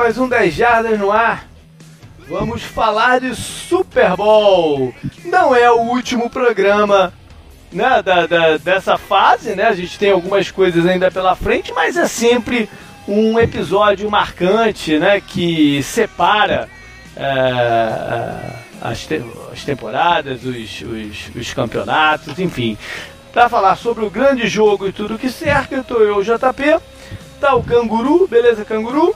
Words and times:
mais 0.00 0.16
um 0.16 0.26
10 0.26 0.54
Jardas 0.54 0.98
no 0.98 1.12
ar. 1.12 1.46
Vamos 2.26 2.62
falar 2.62 3.20
de 3.20 3.34
Super 3.34 4.16
Bowl. 4.16 4.94
Não 5.26 5.54
é 5.54 5.70
o 5.70 5.80
último 5.80 6.30
programa 6.30 7.12
né, 7.70 8.02
da, 8.02 8.26
da, 8.26 8.56
dessa 8.56 8.96
fase, 8.96 9.54
né? 9.54 9.64
A 9.64 9.74
gente 9.74 9.98
tem 9.98 10.10
algumas 10.10 10.50
coisas 10.50 10.86
ainda 10.86 11.10
pela 11.10 11.36
frente, 11.36 11.70
mas 11.74 11.98
é 11.98 12.08
sempre 12.08 12.66
um 13.06 13.38
episódio 13.38 14.10
marcante, 14.10 14.98
né? 14.98 15.20
Que 15.20 15.82
separa 15.82 16.66
é, 17.14 17.22
é 17.22 18.56
as, 18.80 19.06
te 19.06 19.22
as, 19.52 19.64
temporadas, 19.64 20.44
os, 20.44 20.80
os, 20.80 21.30
os, 21.36 21.52
campeonatos, 21.52 22.38
enfim. 22.38 22.78
Para 23.34 23.50
falar 23.50 23.76
sobre 23.76 24.02
o 24.02 24.08
grande 24.08 24.48
jogo 24.48 24.88
e 24.88 24.92
tudo 24.92 25.18
que 25.18 25.28
cerca, 25.28 25.74
eu 25.74 25.84
tô 25.84 25.98
eu, 25.98 26.22
JP, 26.22 26.80
tá 27.38 27.54
o 27.54 27.62
Canguru, 27.62 28.26
beleza, 28.26 28.64
Canguru? 28.64 29.14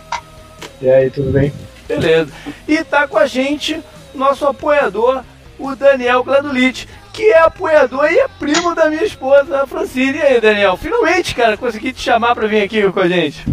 E 0.85 0.91
aí, 0.91 1.09
tudo 1.09 1.31
bem? 1.31 1.51
Beleza. 1.89 2.31
E 2.69 2.85
tá 2.85 3.09
com 3.09 3.17
a 3.17 3.25
gente 3.25 3.81
nosso 4.15 4.47
apoiador, 4.47 5.23
o 5.59 5.75
Daniel 5.75 6.23
Gladulite, 6.23 6.87
que 7.11 7.23
é 7.23 7.39
apoiador 7.39 8.05
e 8.13 8.19
é 8.19 8.29
primo 8.39 8.75
da 8.75 8.91
minha 8.91 9.03
esposa, 9.03 9.63
a 9.63 9.67
Francine. 9.67 10.19
E 10.19 10.23
aí, 10.23 10.41
Daniel? 10.43 10.77
Finalmente, 10.77 11.35
cara, 11.35 11.57
consegui 11.57 11.91
te 11.91 12.03
chamar 12.03 12.35
para 12.35 12.47
vir 12.47 12.61
aqui 12.61 12.83
com 12.93 13.01
a 13.01 13.09
gente. 13.09 13.47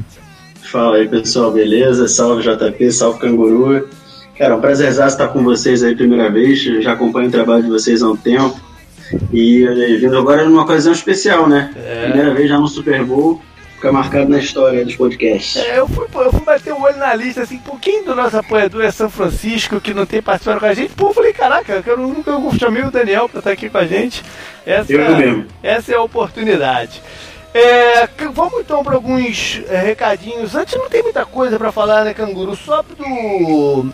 Fala 0.61 0.97
aí, 0.97 1.07
pessoal, 1.07 1.51
beleza? 1.51 2.05
Salve 2.09 2.43
JP, 2.43 2.91
salve 2.91 3.19
Canguru. 3.19 3.88
Cara, 4.38 4.57
um 4.57 4.59
prazer 4.59 4.89
estar 4.89 5.29
com 5.29 5.41
vocês 5.41 5.83
aí 5.83 5.95
primeira 5.95 6.29
vez. 6.29 6.61
Já 6.61 6.91
acompanho 6.91 7.29
o 7.29 7.31
trabalho 7.31 7.63
de 7.63 7.69
vocês 7.69 8.03
há 8.03 8.09
um 8.09 8.17
tempo. 8.17 8.59
E 9.31 9.66
vindo 10.01 10.17
agora 10.17 10.43
numa 10.43 10.63
ocasião 10.63 10.91
especial, 10.91 11.47
né? 11.47 11.73
É. 11.77 12.07
Primeira 12.07 12.33
vez 12.33 12.49
já 12.49 12.59
no 12.59 12.67
Super 12.67 13.05
Bowl 13.05 13.41
fica 13.81 13.91
marcado 13.91 14.29
na 14.29 14.37
história 14.37 14.85
dos 14.85 14.95
podcasts. 14.95 15.57
É, 15.57 15.79
eu 15.79 15.87
fui, 15.87 16.05
eu 16.13 16.31
fui 16.31 16.41
bater 16.41 16.71
o 16.71 16.79
olho 16.79 16.97
na 16.97 17.15
lista, 17.15 17.41
assim, 17.41 17.57
por 17.57 17.79
quem 17.79 18.03
do 18.03 18.15
nosso 18.15 18.38
apoiador 18.38 18.83
é 18.83 18.91
São 18.91 19.09
Francisco, 19.09 19.81
que 19.81 19.91
não 19.91 20.05
tem 20.05 20.21
participado 20.21 20.59
com 20.59 20.67
a 20.67 20.73
gente? 20.75 20.93
Pô, 20.93 21.07
eu 21.07 21.13
falei, 21.15 21.33
caraca, 21.33 21.83
eu 21.83 21.97
nunca 21.97 22.31
chamei 22.59 22.83
o 22.83 22.91
Daniel 22.91 23.27
pra 23.27 23.39
estar 23.39 23.51
aqui 23.51 23.71
com 23.71 23.79
a 23.79 23.88
gente. 23.88 24.23
Essa, 24.63 24.93
eu 24.93 25.17
mesmo. 25.17 25.47
Essa 25.63 25.93
é 25.93 25.95
a 25.95 26.01
oportunidade. 26.03 27.01
É, 27.53 28.07
vamos 28.31 28.61
então 28.61 28.83
para 28.83 28.93
alguns 28.93 29.61
é, 29.67 29.81
recadinhos. 29.81 30.55
Antes 30.55 30.75
não 30.75 30.88
tem 30.88 31.01
muita 31.01 31.25
coisa 31.25 31.57
para 31.57 31.71
falar, 31.71 32.05
né, 32.05 32.13
Canguru? 32.13 32.55
Só 32.55 32.83
do 32.83 33.91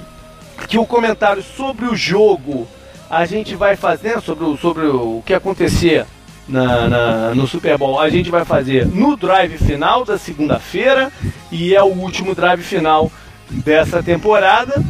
que 0.68 0.78
o 0.78 0.86
comentário 0.86 1.42
sobre 1.42 1.86
o 1.86 1.96
jogo 1.96 2.68
a 3.10 3.26
gente 3.26 3.56
vai 3.56 3.78
fazendo 3.78 4.22
sobre 4.22 4.44
o, 4.44 4.58
sobre 4.58 4.86
o 4.86 5.24
que 5.26 5.34
acontecer 5.34 6.06
na, 6.48 6.88
na, 6.88 7.36
no 7.36 7.48
Super 7.48 7.78
Bowl 7.78 8.00
a 8.00 8.10
gente 8.10 8.30
vai 8.30 8.46
fazer 8.46 8.86
no 8.86 9.18
drive 9.18 9.58
final 9.58 10.06
da 10.06 10.18
segunda-feira 10.18 11.12
e 11.52 11.76
é 11.76 11.82
o 11.82 11.88
último 11.88 12.34
drive 12.34 12.62
final 12.62 13.12
dessa 13.50 14.02
temporada. 14.02 14.84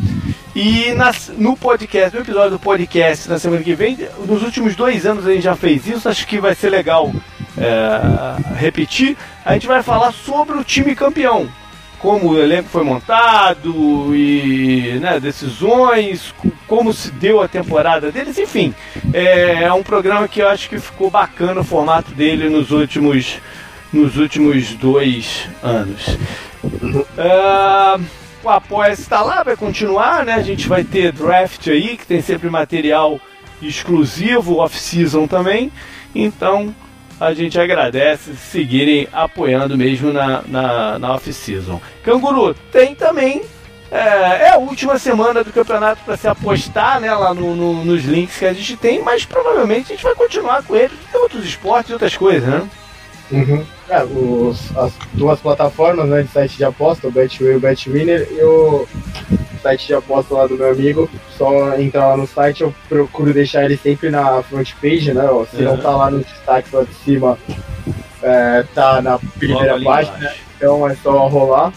E 0.55 0.91
nas, 0.93 1.31
no 1.37 1.55
podcast, 1.55 2.15
no 2.15 2.23
episódio 2.23 2.51
do 2.51 2.59
podcast 2.59 3.29
na 3.29 3.37
semana 3.37 3.61
que 3.61 3.75
vem, 3.75 3.97
nos 4.27 4.41
últimos 4.41 4.75
dois 4.75 5.05
anos 5.05 5.25
a 5.27 5.31
gente 5.31 5.43
já 5.43 5.55
fez 5.55 5.85
isso, 5.87 6.09
acho 6.09 6.25
que 6.25 6.39
vai 6.39 6.55
ser 6.55 6.69
legal 6.69 7.11
é, 7.57 8.55
repetir. 8.55 9.15
A 9.45 9.53
gente 9.53 9.67
vai 9.67 9.83
falar 9.83 10.11
sobre 10.11 10.57
o 10.57 10.63
time 10.63 10.95
campeão 10.95 11.47
como 11.99 12.29
o 12.29 12.39
elenco 12.39 12.69
foi 12.69 12.83
montado 12.83 14.15
e 14.15 14.99
né, 15.01 15.19
decisões, 15.19 16.33
como 16.67 16.93
se 16.93 17.11
deu 17.11 17.41
a 17.41 17.47
temporada 17.47 18.11
deles, 18.11 18.37
enfim. 18.37 18.73
É, 19.13 19.63
é, 19.63 19.73
um 19.73 19.83
programa 19.83 20.27
que 20.27 20.41
eu 20.41 20.47
acho 20.47 20.69
que 20.69 20.79
ficou 20.79 21.09
bacana 21.09 21.61
o 21.61 21.63
formato 21.63 22.11
dele 22.11 22.49
nos 22.49 22.71
últimos, 22.71 23.39
nos 23.91 24.17
últimos 24.17 24.73
dois 24.73 25.47
anos. 25.63 26.17
É, 27.17 27.99
o 28.43 28.49
Apoia 28.49 28.91
está 28.91 29.21
lá, 29.21 29.43
vai 29.43 29.55
continuar, 29.55 30.25
né? 30.25 30.33
A 30.33 30.43
gente 30.43 30.67
vai 30.67 30.83
ter 30.83 31.11
draft 31.11 31.67
aí, 31.67 31.97
que 31.97 32.05
tem 32.05 32.21
sempre 32.21 32.49
material 32.49 33.19
exclusivo, 33.61 34.57
off-season 34.57 35.27
também. 35.27 35.71
Então, 36.13 36.73
a 37.19 37.33
gente 37.33 37.59
agradece 37.59 38.35
seguirem 38.35 39.07
apoiando 39.11 39.77
mesmo 39.77 40.13
na, 40.13 40.41
na, 40.47 40.99
na 40.99 41.15
off-season. 41.15 41.81
Canguru, 42.03 42.53
tem 42.71 42.95
também. 42.95 43.41
É, 43.89 43.99
é, 43.99 44.49
a 44.49 44.57
última 44.57 44.99
semana 44.99 45.43
do 45.43 45.51
campeonato 45.53 46.03
para 46.03 46.17
se 46.17 46.27
apostar 46.27 46.99
né, 46.99 47.13
lá 47.13 47.33
no, 47.33 47.55
no, 47.55 47.85
nos 47.85 48.03
links 48.03 48.37
que 48.37 48.45
a 48.45 48.53
gente 48.53 48.75
tem, 48.75 49.01
mas 49.01 49.25
provavelmente 49.25 49.93
a 49.93 49.95
gente 49.95 50.03
vai 50.03 50.13
continuar 50.13 50.61
com 50.63 50.75
ele. 50.75 50.93
Tem 51.11 51.21
outros 51.21 51.45
esportes 51.45 51.89
e 51.89 51.93
outras 51.93 52.17
coisas, 52.17 52.49
né? 52.49 52.69
Uhum. 53.31 53.65
É, 53.89 54.03
os, 54.03 54.75
as 54.75 54.93
duas 55.13 55.39
plataformas 55.39 56.07
né, 56.09 56.23
de 56.23 56.29
site 56.29 56.57
de 56.57 56.65
aposta, 56.65 57.07
o 57.07 57.11
BetWay 57.11 57.53
e 57.53 57.55
o 57.55 57.59
BetWinner, 57.59 58.27
e 58.31 58.43
o 58.43 58.87
site 59.61 59.87
de 59.87 59.93
aposta 59.93 60.33
lá 60.33 60.47
do 60.47 60.57
meu 60.57 60.71
amigo. 60.71 61.09
Só 61.37 61.77
entrar 61.77 62.09
lá 62.09 62.17
no 62.17 62.27
site, 62.27 62.63
eu 62.63 62.73
procuro 62.89 63.33
deixar 63.33 63.63
ele 63.63 63.77
sempre 63.77 64.09
na 64.09 64.41
front 64.43 64.73
page, 64.81 65.13
né? 65.13 65.23
Ó, 65.29 65.45
se 65.45 65.57
uhum. 65.57 65.63
não 65.63 65.77
tá 65.77 65.91
lá 65.91 66.11
no 66.11 66.19
destaque 66.19 66.75
lá 66.75 66.83
de 66.83 66.93
cima, 66.95 67.37
é, 68.21 68.65
tá 68.75 69.01
na 69.01 69.17
primeira 69.19 69.79
página, 69.81 70.17
né? 70.17 70.33
então 70.55 70.87
é 70.87 70.95
só 70.95 71.27
rolar. 71.27 71.71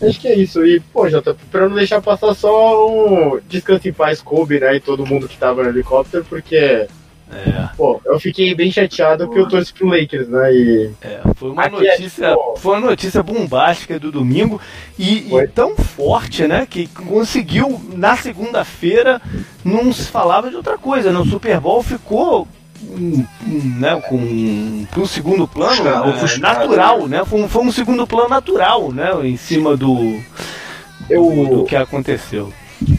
Acho 0.00 0.20
que 0.20 0.28
é 0.28 0.36
isso. 0.36 0.64
E, 0.66 0.80
pô, 0.80 1.08
já 1.08 1.22
tá, 1.22 1.34
pra 1.50 1.68
não 1.68 1.76
deixar 1.76 2.00
passar 2.02 2.34
só 2.34 2.88
um 2.88 3.40
descanso 3.48 3.88
em 3.88 3.92
paz, 3.92 4.20
Kobe, 4.20 4.58
né? 4.58 4.76
E 4.76 4.80
todo 4.80 5.06
mundo 5.06 5.28
que 5.28 5.38
tava 5.38 5.62
no 5.62 5.68
helicóptero, 5.68 6.24
porque 6.28 6.88
é. 7.32 7.68
Pô, 7.76 8.00
eu 8.04 8.20
fiquei 8.20 8.54
bem 8.54 8.70
chateado 8.70 9.26
porque 9.26 9.40
eu 9.40 9.48
torço 9.48 9.74
pro 9.74 9.88
Lakers, 9.88 10.28
né? 10.28 10.52
E... 10.52 10.90
É, 11.00 11.20
foi 11.34 11.50
uma 11.50 11.64
Aqui 11.64 11.86
é 11.86 11.90
notícia. 11.92 12.26
É, 12.26 12.36
foi 12.58 12.76
uma 12.76 12.90
notícia 12.90 13.22
bombástica 13.22 13.98
do 13.98 14.12
domingo 14.12 14.60
e, 14.98 15.34
e 15.34 15.48
tão 15.48 15.74
forte, 15.76 16.46
né? 16.46 16.66
Que 16.68 16.86
conseguiu 16.86 17.80
na 17.94 18.16
segunda-feira 18.16 19.20
não 19.64 19.92
se 19.92 20.04
falava 20.04 20.50
de 20.50 20.56
outra 20.56 20.76
coisa. 20.76 21.10
Né, 21.10 21.24
Super 21.30 21.58
Bowl 21.58 21.82
ficou 21.82 22.46
um, 22.82 23.24
né, 23.78 24.00
com 24.08 24.16
um 24.16 25.06
segundo 25.06 25.48
plano 25.48 25.88
é, 25.88 26.38
natural, 26.38 27.08
né? 27.08 27.24
Foi 27.24 27.40
um, 27.40 27.48
foi 27.48 27.62
um 27.62 27.72
segundo 27.72 28.06
plano 28.06 28.28
natural, 28.28 28.92
né? 28.92 29.10
Em 29.24 29.36
cima 29.36 29.76
do, 29.76 30.20
eu, 31.08 31.46
do 31.48 31.64
que 31.64 31.76
aconteceu 31.76 32.52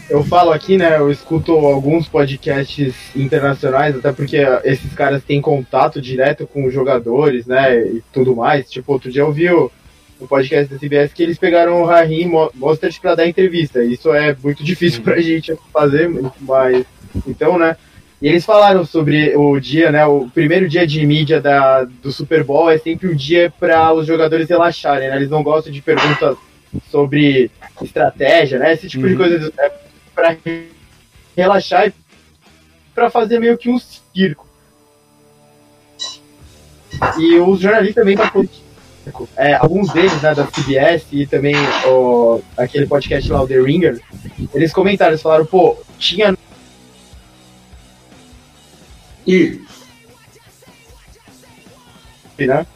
eu 0.08 0.22
falo 0.24 0.50
aqui, 0.50 0.76
né? 0.76 0.98
Eu 0.98 1.10
escuto 1.10 1.52
alguns 1.52 2.08
podcasts 2.08 2.94
internacionais, 3.16 3.96
até 3.96 4.12
porque 4.12 4.38
esses 4.64 4.92
caras 4.94 5.22
têm 5.24 5.40
contato 5.40 6.00
direto 6.00 6.46
com 6.46 6.66
os 6.66 6.72
jogadores, 6.72 7.46
né? 7.46 7.78
E 7.80 8.02
tudo 8.12 8.36
mais. 8.36 8.70
Tipo, 8.70 8.92
outro 8.92 9.10
dia 9.10 9.22
eu 9.22 9.32
vi 9.32 9.50
o, 9.50 9.70
o 10.20 10.26
podcast 10.26 10.72
da 10.72 10.78
CBS 10.78 11.12
que 11.12 11.22
eles 11.22 11.38
pegaram 11.38 11.82
o 11.82 11.86
Raheem 11.86 12.30
Mostert 12.54 13.00
para 13.00 13.14
dar 13.14 13.26
entrevista. 13.26 13.82
Isso 13.82 14.12
é 14.12 14.36
muito 14.42 14.62
difícil 14.62 15.02
pra 15.02 15.20
gente 15.20 15.56
fazer, 15.72 16.10
mas. 16.40 16.84
Então, 17.26 17.58
né? 17.58 17.76
E 18.22 18.28
eles 18.28 18.44
falaram 18.44 18.84
sobre 18.86 19.36
o 19.36 19.58
dia, 19.60 19.90
né? 19.90 20.06
O 20.06 20.28
primeiro 20.32 20.68
dia 20.68 20.86
de 20.86 21.04
mídia 21.04 21.40
da, 21.40 21.84
do 21.84 22.10
Super 22.10 22.42
Bowl 22.42 22.70
é 22.70 22.78
sempre 22.78 23.08
um 23.08 23.14
dia 23.14 23.52
para 23.58 23.92
os 23.92 24.06
jogadores 24.06 24.48
relaxarem, 24.48 25.10
né? 25.10 25.16
Eles 25.16 25.28
não 25.28 25.42
gostam 25.42 25.72
de 25.72 25.82
perguntas 25.82 26.36
sobre 26.90 27.50
estratégia, 27.82 28.58
né? 28.58 28.72
Esse 28.72 28.88
tipo 28.88 29.04
uhum. 29.04 29.10
de 29.10 29.16
coisa 29.16 29.52
é 29.58 29.72
para 30.14 30.36
relaxar 31.36 31.88
e 31.88 31.94
para 32.94 33.10
fazer 33.10 33.40
meio 33.40 33.58
que 33.58 33.68
um 33.68 33.78
circo. 33.78 34.46
E 37.18 37.38
os 37.38 37.60
jornalistas 37.60 37.94
também 37.94 38.16
da 38.16 38.30
é, 39.36 39.54
alguns 39.54 39.92
deles, 39.92 40.20
né, 40.22 40.34
da 40.34 40.46
CBS 40.46 41.06
e 41.12 41.26
também 41.26 41.54
o, 41.86 42.40
aquele 42.56 42.86
podcast 42.86 43.30
lá, 43.30 43.42
o 43.42 43.46
The 43.46 43.60
Ringer, 43.60 44.00
eles 44.54 44.72
comentaram, 44.72 45.12
eles 45.12 45.22
falaram, 45.22 45.44
pô, 45.44 45.76
tinha. 45.98 46.36
E. 49.26 49.60
Né? 52.38 52.66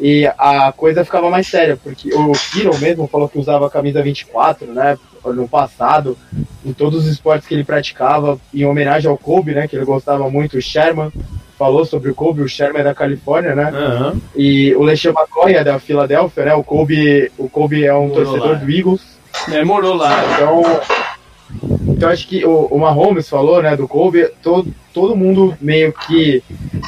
E 0.00 0.26
a 0.38 0.72
coisa 0.72 1.04
ficava 1.04 1.30
mais 1.30 1.46
séria, 1.46 1.78
porque 1.82 2.14
o 2.14 2.32
Kiro 2.32 2.76
mesmo 2.78 3.06
falou 3.06 3.28
que 3.28 3.38
usava 3.38 3.66
a 3.66 3.70
camisa 3.70 4.02
24, 4.02 4.72
né? 4.72 4.98
No 5.24 5.48
passado, 5.48 6.18
em 6.64 6.72
todos 6.72 7.04
os 7.04 7.10
esportes 7.10 7.48
que 7.48 7.54
ele 7.54 7.64
praticava, 7.64 8.38
em 8.52 8.66
homenagem 8.66 9.10
ao 9.10 9.16
Kobe, 9.16 9.54
né? 9.54 9.66
Que 9.66 9.76
ele 9.76 9.84
gostava 9.84 10.28
muito, 10.28 10.58
o 10.58 10.62
Sherman 10.62 11.10
falou 11.58 11.84
sobre 11.84 12.10
o 12.10 12.14
Kobe, 12.14 12.42
o 12.42 12.48
Sherman 12.48 12.80
é 12.80 12.84
da 12.84 12.94
Califórnia, 12.94 13.54
né? 13.54 13.70
Uhum. 13.70 14.20
E 14.36 14.74
o 14.74 14.82
LeSean 14.82 15.12
McCoy 15.12 15.54
é 15.54 15.64
da 15.64 15.78
Filadélfia, 15.78 16.44
né? 16.44 16.54
O 16.54 16.62
Kobe, 16.62 17.30
o 17.38 17.48
Kobe 17.48 17.84
é 17.84 17.94
um 17.94 18.08
morou 18.08 18.24
torcedor 18.24 18.52
lá. 18.52 18.54
do 18.54 18.70
Eagles. 18.70 19.00
É, 19.50 19.64
morou 19.64 19.94
lá. 19.94 20.12
Então, 20.34 20.62
então 21.86 22.08
acho 22.08 22.26
que 22.26 22.44
o, 22.44 22.66
o 22.66 22.78
Mahomes 22.78 23.28
falou, 23.28 23.62
né, 23.62 23.76
do 23.76 23.86
Kobe, 23.86 24.28
todo, 24.42 24.72
todo 24.92 25.16
mundo 25.16 25.56
meio 25.60 25.92
que 25.92 26.42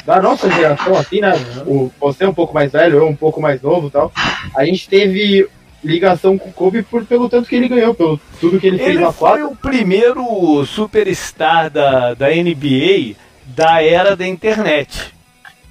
da 0.05 0.21
nossa 0.21 0.49
geração, 0.49 0.95
assim, 0.95 1.21
né? 1.21 1.33
O, 1.65 1.91
você 1.99 2.23
é 2.23 2.29
um 2.29 2.33
pouco 2.33 2.53
mais 2.53 2.71
velho, 2.71 2.97
eu 2.97 3.07
um 3.07 3.15
pouco 3.15 3.41
mais 3.41 3.61
novo 3.61 3.89
tal. 3.89 4.11
A 4.55 4.65
gente 4.65 4.87
teve 4.87 5.47
ligação 5.83 6.37
com 6.37 6.49
o 6.49 6.53
Kobe 6.53 6.83
por, 6.83 7.05
pelo 7.05 7.29
tanto 7.29 7.47
que 7.47 7.55
ele 7.55 7.67
ganhou, 7.67 7.93
pelo 7.93 8.19
tudo 8.39 8.59
que 8.59 8.67
ele, 8.67 8.77
ele 8.77 8.85
fez 8.85 8.99
na 8.99 9.13
quadra. 9.13 9.39
Ele 9.39 9.47
foi 9.47 9.53
o 9.53 9.57
primeiro 9.57 10.65
superstar 10.65 11.69
da, 11.69 12.13
da 12.13 12.27
NBA 12.29 13.15
da 13.45 13.81
era 13.81 14.15
da 14.15 14.27
internet. 14.27 15.13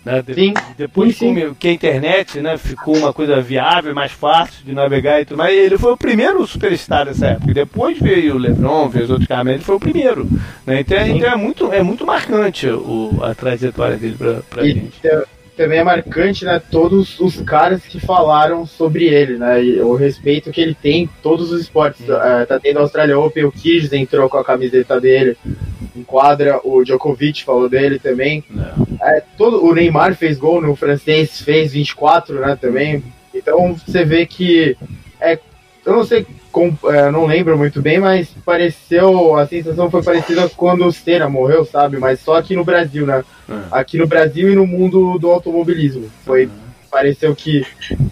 Né? 0.07 0.23
Sim. 0.33 0.55
Depois 0.79 1.17
sim, 1.17 1.35
sim. 1.35 1.55
que 1.59 1.67
a 1.67 1.73
internet 1.73 2.41
né, 2.41 2.57
ficou 2.57 2.97
uma 2.97 3.13
coisa 3.13 3.41
viável, 3.41 3.93
mais 3.93 4.13
fácil 4.13 4.65
de 4.65 4.73
navegar 4.73 5.21
e 5.21 5.25
tudo 5.25 5.39
mais, 5.39 5.53
ele 5.53 5.77
foi 5.77 5.93
o 5.93 5.97
primeiro 5.97 6.47
superstar 6.47 7.07
dessa 7.07 7.27
época. 7.27 7.53
Depois 7.53 7.99
veio 7.99 8.37
o 8.37 8.39
LeBron, 8.39 8.89
veio 8.89 9.07
os 9.07 9.11
outros 9.11 9.27
caras, 9.27 9.45
mas 9.45 9.55
ele 9.55 9.65
foi 9.65 9.75
o 9.75 9.81
primeiro. 9.81 10.29
Né? 10.65 10.81
Então, 10.81 11.05
então, 11.05 11.33
é, 11.33 11.35
muito, 11.35 11.73
é 11.73 11.83
muito 11.83 12.07
marcante 12.07 12.69
o, 12.69 13.19
a 13.21 13.35
trajetória 13.35 13.97
dele 13.97 14.17
pra 14.49 14.65
e 14.65 14.75
gente. 14.75 15.01
Também 15.57 15.79
é 15.79 15.85
marcante, 15.85 16.45
né, 16.45 16.61
todos 16.71 17.19
os 17.19 17.41
caras 17.41 17.83
que 17.83 17.99
falaram 17.99 18.67
sobre 18.67 19.07
ele, 19.07 19.39
né, 19.39 19.65
e 19.65 19.81
o 19.81 19.95
respeito 19.95 20.51
que 20.51 20.61
ele 20.61 20.75
tem 20.75 21.05
em 21.05 21.11
todos 21.23 21.51
os 21.51 21.63
esportes. 21.63 22.07
É, 22.09 22.45
tá 22.45 22.61
tendo 22.61 22.79
a 22.79 22.83
Australia 22.83 23.19
Open, 23.19 23.45
o 23.45 23.53
Kyrgios 23.53 23.93
entrou 23.93 24.29
com 24.29 24.37
a 24.37 24.45
camiseta 24.45 25.01
dele, 25.01 25.37
enquadra, 25.97 26.61
o 26.63 26.85
Djokovic 26.85 27.43
falou 27.43 27.69
dele 27.69 27.99
também. 27.99 28.45
É. 29.01 29.17
é, 29.17 29.23
todo, 29.39 29.65
o 29.65 29.75
Neymar 29.75 30.15
fez 30.15 30.37
gol 30.37 30.61
no 30.61 30.77
francês, 30.77 31.41
fez 31.41 31.73
24, 31.73 32.39
né, 32.39 32.59
também. 32.61 33.03
Então 33.35 33.75
você 33.75 34.05
vê 34.05 34.27
que 34.27 34.77
é, 35.21 35.39
eu 35.87 35.93
não 35.95 36.05
sei, 36.05 36.27
com, 36.57 36.75
é, 36.91 37.11
não 37.11 37.27
lembro 37.27 37.59
muito 37.59 37.83
bem, 37.83 37.99
mas 37.99 38.31
pareceu, 38.43 39.37
a 39.37 39.47
sensação 39.47 39.91
foi 39.91 40.03
parecida 40.03 40.49
quando 40.57 40.87
o 40.87 40.93
Senna 40.93 41.29
morreu, 41.29 41.67
sabe? 41.67 41.99
Mas 41.99 42.21
só 42.21 42.37
aqui 42.37 42.57
no 42.57 42.65
Brasil, 42.65 43.05
né? 43.05 43.23
É. 43.47 43.55
Aqui 43.73 43.99
no 43.99 44.07
Brasil 44.07 44.51
e 44.51 44.57
no 44.57 44.67
mundo 44.67 45.19
do 45.19 45.31
automobilismo. 45.31 46.11
Foi 46.25 46.49
pareceu 46.91 47.37
que 47.37 47.63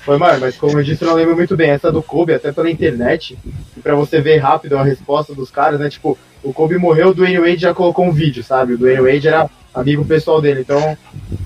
foi 0.00 0.18
maior, 0.18 0.38
mas 0.40 0.56
como 0.58 0.78
eu 0.78 0.82
disse, 0.82 1.02
eu 1.02 1.08
não 1.08 1.14
lembro 1.14 1.34
muito 1.34 1.56
bem. 1.56 1.70
Essa 1.70 1.90
do 1.90 2.02
Kobe, 2.02 2.34
até 2.34 2.52
pela 2.52 2.70
internet, 2.70 3.38
para 3.82 3.94
você 3.94 4.20
ver 4.20 4.36
rápido 4.36 4.76
a 4.76 4.84
resposta 4.84 5.34
dos 5.34 5.50
caras, 5.50 5.80
né? 5.80 5.88
Tipo, 5.88 6.18
o 6.42 6.52
Kobe 6.52 6.76
morreu, 6.76 7.08
o 7.08 7.14
Dwayne 7.14 7.38
Wade 7.38 7.62
já 7.62 7.72
colocou 7.72 8.04
um 8.04 8.12
vídeo, 8.12 8.44
sabe? 8.44 8.74
O 8.74 8.78
Dwayne 8.78 9.00
Wade 9.00 9.26
era 9.26 9.48
amigo 9.74 10.04
pessoal 10.04 10.40
dele. 10.40 10.60
Então, 10.60 10.96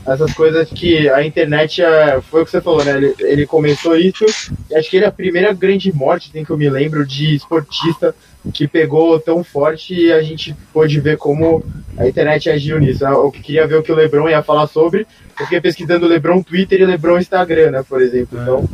essas 0.06 0.32
coisas 0.34 0.68
que 0.68 1.08
a 1.08 1.24
internet 1.24 1.82
é, 1.82 2.20
foi 2.20 2.42
o 2.42 2.44
que 2.44 2.50
você 2.50 2.60
falou, 2.60 2.84
né? 2.84 2.96
Ele, 2.96 3.14
ele 3.20 3.46
começou 3.46 3.96
isso 3.96 4.24
e 4.70 4.76
acho 4.76 4.90
que 4.90 4.96
ele 4.96 5.06
é 5.06 5.08
a 5.08 5.12
primeira 5.12 5.52
grande 5.52 5.92
morte, 5.92 6.30
tem 6.30 6.44
que 6.44 6.50
eu 6.50 6.58
me 6.58 6.68
lembro, 6.68 7.06
de 7.06 7.34
esportista 7.34 8.14
que 8.52 8.68
pegou 8.68 9.18
tão 9.18 9.42
forte 9.42 9.94
e 9.94 10.12
a 10.12 10.22
gente 10.22 10.54
pôde 10.72 11.00
ver 11.00 11.16
como 11.16 11.64
a 11.96 12.06
internet 12.06 12.48
agiu 12.48 12.78
nisso. 12.78 13.04
Eu 13.04 13.30
queria 13.30 13.66
ver 13.66 13.76
o 13.76 13.82
que 13.82 13.92
o 13.92 13.94
Lebron 13.94 14.28
ia 14.28 14.42
falar 14.42 14.66
sobre. 14.66 15.06
Eu 15.38 15.44
fiquei 15.44 15.60
pesquisando 15.60 16.06
Lebron 16.06 16.42
Twitter 16.42 16.80
e 16.80 16.86
Lebron 16.86 17.18
Instagram, 17.18 17.70
né, 17.72 17.84
por 17.86 18.00
exemplo. 18.00 18.38
Então. 18.40 18.68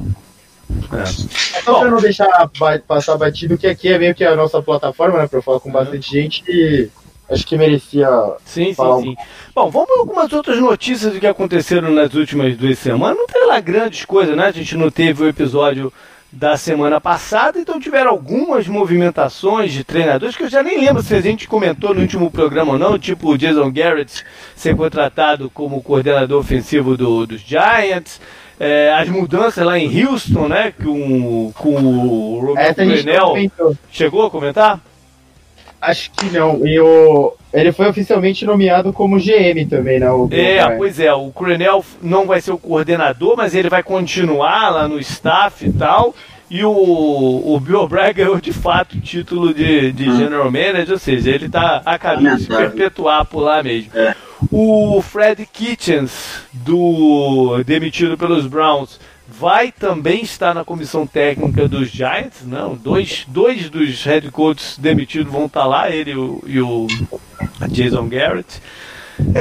É. 0.92 1.04
Só 1.62 1.80
para 1.80 1.90
não 1.90 2.00
deixar 2.00 2.28
passar 2.86 3.16
batido, 3.16 3.56
que 3.56 3.66
aqui 3.66 3.92
é 3.92 3.98
meio 3.98 4.14
que 4.14 4.24
a 4.24 4.36
nossa 4.36 4.62
plataforma, 4.62 5.18
né, 5.18 5.26
para 5.26 5.42
falar 5.42 5.60
com 5.60 5.70
bastante 5.70 6.10
gente 6.10 6.42
e 6.48 6.88
acho 7.30 7.46
que 7.46 7.56
merecia. 7.56 8.08
Sim, 8.44 8.74
sim, 8.74 8.82
um... 8.82 9.00
sim. 9.00 9.16
Bom, 9.54 9.70
vamos 9.70 9.88
para 9.88 10.00
algumas 10.00 10.32
outras 10.32 10.58
notícias 10.58 11.12
do 11.12 11.20
que 11.20 11.26
aconteceram 11.26 11.90
nas 11.90 12.14
últimas 12.14 12.56
duas 12.56 12.78
semanas. 12.78 13.18
Não 13.18 13.26
tem 13.26 13.46
lá 13.46 13.60
grandes 13.60 14.04
coisas, 14.04 14.36
né? 14.36 14.46
A 14.46 14.52
gente 14.52 14.76
não 14.76 14.90
teve 14.90 15.22
o 15.22 15.28
episódio 15.28 15.92
da 16.34 16.56
semana 16.56 17.00
passada, 17.00 17.60
então 17.60 17.78
tiveram 17.78 18.10
algumas 18.10 18.66
movimentações 18.66 19.72
de 19.72 19.84
treinadores 19.84 20.36
que 20.36 20.42
eu 20.42 20.50
já 20.50 20.64
nem 20.64 20.80
lembro 20.80 21.00
se 21.00 21.14
a 21.14 21.20
gente 21.20 21.46
comentou 21.46 21.94
no 21.94 22.00
último 22.00 22.28
programa 22.28 22.72
ou 22.72 22.78
não, 22.78 22.98
tipo 22.98 23.30
o 23.30 23.38
Jason 23.38 23.70
Garrett 23.70 24.24
ser 24.56 24.76
contratado 24.76 25.48
como 25.48 25.80
coordenador 25.80 26.40
ofensivo 26.40 26.96
do, 26.96 27.24
dos 27.24 27.40
Giants, 27.40 28.20
é, 28.58 28.92
as 28.92 29.08
mudanças 29.08 29.64
lá 29.64 29.78
em 29.78 30.04
Houston, 30.04 30.48
né, 30.48 30.72
com, 30.72 31.52
com 31.54 31.74
o 31.76 32.40
Romeo 32.40 32.74
Coronel. 32.74 33.34
Chegou 33.92 34.26
a 34.26 34.30
comentar? 34.30 34.80
Acho 35.84 36.10
que 36.10 36.26
não. 36.26 36.66
E 36.66 36.78
o, 36.80 37.34
ele 37.52 37.72
foi 37.72 37.88
oficialmente 37.88 38.44
nomeado 38.44 38.92
como 38.92 39.18
GM 39.18 39.66
também, 39.68 40.00
né? 40.00 40.10
O, 40.10 40.28
é, 40.30 40.64
o 40.66 40.76
pois 40.78 40.98
é. 40.98 41.12
O 41.12 41.30
Coronel 41.30 41.84
não 42.02 42.26
vai 42.26 42.40
ser 42.40 42.52
o 42.52 42.58
coordenador, 42.58 43.36
mas 43.36 43.54
ele 43.54 43.68
vai 43.68 43.82
continuar 43.82 44.70
lá 44.70 44.88
no 44.88 44.98
staff 44.98 45.66
e 45.66 45.72
tal. 45.72 46.14
E 46.50 46.64
o, 46.64 46.70
o 46.70 47.58
Bill 47.60 47.88
Bragg 47.88 48.14
ganhou 48.14 48.40
de 48.40 48.52
fato 48.52 48.96
o 48.96 49.00
título 49.00 49.54
de, 49.54 49.92
de 49.92 50.08
hum. 50.08 50.16
General 50.16 50.50
Manager, 50.50 50.92
ou 50.92 50.98
seja, 50.98 51.30
ele 51.30 51.46
está 51.46 51.82
a 51.84 51.98
caminho 51.98 52.36
de 52.36 52.42
se 52.42 52.48
perpetuar 52.48 53.24
por 53.24 53.40
lá 53.40 53.62
mesmo. 53.62 53.90
É. 53.94 54.14
O 54.50 55.00
Fred 55.00 55.46
Kitchens, 55.50 56.42
do 56.52 57.62
demitido 57.64 58.18
pelos 58.18 58.46
Browns, 58.46 59.00
vai 59.26 59.72
também 59.72 60.22
estar 60.22 60.54
na 60.54 60.64
comissão 60.64 61.06
técnica 61.06 61.66
dos 61.66 61.88
Giants, 61.88 62.42
não? 62.44 62.74
Dois, 62.74 63.24
dois 63.26 63.70
dos 63.70 64.02
head 64.04 64.30
coaches 64.30 64.78
demitidos 64.78 65.32
vão 65.32 65.46
estar 65.46 65.64
lá, 65.64 65.90
ele 65.90 66.12
e 66.46 66.60
o, 66.60 66.86
Jason 67.68 68.08
Garrett. 68.08 68.60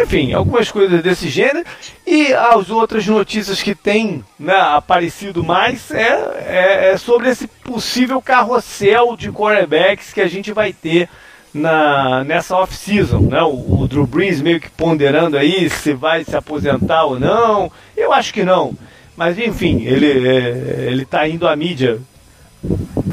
Enfim, 0.04 0.34
algumas 0.34 0.72
coisas 0.72 1.02
desse 1.02 1.28
gênero. 1.30 1.66
E 2.06 2.32
as 2.34 2.70
outras 2.70 3.06
notícias 3.08 3.62
que 3.62 3.74
têm 3.74 4.24
né, 4.40 4.56
aparecido 4.56 5.44
mais 5.44 5.90
é, 5.92 6.10
é, 6.46 6.92
é, 6.92 6.98
sobre 6.98 7.30
esse 7.30 7.48
possível 7.48 8.22
carrossel 8.22 9.18
de 9.18 9.32
quarterbacks 9.32 10.14
que 10.14 10.22
a 10.22 10.28
gente 10.28 10.52
vai 10.52 10.72
ter 10.72 11.10
na, 11.54 12.24
nessa 12.24 12.56
off-season. 12.56 13.22
Né? 13.22 13.42
O, 13.42 13.82
o 13.82 13.88
Drew 13.88 14.06
Brees 14.06 14.42
meio 14.42 14.60
que 14.60 14.70
ponderando 14.70 15.38
aí 15.38 15.70
se 15.70 15.94
vai 15.94 16.24
se 16.24 16.36
aposentar 16.36 17.06
ou 17.06 17.20
não. 17.20 17.72
Eu 17.98 18.14
acho 18.14 18.32
que 18.32 18.44
não. 18.44 18.76
Mas 19.16 19.38
enfim, 19.38 19.84
ele 19.84 20.28
é, 20.28 20.88
ele 20.90 21.04
está 21.04 21.28
indo 21.28 21.48
à 21.48 21.56
mídia 21.56 22.00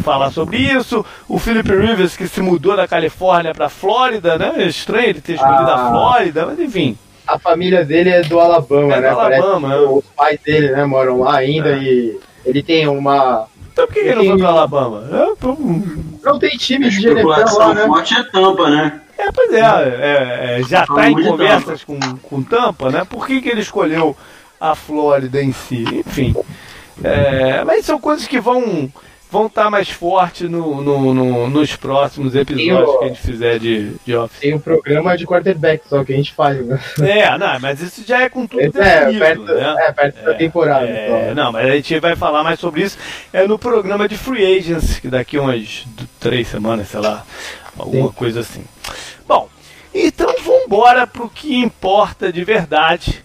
falar 0.03 0.31
sobre 0.31 0.59
isso. 0.59 1.05
O 1.29 1.39
Philip 1.39 1.69
Rivers 1.71 2.17
que 2.17 2.27
se 2.27 2.41
mudou 2.41 2.77
da 2.77 2.89
Califórnia 2.89 3.55
para 3.55 3.69
Flórida, 3.69 4.39
né? 4.39 4.55
É 4.57 4.67
estranho 4.67 5.11
ele 5.11 5.21
ter 5.21 5.35
escolhido 5.35 5.71
ah, 5.71 5.75
a 5.75 5.91
Flórida, 5.91 6.47
mas 6.47 6.59
enfim. 6.59 6.97
A 7.27 7.39
família 7.39 7.85
dele 7.85 8.11
é 8.11 8.23
do 8.23 8.41
Alabama, 8.41 8.95
é 8.95 9.01
né? 9.01 9.11
Do 9.11 9.21
Alabama, 9.21 9.69
né? 9.69 9.77
Os 9.77 10.05
pais 10.17 10.41
dele, 10.41 10.71
né, 10.71 10.85
moram 10.85 11.21
lá 11.21 11.37
ainda 11.37 11.71
é. 11.71 11.79
e 11.79 12.21
ele 12.45 12.63
tem 12.63 12.89
uma 12.89 13.47
então 13.73 13.87
por 13.87 13.95
que 13.95 14.01
ele, 14.01 14.09
ele 14.11 14.17
não 14.17 14.25
foi 14.27 14.39
para 14.39 14.49
Alabama? 14.49 15.05
É, 15.11 16.25
Não 16.25 16.39
tem 16.39 16.51
time 16.57 16.91
de 16.91 17.07
NFL 17.07 17.29
lá, 17.29 17.75
né? 17.75 17.87
forte 17.87 18.15
é 18.15 18.23
Tampa, 18.25 18.69
né? 18.69 19.01
É, 19.17 19.31
pois 19.33 19.53
é, 19.53 19.59
é, 19.61 20.61
é 20.61 20.63
já 20.65 20.83
está 20.83 21.09
em 21.09 21.23
conversas 21.23 21.85
com, 21.85 21.99
com 21.99 22.43
Tampa, 22.43 22.91
né? 22.91 23.07
Por 23.09 23.27
que, 23.27 23.41
que 23.41 23.49
ele 23.49 23.61
escolheu 23.61 24.17
a 24.61 24.75
Flórida 24.75 25.43
em 25.43 25.53
si. 25.53 25.85
Enfim. 26.07 26.35
É, 27.03 27.65
mas 27.65 27.87
são 27.87 27.99
coisas 27.99 28.27
que 28.27 28.39
vão 28.39 28.93
vão 29.31 29.47
estar 29.47 29.65
tá 29.65 29.71
mais 29.71 29.89
fortes 29.89 30.51
no, 30.51 30.83
no, 30.83 31.15
no, 31.15 31.49
nos 31.49 31.77
próximos 31.77 32.35
episódios 32.35 32.89
o, 32.89 32.99
que 32.99 33.05
a 33.05 33.09
gente 33.09 33.21
fizer 33.21 33.59
de, 33.59 33.93
de 34.05 34.17
Office. 34.17 34.41
Tem 34.41 34.55
um 34.55 34.59
programa 34.59 35.17
de 35.17 35.25
quarterback 35.25 35.89
só 35.89 36.03
que 36.03 36.13
a 36.13 36.17
gente 36.17 36.35
faz, 36.35 36.65
né? 36.67 36.81
É, 37.01 37.39
não, 37.39 37.61
mas 37.61 37.81
isso 37.81 38.03
já 38.05 38.23
é 38.23 38.29
com 38.29 38.47
tudo 38.47 38.61
definido, 38.61 38.83
é, 38.83 39.19
perto, 39.19 39.45
né? 39.45 39.77
É, 39.79 39.93
perto 39.93 40.19
é, 40.19 40.23
da 40.25 40.35
temporada. 40.35 40.87
É. 40.87 41.33
Não, 41.35 41.53
mas 41.53 41.67
a 41.67 41.77
gente 41.77 42.01
vai 42.01 42.17
falar 42.17 42.43
mais 42.43 42.59
sobre 42.59 42.83
isso 42.83 42.99
é 43.33 43.47
no 43.47 43.59
programa 43.59 44.09
de 44.09 44.19
Free 44.19 44.59
Agents, 44.59 44.99
que 44.99 45.09
daqui 45.09 45.39
umas 45.39 45.87
três 46.19 46.49
semanas, 46.49 46.89
sei 46.89 47.01
lá, 47.01 47.25
alguma 47.79 48.09
Sim. 48.09 48.15
coisa 48.15 48.41
assim. 48.41 48.65
Bom, 49.29 49.49
então 49.95 50.35
vamos 50.43 50.65
embora 50.65 51.07
para 51.07 51.23
o 51.23 51.31
que 51.31 51.57
importa 51.57 52.33
de 52.33 52.43
verdade, 52.43 53.25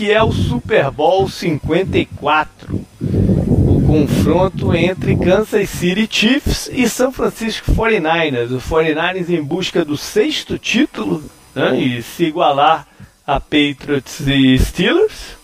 que 0.00 0.10
é 0.10 0.22
o 0.22 0.32
Super 0.32 0.90
Bowl 0.90 1.28
54. 1.28 2.80
O 3.02 3.82
confronto 3.86 4.74
entre 4.74 5.14
Kansas 5.14 5.68
City 5.68 6.08
Chiefs 6.10 6.70
e 6.72 6.88
São 6.88 7.12
Francisco 7.12 7.70
49ers. 7.72 8.50
O 8.50 8.58
49ers 8.58 9.28
em 9.28 9.42
busca 9.42 9.84
do 9.84 9.98
sexto 9.98 10.56
título 10.56 11.22
né, 11.54 11.78
e 11.78 12.02
se 12.02 12.24
igualar 12.24 12.88
a 13.26 13.38
Patriots 13.38 14.20
e 14.26 14.58
Steelers. 14.58 15.36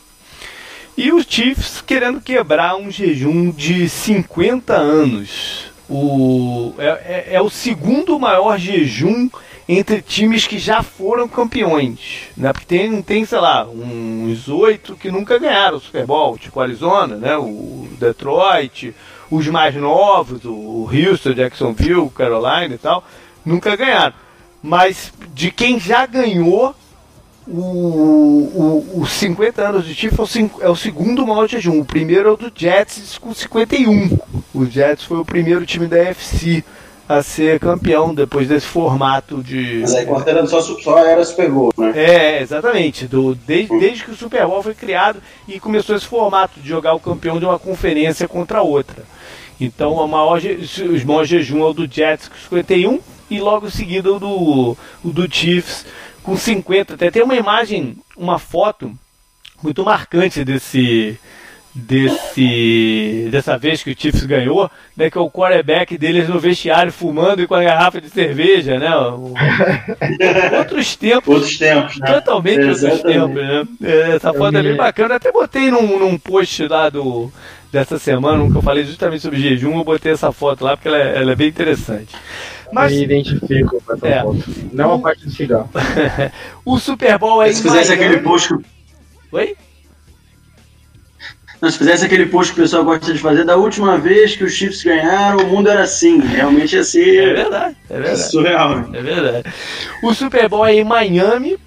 E 0.96 1.12
os 1.12 1.26
Chiefs 1.28 1.82
querendo 1.82 2.22
quebrar 2.22 2.76
um 2.76 2.90
jejum 2.90 3.50
de 3.50 3.86
50 3.86 4.72
anos. 4.72 5.66
O, 5.86 6.72
é, 6.78 6.86
é, 6.86 7.26
é 7.34 7.42
o 7.42 7.50
segundo 7.50 8.18
maior 8.18 8.58
jejum 8.58 9.28
entre 9.68 10.00
times 10.00 10.46
que 10.46 10.58
já 10.58 10.82
foram 10.82 11.26
campeões, 11.26 12.28
né? 12.36 12.52
Porque 12.52 12.66
tem, 12.66 13.02
tem 13.02 13.24
sei 13.24 13.38
lá, 13.38 13.64
uns 13.64 14.48
oito 14.48 14.94
que 14.96 15.10
nunca 15.10 15.38
ganharam 15.38 15.78
o 15.78 15.80
Super 15.80 16.06
Bowl, 16.06 16.38
tipo 16.38 16.60
Arizona, 16.60 17.16
né? 17.16 17.36
O 17.36 17.88
Detroit, 17.98 18.94
os 19.30 19.46
mais 19.48 19.74
novos, 19.74 20.44
o 20.44 20.88
Houston, 20.88 21.32
Jacksonville, 21.32 22.10
Carolina 22.10 22.74
e 22.74 22.78
tal, 22.78 23.04
nunca 23.44 23.74
ganharam. 23.74 24.14
Mas 24.62 25.12
de 25.34 25.50
quem 25.50 25.80
já 25.80 26.06
ganhou, 26.06 26.74
os 27.48 29.10
50 29.10 29.68
anos 29.68 29.84
de 29.84 29.94
Chiefs 29.94 30.36
é 30.36 30.42
o, 30.42 30.50
é 30.62 30.68
o 30.68 30.76
segundo 30.76 31.26
maior 31.26 31.48
jejum. 31.48 31.80
O 31.80 31.84
primeiro 31.84 32.28
é 32.28 32.32
o 32.32 32.36
do 32.36 32.52
Jets 32.54 33.18
com 33.18 33.32
51. 33.32 34.18
O 34.54 34.66
Jets 34.66 35.04
foi 35.04 35.18
o 35.18 35.24
primeiro 35.24 35.64
time 35.66 35.86
da 35.86 35.98
FC 35.98 36.64
a 37.08 37.22
ser 37.22 37.60
campeão 37.60 38.14
depois 38.14 38.48
desse 38.48 38.66
formato 38.66 39.42
de. 39.42 39.78
Mas 39.80 39.94
aí 39.94 40.06
considerando 40.06 40.48
só, 40.48 40.60
só 40.60 40.98
era 40.98 41.24
Super 41.24 41.50
Bowl, 41.50 41.72
né? 41.76 41.92
É, 41.94 42.42
exatamente. 42.42 43.06
Do, 43.06 43.34
desde, 43.34 43.78
desde 43.78 44.04
que 44.04 44.10
o 44.10 44.16
Super 44.16 44.46
Bowl 44.46 44.62
foi 44.62 44.74
criado 44.74 45.22
e 45.46 45.60
começou 45.60 45.94
esse 45.94 46.06
formato 46.06 46.60
de 46.60 46.68
jogar 46.68 46.94
o 46.94 47.00
campeão 47.00 47.38
de 47.38 47.44
uma 47.44 47.58
conferência 47.58 48.26
contra 48.26 48.62
outra. 48.62 49.04
Então 49.60 50.00
a 50.02 50.06
maior, 50.06 50.38
os 50.38 51.04
maiores 51.04 51.28
jejum 51.28 51.60
é 51.62 51.64
o 51.66 51.72
do 51.72 51.86
Jets 51.90 52.28
com 52.28 52.56
51 52.56 53.00
e 53.30 53.40
logo 53.40 53.66
em 53.66 53.70
seguida 53.70 54.12
o 54.12 54.18
do, 54.18 54.76
o 55.04 55.10
do 55.10 55.32
Chiefs 55.32 55.86
com 56.22 56.36
50. 56.36 56.94
Até 56.94 57.10
tem 57.10 57.22
uma 57.22 57.36
imagem, 57.36 57.96
uma 58.16 58.38
foto 58.38 58.92
muito 59.62 59.84
marcante 59.84 60.44
desse 60.44 61.18
desse 61.76 63.28
dessa 63.30 63.58
vez 63.58 63.82
que 63.82 63.90
o 63.90 63.96
Chiefs 63.96 64.24
ganhou, 64.24 64.70
né, 64.96 65.10
que 65.10 65.18
é 65.18 65.20
o 65.20 65.30
quarterback 65.30 65.98
deles 65.98 66.26
no 66.28 66.40
vestiário 66.40 66.90
fumando 66.90 67.42
e 67.42 67.46
com 67.46 67.54
a 67.54 67.62
garrafa 67.62 68.00
de 68.00 68.08
cerveja, 68.08 68.78
né? 68.78 68.96
O... 68.96 69.34
outros 70.58 70.96
tempos. 70.96 71.34
Outros 71.34 71.58
tempos, 71.58 71.98
né? 71.98 72.12
Totalmente 72.14 72.60
Exatamente. 72.60 73.06
outros 73.08 73.12
tempos, 73.12 73.42
né? 73.42 73.66
É, 73.84 74.16
essa 74.16 74.32
foto 74.32 74.56
é 74.56 74.62
bem 74.62 74.76
bacana. 74.76 75.12
Eu 75.12 75.16
até 75.16 75.30
botei 75.30 75.70
num, 75.70 75.98
num 75.98 76.16
post 76.16 76.66
lá 76.66 76.88
do 76.88 77.30
dessa 77.70 77.98
semana, 77.98 78.50
que 78.50 78.56
eu 78.56 78.62
falei 78.62 78.84
justamente 78.84 79.20
sobre 79.20 79.38
jejum, 79.38 79.76
eu 79.76 79.84
botei 79.84 80.12
essa 80.12 80.32
foto 80.32 80.64
lá 80.64 80.76
porque 80.76 80.88
ela 80.88 80.96
é, 80.96 81.18
ela 81.18 81.32
é 81.32 81.36
bem 81.36 81.48
interessante. 81.48 82.14
Mas... 82.72 82.92
Me 82.92 83.04
identifico 83.04 83.82
com 83.84 83.92
essa 83.92 84.08
é. 84.08 84.22
foto. 84.22 84.44
Não 84.72 84.94
a 84.94 84.98
parte 84.98 85.24
do 85.24 85.30
cigarro. 85.30 85.68
o 86.64 86.78
Super 86.78 87.18
Bowl 87.18 87.42
é 87.42 87.52
Se 87.52 87.62
fizesse 87.62 87.90
Miami... 87.90 88.04
aquele 88.04 88.22
post. 88.22 88.54
Oi? 89.30 89.56
Se 91.62 91.78
fizesse 91.78 92.04
aquele 92.04 92.26
post 92.26 92.52
que 92.52 92.60
o 92.60 92.62
pessoal 92.62 92.84
gosta 92.84 93.12
de 93.12 93.18
fazer, 93.18 93.44
da 93.44 93.56
última 93.56 93.98
vez 93.98 94.36
que 94.36 94.44
os 94.44 94.52
Chiefs 94.52 94.82
ganharam, 94.82 95.38
o 95.38 95.48
mundo 95.48 95.68
era 95.68 95.82
assim. 95.82 96.20
Realmente 96.20 96.76
assim. 96.76 97.02
É 97.02 97.34
verdade, 97.34 97.76
é 97.88 98.00
verdade. 98.00 98.30
Surreal, 98.30 98.76
né? 98.76 98.98
É 98.98 99.02
verdade. 99.02 99.54
O 100.02 100.14
Super 100.14 100.48
Bowl 100.48 100.66
é 100.66 100.74
em 100.74 100.84
Miami. 100.84 101.58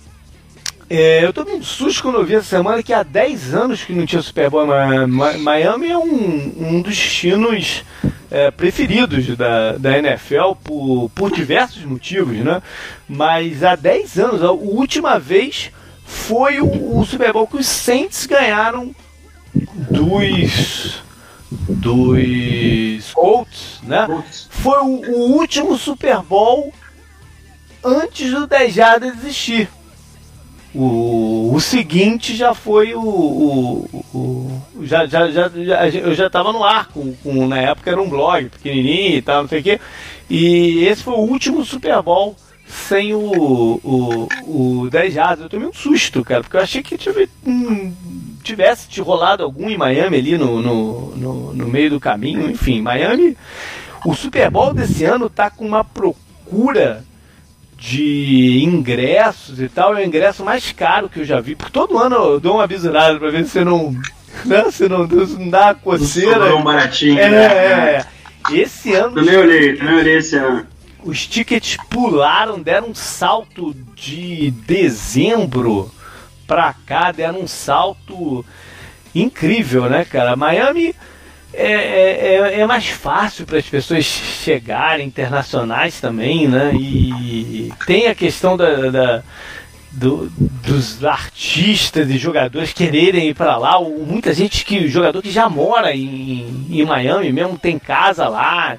É, 0.89 1.23
eu 1.23 1.31
tomei 1.31 1.53
um 1.53 1.61
susto 1.61 2.01
quando 2.01 2.15
eu 2.15 2.25
vi 2.25 2.35
essa 2.35 2.47
semana 2.47 2.81
que 2.81 2.91
há 2.91 3.03
10 3.03 3.53
anos 3.53 3.83
que 3.83 3.93
não 3.93 4.05
tinha 4.05 4.21
Super 4.21 4.49
Bowl. 4.49 4.65
Miami 5.07 5.89
é 5.89 5.97
um, 5.97 6.53
um 6.57 6.81
dos 6.81 6.95
destinos 6.95 7.83
é, 8.31 8.49
preferidos 8.51 9.35
da, 9.35 9.73
da 9.73 9.97
NFL 9.97 10.53
por, 10.63 11.11
por 11.13 11.31
diversos 11.31 11.83
motivos, 11.83 12.37
né? 12.37 12.61
Mas 13.07 13.63
há 13.63 13.75
10 13.75 14.19
anos, 14.19 14.43
a 14.43 14.51
última 14.51 15.19
vez 15.19 15.71
foi 16.05 16.59
o, 16.59 16.97
o 16.97 17.05
Super 17.05 17.33
Bowl 17.33 17.47
que 17.47 17.57
os 17.57 17.67
Saints 17.67 18.25
ganharam 18.25 18.93
dos 19.89 21.01
dos 21.67 23.11
Colts, 23.13 23.79
né? 23.83 24.07
Foi 24.49 24.77
o, 24.79 24.85
o, 24.85 25.37
último 25.37 25.77
Super 25.77 26.21
Bowl 26.21 26.73
antes 27.83 28.31
do 28.31 28.45
10 28.45 28.73
Jardas 28.73 29.17
existir. 29.17 29.69
O, 30.73 31.51
o 31.53 31.59
seguinte 31.59 32.35
já 32.35 32.53
foi 32.53 32.93
o. 32.93 33.01
o, 33.01 34.05
o 34.13 34.61
já, 34.85 35.07
já, 35.07 35.31
já, 35.31 35.49
já, 35.49 35.87
eu 35.89 36.13
já 36.13 36.27
estava 36.27 36.53
no 36.53 36.63
ar, 36.63 36.87
com, 36.89 37.13
com, 37.15 37.47
na 37.47 37.57
época 37.57 37.89
era 37.89 38.01
um 38.01 38.09
blog 38.09 38.49
pequenininho 38.49 39.17
e 39.17 39.21
tal, 39.21 39.41
não 39.41 39.49
sei 39.49 39.61
o 39.61 39.63
quê. 39.63 39.79
E 40.29 40.85
esse 40.85 41.01
foi 41.01 41.15
o 41.15 41.21
último 41.21 41.65
Super 41.65 42.01
Bowl 42.03 42.35
sem 42.69 43.13
o, 43.13 43.79
o, 43.83 44.27
o 44.83 44.89
10 44.89 45.13
Jardas. 45.13 45.43
Eu 45.43 45.49
tomei 45.49 45.67
um 45.67 45.73
susto, 45.73 46.23
cara, 46.23 46.41
porque 46.41 46.55
eu 46.55 46.61
achei 46.61 46.83
que 46.83 46.97
tive, 46.97 47.27
hum, 47.45 47.91
tivesse 48.43 48.87
te 48.87 49.01
rolado 49.01 49.43
algum 49.43 49.69
em 49.69 49.77
Miami 49.77 50.17
ali 50.17 50.37
no, 50.37 50.61
no, 50.61 51.15
no, 51.15 51.53
no 51.53 51.67
meio 51.67 51.89
do 51.89 51.99
caminho. 51.99 52.49
Enfim, 52.49 52.81
Miami. 52.81 53.35
O 54.05 54.13
Super 54.13 54.49
Bowl 54.49 54.73
desse 54.73 55.03
ano 55.03 55.29
tá 55.29 55.49
com 55.49 55.65
uma 55.65 55.83
procura 55.83 57.03
de 57.75 58.61
ingressos 58.63 59.59
e 59.61 59.67
tal, 59.67 59.95
é 59.97 60.01
o 60.01 60.05
ingresso 60.05 60.43
mais 60.43 60.71
caro 60.71 61.09
que 61.09 61.21
eu 61.21 61.25
já 61.25 61.41
vi. 61.41 61.55
Porque 61.55 61.71
todo 61.71 61.97
ano 61.97 62.15
eu 62.15 62.39
dou 62.39 62.55
uma 62.55 62.67
bisurada 62.67 63.17
pra 63.17 63.29
ver 63.29 63.45
se 63.45 63.63
não. 63.63 63.95
Né, 64.45 64.69
se 64.71 64.87
não, 64.87 65.07
não 65.07 65.49
dá 65.49 65.73
coceira. 65.73 66.55
Um 66.55 66.63
baratinho. 66.63 67.19
É, 67.19 67.29
né? 67.29 67.45
é. 67.45 68.05
Esse 68.51 68.93
ano. 68.93 69.15
Também 69.15 69.37
olhei, 69.37 69.75
também 69.75 69.95
olhei 69.95 70.17
esse 70.17 70.35
ano 70.37 70.65
os 71.03 71.25
tickets 71.27 71.77
pularam, 71.89 72.61
deram 72.61 72.89
um 72.89 72.95
salto 72.95 73.73
de 73.95 74.51
dezembro 74.51 75.91
pra 76.45 76.73
cá, 76.85 77.11
deram 77.11 77.41
um 77.41 77.47
salto 77.47 78.45
incrível, 79.13 79.89
né, 79.89 80.05
cara? 80.05 80.35
Miami 80.35 80.95
é, 81.53 81.71
é, 81.71 82.35
é, 82.35 82.59
é 82.59 82.65
mais 82.67 82.87
fácil 82.87 83.45
para 83.45 83.57
as 83.57 83.65
pessoas 83.65 84.05
chegarem, 84.05 85.07
internacionais 85.07 85.99
também, 85.99 86.47
né? 86.47 86.73
E 86.73 87.71
tem 87.85 88.07
a 88.07 88.15
questão 88.15 88.55
da, 88.55 88.89
da 88.89 89.23
do, 89.91 90.29
dos 90.29 91.03
artistas 91.03 92.09
e 92.09 92.17
jogadores 92.17 92.73
quererem 92.73 93.29
ir 93.29 93.33
para 93.33 93.57
lá. 93.57 93.79
Muita 93.81 94.33
gente 94.33 94.63
que 94.63 94.87
jogador 94.87 95.21
que 95.21 95.31
já 95.31 95.49
mora 95.49 95.95
em, 95.95 96.67
em 96.69 96.85
Miami 96.85 97.31
mesmo 97.31 97.57
tem 97.57 97.79
casa 97.79 98.27
lá. 98.27 98.77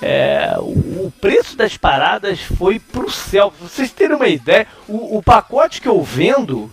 É, 0.00 0.54
o, 0.58 1.10
preço 1.20 1.56
das 1.56 1.76
paradas 1.76 2.40
foi 2.40 2.78
pro 2.78 3.10
céu. 3.10 3.50
Pra 3.50 3.68
vocês 3.68 3.90
terem 3.90 4.16
uma 4.16 4.28
ideia, 4.28 4.66
o, 4.86 5.16
o, 5.16 5.22
pacote 5.22 5.80
que 5.80 5.88
eu 5.88 6.02
vendo, 6.02 6.70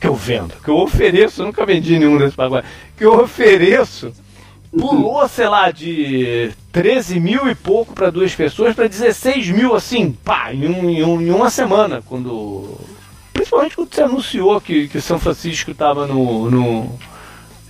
que 0.00 0.06
eu 0.06 0.14
vendo, 0.14 0.54
que 0.62 0.68
eu 0.68 0.76
ofereço, 0.76 1.42
eu 1.42 1.46
nunca 1.46 1.64
vendi 1.64 1.98
nenhum 1.98 2.18
desses 2.18 2.34
pacotes, 2.34 2.68
que 2.96 3.04
eu 3.04 3.20
ofereço, 3.20 4.12
pulou, 4.76 5.26
sei 5.28 5.48
lá, 5.48 5.70
de 5.70 6.50
13 6.72 7.20
mil 7.20 7.48
e 7.48 7.54
pouco 7.54 7.94
para 7.94 8.10
duas 8.10 8.34
pessoas 8.34 8.74
para 8.74 8.88
16 8.88 9.48
mil, 9.50 9.74
assim, 9.74 10.12
pá, 10.12 10.52
em, 10.52 10.66
um, 10.66 10.90
em, 10.90 11.04
um, 11.04 11.20
em, 11.20 11.30
uma 11.30 11.50
semana, 11.50 12.02
quando. 12.04 12.76
Principalmente 13.32 13.76
quando 13.76 13.94
você 13.94 14.02
anunciou 14.02 14.60
que, 14.60 14.88
que 14.88 15.00
São 15.00 15.18
Francisco 15.18 15.70
estava 15.70 16.06
no, 16.06 16.50
no, 16.50 16.98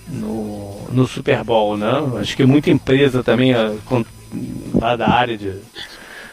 no, 0.07 0.87
no 0.91 1.07
Super 1.07 1.43
Bowl, 1.43 1.77
né? 1.77 1.91
Acho 2.19 2.35
que 2.35 2.45
muita 2.45 2.71
empresa 2.71 3.21
também 3.21 3.53
lá 4.73 4.95
da 4.95 5.09
área 5.09 5.37
de. 5.37 5.53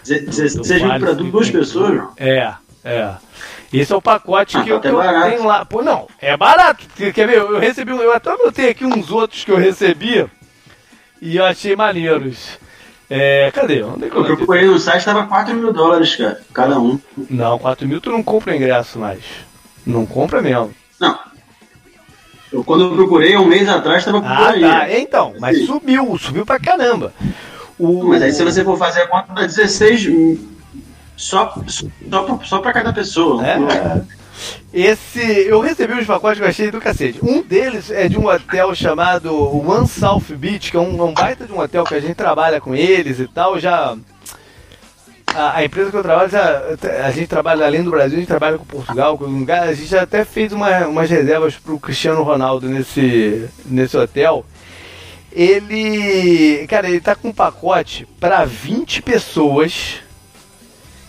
Seja 0.03 0.99
para 0.99 1.15
duas 1.15 1.51
pessoas? 1.51 2.03
É, 2.17 2.53
é. 2.85 3.15
Esse 3.73 3.93
é 3.93 3.97
o 3.97 4.03
pacote 4.03 4.53
que, 4.53 4.59
ah, 4.59 4.75
eu, 4.75 4.81
que 4.81 4.89
eu 4.89 5.01
tenho 5.01 5.45
lá. 5.45 5.65
Pô, 5.65 5.83
não, 5.83 6.07
é 6.21 6.37
barato. 6.37 6.85
Quer 6.97 7.27
ver? 7.27 7.39
Eu 7.39 7.59
recebi, 7.59 7.91
eu 7.91 8.13
até 8.13 8.31
anotei 8.31 8.69
aqui 8.71 8.85
uns 8.85 9.11
outros 9.11 9.45
que 9.45 9.51
eu 9.51 9.57
recebi 9.57 10.25
e 11.21 11.37
eu 11.37 11.45
achei 11.45 11.75
maneiros. 11.75 12.59
É, 13.11 13.51
cadê? 13.53 13.83
Onde 13.83 14.07
é 14.07 14.11
que 14.11 14.17
eu, 14.17 14.27
eu 14.27 14.37
procurei 14.37 14.67
no 14.67 14.79
site, 14.79 15.05
tava 15.05 15.27
4 15.27 15.55
mil 15.55 15.73
dólares, 15.73 16.17
cara, 16.17 16.41
cada 16.53 16.79
um. 16.79 16.99
Não, 17.29 17.59
4 17.59 17.87
mil 17.89 18.01
tu 18.01 18.11
não 18.11 18.23
compra 18.23 18.57
ingresso 18.57 18.99
mais. 18.99 19.23
Não 19.85 20.07
compra 20.07 20.41
mesmo. 20.41 20.73
Não, 20.99 21.19
eu, 22.55 22.63
quando 22.63 22.85
eu 22.85 22.95
procurei 22.95 23.37
um 23.37 23.47
mês 23.47 23.69
atrás, 23.69 24.05
tava 24.05 24.21
por 24.21 24.31
ah, 24.31 24.51
aí. 24.51 24.61
Tá. 24.61 24.93
Então, 24.93 25.35
mas 25.41 25.67
subiu, 25.67 26.17
subiu 26.17 26.47
pra 26.47 26.61
caramba. 26.61 27.13
O... 27.79 28.09
Mas 28.09 28.23
aí 28.23 28.33
se 28.33 28.45
você 28.45 28.65
for 28.65 28.79
fazer 28.79 29.03
a 29.03 29.07
conta, 29.07 29.33
dá 29.33 29.43
16 29.43 30.39
só, 31.17 31.55
só, 31.67 31.87
só 32.45 32.59
pra 32.59 32.73
cada 32.73 32.93
pessoa. 32.93 33.45
É. 33.47 33.57
Esse. 34.73 35.21
Eu 35.21 35.61
recebi 35.61 35.95
uns 35.95 36.07
pacotes 36.07 36.39
que 36.39 36.45
eu 36.45 36.49
achei 36.49 36.71
do 36.71 36.81
cacete. 36.81 37.21
Um 37.23 37.43
deles 37.43 37.91
é 37.91 38.09
de 38.09 38.19
um 38.19 38.27
hotel 38.27 38.75
chamado 38.75 39.33
One 39.33 39.87
South 39.87 40.25
Beach, 40.37 40.71
que 40.71 40.77
é 40.77 40.81
um, 40.81 41.03
um 41.03 41.15
baita 41.15 41.47
de 41.47 41.53
um 41.53 41.61
hotel 41.61 41.85
que 41.85 41.95
a 41.95 42.01
gente 42.01 42.15
trabalha 42.15 42.61
com 42.61 42.75
eles 42.75 43.21
e 43.21 43.29
tal. 43.29 43.59
Já. 43.59 43.97
A, 45.29 45.59
a, 45.59 45.65
empresa 45.65 45.91
que 45.91 45.97
eu 45.97 46.03
trabalho, 46.03 46.29
já, 46.29 46.63
a 47.05 47.11
gente 47.11 47.27
trabalha 47.27 47.67
além 47.67 47.83
do 47.83 47.91
Brasil, 47.91 48.17
a 48.17 48.21
gente 48.21 48.29
trabalha 48.29 48.59
com 48.59 48.65
Portugal, 48.65 49.19
com 49.19 49.25
a 49.25 49.75
gente 49.75 49.87
já 49.87 50.03
até 50.03 50.25
fez 50.25 50.53
uma, 50.53 50.87
umas 50.87 51.11
reservas 51.11 51.57
pro 51.57 51.79
Cristiano 51.79 52.23
Ronaldo 52.23 52.69
nesse, 52.69 53.49
nesse 53.67 53.97
hotel 53.97 54.45
ele. 55.35 56.67
Cara, 56.69 56.89
ele 56.89 57.01
tá 57.01 57.15
com 57.15 57.29
um 57.29 57.33
pacote 57.33 58.07
para 58.21 58.45
20 58.45 59.03
pessoas 59.03 59.97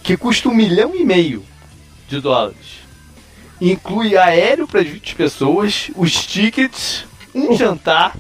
que 0.04 0.18
custa 0.18 0.50
um 0.50 0.54
milhão 0.54 0.96
e 0.96 1.06
meio 1.06 1.46
de 2.08 2.20
dólares. 2.20 2.84
Inclui 3.62 4.18
aéreo 4.18 4.68
para 4.68 4.84
20 4.84 5.16
pessoas, 5.16 5.90
os 5.96 6.26
tickets, 6.26 7.06
um 7.34 7.52
uh. 7.52 7.58
jantar. 7.58 8.16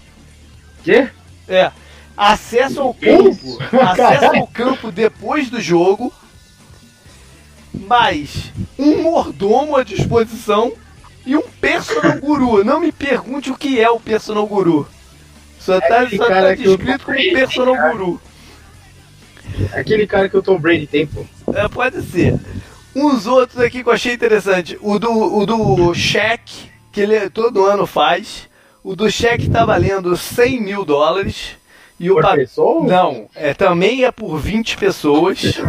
Quê? 0.83 1.09
É. 1.47 1.71
Acesso 2.15 2.81
ao 2.81 2.93
campo. 2.93 3.57
acesso 3.81 4.35
ao 4.37 4.47
campo 4.47 4.91
depois 4.91 5.49
do 5.49 5.59
jogo. 5.59 6.13
Mais 7.73 8.53
um 8.79 9.03
mordomo 9.03 9.75
à 9.75 9.83
disposição 9.83 10.71
e 11.25 11.35
um 11.35 11.41
personal 11.41 12.17
guru. 12.19 12.63
Não 12.63 12.79
me 12.79 12.91
pergunte 12.91 13.51
o 13.51 13.57
que 13.57 13.81
é 13.81 13.89
o 13.89 13.99
personal 13.99 14.47
guru. 14.47 14.87
Só 15.65 15.81
tá, 15.81 16.01
Aquele 16.01 16.17
só 16.17 16.27
tá 16.27 16.53
descrito 16.53 17.05
como 17.05 17.17
personal 17.17 17.91
guru. 17.91 18.21
Aquele 19.73 20.05
cara 20.05 20.29
que 20.29 20.37
o 20.37 20.43
Tom 20.43 20.59
Brady 20.59 20.85
tem, 20.85 21.07
pô. 21.07 21.25
É, 21.53 21.67
pode 21.67 22.03
ser. 22.03 22.39
Uns 22.95 23.25
outros 23.25 23.59
aqui 23.59 23.81
que 23.81 23.89
eu 23.89 23.93
achei 23.93 24.13
interessante. 24.13 24.77
O 24.79 24.99
do, 24.99 25.11
o 25.11 25.43
do 25.43 25.93
Shaq, 25.95 26.69
que 26.91 27.01
ele 27.01 27.31
todo 27.31 27.65
ano 27.65 27.87
faz. 27.87 28.47
O 28.83 28.95
do 28.95 29.09
Shaq 29.09 29.49
tá 29.49 29.65
valendo 29.65 30.15
100 30.15 30.61
mil 30.61 30.85
dólares. 30.85 31.57
E 31.99 32.09
por 32.09 32.19
o 32.19 32.21
pa... 32.21 32.35
pessoa? 32.35 32.85
Não, 32.85 33.27
é, 33.33 33.55
também 33.55 34.03
é 34.03 34.11
por 34.11 34.37
20 34.37 34.77
pessoas. 34.77 35.59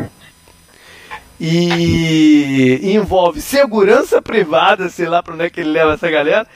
E 1.40 2.80
envolve 2.82 3.40
segurança 3.40 4.20
privada, 4.20 4.90
sei 4.90 5.06
lá 5.06 5.22
pra 5.22 5.32
onde 5.32 5.44
é 5.44 5.50
que 5.50 5.60
ele 5.60 5.70
leva 5.70 5.94
essa 5.94 6.10
galera. 6.10 6.46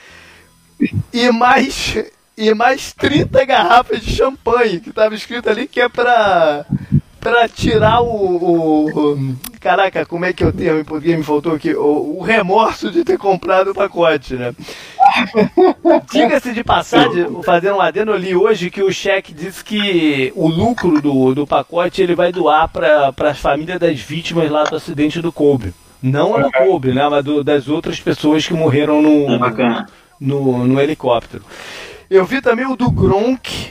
E 1.12 1.30
mais 1.30 1.96
e 2.40 2.54
mais 2.54 2.92
30 2.94 3.44
garrafas 3.44 4.00
de 4.00 4.10
champanhe, 4.10 4.80
que 4.80 4.88
estava 4.88 5.14
escrito 5.14 5.50
ali 5.50 5.68
que 5.68 5.78
é 5.78 5.88
pra, 5.90 6.64
pra 7.20 7.46
tirar 7.46 8.00
o, 8.00 8.86
o, 8.86 9.36
Caraca, 9.60 10.06
como 10.06 10.24
é 10.24 10.32
que 10.32 10.42
é 10.42 10.46
o 10.46 10.52
termo 10.52 10.80
em 10.80 10.84
português? 10.84 11.18
Me 11.18 11.22
faltou 11.22 11.52
aqui. 11.54 11.74
O, 11.74 12.16
o 12.18 12.22
remorso 12.22 12.90
de 12.90 13.04
ter 13.04 13.18
comprado 13.18 13.72
o 13.72 13.74
pacote, 13.74 14.34
né? 14.34 14.54
Diga-se 16.10 16.54
de 16.54 16.64
passagem, 16.64 17.26
fazendo 17.44 17.76
um 17.76 17.80
adendo, 17.82 18.12
eu 18.12 18.16
li 18.16 18.34
hoje 18.34 18.70
que 18.70 18.82
o 18.82 18.90
cheque 18.90 19.34
disse 19.34 19.62
que 19.62 20.32
o 20.34 20.48
lucro 20.48 21.02
do, 21.02 21.34
do 21.34 21.46
pacote 21.46 22.00
ele 22.00 22.14
vai 22.14 22.32
doar 22.32 22.68
para 22.68 23.12
as 23.28 23.38
famílias 23.38 23.78
das 23.78 24.00
vítimas 24.00 24.50
lá 24.50 24.64
do 24.64 24.76
acidente 24.76 25.20
do 25.20 25.30
Kobe. 25.30 25.74
Não 26.02 26.34
a 26.34 26.40
do 26.40 26.50
Kobe, 26.50 26.94
né? 26.94 27.06
Mas 27.10 27.22
do, 27.22 27.44
das 27.44 27.68
outras 27.68 28.00
pessoas 28.00 28.46
que 28.46 28.54
morreram 28.54 29.02
no, 29.02 29.34
É 29.34 29.84
no, 30.18 30.66
no 30.66 30.80
helicóptero. 30.80 31.42
Eu 32.10 32.24
vi 32.24 32.42
também 32.42 32.66
o 32.66 32.74
do 32.74 32.90
Gronk. 32.90 33.68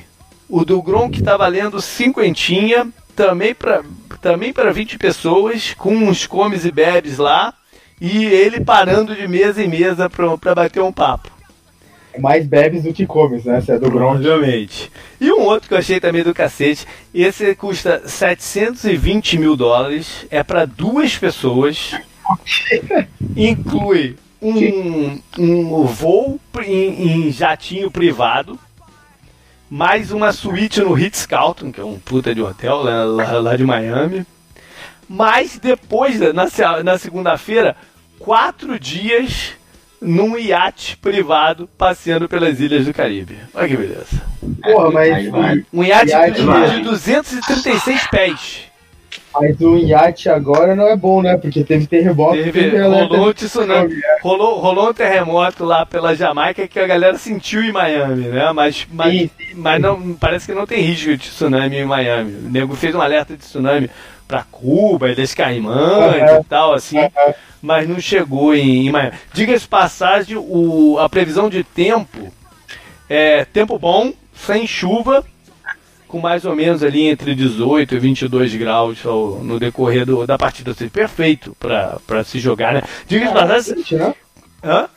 O 0.48 0.64
do 0.64 0.82
Gronk 0.82 1.22
tá 1.22 1.36
valendo 1.36 1.82
cinquentinha, 1.82 2.88
também 3.14 3.54
para 3.54 3.84
também 4.22 4.54
para 4.54 4.72
20 4.72 4.98
pessoas, 4.98 5.74
com 5.74 5.94
uns 5.94 6.26
comes 6.26 6.66
e 6.66 6.72
bebes 6.72 7.18
lá, 7.18 7.54
e 8.00 8.26
ele 8.26 8.62
parando 8.62 9.16
de 9.16 9.28
mesa 9.28 9.62
em 9.62 9.68
mesa 9.68 10.10
para 10.10 10.56
bater 10.56 10.82
um 10.82 10.92
papo. 10.92 11.30
Mais 12.18 12.46
bebes 12.46 12.84
do 12.84 12.94
que 12.94 13.06
comes, 13.06 13.44
né? 13.44 13.62
Se 13.62 13.72
é 13.72 13.80
do 13.80 13.92
Gronk. 13.92 14.16
Obviamente. 14.16 14.90
E 15.20 15.32
um 15.32 15.42
outro 15.42 15.68
que 15.68 15.74
eu 15.74 15.78
achei 15.78 16.00
também 16.00 16.24
do 16.24 16.34
cacete, 16.34 16.88
esse 17.14 17.54
custa 17.56 18.08
720 18.08 19.38
mil 19.38 19.56
dólares, 19.58 20.26
é 20.32 20.44
para 20.44 20.66
duas 20.66 21.18
pessoas, 21.18 21.92
inclui 23.36 24.16
um, 24.42 25.20
um 25.38 25.86
voo 25.86 26.40
em, 26.64 27.28
em 27.28 27.32
jatinho 27.32 27.92
privado, 27.92 28.60
mais 29.70 30.12
uma 30.12 30.32
suíte 30.32 30.82
no 30.82 30.94
Ritz-Carlton, 30.94 31.72
que 31.72 31.80
é 31.80 31.84
um 31.84 32.00
puta 32.00 32.34
de 32.34 32.42
hotel 32.42 32.78
lá, 32.78 33.04
lá, 33.04 33.40
lá 33.40 33.56
de 33.56 33.64
Miami. 33.64 34.26
Mas 35.08 35.58
depois, 35.58 36.20
na, 36.20 36.48
na 36.84 36.98
segunda-feira, 36.98 37.76
quatro 38.20 38.80
dias 38.80 39.54
num 40.02 40.38
iate 40.38 40.96
privado 40.98 41.70
passeando 41.78 42.30
pelas 42.30 42.60
ilhas 42.60 42.86
do 42.86 42.94
Caribe. 42.94 43.38
Olha 43.54 43.68
que 43.68 43.78
beleza. 43.78 44.22
Porra, 44.62 44.92
mas. 44.92 45.28
Um 45.74 45.84
iate, 45.84 46.12
Iate 46.12 46.42
de, 46.42 46.78
de 46.78 46.84
236 46.84 48.08
pés. 48.08 48.69
Mas 49.34 49.60
o 49.62 49.78
iate 49.78 50.30
agora 50.30 50.76
não 50.76 50.88
é 50.88 50.96
bom, 50.96 51.22
né? 51.22 51.38
Porque 51.38 51.64
teve 51.64 51.88
terremoto. 51.88 52.34
Teve, 52.34 52.78
alerta 52.78 53.06
rolou 53.06 53.30
um 53.30 53.34
tsunami. 53.34 53.96
Rolou, 54.22 54.60
rolou 54.60 54.90
um 54.90 54.94
terremoto 54.94 55.64
lá 55.64 55.86
pela 55.86 56.16
Jamaica 56.16 56.68
que 56.68 56.80
a 56.80 56.88
galera 56.88 57.18
sentiu 57.18 57.64
em 57.64 57.72
Miami, 57.72 58.28
né? 58.28 58.52
Mas, 58.52 58.88
mas, 58.92 59.14
Sim, 59.14 59.30
mas 59.56 59.82
não, 59.82 60.14
parece 60.14 60.48
que 60.48 60.54
não 60.54 60.66
tem 60.66 60.82
risco 60.82 61.12
de 61.12 61.30
tsunami 61.30 61.78
em 61.78 61.86
Miami. 61.86 62.48
O 62.48 62.50
nego 62.50 62.76
fez 62.76 62.94
um 62.94 63.02
alerta 63.02 63.36
de 63.36 63.40
tsunami 63.40 63.90
pra 64.28 64.44
Cuba, 64.44 65.10
Ilhas 65.10 65.34
Caimãs 65.34 66.22
Aham. 66.22 66.40
e 66.40 66.44
tal, 66.44 66.74
assim, 66.74 66.98
mas 67.62 67.88
não 67.88 68.00
chegou 68.00 68.54
em, 68.54 68.88
em 68.88 68.92
Miami. 68.92 69.18
Diga-se 69.34 69.64
de 69.64 69.70
passagem, 69.70 70.38
o, 70.38 70.98
a 71.00 71.08
previsão 71.10 71.50
de 71.50 71.64
tempo 71.64 72.32
é 73.10 73.46
tempo 73.46 73.80
bom, 73.80 74.14
sem 74.36 74.68
chuva, 74.68 75.26
com 76.10 76.20
mais 76.20 76.44
ou 76.44 76.54
menos 76.56 76.84
ali 76.84 77.08
entre 77.08 77.34
18 77.34 77.96
e 77.96 78.00
22 78.00 78.54
graus 78.56 79.06
ao- 79.06 79.40
no 79.44 79.58
decorrer 79.60 80.06
do- 80.06 80.28
da 80.28 80.38
partida. 80.38 80.72
Assim, 80.72 80.90
perfeito 80.90 81.56
para 81.58 82.24
se 82.26 82.40
jogar, 82.40 82.74
né? 82.74 82.82
Diga-se 83.08 83.32
de 83.32 83.40
passagem. 83.40 83.76
20, 83.76 83.96
né? 83.96 84.16
Hã? 84.64 84.88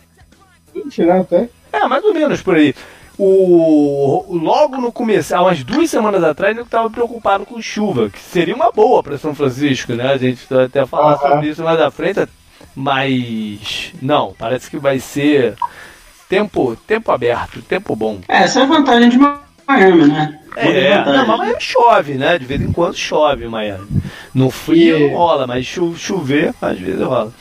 20, 0.74 1.04
né? 1.04 1.20
Até. 1.20 1.48
É, 1.72 1.86
mais 1.86 2.02
ou 2.04 2.12
menos 2.12 2.42
por 2.42 2.56
aí. 2.56 2.74
O, 3.18 4.24
logo 4.36 4.78
no 4.78 4.90
começo, 4.90 5.36
há 5.36 5.42
umas 5.42 5.62
duas 5.62 5.88
semanas 5.90 6.24
atrás, 6.24 6.56
eu 6.56 6.64
estava 6.64 6.88
preocupado 6.90 7.44
com 7.44 7.60
chuva, 7.60 8.08
que 8.10 8.18
seria 8.18 8.54
uma 8.54 8.72
boa 8.72 9.02
para 9.02 9.18
São 9.18 9.34
Francisco, 9.34 9.92
né? 9.92 10.08
A 10.12 10.16
gente 10.16 10.40
vai 10.50 10.64
até 10.64 10.84
falar 10.86 11.18
sobre 11.18 11.48
isso 11.50 11.62
mais 11.62 11.78
à 11.78 11.90
frente, 11.90 12.26
mas 12.74 13.92
não, 14.00 14.34
parece 14.38 14.70
que 14.70 14.78
vai 14.78 14.98
ser 14.98 15.54
tempo, 16.28 16.74
tempo 16.86 17.12
aberto, 17.12 17.60
tempo 17.62 17.94
bom. 17.94 18.18
É, 18.28 18.38
essa 18.44 18.60
é 18.60 18.62
a 18.62 18.66
vantagem 18.66 19.08
de 19.10 19.18
Miami, 19.66 20.06
né? 20.08 20.38
É, 20.56 20.96
vantagem. 20.98 21.12
não, 21.18 21.26
mas 21.26 21.38
Miami 21.38 21.56
chove, 21.60 22.14
né? 22.14 22.38
De 22.38 22.44
vez 22.44 22.60
em 22.60 22.72
quando 22.72 22.96
chove 22.96 23.44
em 23.44 23.48
Miami. 23.48 23.86
No 24.34 24.50
frio 24.50 24.98
E- 24.98 25.12
rola, 25.14 25.46
mas 25.46 25.64
chu- 25.66 25.94
chover 25.96 26.54
às 26.60 26.78
vezes 26.78 27.00
rola. 27.00 27.32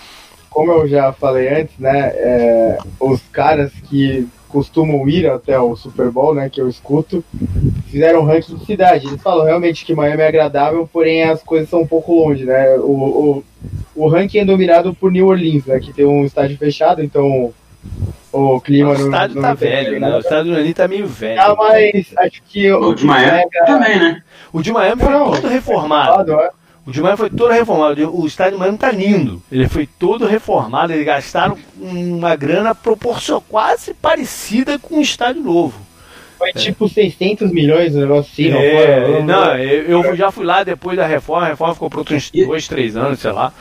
Como 0.49 0.71
eu 0.71 0.87
já 0.87 1.13
falei 1.13 1.47
antes, 1.61 1.77
né? 1.79 2.09
é, 2.13 2.77
os 2.99 3.21
caras 3.31 3.71
que 3.89 4.27
costumam 4.49 5.07
ir 5.07 5.29
até 5.29 5.57
o 5.57 5.75
Super 5.77 6.11
Bowl, 6.11 6.35
né? 6.35 6.49
Que 6.49 6.59
eu 6.59 6.67
escuto, 6.67 7.23
fizeram 7.89 8.19
um 8.21 8.25
ranking 8.25 8.55
de 8.57 8.65
cidade. 8.65 9.07
Eles 9.07 9.21
falam 9.21 9.45
realmente 9.45 9.85
que 9.85 9.95
Miami 9.95 10.23
é 10.23 10.27
agradável, 10.27 10.89
porém 10.91 11.23
as 11.23 11.41
coisas 11.41 11.69
são 11.69 11.81
um 11.81 11.87
pouco 11.87 12.13
longe, 12.13 12.43
né? 12.43 12.75
O, 12.79 12.83
o, 12.91 13.43
o 13.95 14.07
ranking 14.09 14.39
é 14.39 14.45
dominado 14.45 14.93
por 14.93 15.09
New 15.09 15.27
Orleans, 15.27 15.65
né? 15.65 15.79
Que 15.79 15.93
tem 15.93 16.05
um 16.05 16.25
estádio 16.25 16.57
fechado, 16.57 17.01
então 17.01 17.53
o 18.31 18.61
clima 18.61 18.91
O 18.91 18.97
não. 18.97 19.05
estádio 19.05 19.35
não 19.35 19.41
tá 19.41 19.53
velho, 19.53 19.97
em 19.97 19.99
né? 19.99 20.15
O 20.15 20.19
estádio 20.19 20.55
ali 20.55 20.73
tá 20.73 20.87
meio 20.87 21.07
velho. 21.07 21.41
Ah, 21.41 21.55
mas 21.57 22.07
acho 22.17 22.41
que 22.47 22.71
O 22.71 22.93
de 22.93 23.05
Miami 23.05 23.49
pega- 23.49 23.65
também, 23.65 23.99
né? 23.99 24.21
O 24.53 24.61
de 24.61 24.71
Miami 24.71 25.01
foi 25.01 25.11
Não, 25.11 25.31
todo 25.31 25.47
reformado. 25.47 26.33
é? 26.33 26.49
O 26.85 26.91
de 26.91 27.01
Miami 27.01 27.17
foi 27.17 27.29
todo 27.29 27.51
reformado. 27.51 28.15
O 28.19 28.25
estádio 28.25 28.53
de 28.53 28.59
Miami 28.59 28.77
tá 28.77 28.91
lindo. 28.91 29.41
Ele 29.51 29.67
foi 29.67 29.85
todo 29.87 30.25
reformado. 30.25 30.91
Eles 30.93 31.05
gastaram 31.05 31.57
uma 31.79 32.35
grana 32.35 32.73
proporcional 32.73 33.43
quase 33.47 33.93
parecida 33.93 34.79
com 34.79 34.95
um 34.95 35.01
estádio 35.01 35.41
novo. 35.43 35.79
Foi 36.39 36.51
tipo 36.53 36.89
600 36.89 37.51
milhões, 37.51 37.95
um 37.95 37.99
negócio 37.99 38.31
assim, 38.33 38.49
não 38.49 38.59
É, 38.59 39.05
foi? 39.05 39.21
não, 39.21 39.55
eu, 39.59 40.03
eu 40.05 40.15
já 40.15 40.31
fui 40.31 40.43
lá 40.43 40.63
depois 40.63 40.97
da 40.97 41.05
reforma. 41.05 41.45
A 41.45 41.49
reforma 41.49 41.75
ficou 41.75 41.87
pronta 41.89 42.15
uns 42.15 42.31
E- 42.33 42.43
dois, 42.45 42.67
três 42.67 42.97
anos, 42.97 43.19
sei 43.19 43.31
lá. 43.31 43.53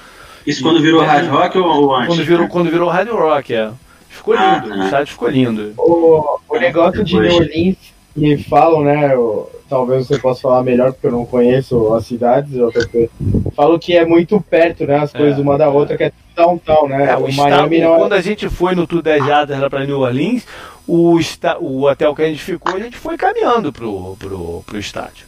Isso 0.47 0.63
quando 0.63 0.81
virou 0.81 1.03
hard 1.03 1.29
rock 1.29 1.59
ou, 1.59 1.67
ou 1.67 1.95
antes? 1.95 2.09
Quando 2.09 2.25
virou, 2.25 2.49
quando 2.49 2.71
virou 2.71 2.89
Hard 2.89 3.11
Rock, 3.11 3.53
é. 3.55 3.69
Ficou 4.11 4.35
Ah, 4.37 4.61
lindo. 4.62 4.75
ah. 4.75 4.77
O 4.77 4.85
estádio 4.85 5.12
ficou 5.12 5.29
lindo. 5.29 5.73
O, 5.79 6.38
o 6.49 6.59
negócio 6.59 7.03
de. 7.03 7.18
New 7.18 7.33
Orleans, 7.35 7.77
que 8.14 8.37
falam, 8.44 8.83
né? 8.83 9.16
o- 9.16 9.49
talvez 9.68 10.07
você 10.09 10.18
possa 10.18 10.40
falar 10.42 10.62
melhor, 10.64 10.92
porque 10.92 11.07
eu 11.07 11.12
não 11.12 11.25
conheço 11.25 11.94
as 11.94 12.05
cidades, 12.05 12.51
JP. 12.53 13.09
Falam 13.55 13.79
que 13.79 13.96
é 13.96 14.05
muito 14.05 14.40
perto, 14.40 14.85
né? 14.85 14.96
As 14.99 15.12
coisas 15.12 15.38
É, 15.38 15.40
uma 15.42 15.57
da 15.57 15.68
outra, 15.70 15.96
que 15.96 16.03
é 16.05 16.12
downtown, 16.35 16.88
né? 16.88 17.09
É, 17.12 17.16
o 17.16 17.23
o 17.23 17.29
estado, 17.29 17.51
Miami 17.51 17.81
não 17.81 17.94
é. 17.94 17.99
quando 17.99 18.12
a 18.14 18.20
gente 18.20 18.49
foi 18.49 18.75
no 18.75 18.85
Tour 18.87 19.01
das 19.01 19.25
Jardas 19.25 19.59
lá 19.61 19.70
para 19.70 19.87
New 19.87 20.01
Orleans, 20.01 20.44
o, 20.88 21.18
esta, 21.20 21.57
o 21.61 21.85
hotel 21.88 22.14
que 22.16 22.23
a 22.23 22.27
gente 22.27 22.42
ficou, 22.42 22.75
a 22.75 22.81
gente 22.81 22.96
foi 22.96 23.16
caminhando 23.16 23.73
pro, 23.73 24.16
pro, 24.18 24.62
pro 24.66 24.79
estádio. 24.79 25.25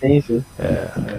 Sim, 0.00 0.20
sim. 0.22 0.44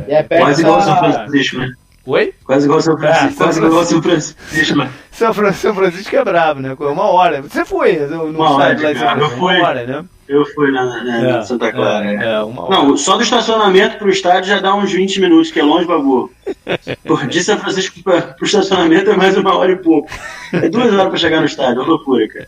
E 0.07 0.11
é 0.13 0.23
perto 0.23 0.41
Quase 0.43 0.61
igual 0.61 0.81
São. 0.81 0.97
Francisco, 0.97 1.57
né? 1.57 1.73
Oi? 2.05 2.33
Quase 2.43 2.65
igual 2.65 2.81
São 2.81 2.97
Francisco. 2.97 3.25
É, 3.25 3.29
São 3.31 3.37
quase 3.45 3.59
igual 3.65 3.85
São 3.85 4.01
Francisco, 4.01 4.75
né? 4.77 4.89
São, 5.11 5.33
Fran- 5.33 5.53
São 5.53 5.73
Francisco 5.73 6.15
é 6.15 6.23
brabo, 6.25 6.59
né? 6.59 6.75
Uma 6.77 7.03
hora. 7.05 7.41
Você 7.41 7.63
foi 7.63 7.95
no 7.95 8.23
Uma 8.25 8.51
estádio 8.51 8.55
hora, 8.55 8.67
lá 8.67 8.75
cara, 8.75 8.91
eu 8.91 8.95
Francisco? 9.29 9.45
Uma 9.45 9.53
fui. 9.53 9.61
hora, 9.61 9.85
né? 9.85 10.05
Eu 10.27 10.45
fui 10.47 10.71
na, 10.71 10.85
na- 11.03 11.21
na 11.21 11.41
Santa 11.43 11.71
Clara. 11.71 12.05
É, 12.05 12.17
né? 12.17 12.33
é, 12.33 12.39
uma 12.43 12.63
hora. 12.63 12.75
Não, 12.75 12.97
só 12.97 13.15
do 13.15 13.23
estacionamento 13.23 13.97
pro 13.97 14.09
estádio 14.09 14.49
já 14.49 14.59
dá 14.59 14.73
uns 14.75 14.91
20 14.91 15.21
minutos, 15.21 15.49
que 15.51 15.59
é 15.59 15.63
longe. 15.63 15.85
Por 15.85 17.27
de 17.27 17.43
São 17.43 17.57
Francisco 17.57 18.01
pra, 18.03 18.21
pro 18.21 18.45
estacionamento 18.45 19.09
é 19.09 19.15
mais 19.15 19.37
uma 19.37 19.55
hora 19.55 19.71
e 19.71 19.77
pouco. 19.77 20.09
É 20.51 20.67
duas 20.69 20.93
horas 20.93 21.07
pra 21.09 21.17
chegar 21.17 21.39
no 21.39 21.45
estádio, 21.45 21.79
é 21.79 21.83
uma 21.83 21.87
loucura, 21.89 22.27
cara. 22.27 22.47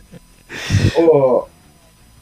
Ô, 0.96 1.44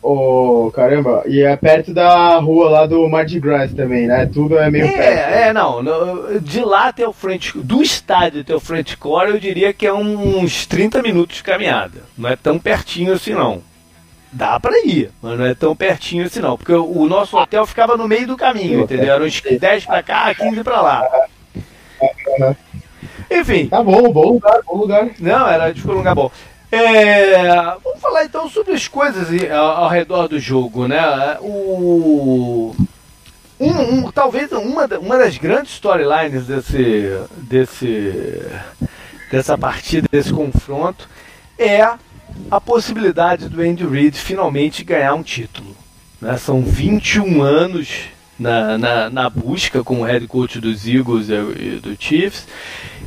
ô, 0.06 0.70
caramba, 0.72 1.22
e 1.26 1.42
é 1.42 1.56
perto 1.56 1.92
da 1.94 2.36
rua 2.38 2.68
lá 2.70 2.86
do 2.86 3.08
Mardi 3.08 3.40
Gras 3.40 3.72
também, 3.72 4.06
né? 4.06 4.26
Tudo 4.32 4.58
é 4.58 4.70
meio 4.70 4.86
perto. 4.86 5.00
É, 5.00 5.48
é, 5.48 5.52
não, 5.52 5.82
no- 5.82 6.40
De 6.40 6.60
lá 6.64 6.88
até 6.88 7.06
o 7.08 7.12
frente, 7.12 7.56
do 7.58 7.82
estádio 7.82 8.42
até 8.42 8.54
o 8.54 8.60
frente 8.60 8.96
core, 8.96 9.30
eu 9.30 9.40
diria 9.40 9.72
que 9.72 9.86
é 9.86 9.92
uns 9.92 10.66
30 10.66 11.00
minutos 11.02 11.36
de 11.38 11.42
caminhada. 11.42 12.02
Não 12.16 12.28
é 12.28 12.36
tão 12.36 12.58
pertinho 12.58 13.12
assim, 13.14 13.32
não. 13.32 13.62
Dá 14.30 14.58
pra 14.58 14.72
ir, 14.84 15.10
mas 15.22 15.38
não 15.38 15.46
é 15.46 15.54
tão 15.54 15.76
pertinho 15.76 16.26
assim, 16.26 16.40
não. 16.40 16.56
Porque 16.56 16.72
o 16.72 17.06
nosso 17.06 17.36
hotel 17.38 17.64
ficava 17.66 17.96
no 17.96 18.08
meio 18.08 18.26
do 18.26 18.36
caminho, 18.36 18.80
entendeu? 18.80 19.14
Eram 19.14 19.26
uns 19.26 19.40
10 19.40 19.86
pra 19.86 20.02
cá, 20.02 20.34
15 20.34 20.62
pra 20.64 20.80
lá. 20.80 21.08
Enfim, 23.30 23.66
Tá 23.68 23.82
bom, 23.82 24.12
bom 24.12 24.32
lugar, 24.32 24.60
bom 24.66 24.76
lugar. 24.76 25.08
não, 25.18 25.48
era 25.48 25.72
de 25.72 25.86
um 25.88 25.92
lugar 25.92 26.14
bom. 26.14 26.30
É, 26.74 27.52
vamos 27.82 28.00
falar 28.00 28.24
então 28.24 28.48
sobre 28.48 28.72
as 28.72 28.88
coisas 28.88 29.28
ao, 29.50 29.84
ao 29.84 29.88
redor 29.88 30.28
do 30.28 30.38
jogo, 30.40 30.88
né? 30.88 31.36
O, 31.40 32.74
um, 33.60 33.68
um- 34.06 34.10
talvez 34.10 34.50
uma, 34.52 34.86
uma 34.98 35.18
das 35.18 35.38
grandes 35.38 35.74
storylines 35.74 36.46
desse, 36.46 37.18
desse, 37.36 38.42
dessa 39.30 39.56
partida, 39.56 40.08
desse 40.10 40.32
confronto, 40.32 41.08
é 41.58 41.80
a 42.50 42.60
possibilidade 42.60 43.48
do 43.48 43.60
Andy 43.62 43.86
Reid 43.86 44.18
finalmente 44.18 44.82
ganhar 44.82 45.14
um 45.14 45.22
título. 45.22 45.76
né? 46.20 46.36
São 46.36 46.62
21 46.62 47.40
anos 47.42 47.88
na, 48.38 48.76
na, 48.76 49.10
na 49.10 49.30
busca 49.30 49.84
como 49.84 50.02
head 50.02 50.26
coach 50.26 50.58
dos 50.60 50.86
Eagles 50.88 51.28
e 51.28 51.34
e 51.34 51.80
do 51.80 51.96
Chiefs. 51.98 52.46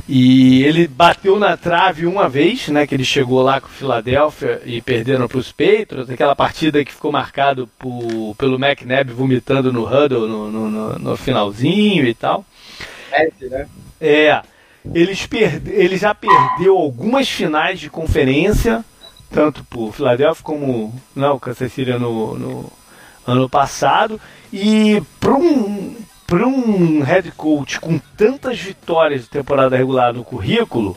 E 0.08 0.64
ele 0.64 0.88
bateu 0.88 1.38
na 1.38 1.54
trave 1.56 2.06
uma 2.06 2.28
vez, 2.30 2.68
né? 2.68 2.86
Que 2.86 2.94
ele 2.94 3.04
chegou 3.04 3.42
lá 3.42 3.60
com 3.60 3.66
o 3.66 3.70
Philadelphia 3.70 4.62
e 4.64 4.80
perderam 4.80 5.28
para 5.28 5.36
os 5.38 5.52
Patriots. 5.52 6.08
Aquela 6.08 6.34
partida 6.34 6.82
que 6.82 6.92
ficou 6.92 7.12
marcado 7.12 7.68
por, 7.78 8.34
pelo 8.36 8.56
McNabb 8.56 9.12
vomitando 9.12 9.70
no 9.70 9.84
huddle 9.84 10.26
no, 10.26 10.50
no, 10.50 10.70
no- 10.70 10.98
no 10.98 11.16
finalzinho 11.16 12.06
e 12.06 12.14
tal. 12.14 12.42
Messi, 13.10 13.50
né? 13.50 13.66
É, 14.00 14.40
eles 14.94 15.26
perde, 15.26 15.70
ele 15.72 15.98
já 15.98 16.14
perdeu 16.14 16.76
algumas 16.76 17.28
finais 17.28 17.78
de 17.78 17.90
conferência 17.90 18.82
tanto 19.30 19.62
por 19.64 19.92
Philadelphia 19.94 20.42
como 20.42 20.94
não, 21.14 21.34
o 21.36 21.40
Kansas 21.40 21.70
City 21.72 21.92
no, 21.92 22.38
no 22.38 22.72
ano 23.26 23.46
passado. 23.48 24.18
E 24.50 25.02
para 25.20 25.34
um, 25.34 25.94
para 26.28 26.46
um 26.46 27.00
head 27.00 27.32
coach 27.32 27.80
com 27.80 27.98
tantas 28.14 28.60
vitórias 28.60 29.22
de 29.22 29.30
temporada 29.30 29.74
regular 29.74 30.12
no 30.12 30.22
currículo, 30.22 30.94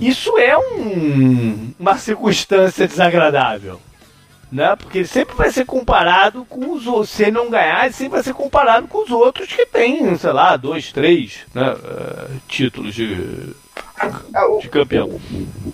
isso 0.00 0.36
é 0.36 0.58
um, 0.58 1.72
uma 1.78 1.96
circunstância 1.96 2.88
desagradável. 2.88 3.80
Né? 4.50 4.74
Porque 4.74 4.98
ele 4.98 5.06
sempre 5.06 5.36
vai 5.36 5.52
ser 5.52 5.64
comparado 5.64 6.44
com 6.46 6.72
os 6.72 6.86
outros. 6.86 7.10
Se 7.10 7.22
ele 7.22 7.32
não 7.32 7.48
ganhar, 7.48 7.84
ele 7.84 7.94
sempre 7.94 8.14
vai 8.14 8.22
ser 8.24 8.34
comparado 8.34 8.88
com 8.88 9.04
os 9.04 9.10
outros 9.10 9.48
que 9.48 9.64
tem, 9.66 10.16
sei 10.16 10.32
lá, 10.32 10.56
dois, 10.56 10.92
três 10.92 11.38
né? 11.54 11.72
Uh, 11.72 12.40
títulos 12.48 12.94
de, 12.94 13.54
é, 14.00 14.60
de 14.60 14.68
campeão. 14.68 15.20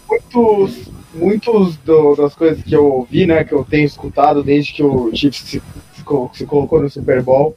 Muitos, 0.08 0.90
muitos 1.14 1.76
do, 1.78 2.14
das 2.14 2.34
coisas 2.34 2.62
que 2.62 2.74
eu 2.74 2.84
ouvi, 2.84 3.26
né, 3.26 3.44
que 3.44 3.52
eu 3.52 3.64
tenho 3.64 3.86
escutado 3.86 4.42
desde 4.42 4.72
que 4.72 4.82
o 4.82 5.10
Chiefs 5.14 5.60
se, 6.02 6.38
se 6.38 6.46
colocou 6.46 6.80
no 6.80 6.90
Super 6.90 7.22
Bowl, 7.22 7.56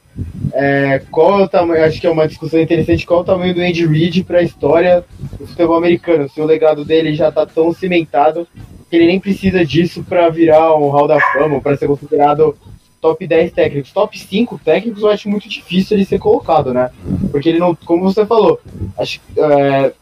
é, 0.52 1.02
qual 1.10 1.40
é 1.40 1.44
o 1.44 1.48
tamanho, 1.48 1.84
acho 1.84 2.00
que 2.00 2.06
é 2.06 2.10
uma 2.10 2.28
discussão 2.28 2.60
interessante, 2.60 3.06
qual 3.06 3.20
é 3.20 3.22
o 3.22 3.26
tamanho 3.26 3.54
do 3.54 3.60
Andy 3.60 3.86
Reid 3.86 4.24
para 4.24 4.38
a 4.38 4.42
história 4.42 5.04
do 5.38 5.46
futebol 5.46 5.76
americano, 5.76 6.28
se 6.28 6.40
o 6.40 6.44
legado 6.44 6.84
dele 6.84 7.14
já 7.14 7.28
está 7.28 7.44
tão 7.44 7.72
cimentado 7.72 8.46
que 8.88 8.96
ele 8.96 9.06
nem 9.06 9.20
precisa 9.20 9.64
disso 9.64 10.04
para 10.04 10.28
virar 10.28 10.76
um 10.76 10.88
Hall 10.88 11.08
da 11.08 11.20
Fama, 11.32 11.60
para 11.60 11.76
ser 11.76 11.88
considerado 11.88 12.56
top 13.00 13.26
10 13.26 13.52
técnicos. 13.52 13.92
Top 13.92 14.18
5 14.18 14.60
técnicos 14.64 15.02
eu 15.02 15.10
acho 15.10 15.28
muito 15.28 15.48
difícil 15.48 15.96
ele 15.96 16.04
ser 16.04 16.18
colocado, 16.18 16.72
né? 16.72 16.90
Porque 17.30 17.48
ele 17.48 17.58
não, 17.58 17.74
como 17.74 18.04
você 18.04 18.24
falou, 18.24 18.60
acho 18.98 19.20
é, 19.36 19.92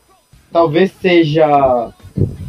talvez 0.52 0.92
seja 1.00 1.90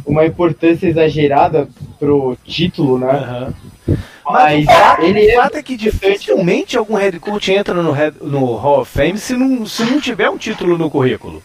uma 0.06 0.24
importância 0.24 0.86
exagerada 0.86 1.68
pro 1.98 2.36
título, 2.44 2.98
né? 2.98 3.46
Uhum. 3.48 3.75
Mas, 4.28 4.64
Mas 4.64 4.76
o 4.76 4.80
fato, 4.80 5.02
ele 5.02 5.20
o 5.20 5.30
é 5.30 5.34
fato 5.36 5.56
é, 5.56 5.60
é 5.60 5.62
que 5.62 5.76
dificilmente 5.76 6.76
algum 6.76 6.94
head 6.94 7.18
coach 7.20 7.52
entra 7.52 7.80
no, 7.80 7.94
no 8.22 8.56
Hall 8.56 8.80
of 8.80 8.90
Fame 8.90 9.18
se 9.18 9.34
não, 9.34 9.64
se 9.64 9.84
não 9.84 10.00
tiver 10.00 10.28
um 10.28 10.36
título 10.36 10.76
no 10.76 10.90
currículo. 10.90 11.42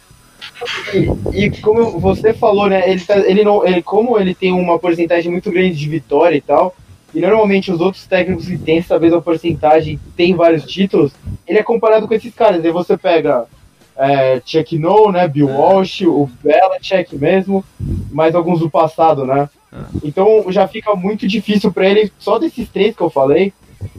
E, 0.92 1.46
e, 1.46 1.52
como 1.62 2.00
você 2.00 2.34
falou, 2.34 2.68
né, 2.68 2.90
ele, 2.90 3.02
tá, 3.02 3.18
ele 3.20 3.44
não, 3.44 3.66
ele, 3.66 3.84
como 3.84 4.20
ele 4.20 4.34
tem 4.34 4.52
uma 4.52 4.80
porcentagem 4.80 5.32
muito 5.32 5.52
grande 5.52 5.76
de 5.76 5.90
vitória 5.90 6.36
e 6.36 6.42
tal, 6.42 6.76
e 7.14 7.20
normalmente 7.20 7.72
os 7.72 7.80
outros 7.80 8.06
técnicos 8.08 8.48
que 8.48 8.58
têm 8.58 8.80
essa 8.80 8.98
mesma 8.98 9.22
porcentagem 9.22 10.00
tem 10.16 10.36
vários 10.36 10.64
títulos, 10.66 11.12
ele 11.48 11.60
é 11.60 11.64
comparado 11.64 12.08
com 12.08 12.14
esses 12.14 12.34
caras. 12.34 12.64
Aí 12.64 12.72
você 12.72 12.98
pega 12.98 13.46
é, 13.98 14.42
Chuck 14.46 14.78
No, 14.80 15.12
né, 15.12 15.28
Bill 15.28 15.50
é. 15.50 15.54
Walsh, 15.54 16.02
o 16.02 16.30
Belichick 16.44 17.16
mesmo, 17.16 17.64
mais 18.12 18.34
alguns 18.34 18.60
do 18.60 18.70
passado, 18.70 19.26
né? 19.26 19.50
É. 19.74 19.78
Então 20.04 20.46
já 20.50 20.68
fica 20.68 20.96
muito 20.96 21.28
difícil 21.28 21.72
para 21.72 21.88
ele, 21.88 22.12
só 22.20 22.38
desses 22.38 22.68
três 22.70 22.96
que 22.96 23.02
eu 23.02 23.10
falei, 23.10 23.54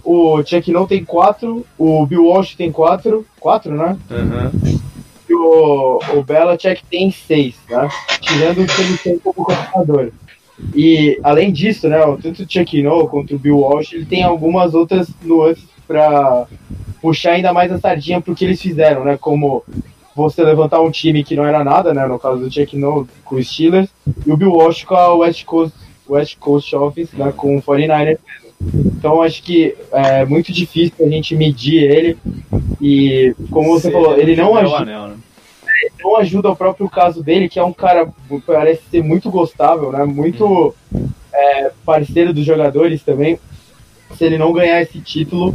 o 0.04 0.42
Chuck 0.44 0.70
No 0.70 0.87
tem 0.87 1.04
quatro, 1.04 1.66
o 1.76 2.06
Bill 2.06 2.26
Walsh 2.26 2.54
tem 2.54 2.70
quatro, 2.70 3.26
quatro, 3.40 3.74
né? 3.74 3.96
Uhum 4.11 4.80
o, 5.35 5.98
o 6.14 6.22
Belichick 6.22 6.82
tem 6.90 7.11
seis, 7.11 7.54
tá? 7.68 7.88
Tirando 8.20 8.62
o 8.62 8.66
que 8.66 8.80
ele 8.80 8.98
tem 8.98 9.18
como 9.18 9.35
coordenador. 9.35 10.12
E 10.74 11.18
além 11.22 11.52
disso, 11.52 11.88
né, 11.88 11.98
tanto 12.22 12.42
o 12.42 12.46
Chuck 12.48 12.82
No 12.82 13.08
quanto 13.08 13.35
o 13.35 13.38
Bill 13.38 13.58
Walsh, 13.58 13.92
ele 13.94 14.04
tem 14.04 14.22
algumas 14.22 14.74
outras 14.74 15.08
nuances 15.22 15.64
para 15.88 16.46
puxar 17.00 17.32
ainda 17.32 17.52
mais 17.52 17.72
a 17.72 17.78
sardinha 17.78 18.20
pro 18.20 18.35
que 18.35 18.44
eles 18.44 18.61
fizeram, 18.61 19.04
né? 19.04 19.18
Como 19.20 19.64
você 20.14 20.42
levantar 20.42 20.81
um 20.81 20.90
time 20.90 21.25
que 21.25 21.37
não 21.37 21.44
era 21.44 21.64
nada, 21.64 21.94
né? 21.94 22.07
No 22.07 22.18
caso 22.18 22.38
do 22.38 22.53
Chuck 22.53 22.77
No 22.77 23.09
com 23.25 23.37
os 23.37 23.48
Steelers, 23.48 23.88
e 24.27 24.33
o 24.33 24.37
Bill 24.37 24.53
Walsh 24.53 24.85
com 24.85 24.94
a 24.94 25.14
West 25.14 25.44
Coast, 25.44 25.77
West 26.09 26.37
Coast 26.38 26.75
Office, 26.77 27.12
né, 27.12 27.33
com 27.37 27.57
o 27.57 27.62
49ers. 27.62 28.18
Então 28.75 29.22
acho 29.22 29.42
que 29.42 29.75
é 29.90 30.25
muito 30.25 30.53
difícil 30.53 30.94
a 31.05 31.09
gente 31.09 31.35
medir 31.35 31.83
ele. 31.83 32.18
E 32.81 33.35
como 33.51 33.70
você 33.70 33.88
Sim, 33.88 33.92
falou, 33.92 34.16
ele 34.16 34.37
não 34.37 34.57
ajuda. 34.57 34.77
Anel, 34.79 35.09
né? 35.09 35.16
não 36.03 36.16
ajuda 36.16 36.51
o 36.51 36.57
próprio 36.57 36.88
caso 36.88 37.22
dele, 37.22 37.48
que 37.48 37.59
é 37.59 37.64
um 37.64 37.72
cara 37.72 38.09
parece 38.46 38.83
ser 38.90 39.03
muito 39.03 39.31
gostável, 39.31 39.92
né? 39.92 40.05
Muito 40.05 40.75
é, 41.33 41.70
parceiro 41.85 42.33
dos 42.33 42.44
jogadores 42.44 43.03
também. 43.03 43.38
Se 44.16 44.25
ele 44.25 44.37
não 44.37 44.53
ganhar 44.53 44.83
esse 44.83 45.01
título 45.01 45.55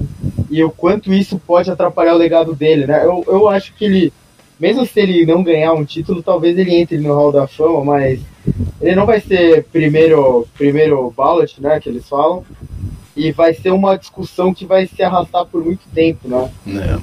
e 0.49 0.63
o 0.63 0.71
quanto 0.71 1.13
isso 1.13 1.39
pode 1.39 1.69
atrapalhar 1.69 2.15
o 2.15 2.17
legado 2.17 2.55
dele, 2.55 2.87
né? 2.87 3.05
Eu, 3.05 3.23
eu 3.27 3.47
acho 3.47 3.73
que 3.73 3.85
ele, 3.85 4.13
mesmo 4.59 4.85
se 4.85 4.99
ele 4.99 5.25
não 5.25 5.43
ganhar 5.43 5.73
um 5.73 5.85
título, 5.85 6.23
talvez 6.23 6.57
ele 6.57 6.75
entre 6.75 6.97
no 6.97 7.13
Hall 7.13 7.31
da 7.31 7.47
Fama, 7.47 7.83
mas 7.83 8.19
ele 8.81 8.95
não 8.95 9.05
vai 9.05 9.19
ser 9.19 9.65
primeiro 9.65 10.47
primeiro 10.57 11.13
ballot, 11.15 11.61
né? 11.61 11.79
Que 11.79 11.89
eles 11.89 12.07
falam 12.07 12.45
e 13.15 13.31
vai 13.31 13.53
ser 13.53 13.71
uma 13.71 13.97
discussão 13.97 14.53
que 14.53 14.65
vai 14.65 14.85
se 14.85 15.01
arrastar 15.01 15.45
por 15.45 15.63
muito 15.63 15.83
tempo, 15.93 16.27
né? 16.27 16.51
É. 16.67 16.99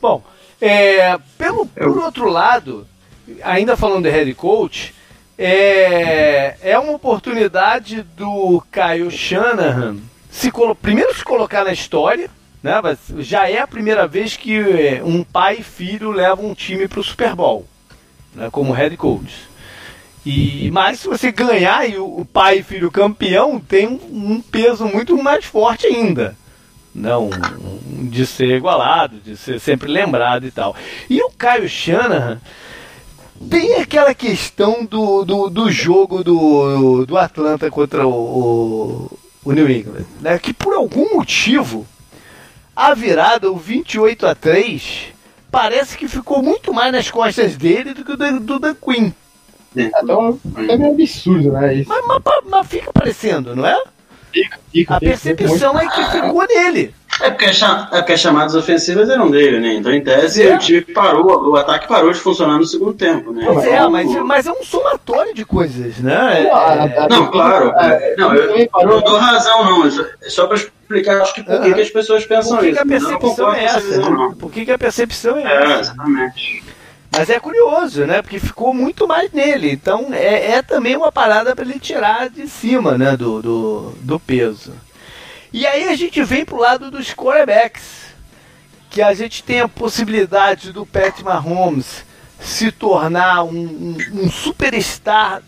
Bom, 0.00 0.22
é, 0.60 1.18
pelo, 1.36 1.66
por 1.66 1.98
outro 1.98 2.30
lado, 2.30 2.86
ainda 3.42 3.76
falando 3.76 4.04
de 4.04 4.10
head 4.10 4.32
coach, 4.34 4.94
é, 5.38 6.56
é 6.62 6.78
uma 6.78 6.92
oportunidade 6.92 8.02
do 8.16 8.62
Kyle 8.72 9.10
Shanahan 9.10 9.96
se 10.30 10.50
primeiro 10.80 11.14
se 11.14 11.24
colocar 11.24 11.64
na 11.64 11.72
história, 11.72 12.30
né? 12.62 12.80
Já 13.18 13.48
é 13.48 13.58
a 13.58 13.66
primeira 13.66 14.06
vez 14.06 14.36
que 14.36 14.58
é, 14.58 15.02
um 15.04 15.24
pai 15.24 15.58
e 15.60 15.62
filho 15.62 16.10
levam 16.10 16.46
um 16.46 16.54
time 16.54 16.86
para 16.86 17.00
o 17.00 17.04
Super 17.04 17.34
Bowl, 17.34 17.66
né? 18.34 18.48
como 18.50 18.72
head 18.72 18.96
coach. 18.96 19.48
E 20.24 20.70
mas 20.70 21.00
se 21.00 21.08
você 21.08 21.32
ganhar 21.32 21.88
e 21.88 21.96
o 21.96 22.26
pai 22.30 22.58
e 22.58 22.62
filho 22.62 22.90
campeão 22.90 23.58
tem 23.58 23.86
um, 23.88 24.40
peso 24.40 24.84
muito 24.84 25.16
mais 25.22 25.46
forte 25.46 25.86
ainda 25.86 26.36
não 26.94 27.30
de 28.10 28.26
ser 28.26 28.56
igualado, 28.56 29.18
de 29.20 29.36
ser 29.36 29.60
sempre 29.60 29.88
lembrado 29.88 30.46
e 30.46 30.50
tal. 30.50 30.74
E 31.08 31.22
o 31.22 31.30
Caio 31.30 31.68
Shanahan 31.68 32.40
tem 33.48 33.74
aquela 33.74 34.14
questão 34.14 34.84
do, 34.84 35.24
do, 35.24 35.48
do 35.48 35.70
jogo 35.70 36.22
do, 36.22 37.06
do 37.06 37.16
Atlanta 37.16 37.70
contra 37.70 38.06
o, 38.06 39.10
o, 39.44 39.52
New 39.52 39.70
England, 39.70 40.04
né? 40.20 40.38
que 40.38 40.52
por 40.52 40.74
algum 40.74 41.14
motivo 41.14 41.86
a 42.74 42.94
virada, 42.94 43.50
o 43.50 43.56
28 43.56 44.26
a 44.26 44.34
3, 44.34 45.12
parece 45.50 45.96
que 45.96 46.08
ficou 46.08 46.42
muito 46.42 46.72
mais 46.72 46.92
nas 46.92 47.10
costas 47.10 47.56
dele 47.56 47.94
do 47.94 48.04
que 48.04 48.16
do, 48.16 48.40
do 48.40 48.58
Dan 48.58 48.74
Quinn. 48.74 49.12
É, 49.76 49.90
então, 50.02 50.38
é 50.56 50.76
meio 50.76 50.92
absurdo, 50.92 51.52
né? 51.52 51.74
Isso. 51.74 51.88
Mas, 51.88 52.04
mas, 52.06 52.44
mas 52.44 52.66
fica 52.66 52.92
parecendo, 52.92 53.54
não 53.54 53.66
é? 53.66 53.82
Fica, 54.32 54.58
fica, 54.72 54.96
a 54.96 55.00
percepção 55.00 55.78
é 55.78 55.88
que 55.88 56.04
ficou 56.10 56.46
nele. 56.48 56.94
É 57.20 57.30
porque, 57.30 57.46
as, 57.46 57.62
é 57.62 57.96
porque 57.98 58.12
as 58.12 58.20
chamadas 58.20 58.54
ofensivas 58.54 59.08
eram 59.08 59.30
dele, 59.30 59.60
né? 59.60 59.74
Então, 59.74 59.92
em 59.92 60.02
tese, 60.02 60.46
é. 60.46 60.54
o 60.54 60.58
time 60.58 60.80
parou, 60.80 61.50
o 61.50 61.56
ataque 61.56 61.86
parou 61.86 62.12
de 62.12 62.18
funcionar 62.18 62.58
no 62.58 62.64
segundo 62.64 62.94
tempo, 62.94 63.32
né? 63.32 63.44
Pois 63.46 63.64
é, 63.66 63.86
mas, 63.88 64.14
mas 64.24 64.46
é 64.46 64.52
um 64.52 64.62
somatório 64.62 65.34
de 65.34 65.44
coisas, 65.44 65.98
né? 65.98 66.46
É, 66.46 67.08
não, 67.08 67.30
claro. 67.30 67.72
É, 67.78 68.14
não, 68.16 68.34
eu, 68.34 68.68
não 68.86 69.00
dou 69.00 69.18
razão, 69.18 69.64
não. 69.64 69.86
É 69.86 70.28
só 70.28 70.46
para 70.46 70.56
explicar, 70.56 71.20
acho 71.20 71.34
que 71.34 71.42
por 71.42 71.60
que, 71.62 71.74
que 71.74 71.80
as 71.80 71.90
pessoas 71.90 72.26
pensam 72.26 72.56
por 72.56 72.64
que 72.64 72.70
isso. 72.70 72.76
Que 72.76 72.82
a 72.82 72.86
percepção 72.86 73.54
é 73.54 73.64
essa? 73.64 74.00
Por 74.38 74.50
que, 74.50 74.64
que 74.64 74.72
a 74.72 74.78
percepção 74.78 75.36
é, 75.38 75.42
essa? 75.42 75.72
É, 75.72 75.80
exatamente. 75.80 76.64
Mas 77.12 77.28
é 77.28 77.40
curioso, 77.40 78.06
né? 78.06 78.22
Porque 78.22 78.38
ficou 78.38 78.72
muito 78.72 79.06
mais 79.06 79.32
nele. 79.32 79.70
Então 79.70 80.08
é, 80.12 80.52
é 80.52 80.62
também 80.62 80.96
uma 80.96 81.10
parada 81.10 81.54
para 81.56 81.64
ele 81.64 81.78
tirar 81.78 82.30
de 82.30 82.46
cima, 82.46 82.96
né? 82.96 83.16
Do, 83.16 83.42
do, 83.42 83.94
do, 84.00 84.20
peso. 84.20 84.72
E 85.52 85.66
aí 85.66 85.88
a 85.88 85.96
gente 85.96 86.22
vem 86.22 86.44
pro 86.44 86.60
lado 86.60 86.90
dos 86.90 87.12
quarterbacks. 87.12 88.10
Que 88.88 89.02
a 89.02 89.14
gente 89.14 89.44
tem 89.44 89.60
a 89.60 89.68
possibilidade 89.68 90.72
do 90.72 90.84
Pat 90.84 91.20
Mahomes 91.22 92.04
se 92.40 92.72
tornar 92.72 93.44
um, 93.44 93.50
um, 93.50 93.96
um 94.24 94.30
superstar 94.30 95.42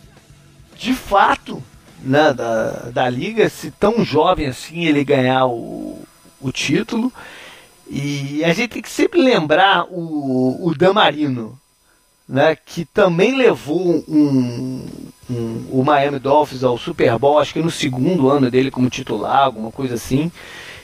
de 0.76 0.94
fato 0.94 1.62
né, 2.00 2.32
da, 2.32 2.70
da 2.90 3.08
liga, 3.08 3.48
se 3.48 3.70
tão 3.70 4.04
jovem 4.04 4.46
assim 4.46 4.84
ele 4.84 5.04
ganhar 5.04 5.46
o, 5.46 6.02
o 6.40 6.52
título. 6.52 7.12
E 7.88 8.44
a 8.44 8.52
gente 8.52 8.70
tem 8.70 8.82
que 8.82 8.90
sempre 8.90 9.20
lembrar 9.20 9.86
o, 9.90 10.66
o 10.66 10.74
Damarino, 10.74 11.58
né, 12.28 12.56
que 12.56 12.84
também 12.84 13.36
levou 13.36 14.04
um, 14.08 14.84
um, 15.30 15.66
o 15.70 15.82
Miami 15.84 16.18
Dolphins 16.18 16.64
ao 16.64 16.78
Super 16.78 17.18
Bowl, 17.18 17.38
acho 17.38 17.52
que 17.52 17.62
no 17.62 17.70
segundo 17.70 18.28
ano 18.28 18.50
dele 18.50 18.70
como 18.70 18.88
titular, 18.88 19.44
alguma 19.44 19.70
coisa 19.70 19.94
assim. 19.94 20.30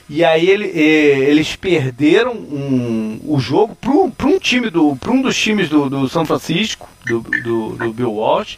E 0.09 0.25
aí 0.25 0.49
ele, 0.49 0.67
eles 0.67 1.55
perderam 1.55 2.33
um, 2.33 3.19
o 3.23 3.39
jogo 3.39 3.75
para 3.75 4.27
um 4.27 4.39
time 4.39 4.69
do 4.71 4.95
para 4.95 5.11
um 5.11 5.21
dos 5.21 5.37
times 5.37 5.69
do, 5.69 5.87
do 5.87 6.09
São 6.09 6.25
Francisco, 6.25 6.89
do, 7.05 7.19
do, 7.19 7.75
do 7.75 7.93
Bill 7.93 8.13
Walsh. 8.13 8.57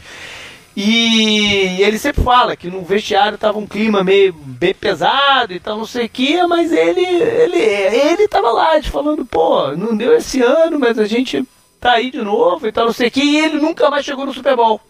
E 0.74 1.82
ele 1.82 1.98
sempre 1.98 2.22
fala 2.22 2.56
que 2.56 2.68
no 2.68 2.82
vestiário 2.82 3.36
tava 3.36 3.58
um 3.58 3.66
clima 3.66 4.02
meio 4.02 4.32
bem 4.32 4.72
pesado 4.72 5.52
e 5.52 5.60
tal, 5.60 5.76
não 5.76 5.84
sei 5.84 6.06
o 6.06 6.08
que, 6.08 6.42
mas 6.46 6.72
ele, 6.72 7.04
ele, 7.04 7.58
ele 7.58 8.26
tava 8.26 8.50
lá 8.50 8.82
falando, 8.82 9.26
pô, 9.26 9.72
não 9.76 9.94
deu 9.94 10.16
esse 10.16 10.40
ano, 10.40 10.78
mas 10.78 10.98
a 10.98 11.04
gente 11.04 11.44
tá 11.82 11.92
aí 11.94 12.12
de 12.12 12.22
novo 12.22 12.66
e 12.68 12.72
tal, 12.72 12.86
não 12.86 12.92
sei 12.92 13.08
o 13.08 13.10
que, 13.10 13.20
e 13.20 13.38
ele 13.38 13.58
nunca 13.58 13.90
mais 13.90 14.04
chegou 14.04 14.24
no 14.24 14.32
Super 14.32 14.54
Bowl. 14.54 14.80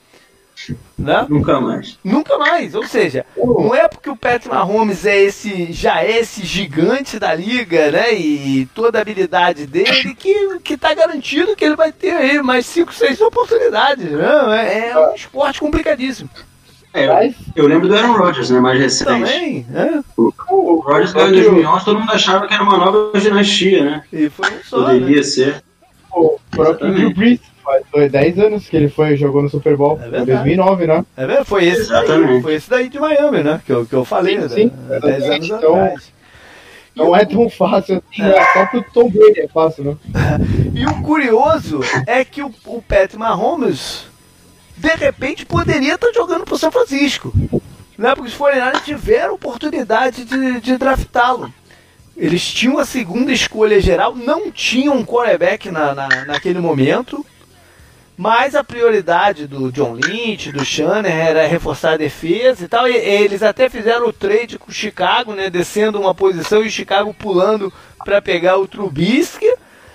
Né? 0.99 1.27
Nunca 1.29 1.59
mais. 1.59 1.99
Nunca 2.05 2.39
mais. 2.39 2.75
Ou 2.75 2.87
seja, 2.87 3.25
não 3.37 3.75
é 3.75 3.89
porque 3.89 4.11
o 4.11 4.17
Patrick 4.17 4.49
Mahomes 4.49 5.07
é 5.07 5.19
esse, 5.19 5.73
já 5.73 6.03
é 6.03 6.21
esse 6.21 6.45
gigante 6.45 7.19
da 7.19 7.35
liga, 7.35 7.91
né? 7.91 8.15
E 8.15 8.67
toda 8.75 8.99
a 8.99 9.01
habilidade 9.03 9.67
dele 9.67 10.15
que, 10.15 10.61
que 10.61 10.77
tá 10.77 10.95
garantido 10.95 11.57
que 11.57 11.65
ele 11.65 11.75
vai 11.75 11.91
ter 11.91 12.13
aí 12.13 12.41
mais 12.43 12.67
5, 12.67 12.93
6 12.93 13.21
oportunidades. 13.23 14.05
Né? 14.05 14.91
É, 14.91 14.91
é 14.91 14.99
um 14.99 15.15
esporte 15.15 15.59
complicadíssimo. 15.59 16.31
É, 16.95 17.07
eu, 17.07 17.35
eu, 17.57 17.67
lembro 17.67 17.89
do 17.89 17.97
Aaron 17.97 18.13
Rodgers, 18.13 18.51
né? 18.51 18.61
Mais 18.61 18.79
recente. 18.79 19.07
Também, 19.07 19.67
é. 19.75 20.01
O, 20.17 20.33
o 20.51 20.81
Rodgers 20.81 21.13
ganhou 21.15 21.31
em 21.31 21.43
2011, 21.43 21.85
todo 21.87 21.99
mundo 21.99 22.13
achava 22.13 22.47
que 22.47 22.53
era 22.53 22.63
uma 22.63 22.77
nova 22.77 23.19
dinastia, 23.19 23.83
né? 23.83 24.05
E 24.13 24.29
foi 24.29 24.51
só, 24.63 24.85
Poderia 24.85 25.17
né? 25.17 25.23
ser. 25.23 25.65
O 26.15 26.39
próprio 26.51 26.93
Drew 26.93 27.15
Brees, 27.15 27.41
faz 27.63 28.11
10 28.11 28.39
anos 28.39 28.69
que 28.69 28.77
ele 28.77 28.89
foi 28.89 29.17
jogou 29.17 29.43
no 29.43 29.49
Super 29.49 29.77
Bowl, 29.77 29.99
É 30.03 30.07
em 30.07 30.11
verdade. 30.11 30.33
2009, 30.33 30.87
né? 30.87 31.05
É 31.17 31.27
verdade, 31.27 31.49
foi 31.49 31.65
esse 31.67 31.89
daí, 31.89 32.43
foi 32.43 32.55
esse 32.55 32.69
daí 32.71 32.89
de 32.89 32.99
Miami, 33.01 33.43
né? 33.43 33.61
Que 33.65 33.73
eu, 33.73 33.87
que 33.87 33.95
eu 33.95 34.05
falei, 34.05 34.37
Sim, 34.37 34.41
né? 34.43 34.49
sim, 34.49 34.73
há 34.91 34.99
10 34.99 35.05
anos 35.05 35.17
exatamente. 35.25 35.53
Então, 35.53 35.75
atrás. 35.75 36.13
Não 36.95 37.17
é 37.17 37.25
tão 37.25 37.49
fácil 37.49 38.03
assim, 38.13 38.23
né? 38.23 38.35
Só 38.53 38.67
pro 38.67 38.85
Tom 38.93 39.09
Brady 39.09 39.41
é 39.41 39.49
fácil, 39.49 39.85
né? 39.85 39.97
E 40.75 40.87
o 40.87 41.03
curioso 41.03 41.81
é 42.07 42.25
que 42.25 42.43
o, 42.43 42.53
o 42.67 42.83
Pat 42.83 43.15
Mahomes, 43.15 44.05
de 44.77 44.95
repente, 44.95 45.47
poderia 45.47 45.95
estar 45.95 46.13
jogando 46.13 46.45
pro 46.45 46.59
São 46.59 46.71
Francisco. 46.71 47.33
Né? 47.97 48.15
Porque 48.15 48.29
os 48.31 48.37
49 48.37 48.81
tiveram 48.85 49.35
oportunidade 49.35 50.25
de, 50.25 50.61
de 50.61 50.77
draftá-lo. 50.77 51.53
Eles 52.17 52.45
tinham 52.45 52.79
a 52.79 52.85
segunda 52.85 53.33
escolha 53.33 53.81
geral, 53.81 54.15
não 54.15 54.51
tinham 54.51 54.97
um 54.97 55.05
quarterback 55.05 55.71
na, 55.71 55.95
na, 55.95 56.09
naquele 56.27 56.59
momento. 56.61 57.25
Mas 58.17 58.55
a 58.55 58.63
prioridade 58.63 59.47
do 59.47 59.73
John 59.73 59.95
Lynch, 59.95 60.53
do 60.53 60.65
Shannon, 60.65 61.09
era 61.09 61.47
reforçar 61.47 61.93
a 61.93 61.97
defesa 61.97 62.65
e 62.65 62.69
tal. 62.69 62.87
E 62.87 62.95
eles 62.95 63.43
até 63.43 63.69
fizeram 63.71 64.07
o 64.07 64.13
trade 64.13 64.59
com 64.59 64.71
o 64.71 64.75
Chicago, 64.75 65.35
né? 65.35 65.49
Descendo 65.49 65.99
uma 65.99 66.15
posição 66.15 66.63
e 66.63 66.69
o 66.69 66.71
Chicago 66.71 67.13
pulando 67.15 67.73
para 68.05 68.21
pegar 68.21 68.59
o 68.59 68.69
Trubisky. 68.69 69.51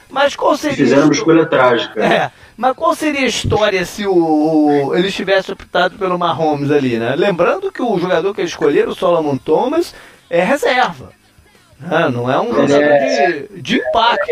Mas 0.09 0.35
qual 0.35 0.57
seria 0.57 0.77
Fizeram 0.77 1.03
uma 1.03 1.13
escolha 1.13 1.45
trágica. 1.45 2.03
é, 2.03 2.31
mas 2.57 2.75
qual 2.75 2.95
seria 2.95 3.21
a 3.21 3.27
história 3.29 3.85
se 3.85 4.07
o, 4.07 4.13
o- 4.87 4.95
eles 4.95 5.13
tivessem 5.13 5.53
optado 5.53 5.97
pelo 5.97 6.17
Mahomes 6.17 6.71
ali, 6.71 6.97
né? 6.97 7.13
Lembrando 7.15 7.71
que 7.71 7.81
o 7.83 7.99
jogador 7.99 8.33
que 8.33 8.41
eles 8.41 8.51
escolheram, 8.51 8.91
o 8.91 8.95
Solomon 8.95 9.37
Thomas, 9.37 9.93
é 10.29 10.41
reserva. 10.43 11.11
Né? 11.79 12.09
Não 12.09 12.31
é 12.31 12.39
um 12.39 12.45
Ele 12.57 12.67
jogador 12.67 12.83
é- 12.93 13.29
de, 13.53 13.61
de 13.61 13.75
impacto. 13.77 14.31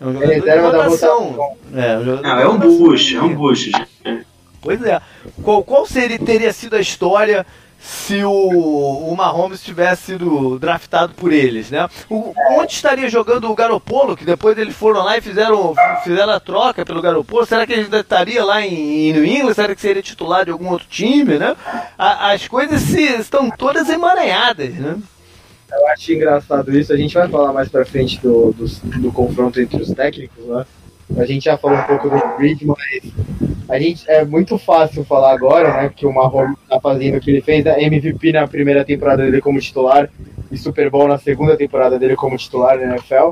É 0.00 0.04
um 0.06 0.12
jogador 0.14 0.34
de 0.40 0.58
rotação. 0.58 1.24
rotação. 1.32 1.56
É, 1.74 1.96
um 1.98 2.04
jogador 2.04 2.22
Não, 2.22 2.36
de 2.36 2.42
é 2.42 2.48
um 2.48 2.58
boost, 2.58 3.16
é 3.16 3.22
um 3.22 3.34
boost. 3.34 3.72
Pois 4.62 4.82
é. 4.82 5.00
Qual, 5.42 5.62
qual 5.62 5.86
seria, 5.86 6.18
teria 6.18 6.52
sido 6.52 6.76
a 6.76 6.80
história 6.80 7.46
se 7.82 8.22
o, 8.24 8.30
o 8.30 9.16
Mahomes 9.16 9.62
tivesse 9.62 10.02
sido 10.12 10.58
draftado 10.58 11.14
por 11.14 11.32
eles, 11.32 11.70
né? 11.70 11.88
O, 12.10 12.34
onde 12.58 12.72
estaria 12.74 13.08
jogando 13.08 13.50
o 13.50 13.54
Garopolo, 13.54 14.14
que 14.14 14.24
depois 14.24 14.58
eles 14.58 14.74
foram 14.76 15.02
lá 15.02 15.16
e 15.16 15.22
fizeram, 15.22 15.74
fizeram 16.04 16.30
a 16.34 16.38
troca 16.40 16.84
pelo 16.84 17.00
Garopolo? 17.00 17.46
Será 17.46 17.66
que 17.66 17.72
ele 17.72 17.84
ainda 17.84 18.00
estaria 18.00 18.44
lá 18.44 18.60
em, 18.60 19.08
em 19.08 19.12
New 19.14 19.24
England? 19.24 19.54
Será 19.54 19.74
que 19.74 19.80
seria 19.80 20.02
titular 20.02 20.44
de 20.44 20.50
algum 20.50 20.68
outro 20.68 20.86
time, 20.90 21.38
né? 21.38 21.56
A- 21.98 22.32
as 22.32 22.46
coisas 22.46 22.82
se, 22.82 23.02
estão 23.02 23.50
todas 23.50 23.88
emaranhadas, 23.88 24.74
né? 24.74 24.96
Eu 25.72 25.88
acho 25.88 26.12
engraçado 26.12 26.76
isso. 26.76 26.92
A 26.92 26.96
gente 26.96 27.14
vai 27.14 27.28
falar 27.28 27.52
mais 27.52 27.68
pra 27.68 27.84
frente 27.84 28.20
do, 28.20 28.52
do, 28.52 28.66
do 29.00 29.12
confronto 29.12 29.60
entre 29.60 29.80
os 29.80 29.92
técnicos, 29.92 30.44
né? 30.46 30.66
A 31.16 31.26
gente 31.26 31.44
já 31.44 31.56
falou 31.56 31.78
um 31.78 31.82
pouco 31.82 32.08
do 32.08 32.36
Breed, 32.36 32.62
mas 32.64 33.12
a 33.68 33.78
gente 33.78 34.08
é 34.08 34.24
muito 34.24 34.56
fácil 34.58 35.04
falar 35.04 35.32
agora, 35.32 35.82
né? 35.82 35.92
Que 35.94 36.06
o 36.06 36.12
Mahomes 36.12 36.56
tá 36.68 36.80
fazendo 36.80 37.16
o 37.16 37.20
que 37.20 37.30
ele 37.30 37.40
fez, 37.40 37.64
né, 37.64 37.82
MVP 37.82 38.32
na 38.32 38.46
primeira 38.46 38.84
temporada 38.84 39.24
dele 39.24 39.40
como 39.40 39.60
titular 39.60 40.08
e 40.50 40.56
Super 40.56 40.88
Bowl 40.90 41.08
na 41.08 41.18
segunda 41.18 41.56
temporada 41.56 41.98
dele 41.98 42.14
como 42.14 42.36
titular 42.36 42.78
na 42.78 42.94
NFL. 42.94 43.30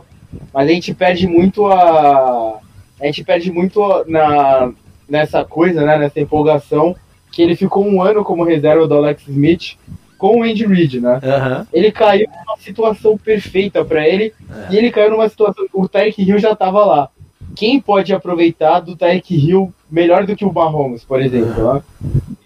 Mas 0.52 0.68
a 0.68 0.72
gente 0.72 0.92
perde 0.92 1.26
muito 1.26 1.66
a. 1.66 2.58
A 3.00 3.06
gente 3.06 3.22
perde 3.22 3.52
muito 3.52 3.80
na, 4.08 4.72
nessa 5.08 5.44
coisa, 5.44 5.84
né? 5.84 5.96
Nessa 5.98 6.18
empolgação, 6.18 6.96
que 7.30 7.42
ele 7.42 7.54
ficou 7.54 7.86
um 7.86 8.02
ano 8.02 8.24
como 8.24 8.42
reserva 8.42 8.88
do 8.88 8.94
Alex 8.94 9.22
Smith 9.28 9.76
com 10.18 10.40
o 10.40 10.42
Andy 10.42 10.66
Reid, 10.66 11.00
né? 11.00 11.20
Aham. 11.22 11.66
ele 11.72 11.92
caiu 11.92 12.26
numa 12.44 12.56
situação 12.58 13.16
perfeita 13.16 13.84
pra 13.84 14.06
ele 14.06 14.34
e 14.70 14.76
ele 14.76 14.90
caiu 14.90 15.12
numa 15.12 15.28
situação 15.28 15.64
o 15.72 15.88
Tyreek 15.88 16.20
Hill 16.22 16.38
já 16.38 16.54
tava 16.56 16.84
lá 16.84 17.08
quem 17.56 17.80
pode 17.80 18.12
aproveitar 18.12 18.80
do 18.80 18.94
Tyreek 18.96 19.34
Hill 19.34 19.72
melhor 19.90 20.26
do 20.26 20.34
que 20.36 20.44
o 20.44 20.52
Mahomes 20.52 21.04
por 21.04 21.22
exemplo 21.22 21.72
né? 21.74 21.82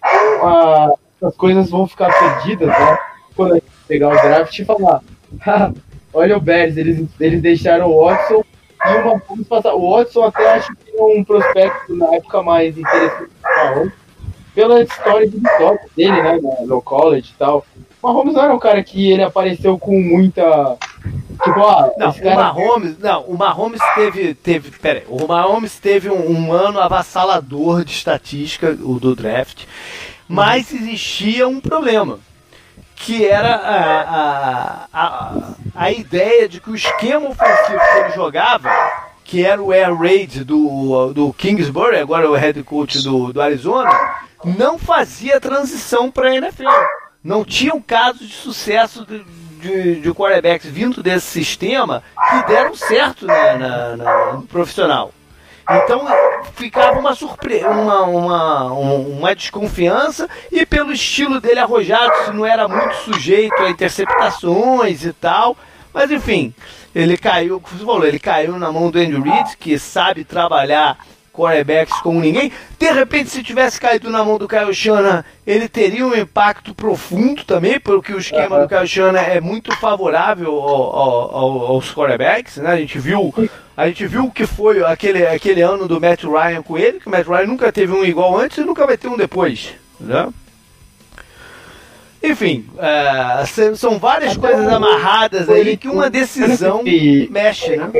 Então, 0.05 0.47
a- 0.47 0.93
as 1.23 1.35
coisas 1.35 1.69
vão 1.69 1.87
ficar 1.87 2.11
perdidas 2.17 2.67
né? 2.69 2.97
quando 3.35 3.51
a 3.53 3.55
gente 3.55 3.65
pegar 3.87 4.09
o 4.09 4.21
draft 4.21 4.57
e 4.59 4.65
falar 4.65 5.01
"Ah, 5.45 5.71
olha 6.13 6.37
o 6.37 6.41
Bears 6.41 6.77
eles, 6.77 7.07
eles 7.19 7.41
deixaram 7.41 7.89
o 7.89 8.05
Watson 8.05 8.43
e 8.85 8.89
o 8.97 9.05
Mahomes 9.05 9.47
passar 9.47 9.73
o 9.73 9.91
Watson 9.95 10.23
até 10.25 10.53
acho 10.53 10.75
que 10.75 10.97
é 10.97 11.01
um 11.01 11.23
prospecto 11.23 11.95
na 11.95 12.13
época 12.15 12.43
mais 12.43 12.77
interessante 12.77 13.29
que 13.41 13.49
o 13.49 13.65
Mahomes 13.65 13.93
pela 14.53 14.81
história 14.81 15.27
de 15.27 15.37
vitória 15.37 15.79
dele, 15.95 16.21
né, 16.21 16.39
no- 16.65 16.81
college 16.81 17.31
e 17.35 17.37
tal. 17.39 17.65
O 18.01 18.07
Mahomes 18.07 18.33
não 18.33 18.43
era 18.43 18.53
um 18.53 18.59
cara 18.59 18.83
que 18.83 19.11
ele 19.11 19.23
apareceu 19.23 19.77
com 19.79 19.99
muita. 19.99 20.77
Tipo, 21.43 21.59
ah, 21.61 21.91
Não, 21.97 22.09
esse 22.09 22.19
o 22.19 22.23
cara. 22.23 22.35
Mahomes, 22.35 22.97
não, 22.99 23.23
o 23.23 23.37
Mahomes 23.37 23.81
teve, 23.95 24.33
teve, 24.33 24.71
pera 24.71 24.99
aí, 24.99 25.05
o 25.09 25.27
Mahomes 25.27 25.79
teve 25.79 26.09
um, 26.09 26.31
um 26.31 26.51
ano 26.53 26.79
avassalador 26.79 27.83
de 27.83 27.91
estatística, 27.91 28.77
o 28.81 28.99
do 28.99 29.15
draft, 29.15 29.63
mas 30.27 30.73
existia 30.73 31.47
um 31.47 31.59
problema, 31.59 32.19
que 32.95 33.25
era 33.25 33.55
a, 33.55 34.01
a, 34.01 34.87
a, 34.93 35.33
a 35.75 35.91
ideia 35.91 36.47
de 36.47 36.59
que 36.61 36.69
o 36.69 36.75
esquema 36.75 37.29
ofensivo 37.29 37.79
que 37.91 37.97
ele 37.99 38.09
jogava, 38.11 38.69
que 39.33 39.43
era 39.43 39.59
o 39.59 39.71
Air 39.71 39.95
Raid 39.97 40.43
do, 40.43 41.11
do 41.11 41.33
Kingsbury, 41.33 41.97
agora 41.97 42.29
o 42.29 42.35
head 42.35 42.61
coach 42.61 43.01
do, 43.01 43.33
do 43.33 43.41
Arizona, 43.41 43.89
não 44.45 44.77
fazia 44.77 45.41
transição 45.41 46.11
para 46.11 46.29
a 46.29 46.35
NFL. 46.35 46.67
Não 47.23 47.43
tinha 47.43 47.73
um 47.73 47.81
caso 47.81 48.19
de 48.19 48.31
sucesso 48.31 49.03
de, 49.07 49.23
de, 49.59 50.01
de 50.01 50.13
quarterbacks 50.13 50.69
vindo 50.69 51.01
desse 51.01 51.25
sistema 51.25 52.03
que 52.29 52.45
deram 52.45 52.75
certo 52.75 53.25
na, 53.25 53.55
na- 53.57 53.97
na- 53.97 54.33
no 54.33 54.41
profissional. 54.43 55.11
Então 55.67 56.05
ficava 56.53 56.99
uma 56.99 57.15
surpresa, 57.15 57.67
uma, 57.71 58.01
uma, 58.03 58.71
um- 58.73 59.17
uma 59.17 59.33
desconfiança, 59.35 60.29
e 60.51 60.63
pelo 60.63 60.91
estilo 60.93 61.41
dele 61.41 61.59
arrojado, 61.59 62.13
se 62.25 62.31
não 62.31 62.45
era 62.45 62.67
muito 62.67 62.93
sujeito 62.97 63.59
a 63.63 63.69
interceptações 63.71 65.03
e 65.03 65.11
tal. 65.11 65.57
Mas 65.91 66.11
enfim, 66.11 66.53
ele 66.95 67.17
caiu, 67.17 67.59
como 67.59 67.77
você 67.77 67.85
falou, 67.85 68.05
ele 68.05 68.19
caiu 68.19 68.57
na 68.59 68.71
mão 68.71 68.89
do 68.91 68.99
Andrew 68.99 69.21
Reid, 69.21 69.57
que 69.57 69.77
sabe 69.79 70.23
trabalhar 70.23 70.97
quarterbacks 71.31 71.99
como 72.01 72.19
ninguém. 72.19 72.51
De 72.77 72.91
repente, 72.91 73.31
se 73.31 73.41
tivesse 73.41 73.81
caído 73.81 74.07
na 74.11 74.23
mão 74.23 74.37
do 74.37 74.47
Kyle 74.47 74.71
Shanahan, 74.73 75.23
ele 75.47 75.67
teria 75.67 76.05
um 76.05 76.13
impacto 76.15 76.75
profundo 76.75 77.43
também, 77.43 77.79
porque 77.79 78.13
o 78.13 78.19
esquema 78.19 78.59
do 78.61 78.67
Kyle 78.67 78.87
Shanahan 78.87 79.25
é 79.25 79.41
muito 79.41 79.75
favorável 79.77 80.51
ao- 80.51 80.95
ao- 80.95 81.35
ao- 81.35 81.65
aos 81.71 81.91
quarterbacks, 81.91 82.57
né? 82.57 82.69
A 82.71 82.77
gente 82.77 82.99
viu, 82.99 83.33
a 83.75 83.87
gente 83.87 84.05
viu 84.05 84.25
o 84.25 84.31
que 84.31 84.45
foi 84.45 84.83
aquele, 84.83 85.25
aquele 85.25 85.61
ano 85.61 85.87
do 85.87 85.99
Matt 85.99 86.23
Ryan 86.23 86.61
com 86.61 86.77
ele, 86.77 86.99
que 86.99 87.07
o 87.07 87.11
Matt 87.11 87.25
Ryan 87.27 87.47
nunca 87.47 87.71
teve 87.71 87.91
um 87.91 88.05
igual 88.05 88.37
antes 88.37 88.57
e 88.59 88.61
nunca 88.63 88.85
vai 88.85 88.95
ter 88.95 89.07
um 89.07 89.17
depois, 89.17 89.73
né? 89.99 90.27
Enfim, 92.23 92.65
é, 92.77 93.45
se- 93.45 93.75
são 93.75 93.99
várias 93.99 94.31
Até 94.37 94.39
coisas 94.47 94.65
o- 94.71 94.75
amarradas 94.75 95.49
aí 95.49 95.75
que 95.75 95.89
uma 95.89 96.09
decisão 96.09 96.81
E- 96.87 97.27
mexe, 97.29 97.75
né? 97.75 97.91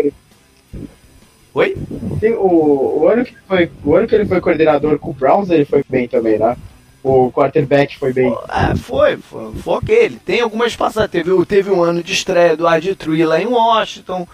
Oi? 1.53 1.75
Sim, 2.19 2.31
o, 2.31 3.01
o, 3.01 3.07
ano 3.07 3.25
que 3.25 3.35
foi, 3.47 3.69
o 3.83 3.95
ano 3.95 4.07
que 4.07 4.15
ele 4.15 4.25
foi 4.25 4.41
coordenador 4.41 4.97
com 4.97 5.11
o 5.11 5.13
Browns, 5.13 5.49
ele 5.49 5.65
foi 5.65 5.83
bem 5.87 6.07
também, 6.07 6.39
né? 6.39 6.55
O 7.03 7.31
quarterback 7.31 7.99
foi 7.99 8.13
bem. 8.13 8.33
Ah, 8.47 8.73
foi, 8.75 9.17
foi, 9.17 9.51
foi 9.55 9.73
ok. 9.75 9.95
Ele 9.95 10.19
tem 10.25 10.39
algumas 10.39 10.73
passagens. 10.75 11.11
Teve, 11.11 11.45
teve 11.45 11.69
um 11.69 11.83
ano 11.83 12.01
de 12.01 12.13
estreia 12.13 12.55
do 12.55 12.63
RG3 12.65 13.25
lá 13.27 13.41
em 13.41 13.45
Washington. 13.45 14.25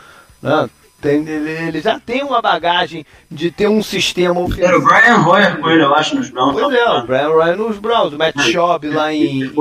Né? 0.42 0.70
Tem- 1.02 1.26
ele, 1.28 1.50
ele 1.52 1.82
já 1.82 2.00
tem 2.00 2.24
uma 2.24 2.42
bagagem 2.42 3.06
de 3.32 3.50
ter 3.52 3.70
um 3.70 3.82
sistema 3.82 4.32
Era 4.36 4.40
o 4.40 4.46
ofensivo. 4.46 4.82
Brian 4.88 5.26
Hoyer 5.26 5.58
com 5.60 5.70
ele, 5.70 5.84
eu 5.84 5.96
acho, 5.96 6.16
nos 6.16 6.30
Browns. 6.30 6.54
Pois 6.60 6.74
é, 6.76 6.90
o 6.90 7.04
Brian 7.06 7.30
Ryan 7.30 7.56
nos 7.56 7.78
Browns, 7.80 8.14
o 8.14 8.18
Matt 8.18 8.38
Schaub 8.42 8.84
lá 8.90 9.14
em, 9.14 9.44
em, 9.44 9.52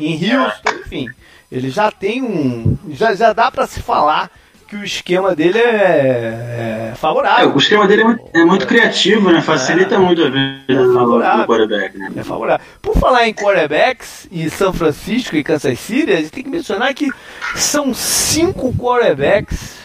em 0.00 0.36
Houston, 0.36 0.70
enfim. 0.84 1.08
Ele 1.50 1.70
já 1.70 1.90
tem 1.90 2.22
um. 2.22 2.76
Já, 2.90 3.14
já 3.14 3.32
dá 3.32 3.50
pra 3.50 3.66
se 3.66 3.80
falar 3.80 4.30
que 4.68 4.76
o 4.76 4.82
esquema 4.84 5.34
dele 5.36 5.58
é, 5.58 5.62
é 5.62 6.90
É, 6.92 6.94
favorável. 6.96 7.54
o 7.54 7.58
esquema 7.58 7.86
dele 7.86 8.02
é 8.02 8.04
muito, 8.04 8.24
é 8.34 8.44
muito 8.44 8.66
criativo, 8.66 9.30
né? 9.30 9.40
Facilita 9.40 9.98
muito 9.98 10.22
a 10.24 10.28
vida 10.30 10.92
favorável. 10.92 11.42
do 11.42 11.46
quarterback, 11.46 11.96
né? 11.98 12.10
É 12.16 12.22
favorável. 12.24 12.66
Por 12.82 12.96
falar 12.98 13.28
em 13.28 13.32
quarterbacks 13.34 14.26
e 14.32 14.50
São 14.50 14.72
Francisco 14.72 15.36
e 15.36 15.44
Kansas 15.44 15.78
City, 15.78 16.12
a 16.12 16.16
gente 16.16 16.30
tem 16.30 16.42
que 16.44 16.50
mencionar 16.50 16.92
que 16.92 17.08
são 17.54 17.94
cinco 17.94 18.74
quarterbacks 18.74 19.83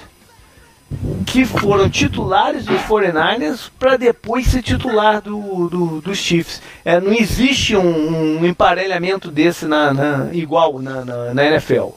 que 1.26 1.46
foram 1.46 1.90
titulares 1.90 2.66
dos 2.66 2.82
49ers 2.82 3.70
para 3.78 3.96
depois 3.96 4.48
ser 4.48 4.64
titular 4.64 5.22
do, 5.22 5.70
do, 5.70 6.02
dos 6.02 6.18
Chiefs. 6.18 6.62
É, 6.84 7.00
não 7.00 7.14
existe 7.14 7.76
um, 7.76 8.40
um 8.40 8.46
emparelhamento 8.46 9.30
desse 9.30 9.66
na, 9.66 9.94
na 9.94 10.30
igual 10.34 10.80
na, 10.80 11.06
na, 11.06 11.34
na, 11.34 11.46
NFL. 11.46 11.90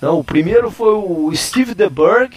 Não, 0.00 0.18
o 0.18 0.24
primeiro 0.24 0.70
foi 0.70 0.92
o 0.92 1.30
Steve 1.34 1.74
DeBerg, 1.74 2.34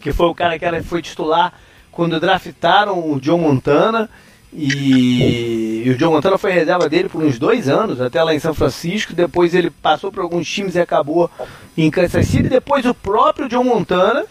que 0.00 0.12
foi 0.12 0.26
o 0.26 0.34
cara 0.34 0.58
que 0.58 0.82
foi 0.82 1.00
titular 1.00 1.52
quando 1.92 2.18
draftaram 2.18 3.12
o 3.12 3.20
John 3.20 3.38
Montana. 3.38 4.10
E, 4.52 5.82
e, 5.84 5.90
o 5.90 5.96
John 5.96 6.12
Montana 6.12 6.38
foi 6.38 6.52
reserva 6.52 6.88
dele 6.88 7.08
por 7.08 7.22
uns 7.22 7.38
dois 7.38 7.68
anos, 7.68 8.00
até 8.00 8.22
lá 8.22 8.34
em 8.34 8.38
São 8.38 8.54
Francisco. 8.54 9.12
Depois 9.12 9.54
ele 9.54 9.70
passou 9.70 10.10
por 10.10 10.22
alguns 10.22 10.48
times 10.48 10.74
e 10.74 10.80
acabou 10.80 11.30
em 11.76 11.90
Kansas 11.90 12.26
City. 12.26 12.48
Depois 12.48 12.84
o 12.84 12.94
próprio 12.94 13.48
John 13.48 13.64
Montana 13.64 14.24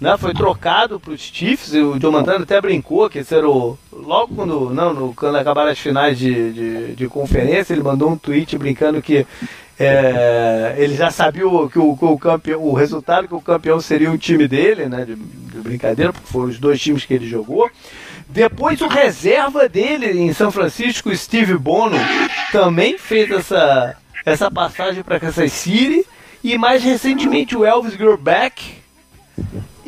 né, 0.00 0.16
foi 0.16 0.32
trocado 0.32 0.98
para 0.98 1.12
os 1.12 1.20
Chiefs. 1.20 1.74
O 1.74 1.98
John 1.98 2.12
Montana 2.12 2.42
até 2.42 2.60
brincou 2.60 3.10
que 3.10 3.18
esse 3.18 3.34
era 3.34 3.48
o. 3.48 3.78
Logo 3.92 4.34
quando, 4.34 4.70
não, 4.70 4.94
no, 4.94 5.14
quando 5.14 5.36
acabaram 5.36 5.70
as 5.70 5.78
finais 5.78 6.18
de, 6.18 6.52
de, 6.52 6.94
de 6.94 7.08
conferência, 7.08 7.74
ele 7.74 7.82
mandou 7.82 8.08
um 8.08 8.16
tweet 8.16 8.56
brincando 8.56 9.02
que 9.02 9.26
é, 9.78 10.74
ele 10.78 10.96
já 10.96 11.10
sabia 11.10 11.46
o, 11.46 11.68
que 11.68 11.78
o, 11.78 11.96
o, 12.00 12.18
campeão, 12.18 12.62
o 12.62 12.72
resultado 12.72 13.28
que 13.28 13.34
o 13.34 13.40
campeão 13.42 13.78
seria 13.80 14.10
o 14.10 14.16
time 14.16 14.48
dele, 14.48 14.86
né? 14.86 15.04
De, 15.04 15.14
de 15.14 15.58
brincadeira, 15.58 16.12
porque 16.12 16.32
foram 16.32 16.48
os 16.48 16.58
dois 16.58 16.80
times 16.80 17.04
que 17.04 17.12
ele 17.12 17.28
jogou. 17.28 17.70
Depois 18.26 18.80
o 18.80 18.86
reserva 18.86 19.68
dele 19.68 20.18
em 20.18 20.32
São 20.32 20.50
Francisco, 20.50 21.14
Steve 21.14 21.58
Bono, 21.58 21.98
também 22.52 22.96
fez 22.96 23.30
essa, 23.30 23.96
essa 24.24 24.50
passagem 24.50 25.02
para 25.02 25.20
Kansas 25.20 25.52
City. 25.52 26.06
E 26.42 26.56
mais 26.56 26.82
recentemente 26.82 27.54
o 27.54 27.66
Elvis 27.66 27.96
Grback 27.96 28.79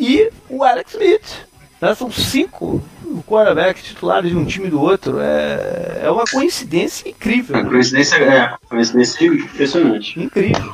e 0.02 0.30
o 0.48 0.64
Alex 0.64 0.94
Smith. 0.94 1.46
Né? 1.80 1.94
São 1.94 2.10
cinco 2.10 2.82
quarterbacks 3.26 3.84
titulares 3.84 4.30
de 4.30 4.36
um 4.36 4.44
time 4.44 4.68
do 4.68 4.80
outro. 4.80 5.20
É, 5.20 6.02
é 6.04 6.10
uma 6.10 6.24
coincidência 6.24 7.08
incrível. 7.08 7.56
Né? 7.56 7.68
coincidência, 7.68 8.16
é, 8.16 8.54
coincidência 8.68 9.26
impressionante. 9.26 10.20
Incrível. 10.20 10.72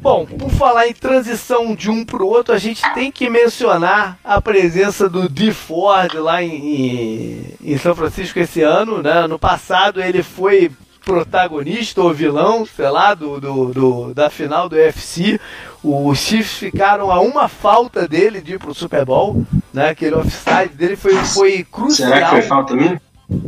Bom, 0.00 0.24
por 0.24 0.50
falar 0.50 0.86
em 0.86 0.92
transição 0.92 1.74
de 1.74 1.90
um 1.90 2.04
para 2.04 2.22
o 2.22 2.28
outro, 2.28 2.54
a 2.54 2.58
gente 2.58 2.80
tem 2.94 3.10
que 3.10 3.28
mencionar 3.28 4.18
a 4.22 4.40
presença 4.40 5.08
do 5.08 5.28
D 5.28 5.52
Ford 5.52 6.14
lá 6.14 6.40
em, 6.40 7.42
em, 7.60 7.76
São 7.76 7.96
Francisco 7.96 8.38
esse 8.38 8.62
ano. 8.62 9.02
Né? 9.02 9.26
No 9.26 9.36
passado 9.36 10.00
ele 10.00 10.22
foi 10.22 10.70
protagonista 11.04 12.00
ou 12.02 12.12
vilão, 12.12 12.64
sei 12.66 12.88
lá, 12.88 13.14
do, 13.14 13.40
do, 13.40 13.66
do, 13.66 14.14
da 14.14 14.30
final 14.30 14.68
do 14.68 14.76
UFC. 14.76 15.40
Os 15.82 16.18
Chiefs 16.18 16.58
ficaram 16.58 17.10
a 17.10 17.20
uma 17.20 17.48
falta 17.48 18.06
dele 18.06 18.40
de 18.40 18.54
ir 18.54 18.58
pro 18.58 18.74
Super 18.74 19.04
Bowl, 19.04 19.44
né? 19.72 19.90
Aquele 19.90 20.14
offside 20.14 20.74
dele 20.74 20.96
foi, 20.96 21.14
foi 21.16 21.64
crucial. 21.64 22.08
Será 22.08 22.26
que 22.26 22.32
foi 22.32 22.42
falta 22.42 22.74
mesmo? 22.74 23.00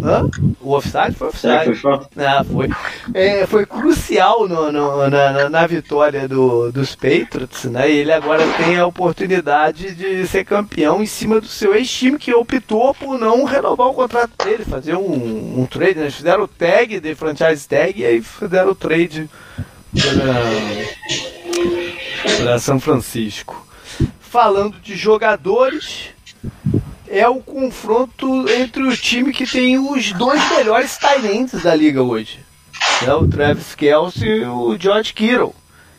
Hã? 0.03 0.29
O 0.61 0.73
offside 0.73 1.13
foi 1.13 1.29
offside. 1.29 1.75
Foi, 1.75 1.77
foi. 1.77 2.25
Ah, 2.25 2.45
foi. 2.45 2.71
É, 3.13 3.47
foi 3.47 3.67
crucial 3.67 4.49
no, 4.49 4.71
no, 4.71 5.11
na, 5.11 5.49
na, 5.49 5.67
vitória 5.67 6.29
do, 6.29 6.71
dos 6.71 6.95
Patriots, 6.95 7.65
né? 7.65 7.91
E 7.91 7.99
ele 7.99 8.13
agora 8.13 8.45
tem 8.57 8.79
a 8.79 8.87
oportunidade 8.87 9.93
de 9.95 10.27
ser 10.27 10.45
campeão 10.45 11.03
em 11.03 11.07
cima 11.07 11.41
do 11.41 11.47
seu 11.47 11.75
ex-time 11.75 12.17
que 12.19 12.33
optou 12.33 12.95
por 12.95 13.19
não 13.19 13.45
renovar 13.45 13.89
o 13.89 13.95
contrato 13.95 14.33
dele, 14.45 14.65
fazer 14.65 14.95
um, 14.95 15.61
um 15.61 15.67
trade. 15.67 15.97
Né? 15.97 16.03
Eles 16.03 16.15
fizeram 16.15 16.45
o 16.45 16.49
tag 16.49 17.01
de 17.01 17.15
franchise 17.15 17.67
tag 17.67 18.01
e 18.01 18.07
aí 18.07 18.23
fizeram 18.23 18.71
o 18.71 18.77
trade 18.77 19.29
para 22.37 22.59
São 22.61 22.79
Francisco. 22.79 23.67
Falando 24.21 24.79
de 24.81 24.97
jogadores, 24.97 26.11
é 27.13 27.29
o 27.29 27.41
confronto 27.41 28.49
entre 28.49 28.83
o 28.83 28.97
time 28.97 29.35
que 29.35 29.47
tem 29.47 29.79
os 29.79 30.13
dois 30.13 30.41
melhores 30.51 30.97
talentos 30.97 31.63
da 31.63 31.75
liga 31.75 32.03
hoje. 32.03 32.41
É 33.07 33.13
o 33.13 33.29
Travis 33.29 33.75
Kelce 33.75 34.25
e 34.25 34.45
o 34.47 34.75
George 34.81 35.13
Kittle. 35.13 35.55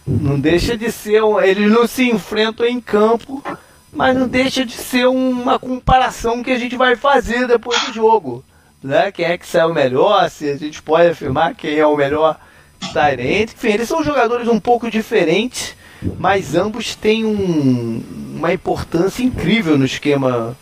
Não 0.08 0.39
deixa 0.39 0.76
de 0.76 0.91
ser. 0.91 1.21
Eles 1.43 1.71
não 1.71 1.86
se 1.86 2.10
enfrentam 2.10 2.65
em 2.65 2.82
campo, 2.82 3.43
mas 3.91 4.17
não 4.17 4.28
deixa 4.28 4.65
de 4.65 4.73
ser 4.73 5.06
uma 5.06 5.60
comparação 5.60 6.41
que 6.41 6.49
a 6.49 6.58
gente 6.58 6.76
vai 6.76 6.95
fazer 6.95 7.47
depois 7.47 7.80
do 7.84 7.93
jogo. 7.93 8.43
Né? 8.82 9.12
Quem 9.12 9.26
é 9.26 9.38
que 9.38 9.45
saiu 9.45 9.71
melhor, 9.71 10.28
se 10.32 10.49
a 10.49 10.58
gente 10.58 10.82
pode 10.82 11.10
afirmar 11.10 11.54
quem 11.54 11.78
é 11.78 11.86
o 11.86 11.95
melhor 11.95 12.39
Tyrant. 12.91 13.52
Enfim, 13.54 13.69
eles 13.69 13.88
são 13.88 14.04
jogadores 14.04 14.47
um 14.47 14.60
pouco 14.60 14.89
diferentes, 14.89 15.76
mas 16.17 16.56
ambos 16.56 16.95
têm 16.95 17.23
um, 17.23 18.04
uma 18.36 18.52
importância 18.52 19.21
incrível 19.21 19.78
no 19.78 19.86
esquema 19.86 20.58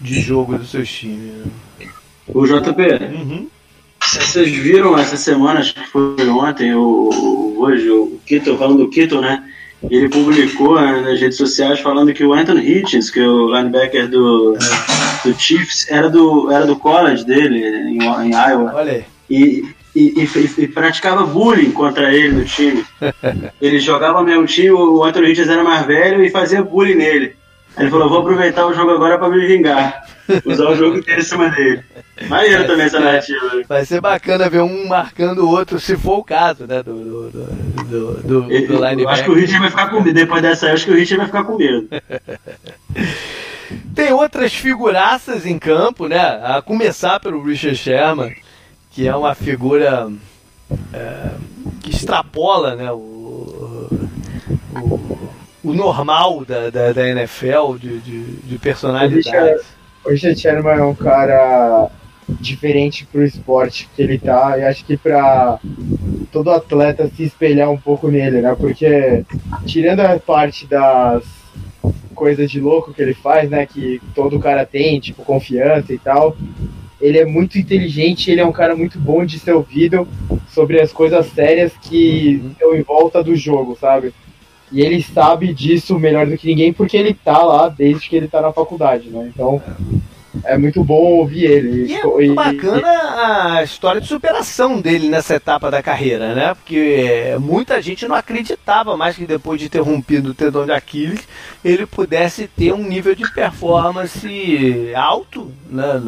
de 0.00 0.20
jogo 0.20 0.58
dos 0.58 0.70
seus 0.70 0.88
times. 0.88 1.32
Né? 1.32 1.44
O 2.28 2.44
JP, 2.46 2.82
uhum. 3.14 3.48
vocês 4.02 4.50
viram 4.50 4.98
essa 4.98 5.16
semana, 5.16 5.60
acho 5.60 5.74
que 5.74 5.86
foi 5.86 6.28
ontem, 6.28 6.74
ou 6.74 7.58
hoje, 7.58 7.88
o 7.90 8.18
Kito, 8.26 8.56
falando 8.56 8.78
do 8.78 8.90
Kito, 8.90 9.20
né? 9.20 9.42
Ele 9.90 10.08
publicou 10.08 10.80
né, 10.80 11.00
nas 11.02 11.20
redes 11.20 11.36
sociais 11.36 11.80
falando 11.80 12.12
que 12.12 12.24
o 12.24 12.32
Anthony 12.32 12.66
Hitchens, 12.66 13.10
que 13.10 13.20
é 13.20 13.26
o 13.26 13.54
linebacker 13.54 14.08
do, 14.08 14.56
é. 14.56 15.28
do 15.28 15.38
Chiefs, 15.38 15.86
era 15.90 16.08
do, 16.08 16.50
era 16.50 16.66
do 16.66 16.76
college 16.76 17.24
dele, 17.24 17.58
em, 17.58 17.98
em 17.98 18.30
Iowa. 18.32 18.72
Olha 18.74 18.92
aí. 18.92 19.04
E, 19.28 19.64
e, 19.94 20.24
e, 20.24 20.62
e, 20.62 20.68
praticava 20.68 21.24
bullying 21.24 21.70
contra 21.70 22.12
ele 22.12 22.32
no 22.32 22.44
time. 22.44 22.84
ele 23.60 23.78
jogava 23.78 24.22
mesmo 24.22 24.46
time, 24.46 24.70
o 24.70 25.04
Anthony 25.04 25.30
Hitchens 25.30 25.48
era 25.48 25.62
mais 25.62 25.86
velho 25.86 26.24
e 26.24 26.30
fazia 26.30 26.62
bullying 26.62 26.94
nele. 26.94 27.36
Ele 27.78 27.90
falou, 27.90 28.08
vou 28.08 28.20
aproveitar 28.20 28.66
o 28.66 28.72
jogo 28.72 28.92
agora 28.92 29.18
para 29.18 29.28
me 29.28 29.46
vingar. 29.46 30.02
Usar 30.44 30.70
o 30.70 30.76
jogo 30.76 30.98
inteiro 30.98 31.20
em 31.20 31.24
cima 31.24 31.48
dele. 31.50 31.84
Maneiro 32.28 32.66
também 32.66 32.86
essa 32.86 32.98
narrativa. 32.98 33.62
Vai 33.68 33.84
ser 33.84 34.00
bacana 34.00 34.48
ver 34.48 34.62
um 34.62 34.88
marcando 34.88 35.44
o 35.44 35.50
outro, 35.50 35.78
se 35.78 35.96
for 35.96 36.18
o 36.18 36.24
caso, 36.24 36.66
né? 36.66 36.82
Do, 36.82 36.94
do, 36.94 37.30
do, 37.30 38.14
do, 38.22 38.42
do 38.42 38.52
eu, 38.52 39.08
acho 39.08 39.24
que 39.24 39.30
o 39.30 39.34
Richard 39.34 39.60
vai 39.60 39.70
ficar 39.70 39.90
com 39.90 40.00
medo. 40.00 40.14
Depois 40.14 40.42
dessa, 40.42 40.66
eu 40.66 40.72
acho 40.72 40.86
que 40.86 40.90
o 40.90 40.94
Richard 40.94 41.18
vai 41.18 41.26
ficar 41.26 41.44
com 41.44 41.56
medo. 41.56 41.88
Tem 43.94 44.12
outras 44.12 44.54
figuraças 44.54 45.44
em 45.44 45.58
campo, 45.58 46.08
né? 46.08 46.20
A 46.42 46.62
começar 46.62 47.20
pelo 47.20 47.42
Richard 47.42 47.76
Sherman, 47.76 48.34
que 48.90 49.06
é 49.06 49.14
uma 49.14 49.34
figura 49.34 50.10
é, 50.92 51.30
que 51.80 51.90
extrapola 51.90 52.74
né, 52.74 52.90
o, 52.92 53.15
o 55.66 55.74
normal 55.74 56.44
da, 56.44 56.70
da, 56.70 56.92
da 56.92 57.08
NFL, 57.08 57.76
de, 57.78 57.98
de, 57.98 58.22
de 58.36 58.58
personalidade. 58.58 59.60
O 60.04 60.10
Richard 60.10 60.38
Sherman 60.38 60.78
é 60.78 60.82
um 60.84 60.94
cara 60.94 61.90
diferente 62.28 63.06
pro 63.06 63.24
esporte 63.24 63.88
que 63.94 64.02
ele 64.02 64.18
tá, 64.18 64.56
e 64.58 64.62
acho 64.64 64.84
que 64.84 64.96
para 64.96 65.58
todo 66.30 66.50
atleta 66.50 67.10
se 67.16 67.24
espelhar 67.24 67.70
um 67.70 67.76
pouco 67.76 68.08
nele, 68.08 68.40
né? 68.40 68.54
Porque 68.58 69.24
tirando 69.64 70.00
a 70.00 70.18
parte 70.18 70.66
das 70.66 71.24
coisas 72.14 72.50
de 72.50 72.60
louco 72.60 72.94
que 72.94 73.02
ele 73.02 73.14
faz, 73.14 73.50
né, 73.50 73.66
que 73.66 74.00
todo 74.14 74.40
cara 74.40 74.64
tem, 74.64 74.98
tipo 74.98 75.22
confiança 75.22 75.92
e 75.92 75.98
tal, 75.98 76.36
ele 77.00 77.18
é 77.18 77.26
muito 77.26 77.58
inteligente, 77.58 78.30
ele 78.30 78.40
é 78.40 78.46
um 78.46 78.52
cara 78.52 78.74
muito 78.74 78.98
bom 78.98 79.24
de 79.24 79.38
ser 79.38 79.52
ouvido 79.52 80.08
sobre 80.48 80.80
as 80.80 80.92
coisas 80.92 81.26
sérias 81.26 81.72
que 81.82 82.40
uhum. 82.42 82.50
estão 82.52 82.74
em 82.74 82.82
volta 82.82 83.22
do 83.22 83.36
jogo, 83.36 83.76
sabe? 83.78 84.14
E 84.72 84.80
ele 84.80 85.02
sabe 85.02 85.52
disso 85.54 85.98
melhor 85.98 86.26
do 86.26 86.36
que 86.36 86.48
ninguém 86.48 86.72
porque 86.72 86.96
ele 86.96 87.14
tá 87.14 87.42
lá 87.42 87.68
desde 87.68 88.08
que 88.08 88.16
ele 88.16 88.28
tá 88.28 88.40
na 88.40 88.52
faculdade, 88.52 89.08
né? 89.08 89.30
Então 89.32 89.62
é 90.44 90.58
muito 90.58 90.82
bom 90.82 91.18
ouvir 91.18 91.44
ele. 91.44 91.86
E 91.86 91.94
é 91.94 92.02
muito 92.02 92.34
bacana 92.34 93.56
a 93.56 93.62
história 93.62 94.00
de 94.00 94.08
superação 94.08 94.80
dele 94.80 95.08
nessa 95.08 95.36
etapa 95.36 95.70
da 95.70 95.82
carreira, 95.82 96.34
né? 96.34 96.54
Porque 96.54 97.36
muita 97.40 97.80
gente 97.80 98.06
não 98.06 98.16
acreditava 98.16 98.96
mais 98.96 99.16
que 99.16 99.24
depois 99.24 99.60
de 99.60 99.68
ter 99.68 99.80
rompido 99.80 100.30
o 100.30 100.34
tendão 100.34 100.64
de 100.64 100.72
Aquiles 100.72 101.26
ele 101.64 101.86
pudesse 101.86 102.48
ter 102.48 102.72
um 102.72 102.82
nível 102.82 103.14
de 103.14 103.30
performance 103.32 104.92
alto, 104.94 105.50
né? 105.70 106.02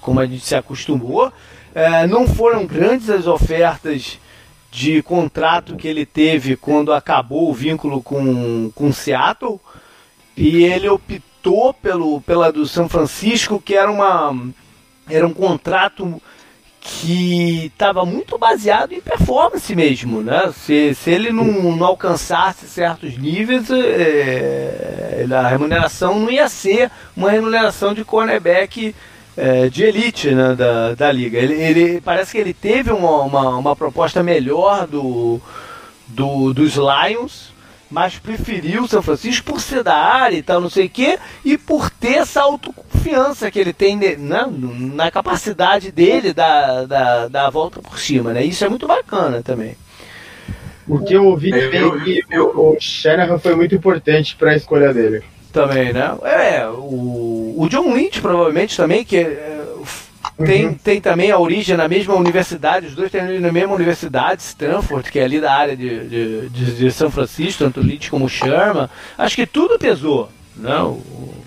Como 0.00 0.20
a 0.20 0.26
gente 0.26 0.44
se 0.44 0.54
acostumou. 0.54 1.32
É, 1.74 2.06
não 2.06 2.28
foram 2.28 2.66
grandes 2.66 3.08
as 3.08 3.26
ofertas 3.26 4.18
de 4.72 5.02
contrato 5.02 5.76
que 5.76 5.86
ele 5.86 6.06
teve 6.06 6.56
quando 6.56 6.94
acabou 6.94 7.50
o 7.50 7.52
vínculo 7.54 8.02
com, 8.02 8.72
com 8.74 8.90
Seattle 8.90 9.60
e 10.34 10.64
ele 10.64 10.88
optou 10.88 11.74
pelo, 11.74 12.22
pela 12.22 12.50
do 12.50 12.66
São 12.66 12.88
Francisco, 12.88 13.60
que 13.60 13.74
era, 13.74 13.92
uma, 13.92 14.34
era 15.10 15.26
um 15.26 15.34
contrato 15.34 16.20
que 16.80 17.66
estava 17.66 18.06
muito 18.06 18.38
baseado 18.38 18.92
em 18.92 19.00
performance 19.00 19.76
mesmo, 19.76 20.22
né? 20.22 20.50
Se, 20.56 20.94
se 20.94 21.10
ele 21.10 21.30
não, 21.30 21.76
não 21.76 21.86
alcançasse 21.86 22.66
certos 22.66 23.18
níveis, 23.18 23.70
é, 23.70 25.26
a 25.30 25.48
remuneração 25.48 26.18
não 26.18 26.30
ia 26.30 26.48
ser 26.48 26.90
uma 27.14 27.30
remuneração 27.30 27.92
de 27.92 28.06
cornerback 28.06 28.94
é, 29.36 29.68
de 29.68 29.84
elite 29.84 30.30
né, 30.30 30.54
da, 30.54 30.94
da 30.94 31.12
liga. 31.12 31.38
Ele, 31.38 31.54
ele, 31.54 32.00
parece 32.00 32.32
que 32.32 32.38
ele 32.38 32.54
teve 32.54 32.90
uma, 32.90 33.22
uma, 33.22 33.56
uma 33.56 33.76
proposta 33.76 34.22
melhor 34.22 34.86
do, 34.86 35.40
do, 36.08 36.52
dos 36.52 36.74
Lions, 36.74 37.52
mas 37.90 38.18
preferiu 38.18 38.88
São 38.88 39.02
Francisco 39.02 39.44
por 39.44 39.60
ser 39.60 39.82
da 39.82 39.96
área 39.96 40.36
e 40.36 40.42
tal, 40.42 40.60
não 40.60 40.70
sei 40.70 40.86
o 40.86 40.90
quê, 40.90 41.18
e 41.44 41.58
por 41.58 41.90
ter 41.90 42.14
essa 42.18 42.40
autoconfiança 42.40 43.50
que 43.50 43.58
ele 43.58 43.72
tem 43.72 43.96
né, 43.96 44.46
na 44.48 45.10
capacidade 45.10 45.92
dele 45.92 46.32
da, 46.32 46.84
da, 46.84 47.28
da 47.28 47.50
volta 47.50 47.80
por 47.80 47.98
cima, 47.98 48.32
né? 48.32 48.44
Isso 48.44 48.64
é 48.64 48.68
muito 48.68 48.86
bacana 48.86 49.42
também. 49.42 49.76
O 50.88 50.98
que 50.98 51.14
eu 51.14 51.26
ouvi 51.26 51.50
também 51.50 52.18
é 52.18 52.22
que 52.22 52.38
o 52.38 52.76
Shanahan 52.80 53.38
foi 53.38 53.54
muito 53.54 53.74
importante 53.74 54.34
para 54.36 54.50
a 54.50 54.56
escolha 54.56 54.92
dele. 54.92 55.22
Também, 55.52 55.92
né? 55.92 56.16
É, 56.22 56.66
o, 56.66 57.54
o 57.58 57.68
John 57.68 57.92
Lynch 57.92 58.20
provavelmente 58.20 58.76
também, 58.76 59.04
que 59.04 59.18
é, 59.18 59.62
tem, 60.44 60.66
uhum. 60.66 60.74
tem 60.74 61.00
também 61.00 61.30
a 61.30 61.38
origem 61.38 61.76
na 61.76 61.88
mesma 61.88 62.14
universidade, 62.14 62.86
os 62.86 62.94
dois 62.94 63.10
têm 63.10 63.38
na 63.38 63.52
mesma 63.52 63.74
universidade, 63.74 64.42
Stanford, 64.42 65.10
que 65.10 65.18
é 65.18 65.24
ali 65.24 65.40
da 65.40 65.52
área 65.52 65.76
de, 65.76 66.08
de, 66.08 66.48
de, 66.48 66.74
de 66.76 66.90
São 66.90 67.10
Francisco, 67.10 67.64
tanto 67.64 67.80
Leach 67.80 68.10
como 68.10 68.28
Sherman. 68.28 68.88
Acho 69.18 69.36
que 69.36 69.46
tudo 69.46 69.78
pesou. 69.78 70.28
Não. 70.56 71.00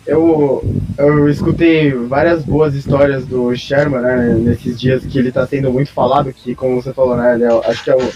Eu, 0.05 0.63
eu 0.97 1.29
escutei 1.29 1.91
várias 1.91 2.43
boas 2.43 2.75
histórias 2.75 3.25
do 3.25 3.55
Sherman, 3.55 4.01
né, 4.01 4.35
nesses 4.39 4.79
dias 4.79 5.03
que 5.05 5.17
ele 5.17 5.29
está 5.29 5.45
sendo 5.47 5.71
muito 5.71 5.91
falado, 5.91 6.31
que 6.31 6.53
como 6.53 6.81
você 6.81 6.93
falou, 6.93 7.17
né, 7.17 7.39
é, 7.41 7.69
acho 7.69 7.83
que 7.83 7.89
é 7.89 7.95
o, 7.95 8.11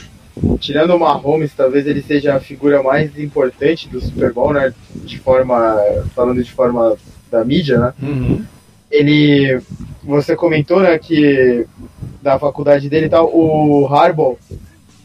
tirando 0.60 0.96
o 0.96 1.00
Mahomes, 1.00 1.54
talvez 1.56 1.86
ele 1.88 2.02
seja 2.02 2.36
a 2.36 2.40
figura 2.40 2.84
mais 2.84 3.18
importante 3.18 3.88
do 3.90 4.02
Super 4.02 4.34
Bowl, 4.34 4.54
né, 4.54 4.74
de 4.96 5.20
forma, 5.20 5.78
falando 6.16 6.44
de 6.44 6.52
forma 6.52 6.96
da 7.32 7.44
mídia, 7.44 7.78
né, 7.78 7.94
uhum. 8.02 8.44
ele 8.92 9.62
você 10.04 10.36
comentou, 10.36 10.82
né, 10.82 10.98
que 10.98 11.66
da 12.22 12.40
faculdade 12.40 12.90
dele 12.90 13.06
e 13.06 13.10
tal, 13.10 13.30
o 13.34 13.88
Harbaugh, 13.88 14.38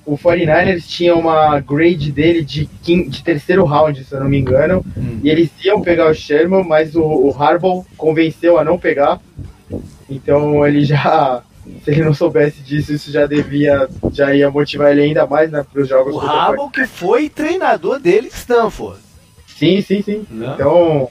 o 0.06 0.18
49ers 0.18 0.86
tinha 0.86 1.14
uma 1.14 1.58
grade 1.60 2.12
dele 2.12 2.42
de, 2.42 2.68
quim, 2.82 3.08
de 3.08 3.22
terceiro 3.22 3.64
round, 3.64 4.04
se 4.04 4.12
eu 4.14 4.20
não 4.20 4.28
me 4.28 4.38
engano, 4.38 4.84
hum. 4.96 5.20
e 5.22 5.30
eles 5.30 5.50
iam 5.64 5.80
pegar 5.80 6.10
o 6.10 6.14
Sherman, 6.14 6.64
mas 6.64 6.94
o, 6.94 7.02
o 7.02 7.34
Harbaugh 7.36 7.84
convenceu 7.96 8.58
a 8.58 8.64
não 8.64 8.78
pegar, 8.78 9.20
então 10.08 10.66
ele 10.66 10.84
já, 10.84 11.42
se 11.82 11.90
ele 11.90 12.04
não 12.04 12.14
soubesse 12.14 12.60
disso, 12.62 12.92
isso 12.92 13.10
já 13.10 13.26
devia, 13.26 13.88
já 14.12 14.34
ia 14.34 14.50
motivar 14.50 14.92
ele 14.92 15.02
ainda 15.02 15.26
mais, 15.26 15.50
né, 15.50 15.64
para 15.70 15.82
os 15.82 15.88
jogos. 15.88 16.14
O 16.14 16.20
Harbaugh 16.20 16.70
que 16.70 16.86
foi 16.86 17.28
treinador 17.28 17.98
dele 17.98 18.26
em 18.26 18.30
Stanford. 18.30 18.98
Sim, 19.46 19.80
sim, 19.80 20.02
sim. 20.02 20.26
Não. 20.30 20.54
Então 20.54 21.10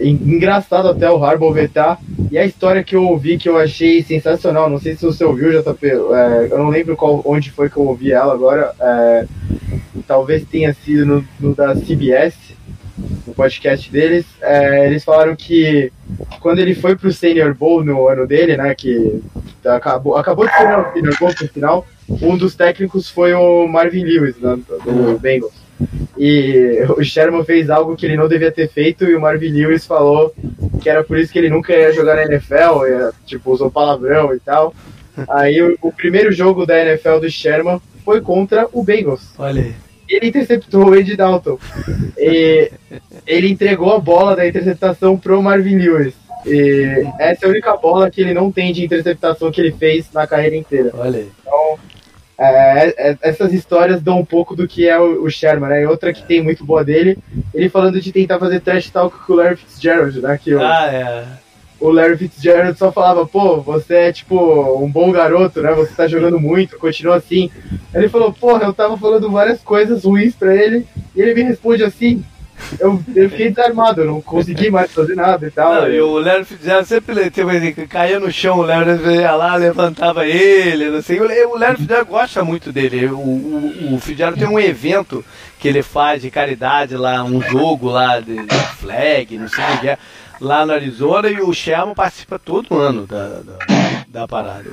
engraçado 0.00 0.88
até 0.88 1.10
o 1.10 1.22
Harbaugh 1.22 1.52
vetar. 1.52 1.98
E 2.30 2.38
a 2.38 2.44
história 2.44 2.82
que 2.82 2.96
eu 2.96 3.04
ouvi 3.04 3.36
que 3.36 3.48
eu 3.48 3.58
achei 3.58 4.02
sensacional, 4.02 4.70
não 4.70 4.78
sei 4.78 4.96
se 4.96 5.04
você 5.04 5.24
ouviu, 5.24 5.50
JP, 5.50 5.86
é, 5.86 6.48
eu 6.50 6.58
não 6.58 6.68
lembro 6.68 6.96
qual, 6.96 7.20
onde 7.24 7.50
foi 7.50 7.68
que 7.68 7.76
eu 7.76 7.86
ouvi 7.86 8.12
ela 8.12 8.32
agora, 8.32 8.72
é, 8.80 9.26
talvez 10.06 10.44
tenha 10.44 10.72
sido 10.72 11.04
no, 11.04 11.24
no, 11.38 11.54
da 11.54 11.74
CBS, 11.74 12.34
no 13.26 13.34
podcast 13.34 13.90
deles. 13.90 14.24
É, 14.40 14.86
eles 14.86 15.04
falaram 15.04 15.34
que 15.36 15.92
quando 16.40 16.58
ele 16.58 16.74
foi 16.74 16.96
pro 16.96 17.12
Senior 17.12 17.54
Bowl 17.54 17.84
no 17.84 18.08
ano 18.08 18.26
dele, 18.26 18.56
né, 18.56 18.74
que 18.74 19.22
acabou, 19.64 20.16
acabou 20.16 20.46
de 20.46 20.56
ser 20.56 20.66
o 20.66 20.92
Senior 20.92 21.16
Bowl 21.18 21.30
no 21.40 21.48
final, 21.48 21.86
um 22.22 22.36
dos 22.36 22.54
técnicos 22.54 23.08
foi 23.08 23.32
o 23.34 23.66
Marvin 23.66 24.04
Lewis, 24.04 24.36
né, 24.36 24.58
do 24.84 25.18
Bengals. 25.18 25.60
E 26.18 26.84
o 26.96 27.02
Sherman 27.02 27.44
fez 27.44 27.70
algo 27.70 27.96
que 27.96 28.04
ele 28.04 28.16
não 28.16 28.28
devia 28.28 28.52
ter 28.52 28.68
feito 28.68 29.04
e 29.04 29.14
o 29.14 29.20
Marvin 29.20 29.50
Lewis 29.50 29.86
falou 29.86 30.34
que 30.80 30.88
era 30.88 31.02
por 31.02 31.18
isso 31.18 31.32
que 31.32 31.38
ele 31.38 31.48
nunca 31.48 31.72
ia 31.72 31.92
jogar 31.92 32.16
na 32.16 32.24
NFL, 32.24 32.86
ia, 32.86 33.12
tipo, 33.26 33.50
usou 33.50 33.70
palavrão 33.70 34.34
e 34.34 34.40
tal. 34.40 34.74
Aí 35.28 35.62
o, 35.62 35.76
o, 35.82 35.92
primeiro 35.92 36.32
jogo 36.32 36.66
da 36.66 36.78
NFL 36.78 37.18
do 37.18 37.30
Sherman 37.30 37.80
foi 38.04 38.20
contra 38.20 38.68
o 38.72 38.82
Bengals. 38.82 39.32
Olha 39.38 39.62
aí. 39.62 39.74
Ele 40.10 40.28
interceptou 40.28 40.90
o 40.90 40.92
Andy 40.92 41.16
Dalton. 41.16 41.58
E 42.18 42.70
ele 43.26 43.48
entregou 43.48 43.94
a 43.94 44.00
bola 44.00 44.36
da 44.36 44.46
interceptação 44.46 45.16
pro 45.16 45.42
Marvin 45.42 45.76
Lewis. 45.76 46.14
E 46.46 47.06
essa 47.18 47.44
é 47.44 47.48
a 47.48 47.50
única 47.50 47.76
bola 47.76 48.10
que 48.10 48.20
ele 48.20 48.34
não 48.34 48.50
tem 48.50 48.72
de 48.72 48.84
interceptação 48.84 49.52
que 49.52 49.60
ele 49.60 49.72
fez 49.72 50.10
na 50.12 50.26
carreira 50.26 50.56
inteira. 50.56 50.90
Olha. 50.94 51.26
Então, 51.40 51.78
é, 52.38 53.10
é, 53.10 53.18
essas 53.20 53.52
histórias 53.52 54.00
dão 54.00 54.18
um 54.18 54.24
pouco 54.24 54.56
do 54.56 54.66
que 54.66 54.88
é 54.88 54.98
o, 54.98 55.24
o 55.24 55.30
Sherman, 55.30 55.68
né? 55.68 55.82
E 55.82 55.86
outra 55.86 56.10
que 56.12 56.22
tem 56.22 56.42
muito 56.42 56.64
boa 56.64 56.82
dele, 56.82 57.18
ele 57.52 57.68
falando 57.68 58.00
de 58.00 58.10
tentar 58.10 58.38
fazer 58.38 58.60
trash 58.60 58.88
talk 58.88 59.14
com 59.26 59.34
o 59.34 59.36
Larry 59.36 59.56
Fitzgerald, 59.56 60.20
né? 60.22 60.40
Que 60.42 60.54
o, 60.54 60.62
ah, 60.62 60.86
é. 60.90 61.24
O 61.80 61.90
Larry 61.90 62.18
Fitzgerald 62.18 62.78
só 62.78 62.92
falava, 62.92 63.26
pô, 63.26 63.60
você 63.62 63.94
é 63.94 64.12
tipo 64.12 64.36
um 64.82 64.90
bom 64.90 65.10
garoto, 65.10 65.62
né? 65.62 65.72
Você 65.72 65.94
tá 65.94 66.06
jogando 66.06 66.38
muito, 66.38 66.78
continua 66.78 67.16
assim. 67.16 67.50
Ele 67.94 68.08
falou, 68.08 68.32
porra, 68.32 68.64
eu 68.64 68.72
tava 68.74 68.98
falando 68.98 69.30
várias 69.30 69.62
coisas 69.62 70.04
ruins 70.04 70.34
pra 70.34 70.54
ele, 70.54 70.86
e 71.16 71.22
ele 71.22 71.34
me 71.34 71.42
responde 71.42 71.82
assim, 71.82 72.22
eu, 72.78 73.02
eu 73.14 73.30
fiquei 73.30 73.48
desarmado, 73.48 74.02
eu 74.02 74.06
não 74.06 74.20
consegui 74.20 74.70
mais 74.70 74.92
fazer 74.92 75.14
nada 75.14 75.46
e 75.46 75.50
tal. 75.50 75.74
Não, 75.74 75.90
e 75.90 76.00
o 76.00 76.18
Léo 76.18 76.44
Fitzgerald 76.44 76.86
sempre 76.86 77.30
tipo, 77.30 77.50
assim, 77.50 77.72
caía 77.86 78.20
no 78.20 78.30
chão, 78.30 78.58
o 78.58 78.62
Léo 78.62 79.10
ia 79.10 79.32
lá, 79.32 79.56
levantava 79.56 80.26
ele, 80.26 80.90
não 80.90 81.02
sei. 81.02 81.20
O 81.20 81.56
Léo 81.56 81.76
Fitzgerald 81.76 82.10
gosta 82.10 82.44
muito 82.44 82.72
dele. 82.72 83.06
O, 83.06 83.18
o, 83.18 83.94
o 83.94 83.98
Fitzgerald 84.00 84.38
tem 84.38 84.48
um 84.48 84.60
evento 84.60 85.24
que 85.58 85.68
ele 85.68 85.82
faz 85.82 86.22
de 86.22 86.30
caridade 86.30 86.96
lá, 86.96 87.22
um 87.24 87.40
jogo 87.42 87.88
lá 87.88 88.20
de, 88.20 88.36
de 88.36 88.58
flag, 88.78 89.38
não 89.38 89.48
sei 89.48 89.64
o 89.64 89.80
que 89.80 89.88
é, 89.88 89.98
lá 90.40 90.64
no 90.64 90.72
Arizona, 90.72 91.28
e 91.28 91.40
o 91.40 91.52
Sherman 91.52 91.94
participa 91.94 92.38
todo 92.38 92.78
ano 92.78 93.06
da, 93.06 93.28
da, 93.40 93.58
da 94.08 94.28
parada. 94.28 94.70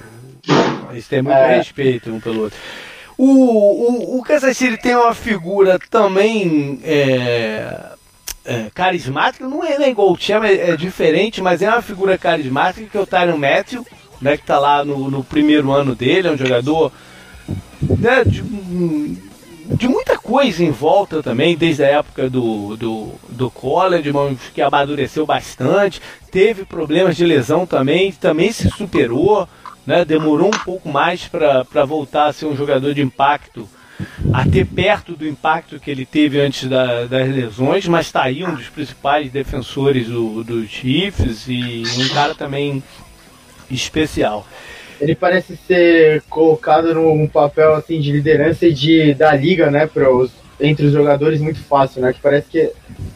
Eles 0.91 1.07
têm 1.07 1.21
muito 1.21 1.35
é. 1.35 1.57
respeito 1.57 2.09
um 2.09 2.19
pelo 2.19 2.43
outro. 2.43 2.57
O, 3.17 3.25
o, 3.25 4.19
o 4.19 4.23
Kansas 4.23 4.55
City 4.55 4.77
tem 4.77 4.95
uma 4.95 5.13
figura 5.13 5.79
também 5.89 6.79
é, 6.83 7.75
é, 8.45 8.67
carismática, 8.73 9.47
não 9.47 9.63
é, 9.63 9.73
é 9.73 9.89
igual 9.89 10.11
o 10.11 10.17
Chama, 10.17 10.47
é, 10.47 10.69
é, 10.69 10.77
diferente, 10.77 11.41
mas 11.41 11.61
é 11.61 11.69
uma 11.69 11.81
figura 11.81 12.17
carismática 12.17 12.87
que 12.89 12.97
é 12.97 13.01
o 13.01 13.07
Tyron 13.07 13.37
Matthew, 13.37 13.85
né, 14.21 14.37
que 14.37 14.43
está 14.43 14.59
lá 14.59 14.85
no, 14.85 15.09
no, 15.09 15.23
primeiro 15.23 15.71
ano 15.71 15.95
dele, 15.95 16.27
é 16.27 16.31
um 16.31 16.37
jogador 16.37 16.91
né, 17.81 18.23
de, 18.23 18.41
de, 19.75 19.87
muita 19.87 20.17
coisa 20.17 20.63
em 20.63 20.71
volta 20.71 21.21
também, 21.21 21.55
desde 21.57 21.83
a 21.83 21.87
época 21.87 22.29
do, 22.29 22.75
do, 22.77 23.11
do 23.29 23.51
college, 23.51 24.11
que 24.53 24.61
amadureceu 24.61 25.25
bastante, 25.25 26.01
teve 26.31 26.65
problemas 26.65 27.15
de 27.15 27.25
lesão 27.25 27.65
também, 27.65 28.11
também 28.11 28.51
se 28.51 28.69
superou 28.69 29.47
né? 29.87 30.03
Demorou 30.03 30.49
um 30.49 30.59
pouco 30.65 30.89
mais 30.89 31.25
para 31.29 31.85
voltar 31.85 32.25
a 32.25 32.33
ser 32.33 32.45
um 32.45 32.55
jogador 32.57 32.93
de 32.93 33.01
impacto, 33.01 33.67
até 34.33 34.65
perto 34.65 35.15
do 35.15 35.25
impacto 35.25 35.79
que 35.79 35.89
ele 35.89 36.05
teve 36.05 36.41
antes 36.41 36.67
da, 36.67 37.05
das 37.05 37.29
lesões, 37.29 37.87
mas 37.87 38.07
está 38.07 38.23
aí 38.23 38.43
um 38.43 38.53
dos 38.53 38.67
principais 38.67 39.31
defensores 39.31 40.07
do, 40.07 40.43
do 40.43 40.67
Chiefs 40.67 41.47
e 41.47 41.83
um 41.97 42.09
cara 42.09 42.35
também 42.35 42.83
especial. 43.71 44.45
Ele 44.99 45.15
parece 45.15 45.55
ser 45.67 46.23
colocado 46.29 46.93
num 46.93 47.27
papel 47.27 47.75
assim 47.75 47.99
de 47.99 48.11
liderança 48.11 48.65
e 48.65 48.73
de 48.73 49.13
da 49.13 49.33
liga, 49.33 49.69
né, 49.69 49.85
pros, 49.85 50.31
entre 50.59 50.87
os 50.87 50.93
jogadores 50.93 51.39
muito 51.39 51.59
fácil, 51.59 52.01
né? 52.01 52.13
Que 52.13 52.19
parece 52.19 52.49
que 52.49 52.71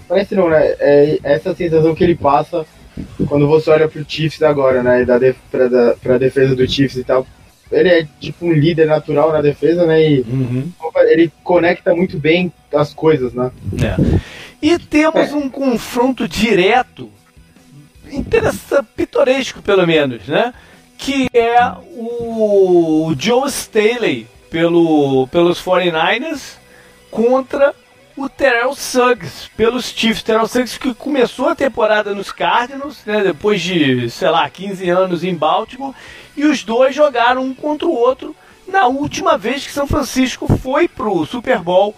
parece 0.08 0.36
não, 0.36 0.50
né? 0.50 0.76
É 0.80 1.20
essa 1.24 1.56
sensação 1.56 1.96
que 1.96 2.04
ele 2.04 2.16
passa 2.16 2.66
quando 3.28 3.48
você 3.48 3.70
olha 3.70 3.88
pro 3.88 4.06
Chiefs 4.08 4.42
agora, 4.44 4.84
né, 4.84 5.06
da 5.06 5.18
def 5.18 5.38
pra, 5.50 5.68
da, 5.68 5.96
pra 5.96 6.18
defesa 6.18 6.56
do 6.56 6.70
Chiefs 6.70 6.98
e 6.98 7.04
tal, 7.04 7.26
ele 7.72 7.90
é 7.90 8.08
tipo 8.20 8.46
um 8.46 8.52
líder 8.52 8.86
natural 8.86 9.32
na 9.32 9.42
defesa, 9.42 9.86
né, 9.86 10.02
e 10.02 10.22
uhum. 10.22 10.72
ele 11.08 11.32
conecta 11.44 11.96
muito 11.96 12.18
bem 12.18 12.52
as 12.74 12.94
coisas, 12.94 13.34
né. 13.34 13.52
É. 13.82 14.20
E 14.62 14.78
temos 14.78 15.32
é. 15.32 15.34
um 15.34 15.50
confronto 15.50 16.28
direto, 16.28 17.10
interessante, 18.12 18.88
pitoresco 18.96 19.62
pelo 19.62 19.88
menos, 19.88 20.28
né, 20.28 20.54
que 21.02 21.28
é 21.34 21.60
o 21.98 23.12
Joe 23.18 23.50
Staley 23.50 24.28
pelo, 24.52 25.28
pelos 25.30 25.60
49ers 25.60 26.58
contra 27.10 27.74
o 28.16 28.30
Terrell 28.30 28.76
Suggs 28.76 29.50
pelos 29.58 29.86
Chiefs. 29.86 30.22
Terrell 30.22 30.48
Suggs 30.48 30.78
que 30.78 30.94
começou 30.94 31.50
a 31.50 31.56
temporada 31.56 32.14
nos 32.14 32.32
Cardinals, 32.32 33.04
né, 33.04 33.24
depois 33.24 33.60
de, 33.60 34.12
sei 34.12 34.30
lá, 34.30 34.48
15 34.48 34.88
anos 34.92 35.24
em 35.24 35.34
Baltimore, 35.34 35.96
e 36.38 36.46
os 36.46 36.64
dois 36.64 36.94
jogaram 36.94 37.46
um 37.46 37.56
contra 37.56 37.88
o 37.88 37.96
outro 37.96 38.36
na 38.68 38.86
última 38.86 39.40
vez 39.40 39.66
que 39.66 39.74
São 39.74 39.88
Francisco 39.88 40.56
foi 40.60 40.88
pro 40.88 41.26
Super 41.26 41.58
Bowl. 41.58 41.96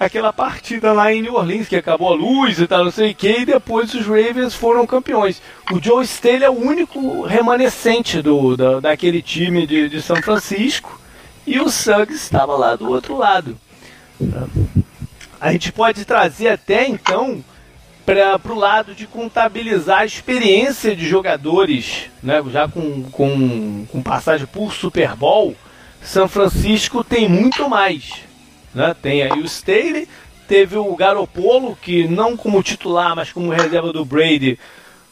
Aquela 0.00 0.32
partida 0.32 0.94
lá 0.94 1.12
em 1.12 1.20
New 1.20 1.34
Orleans, 1.34 1.68
que 1.68 1.76
acabou 1.76 2.08
a 2.10 2.16
luz 2.16 2.58
e 2.58 2.66
tal, 2.66 2.84
não 2.84 2.90
sei 2.90 3.10
o 3.10 3.14
que, 3.14 3.40
e 3.40 3.44
depois 3.44 3.92
os 3.92 4.06
Ravens 4.06 4.54
foram 4.54 4.86
campeões. 4.86 5.42
O 5.70 5.78
Joe 5.78 6.02
Staley 6.02 6.44
é 6.44 6.48
o 6.48 6.58
único 6.58 7.20
remanescente 7.20 8.22
do, 8.22 8.56
da, 8.56 8.80
daquele 8.80 9.20
time 9.20 9.66
de, 9.66 9.90
de 9.90 10.00
São 10.00 10.16
Francisco, 10.16 10.98
e 11.46 11.60
o 11.60 11.68
Suggs 11.68 12.14
estava 12.14 12.56
lá 12.56 12.76
do 12.76 12.88
outro 12.88 13.14
lado. 13.18 13.58
A 15.38 15.52
gente 15.52 15.70
pode 15.70 16.06
trazer 16.06 16.48
até 16.48 16.88
então 16.88 17.44
para 18.06 18.40
o 18.52 18.58
lado 18.58 18.94
de 18.94 19.06
contabilizar 19.06 20.00
a 20.00 20.06
experiência 20.06 20.96
de 20.96 21.06
jogadores, 21.06 22.10
né, 22.22 22.42
já 22.50 22.66
com, 22.66 23.02
com, 23.02 23.84
com 23.84 24.02
passagem 24.02 24.46
por 24.46 24.72
Super 24.72 25.14
Bowl, 25.14 25.54
São 26.02 26.26
Francisco 26.26 27.04
tem 27.04 27.28
muito 27.28 27.68
mais. 27.68 28.29
Né? 28.74 28.94
Tem 29.00 29.22
aí 29.22 29.40
o 29.40 29.44
Staley, 29.44 30.08
teve 30.46 30.76
o 30.76 30.96
Garopolo, 30.96 31.76
que 31.80 32.06
não 32.08 32.36
como 32.36 32.62
titular, 32.62 33.14
mas 33.14 33.32
como 33.32 33.50
reserva 33.50 33.92
do 33.92 34.04
Brady, 34.04 34.58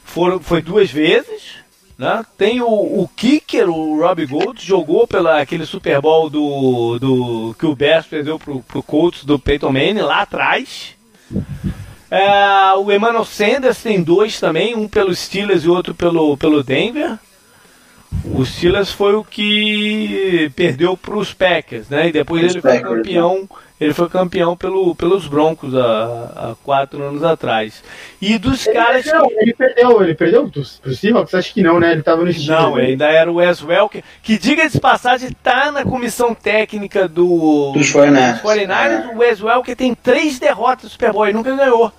foram, 0.03 0.39
foi 0.39 0.61
duas 0.61 0.89
vezes. 0.89 1.59
Né? 1.97 2.25
Tem 2.37 2.61
o, 2.61 2.67
o 2.67 3.09
kicker, 3.15 3.69
o 3.69 3.99
Robbie 3.99 4.25
Gold, 4.25 4.65
jogou 4.65 5.05
pela 5.05 5.41
aquele 5.41 5.65
Super 5.65 6.01
Bowl 6.01 6.29
do, 6.29 6.97
do 6.97 7.55
que 7.59 7.65
o 7.65 7.75
Bears 7.75 8.05
perdeu 8.05 8.39
pro, 8.39 8.61
pro 8.61 8.81
Colts 8.81 9.25
do 9.25 9.37
Peyton 9.37 9.71
Manning 9.71 10.01
lá 10.01 10.21
atrás. 10.21 10.95
É, 12.09 12.73
o 12.75 12.91
Emmanuel 12.91 13.25
Sanders 13.25 13.83
tem 13.83 14.01
dois 14.01 14.39
também, 14.39 14.75
um 14.75 14.87
pelo 14.87 15.13
Steelers 15.13 15.63
e 15.63 15.69
outro 15.69 15.93
pelo, 15.93 16.35
pelo 16.37 16.63
Denver. 16.63 17.19
O 18.25 18.43
Steelers 18.45 18.91
foi 18.91 19.13
o 19.13 19.23
que 19.23 20.51
perdeu 20.55 20.97
para 20.97 21.15
os 21.15 21.33
Packers, 21.33 21.89
né? 21.89 22.09
E 22.09 22.11
depois 22.11 22.43
ele 22.43 22.61
foi 22.61 22.79
campeão. 22.79 23.47
Ele 23.79 23.93
foi 23.93 24.09
campeão 24.09 24.57
pelo, 24.57 24.93
pelos 24.93 25.25
Broncos 25.25 25.73
há, 25.73 25.81
há 26.35 26.55
quatro 26.63 27.01
anos 27.01 27.23
atrás. 27.23 27.81
E 28.21 28.37
dos 28.37 28.67
ele 28.67 28.75
caras. 28.75 29.05
Perdeu, 29.05 29.27
que... 29.27 29.35
Ele 29.35 29.53
perdeu, 29.53 30.03
ele 30.03 30.15
perdeu 30.15 30.49
pro 30.49 30.93
Seahawks? 30.93 31.33
Acho 31.33 31.53
que 31.53 31.63
não, 31.63 31.79
né? 31.79 31.93
Ele 31.93 32.03
tava 32.03 32.25
no 32.25 32.33
Steelers. 32.33 32.61
Não, 32.61 32.75
ainda 32.75 33.05
era 33.05 33.31
o 33.31 33.35
Wes 33.35 33.63
Welker, 33.63 34.03
que 34.21 34.37
diga 34.37 34.67
de 34.67 34.79
passagem, 34.81 35.29
tá 35.41 35.71
na 35.71 35.85
comissão 35.85 36.35
técnica 36.35 37.07
do, 37.07 37.71
dos 37.71 37.87
49ers. 37.93 38.41
49ers. 38.41 39.13
O 39.13 39.19
Wes 39.19 39.41
Welker 39.41 39.75
tem 39.77 39.95
três 39.95 40.39
derrotas 40.39 40.83
no 40.83 40.89
Super 40.89 41.13
Bowl 41.13 41.29
e 41.29 41.33
nunca 41.33 41.55
ganhou 41.55 41.93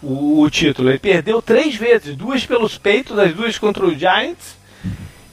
o, 0.00 0.40
o 0.40 0.50
título. 0.50 0.88
Ele 0.88 1.00
perdeu 1.00 1.42
três 1.42 1.74
vezes, 1.74 2.14
duas 2.14 2.46
pelos 2.46 2.78
peitos, 2.78 3.18
as 3.18 3.34
duas 3.34 3.58
contra 3.58 3.84
o 3.84 3.92
Giants 3.92 4.62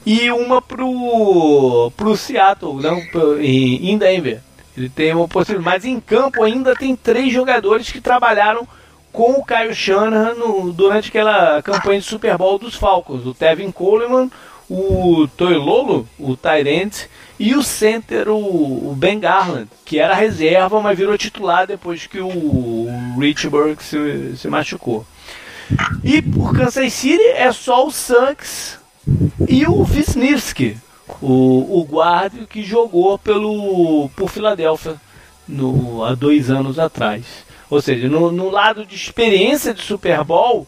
e 0.04 0.30
uma 0.30 0.60
pro, 0.60 1.92
pro 1.96 2.16
Seattle, 2.16 2.80
não, 2.80 3.00
em, 3.40 3.90
em 3.90 3.98
Denver. 3.98 4.40
Ele 4.76 4.88
tem 4.88 5.14
uma 5.14 5.28
possibilidade. 5.28 5.74
Mas 5.76 5.84
em 5.84 6.00
campo 6.00 6.42
ainda 6.42 6.74
tem 6.74 6.96
três 6.96 7.32
jogadores 7.32 7.90
que 7.90 8.00
trabalharam 8.00 8.66
com 9.12 9.32
o 9.32 9.44
Caio 9.44 9.74
Shanahan 9.74 10.34
no, 10.34 10.72
durante 10.72 11.08
aquela 11.08 11.62
campanha 11.62 12.00
de 12.00 12.06
Super 12.06 12.36
Bowl 12.38 12.58
dos 12.58 12.74
Falcons. 12.74 13.26
O 13.26 13.34
Tevin 13.34 13.70
Coleman, 13.70 14.30
o 14.68 15.28
Toilolo, 15.36 16.08
o 16.18 16.36
Tyrant, 16.36 17.06
e 17.38 17.54
o 17.54 17.62
center, 17.62 18.28
o, 18.28 18.94
Ben 18.96 19.20
Garland, 19.20 19.68
que 19.84 19.98
era 19.98 20.14
reserva, 20.14 20.80
mas 20.80 20.96
virou 20.96 21.18
titular 21.18 21.66
depois 21.66 22.06
que 22.06 22.20
o 22.20 22.86
Richburg 23.18 23.82
se, 23.82 24.36
se 24.36 24.48
machucou. 24.48 25.04
E 26.02 26.22
por 26.22 26.54
Kansas 26.56 26.92
City 26.92 27.22
é 27.34 27.50
só 27.52 27.86
o 27.86 27.90
Sanks 27.90 28.78
e 29.48 29.66
o 29.66 29.82
Wisniewski, 29.82 30.76
o, 31.20 31.80
o 31.80 31.84
guarda 31.84 32.46
que 32.46 32.62
jogou 32.62 33.18
pelo 33.18 34.08
por 34.16 34.28
Filadélfia 34.28 35.00
no, 35.46 36.04
há 36.04 36.14
dois 36.14 36.50
anos 36.50 36.78
atrás. 36.78 37.24
Ou 37.68 37.80
seja, 37.80 38.08
no, 38.08 38.30
no 38.30 38.50
lado 38.50 38.84
de 38.84 38.94
experiência 38.94 39.72
de 39.72 39.82
Super 39.82 40.22
Bowl, 40.22 40.66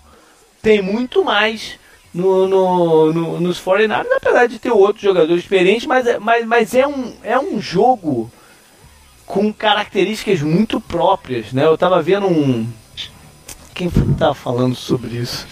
tem 0.62 0.80
muito 0.80 1.24
mais 1.24 1.78
no, 2.12 2.48
no, 2.48 3.12
no, 3.12 3.40
nos 3.40 3.60
49 3.60 4.08
apesar 4.14 4.46
de 4.46 4.58
ter 4.58 4.70
outros 4.70 5.02
jogadores 5.02 5.42
experientes, 5.42 5.86
mas, 5.86 6.06
é, 6.06 6.18
mas, 6.18 6.46
mas 6.46 6.74
é, 6.74 6.86
um, 6.86 7.12
é 7.22 7.38
um 7.38 7.60
jogo 7.60 8.30
com 9.26 9.52
características 9.52 10.40
muito 10.40 10.80
próprias. 10.80 11.52
Né? 11.52 11.64
Eu 11.64 11.74
estava 11.74 12.00
vendo 12.00 12.26
um, 12.26 12.66
quem 13.74 13.88
estava 13.88 14.34
falando 14.34 14.74
sobre 14.74 15.16
isso? 15.16 15.46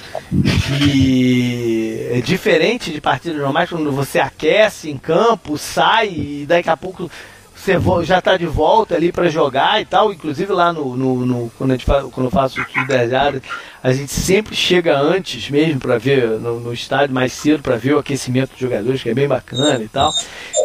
Que 0.69 2.09
é 2.11 2.21
diferente 2.21 2.93
de 2.93 3.01
partidas 3.01 3.41
normais, 3.41 3.69
quando 3.69 3.91
você 3.91 4.21
aquece 4.21 4.91
em 4.91 4.97
campo, 4.97 5.59
sai 5.59 6.09
e 6.09 6.47
daqui 6.47 6.71
a 6.71 6.77
pouco 6.77 7.11
você 7.55 7.79
já 8.05 8.19
está 8.19 8.37
de 8.37 8.47
volta 8.47 8.97
ali 8.97 9.13
para 9.13 9.29
jogar 9.29 9.81
e 9.81 9.85
tal. 9.85 10.13
Inclusive 10.13 10.53
lá 10.53 10.73
no, 10.73 10.97
no, 10.97 11.27
no 11.27 11.53
quando, 11.57 11.79
faz, 11.81 12.05
quando 12.11 12.27
eu 12.27 12.31
faço 12.31 12.61
o 12.61 12.63
estudo 12.63 12.87
das 12.87 13.43
a 13.83 13.93
gente 13.93 14.13
sempre 14.13 14.57
chega 14.57 14.99
antes 14.99 15.49
mesmo 15.49 15.79
para 15.79 15.99
ver 15.99 16.27
no, 16.41 16.59
no, 16.59 16.73
estádio 16.73 17.15
mais 17.15 17.33
cedo 17.33 17.63
para 17.63 17.77
ver 17.77 17.95
o 17.95 17.99
aquecimento 17.99 18.51
dos 18.51 18.59
jogadores, 18.59 19.03
que 19.03 19.11
é 19.11 19.15
bem 19.15 19.29
bacana 19.29 19.83
e 19.83 19.89
tal. 19.89 20.13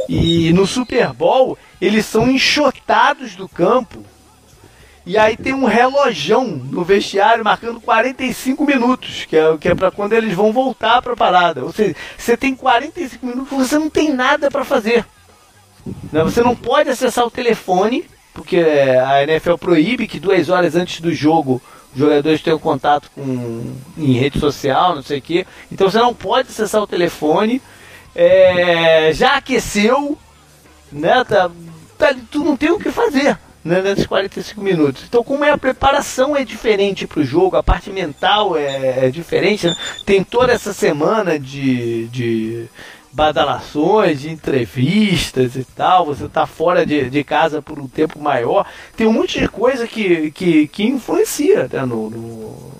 E 0.09 0.51
no 0.53 0.65
Super 0.65 1.13
Bowl 1.13 1.57
eles 1.79 2.05
são 2.05 2.29
enxotados 2.29 3.35
do 3.35 3.47
campo 3.47 4.03
e 5.07 5.17
aí 5.17 5.37
tem 5.37 5.53
um 5.53 5.63
relojão 5.63 6.45
no 6.45 6.83
vestiário 6.83 7.41
marcando 7.41 7.79
45 7.79 8.65
minutos, 8.65 9.23
que 9.23 9.37
é, 9.37 9.57
que 9.57 9.69
é 9.69 9.73
para 9.73 9.89
quando 9.89 10.11
eles 10.11 10.33
vão 10.33 10.51
voltar 10.51 11.01
para 11.01 11.13
a 11.13 11.15
parada. 11.15 11.63
Ou 11.63 11.71
seja, 11.71 11.95
você 12.17 12.35
tem 12.35 12.53
45 12.53 13.25
minutos, 13.25 13.57
você 13.57 13.79
não 13.79 13.89
tem 13.89 14.13
nada 14.13 14.51
para 14.51 14.65
fazer. 14.65 15.05
Né? 16.11 16.21
Você 16.25 16.43
não 16.43 16.53
pode 16.53 16.89
acessar 16.89 17.25
o 17.25 17.31
telefone, 17.31 18.03
porque 18.33 18.57
a 18.57 19.23
NFL 19.23 19.55
proíbe 19.55 20.07
que 20.07 20.19
duas 20.19 20.49
horas 20.49 20.75
antes 20.75 20.99
do 20.99 21.13
jogo 21.13 21.61
os 21.93 21.99
jogadores 21.99 22.41
tenham 22.41 22.59
contato 22.59 23.09
com, 23.15 23.77
em 23.97 24.11
rede 24.11 24.41
social, 24.41 24.93
não 24.93 25.03
sei 25.03 25.19
o 25.19 25.21
quê. 25.21 25.47
Então 25.71 25.89
você 25.89 25.99
não 25.99 26.13
pode 26.13 26.49
acessar 26.49 26.81
o 26.81 26.87
telefone. 26.87 27.61
É, 28.13 29.13
já 29.13 29.37
aqueceu, 29.37 30.17
né? 30.91 31.23
Tá, 31.23 31.49
tá, 31.97 32.13
tu 32.29 32.43
não 32.43 32.57
tem 32.57 32.71
o 32.71 32.77
que 32.77 32.91
fazer 32.91 33.37
né, 33.67 33.81
nesses 33.81 34.05
45 34.05 34.61
minutos. 34.61 35.03
Então, 35.07 35.23
como 35.23 35.43
é 35.43 35.51
a 35.51 35.57
preparação 35.57 36.35
é 36.35 36.43
diferente 36.43 37.05
para 37.05 37.19
o 37.19 37.23
jogo, 37.23 37.55
a 37.55 37.63
parte 37.63 37.89
mental 37.91 38.57
é, 38.57 39.05
é 39.05 39.09
diferente, 39.09 39.67
né? 39.67 39.75
tem 40.05 40.23
toda 40.23 40.53
essa 40.53 40.73
semana 40.73 41.37
de, 41.37 42.07
de 42.07 42.65
badalações, 43.11 44.21
de 44.21 44.29
entrevistas 44.29 45.55
e 45.55 45.63
tal, 45.63 46.05
você 46.05 46.25
está 46.25 46.45
fora 46.45 46.85
de, 46.85 47.09
de 47.09 47.23
casa 47.23 47.61
por 47.61 47.79
um 47.79 47.87
tempo 47.87 48.19
maior, 48.19 48.65
tem 48.95 49.07
um 49.07 49.13
monte 49.13 49.39
de 49.39 49.47
coisa 49.47 49.87
que, 49.87 50.31
que, 50.31 50.67
que 50.67 50.83
influencia 50.83 51.67
né, 51.71 51.85
no, 51.85 52.09
no... 52.09 52.71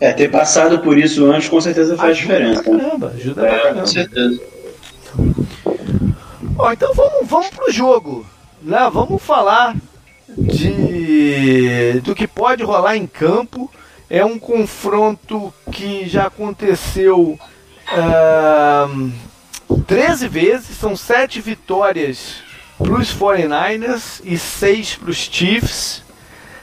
É, 0.00 0.12
ter 0.12 0.30
passado 0.30 0.80
por 0.80 0.98
isso 0.98 1.30
antes 1.30 1.48
com 1.48 1.60
certeza 1.60 1.96
faz 1.96 2.10
ajuda 2.10 2.34
diferença. 2.34 2.62
Pra 2.62 2.78
caramba, 2.78 3.12
ajuda 3.14 3.46
é, 3.46 3.48
pra 3.48 3.58
caramba. 3.58 3.80
Com 3.80 3.86
certeza. 3.86 4.40
Bom, 6.42 6.72
então 6.72 6.94
vamos, 6.94 7.26
vamos 7.28 7.48
pro 7.48 7.72
jogo. 7.72 8.26
Né? 8.62 8.90
Vamos 8.92 9.22
falar 9.22 9.74
de 10.36 12.00
do 12.00 12.14
que 12.14 12.26
pode 12.26 12.62
rolar 12.62 12.96
em 12.96 13.06
campo. 13.06 13.70
É 14.08 14.24
um 14.24 14.38
confronto 14.38 15.52
que 15.72 16.08
já 16.08 16.26
aconteceu 16.26 17.38
uh, 17.90 19.12
13 19.86 20.28
vezes, 20.28 20.76
são 20.76 20.96
7 20.96 21.40
vitórias 21.40 22.36
para 22.78 22.92
os 22.92 23.12
49ers 23.12 24.20
e 24.24 24.38
6 24.38 24.96
para 24.96 25.10
os 25.10 25.16
Chiefs. 25.16 26.04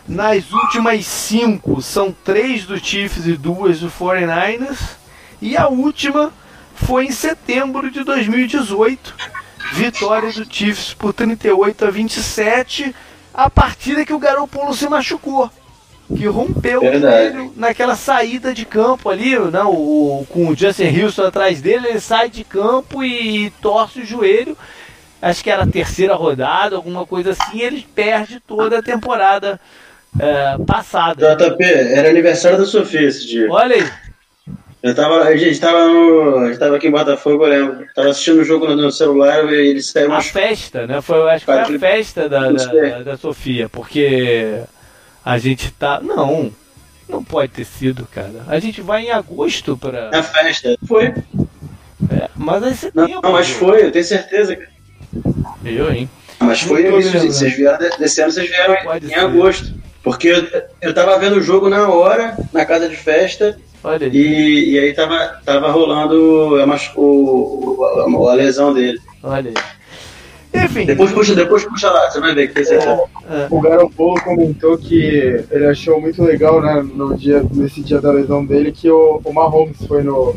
Nas 0.07 0.51
últimas 0.51 1.05
5 1.05 1.81
são 1.81 2.15
3 2.23 2.65
do 2.65 2.77
Chiefs 2.77 3.25
e 3.25 3.33
2 3.33 3.81
do 3.81 3.89
49ers. 3.89 4.77
E 5.41 5.57
a 5.57 5.67
última 5.67 6.31
foi 6.75 7.05
em 7.05 7.11
setembro 7.11 7.89
de 7.91 8.03
2018. 8.03 9.15
Vitória 9.73 10.31
do 10.31 10.45
Chiefs 10.45 10.93
por 10.93 11.13
38 11.13 11.85
a 11.85 11.89
27 11.89 12.95
a 13.33 13.49
partida 13.49 14.05
que 14.05 14.13
o 14.13 14.19
Garoppolo 14.19 14.73
se 14.73 14.87
machucou. 14.87 15.49
Que 16.15 16.27
rompeu 16.27 16.83
ele 16.83 17.51
naquela 17.55 17.95
saída 17.95 18.53
de 18.53 18.65
campo 18.65 19.09
ali, 19.09 19.39
não, 19.51 19.71
o, 19.71 20.27
com 20.29 20.49
o 20.49 20.55
Justin 20.55 21.01
Houston 21.01 21.23
atrás 21.23 21.61
dele, 21.61 21.87
ele 21.87 21.99
sai 21.99 22.29
de 22.29 22.43
campo 22.43 23.03
e 23.03 23.49
torce 23.61 24.01
o 24.01 24.05
joelho. 24.05 24.55
Acho 25.21 25.41
que 25.41 25.49
era 25.49 25.63
a 25.63 25.67
terceira 25.67 26.13
rodada, 26.13 26.75
alguma 26.75 27.05
coisa 27.05 27.31
assim, 27.31 27.61
ele 27.61 27.87
perde 27.95 28.41
toda 28.45 28.79
a 28.79 28.83
temporada 28.83 29.59
é, 30.19 30.57
passada. 30.67 31.35
JP, 31.35 31.63
era 31.63 32.09
aniversário 32.09 32.57
da 32.57 32.65
Sofia 32.65 33.07
esse 33.07 33.25
dia. 33.25 33.47
Olha 33.49 33.77
aí. 33.77 33.89
Eu 34.83 34.93
tava, 34.93 35.23
a 35.23 35.37
gente 35.37 35.57
tava 35.61 35.87
no. 35.87 36.39
A 36.39 36.47
gente 36.47 36.59
tava 36.59 36.75
aqui 36.75 36.87
em 36.87 36.91
Botafogo, 36.91 37.45
eu 37.45 37.49
lembro. 37.49 37.87
Tava 37.95 38.09
assistindo 38.09 38.39
o 38.39 38.41
um 38.41 38.43
jogo 38.43 38.67
no, 38.67 38.75
no, 38.75 38.91
celular 38.91 39.49
e 39.53 39.69
ele 39.69 39.81
saiu 39.81 40.11
A 40.11 40.21
festa, 40.21 40.85
né? 40.85 40.99
Foi, 41.01 41.21
acho 41.31 41.45
que 41.45 41.51
foi 41.53 41.61
a 41.61 41.79
festa 41.79 42.27
da, 42.27 42.51
da, 42.51 42.99
da, 43.01 43.17
Sofia, 43.17 43.69
porque 43.69 44.59
a 45.23 45.37
gente 45.37 45.71
tá. 45.71 46.01
Não, 46.01 46.51
não 47.07 47.23
pode 47.23 47.53
ter 47.53 47.63
sido, 47.63 48.05
cara. 48.13 48.43
A 48.45 48.59
gente 48.59 48.81
vai 48.81 49.03
em 49.03 49.11
agosto 49.11 49.77
pra. 49.77 50.09
A 50.11 50.21
festa. 50.21 50.75
Foi. 50.85 51.13
É, 52.11 52.29
mas 52.35 52.63
aí 52.63 52.75
você 52.75 52.91
não, 52.93 53.05
tem. 53.05 53.21
Não, 53.21 53.31
mas 53.31 53.49
foi, 53.51 53.85
eu 53.85 53.91
tenho 53.91 54.03
certeza, 54.03 54.53
cara. 54.53 54.69
Eu, 55.63 55.93
hein? 55.93 56.09
Mas 56.39 56.59
foi 56.59 56.93
isso, 56.99 57.17
vocês 57.19 57.55
vieram 57.55 57.77
desse 57.97 58.21
ano, 58.21 58.33
vocês 58.33 58.49
vieram 58.49 58.75
em, 58.75 59.11
em 59.11 59.15
agosto. 59.15 59.73
Porque 60.03 60.27
eu, 60.27 60.45
eu 60.81 60.93
tava 60.93 61.17
vendo 61.17 61.37
o 61.37 61.41
jogo 61.41 61.69
na 61.69 61.89
hora, 61.89 62.37
na 62.51 62.65
casa 62.65 62.89
de 62.89 62.95
festa. 62.95 63.57
Olha. 63.83 64.09
E, 64.11 64.71
e 64.71 64.79
aí 64.79 64.93
tava, 64.93 65.39
tava 65.45 65.71
rolando 65.71 66.57
a, 66.61 66.99
o, 66.99 68.27
a, 68.27 68.31
a 68.31 68.33
lesão 68.35 68.73
dele. 68.73 68.99
Olha 69.23 69.49
aí. 69.49 70.63
Enfim. 70.65 70.85
Depois 70.85 71.11
puxa, 71.11 71.33
depois 71.33 71.65
puxa 71.65 71.89
lá, 71.89 72.11
você 72.11 72.19
vai 72.19 72.35
ver 72.35 72.47
que 72.49 72.53
tem 72.53 72.63
certeza. 72.63 73.01
É, 73.29 73.35
é. 73.41 73.47
O 73.49 73.59
Garoppolo 73.59 74.21
comentou 74.21 74.77
que 74.77 75.43
ele 75.49 75.65
achou 75.65 75.99
muito 75.99 76.21
legal, 76.21 76.61
né, 76.61 76.85
no 76.93 77.17
dia, 77.17 77.43
nesse 77.51 77.81
dia 77.81 77.99
da 77.99 78.11
lesão 78.11 78.45
dele, 78.45 78.71
que 78.71 78.89
o, 78.89 79.19
o 79.23 79.33
Mahomes 79.33 79.77
foi 79.87 80.03
no, 80.03 80.35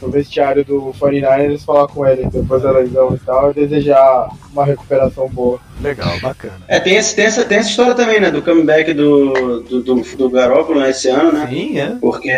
no 0.00 0.10
vestiário 0.10 0.64
do 0.64 0.94
49ers 0.98 1.64
falar 1.64 1.88
com 1.88 2.06
ele 2.06 2.28
depois 2.30 2.62
da 2.62 2.72
lesão 2.72 3.14
e 3.14 3.18
tal, 3.18 3.50
e 3.50 3.54
desejar 3.54 4.28
uma 4.52 4.64
recuperação 4.64 5.28
boa. 5.28 5.60
Legal, 5.80 6.18
bacana. 6.20 6.60
É, 6.66 6.80
tem, 6.80 6.96
esse, 6.96 7.14
tem, 7.14 7.24
essa, 7.24 7.44
tem 7.44 7.58
essa 7.58 7.70
história 7.70 7.94
também, 7.94 8.20
né? 8.20 8.30
Do 8.30 8.42
comeback 8.42 8.92
do, 8.92 9.60
do, 9.60 9.82
do, 9.82 9.94
do 10.16 10.30
Garópolo 10.30 10.80
né, 10.80 10.90
esse 10.90 11.08
ano, 11.08 11.32
né? 11.32 11.46
Sim, 11.48 11.78
é. 11.78 11.96
Porque 12.00 12.30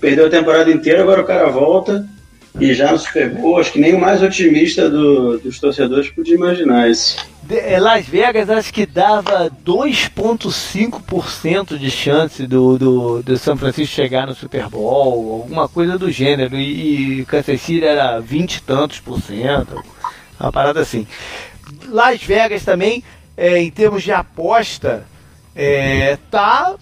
perdeu 0.00 0.26
a 0.26 0.30
temporada 0.30 0.70
inteira, 0.70 1.02
agora 1.02 1.20
o 1.20 1.26
cara 1.26 1.48
volta 1.48 2.06
e 2.60 2.72
já 2.72 2.92
no 2.92 2.98
Super 2.98 3.30
Bowl, 3.30 3.58
acho 3.58 3.72
que 3.72 3.80
nem 3.80 3.94
o 3.94 4.00
mais 4.00 4.22
otimista 4.22 4.88
do, 4.88 5.38
dos 5.38 5.58
torcedores 5.58 6.08
podia 6.10 6.34
imaginar 6.34 6.88
isso. 6.88 7.16
É, 7.50 7.78
Las 7.78 8.06
Vegas 8.06 8.48
acho 8.48 8.72
que 8.72 8.86
dava 8.86 9.50
2,5% 9.64 11.76
de 11.76 11.90
chance 11.90 12.46
do, 12.46 12.78
do, 12.78 13.22
do 13.22 13.36
São 13.36 13.54
Francisco 13.56 13.94
chegar 13.94 14.26
no 14.26 14.34
Super 14.34 14.68
Bowl, 14.68 15.42
alguma 15.42 15.68
coisa 15.68 15.98
do 15.98 16.10
gênero, 16.10 16.56
e, 16.56 17.20
e 17.20 17.26
Kansas 17.26 17.60
City 17.60 17.84
era 17.84 18.18
20 18.20 18.54
e 18.54 18.62
tantos 18.62 19.00
por 19.00 19.20
cento, 19.20 19.84
uma 20.38 20.50
parada 20.50 20.80
assim. 20.80 21.06
Las 21.88 22.22
Vegas 22.22 22.64
também, 22.64 23.04
é, 23.36 23.58
em 23.58 23.70
termos 23.70 24.02
de 24.02 24.12
aposta, 24.12 25.06
é, 25.54 26.16
tá 26.30 26.74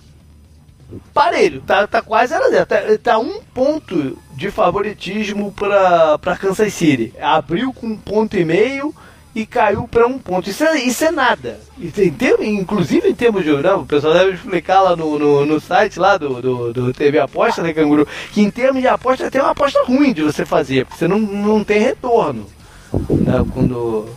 parelho, 1.13 1.61
tá, 1.63 1.87
tá 1.87 2.03
quase 2.03 2.35
0 2.35 2.45
a 2.45 2.51
0 2.51 2.67
tá, 2.67 2.77
tá, 3.03 3.19
um 3.19 3.41
ponto 3.55 4.19
de 4.37 4.51
favoritismo 4.51 5.51
para 5.53 6.37
Kansas 6.39 6.75
City. 6.75 7.15
Abriu 7.21 7.73
com 7.73 7.87
um 7.87 7.97
ponto 7.97 8.37
e 8.37 8.45
meio 8.45 8.95
e 9.35 9.47
caiu 9.47 9.89
para 9.89 10.07
um 10.07 10.19
ponto. 10.19 10.49
Isso 10.51 10.63
é, 10.65 10.79
isso 10.79 11.05
é 11.05 11.11
nada. 11.11 11.59
Isso, 11.79 12.01
em 12.03 12.11
termos, 12.11 12.47
inclusive 12.47 13.09
em 13.09 13.15
termos 13.15 13.45
de 13.45 13.51
não, 13.51 13.81
o 13.81 13.87
pessoal 13.87 14.13
deve 14.13 14.33
explicar 14.33 14.83
lá 14.83 14.95
no, 14.95 15.19
no, 15.19 15.47
no 15.47 15.61
site 15.61 15.99
lá 15.99 16.17
do, 16.17 16.41
do, 16.43 16.73
do, 16.73 16.93
TV 16.93 17.19
Aposta, 17.19 17.63
né, 17.63 17.73
Canguru? 17.73 18.07
Que 18.33 18.43
em 18.43 18.51
termos 18.51 18.83
de 18.83 18.89
aposta 18.89 19.31
tem 19.31 19.41
uma 19.41 19.51
aposta 19.51 19.83
ruim 19.85 20.13
de 20.13 20.23
você 20.23 20.45
fazer, 20.45 20.85
porque 20.85 20.99
você 20.99 21.09
não, 21.09 21.19
não 21.19 21.65
tem 21.65 21.81
retorno 21.81 22.47
né, 22.93 23.45
quando, 23.55 24.09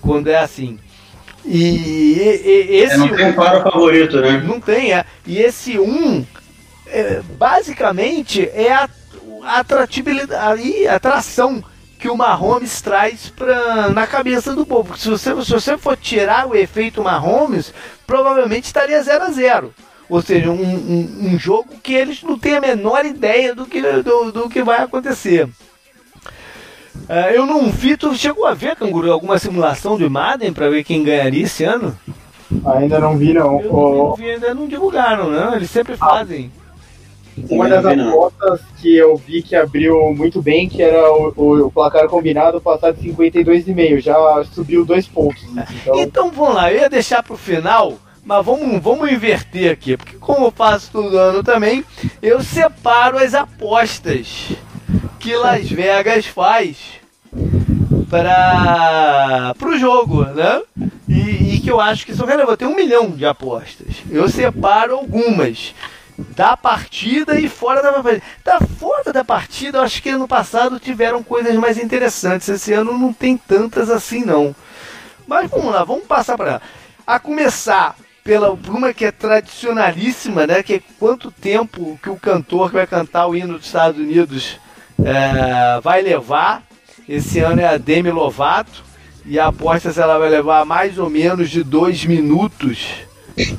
quando 0.00 0.28
é 0.28 0.38
assim. 0.38 0.78
E, 1.44 2.14
e, 2.14 2.76
esse 2.76 2.94
é, 2.94 2.98
não 2.98 3.08
tem 3.08 3.26
um 3.26 3.32
claro 3.32 3.62
favorito, 3.62 4.20
né? 4.20 4.42
Não 4.46 4.60
tem, 4.60 4.92
é. 4.92 5.04
E 5.26 5.38
esse 5.38 5.78
um, 5.80 6.24
é, 6.86 7.22
basicamente, 7.36 8.48
é 8.54 8.72
a, 8.72 8.88
a 9.42 9.58
atratividade, 9.58 10.86
a 10.86 10.94
atração 10.94 11.64
que 12.00 12.08
o 12.08 12.16
Mahomes 12.16 12.80
traz 12.80 13.28
pra, 13.28 13.90
na 13.90 14.06
cabeça 14.06 14.54
do 14.54 14.64
povo. 14.64 14.96
Se 14.96 15.08
você, 15.08 15.30
se 15.44 15.52
você 15.52 15.76
for 15.76 15.96
tirar 15.96 16.48
o 16.48 16.56
efeito 16.56 17.02
Mahomes, 17.02 17.74
provavelmente 18.06 18.64
estaria 18.64 19.02
0 19.02 19.24
a 19.24 19.30
0 19.30 19.74
Ou 20.08 20.22
seja, 20.22 20.50
um, 20.50 20.62
um, 20.62 21.28
um, 21.28 21.38
jogo 21.38 21.76
que 21.82 21.92
eles 21.92 22.22
não 22.22 22.38
têm 22.38 22.56
a 22.56 22.60
menor 22.60 23.04
ideia 23.04 23.54
do 23.54 23.66
que, 23.66 23.82
do, 24.02 24.32
do 24.32 24.48
que 24.48 24.62
vai 24.62 24.82
acontecer. 24.82 25.46
Uh, 27.08 27.30
eu 27.32 27.44
não 27.44 27.70
vi, 27.70 27.96
tu 27.96 28.14
chegou 28.14 28.46
a 28.46 28.54
ver, 28.54 28.76
Canguru, 28.76 29.12
alguma 29.12 29.38
simulação 29.38 29.98
de 29.98 30.08
Madden 30.08 30.52
para 30.52 30.70
ver 30.70 30.84
quem 30.84 31.04
ganharia 31.04 31.44
esse 31.44 31.64
ano? 31.64 31.96
Ainda 32.74 32.98
não 32.98 33.16
vi, 33.16 33.32
não. 33.34 33.60
Eu 33.60 33.72
não 33.72 34.14
vi, 34.14 34.30
ainda 34.30 34.54
não 34.54 34.66
divulgaram, 34.66 35.30
não. 35.30 35.54
Eles 35.54 35.70
sempre 35.70 35.94
ah. 36.00 36.06
fazem. 36.06 36.50
Uma 37.48 37.68
das 37.68 37.84
apostas 37.84 38.60
que 38.80 38.96
eu 38.96 39.16
vi 39.16 39.42
que 39.42 39.56
abriu 39.56 40.12
muito 40.14 40.42
bem, 40.42 40.68
que 40.68 40.82
era 40.82 41.10
o, 41.12 41.32
o, 41.36 41.66
o 41.66 41.70
placar 41.70 42.08
combinado 42.08 42.60
passar 42.60 42.92
de 42.92 43.08
52,5. 43.08 44.00
Já 44.00 44.44
subiu 44.52 44.84
dois 44.84 45.06
pontos. 45.06 45.42
Então... 45.82 46.00
então 46.00 46.30
vamos 46.30 46.54
lá, 46.54 46.72
eu 46.72 46.80
ia 46.80 46.90
deixar 46.90 47.22
pro 47.22 47.36
final, 47.36 47.94
mas 48.24 48.44
vamos, 48.44 48.82
vamos 48.82 49.10
inverter 49.10 49.72
aqui. 49.72 49.96
Porque 49.96 50.16
como 50.16 50.46
eu 50.46 50.50
faço 50.50 50.90
todo 50.90 51.16
ano 51.16 51.42
também, 51.42 51.84
eu 52.20 52.42
separo 52.42 53.18
as 53.18 53.34
apostas 53.34 54.50
que 55.18 55.34
Las 55.36 55.68
Vegas 55.70 56.26
faz 56.26 57.00
para 58.08 59.54
o 59.64 59.78
jogo, 59.78 60.24
né? 60.24 60.62
E, 61.08 61.54
e, 61.54 61.60
que 61.60 61.70
eu 61.70 61.80
acho 61.80 62.04
que 62.04 62.14
são 62.14 62.26
relevantes. 62.26 62.58
Tem 62.58 62.68
um 62.68 62.76
milhão 62.76 63.10
de 63.10 63.24
apostas. 63.24 63.96
Eu 64.10 64.28
separo 64.28 64.94
algumas 64.94 65.74
da 66.36 66.56
partida 66.56 67.38
e 67.38 67.48
fora 67.48 67.82
da 67.82 67.92
partida. 67.92 68.22
Da 68.44 68.60
fora 68.60 69.12
da 69.12 69.24
partida, 69.24 69.78
eu 69.78 69.82
acho 69.82 70.02
que 70.02 70.10
ano 70.10 70.28
passado 70.28 70.78
tiveram 70.78 71.22
coisas 71.22 71.54
mais 71.56 71.78
interessantes. 71.78 72.48
Esse 72.48 72.72
ano 72.72 72.96
não 72.96 73.12
tem 73.12 73.36
tantas 73.36 73.90
assim, 73.90 74.24
não. 74.24 74.54
Mas 75.26 75.50
vamos 75.50 75.72
lá, 75.72 75.84
vamos 75.84 76.06
passar 76.06 76.36
para 76.36 76.60
A 77.06 77.18
começar 77.18 77.96
pela 78.22 78.50
uma 78.50 78.92
que 78.92 79.04
é 79.04 79.12
tradicionalíssima, 79.12 80.46
né? 80.46 80.62
Que 80.62 80.74
é 80.74 80.82
quanto 80.98 81.30
tempo 81.30 81.98
que 82.02 82.10
o 82.10 82.16
cantor 82.16 82.68
que 82.68 82.76
vai 82.76 82.86
cantar 82.86 83.26
o 83.26 83.34
hino 83.34 83.56
dos 83.56 83.66
Estados 83.66 84.00
Unidos 84.00 84.58
é, 85.02 85.80
vai 85.80 86.02
levar. 86.02 86.62
Esse 87.08 87.40
ano 87.40 87.60
é 87.60 87.66
a 87.66 87.76
Demi 87.76 88.10
Lovato. 88.10 88.84
E 89.24 89.38
a 89.38 89.48
aposta 89.48 89.92
se 89.92 90.00
ela 90.00 90.18
vai 90.18 90.30
levar 90.30 90.64
mais 90.64 90.98
ou 90.98 91.10
menos 91.10 91.50
de 91.50 91.62
dois 91.62 92.04
minutos. 92.04 93.09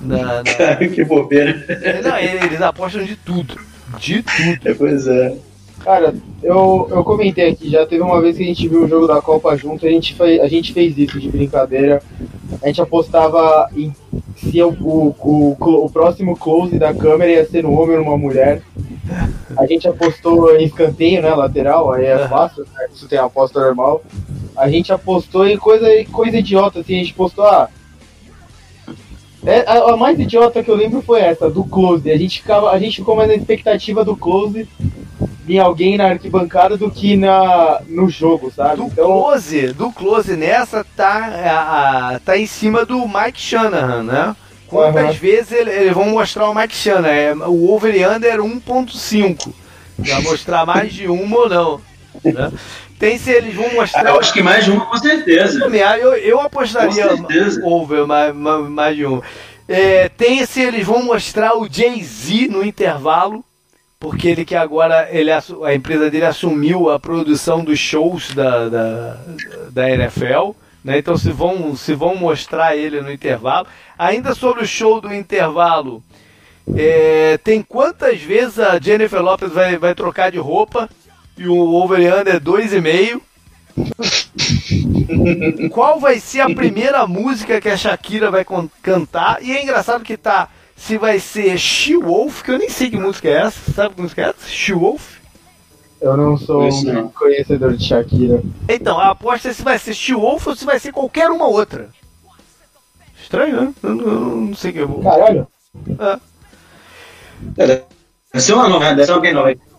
Na, 0.03 0.17
na... 0.17 0.43
Cara, 0.57 0.87
que 0.87 1.03
bobeira. 1.03 1.65
É, 1.67 2.01
não, 2.01 2.17
eles 2.17 2.61
apostam 2.61 3.03
de 3.03 3.15
tudo. 3.15 3.57
De 3.99 4.23
tudo. 4.23 4.59
É, 4.69 4.73
pois 4.73 5.07
é. 5.07 5.35
Cara, 5.83 6.13
eu, 6.43 6.87
eu 6.91 7.03
comentei 7.03 7.49
aqui, 7.49 7.69
já 7.69 7.85
teve 7.87 8.03
uma 8.03 8.21
vez 8.21 8.37
que 8.37 8.43
a 8.43 8.45
gente 8.45 8.67
viu 8.67 8.83
o 8.83 8.87
jogo 8.87 9.07
da 9.07 9.19
Copa 9.19 9.55
junto, 9.57 9.85
a 9.85 9.89
gente, 9.89 10.13
fez, 10.13 10.39
a 10.39 10.47
gente 10.47 10.73
fez 10.73 10.95
isso 10.95 11.19
de 11.19 11.29
brincadeira. 11.29 12.03
A 12.61 12.67
gente 12.67 12.81
apostava 12.81 13.67
em 13.75 13.91
se 14.37 14.61
o, 14.61 14.69
o, 14.69 15.15
o, 15.19 15.85
o 15.85 15.89
próximo 15.89 16.35
close 16.35 16.77
da 16.77 16.93
câmera 16.93 17.31
ia 17.31 17.45
ser 17.45 17.65
um 17.65 17.79
homem 17.79 17.97
ou 17.97 18.03
uma 18.03 18.17
mulher. 18.17 18.61
A 19.57 19.65
gente 19.65 19.87
apostou 19.87 20.55
em 20.55 20.65
escanteio, 20.65 21.21
né? 21.21 21.33
Lateral, 21.33 21.91
aí 21.91 22.05
é 22.05 22.27
fácil, 22.27 22.65
né, 22.73 22.87
isso 22.93 23.07
tem 23.07 23.19
aposta 23.19 23.59
normal. 23.59 24.03
A 24.55 24.69
gente 24.69 24.91
apostou 24.91 25.47
em 25.47 25.57
coisa, 25.57 25.87
coisa 26.11 26.37
idiota, 26.37 26.79
assim, 26.79 26.95
a 26.95 26.99
gente 26.99 27.13
postou, 27.13 27.45
ah. 27.45 27.69
É, 29.45 29.61
a, 29.67 29.93
a, 29.93 29.97
mais 29.97 30.19
idiota 30.19 30.63
que 30.63 30.69
eu 30.69 30.75
lembro 30.75 31.01
foi 31.01 31.21
essa, 31.21 31.49
do 31.49 31.63
close. 31.63 32.09
A 32.11 32.17
gente, 32.17 32.41
ficava, 32.41 32.69
a 32.69 32.79
gente 32.79 32.97
ficou 32.97 33.15
mais 33.15 33.27
na 33.27 33.35
expectativa 33.35 34.05
do 34.05 34.15
close 34.15 34.67
em 35.47 35.59
alguém 35.59 35.97
na 35.97 36.05
arquibancada 36.05 36.77
do 36.77 36.89
que 36.89 37.17
na, 37.17 37.81
no 37.87 38.09
jogo, 38.09 38.51
sabe? 38.55 38.77
Do 38.77 38.83
então... 38.83 39.05
close, 39.05 39.73
do 39.73 39.91
close 39.91 40.35
nessa 40.35 40.85
tá, 40.95 42.13
a, 42.13 42.19
tá 42.19 42.37
em 42.37 42.45
cima 42.45 42.85
do 42.85 43.07
Mike 43.07 43.39
Shanahan, 43.39 44.03
né? 44.03 44.35
Quantas 44.67 45.07
uhum. 45.07 45.13
vezes 45.13 45.51
eles 45.51 45.75
ele 45.75 45.91
vão 45.91 46.09
mostrar 46.09 46.49
o 46.49 46.55
Mike 46.55 46.75
Shanahan? 46.75 47.11
É, 47.11 47.33
o 47.33 47.69
over 47.71 47.93
under 48.09 48.39
1.5. 48.39 49.53
Vai 49.97 50.21
mostrar 50.23 50.65
mais 50.65 50.93
de 50.93 51.07
uma 51.07 51.37
ou 51.37 51.49
não. 51.49 51.81
Né? 52.23 52.51
Tem 53.01 53.17
se 53.17 53.31
eles 53.31 53.55
vão 53.55 53.73
mostrar. 53.73 54.11
Eu 54.11 54.19
acho 54.19 54.31
que 54.31 54.43
mais 54.43 54.63
de 54.63 54.69
uma, 54.69 54.85
com 54.85 54.95
certeza. 54.95 55.59
Eu, 55.97 56.13
eu 56.13 56.39
apostaria 56.39 57.07
over 57.63 58.05
mais, 58.05 58.35
mais, 58.35 58.69
mais 58.69 58.95
de 58.95 59.05
uma. 59.05 59.23
É, 59.67 60.07
tem 60.07 60.45
se 60.45 60.61
eles 60.61 60.85
vão 60.85 61.01
mostrar 61.01 61.57
o 61.57 61.67
Jay-Z 61.67 62.47
no 62.49 62.63
intervalo 62.63 63.43
porque 63.99 64.27
ele 64.27 64.45
que 64.45 64.55
agora 64.55 65.07
ele, 65.11 65.31
a 65.31 65.73
empresa 65.73 66.11
dele 66.11 66.25
assumiu 66.25 66.91
a 66.91 66.99
produção 66.99 67.63
dos 67.63 67.79
shows 67.79 68.35
da, 68.35 68.69
da, 68.69 69.17
da 69.71 69.89
NFL. 69.89 70.51
Né? 70.83 70.99
Então 70.99 71.17
se 71.17 71.31
vão, 71.31 71.75
se 71.75 71.95
vão 71.95 72.15
mostrar 72.15 72.75
ele 72.75 73.01
no 73.01 73.11
intervalo. 73.11 73.65
Ainda 73.97 74.35
sobre 74.35 74.61
o 74.61 74.67
show 74.67 75.01
do 75.01 75.11
intervalo, 75.11 76.03
é, 76.75 77.39
tem 77.43 77.63
quantas 77.63 78.21
vezes 78.21 78.59
a 78.59 78.79
Jennifer 78.79 79.23
Lopez 79.23 79.51
vai, 79.51 79.75
vai 79.77 79.95
trocar 79.95 80.31
de 80.31 80.37
roupa 80.37 80.87
e 81.41 81.47
o 81.47 81.57
over-under 81.73 82.35
é 82.35 82.39
2,5. 82.39 83.19
Qual 85.71 85.99
vai 85.99 86.19
ser 86.19 86.41
a 86.41 86.53
primeira 86.53 87.07
música 87.07 87.59
que 87.59 87.67
a 87.67 87.75
Shakira 87.75 88.29
vai 88.29 88.45
cantar? 88.83 89.41
E 89.41 89.51
é 89.51 89.63
engraçado 89.63 90.03
que 90.03 90.15
tá 90.15 90.49
se 90.75 90.99
vai 90.99 91.19
ser 91.19 91.57
She-Wolf, 91.57 92.43
que 92.43 92.51
eu 92.51 92.59
nem 92.59 92.69
sei 92.69 92.91
que 92.91 92.97
música 92.97 93.27
é 93.27 93.41
essa. 93.41 93.71
Sabe 93.71 93.95
que 93.95 94.01
música 94.01 94.21
é 94.21 94.25
essa? 94.29 94.47
She-Wolf? 94.47 95.17
Eu 95.99 96.15
não 96.15 96.37
sou 96.37 96.63
um 96.63 97.09
conhecedor 97.09 97.75
de 97.75 97.87
Shakira. 97.87 98.43
Então, 98.69 98.99
a 98.99 99.09
aposta 99.09 99.49
é 99.49 99.53
se 99.53 99.63
vai 99.63 99.79
ser 99.79 99.95
She-Wolf 99.95 100.45
ou 100.45 100.55
se 100.55 100.63
vai 100.63 100.79
ser 100.79 100.91
qualquer 100.91 101.31
uma 101.31 101.47
outra. 101.47 101.89
Estranho, 103.19 103.61
né? 103.61 103.73
Eu 103.81 103.95
não, 103.95 104.05
eu 104.05 104.19
não 104.19 104.55
sei 104.55 104.69
o 104.69 104.73
que 104.73 104.79
eu 104.79 104.87
vou. 104.87 105.01
Caralho. 105.01 105.47
É. 105.99 106.19
é. 107.63 107.83
Deve 108.33 108.45
ser 108.45 108.53
uma 108.53 108.69
nova, 108.69 108.93
deve 108.93 109.05
ser 109.05 109.19
bem 109.19 109.33
nova. 109.33 109.70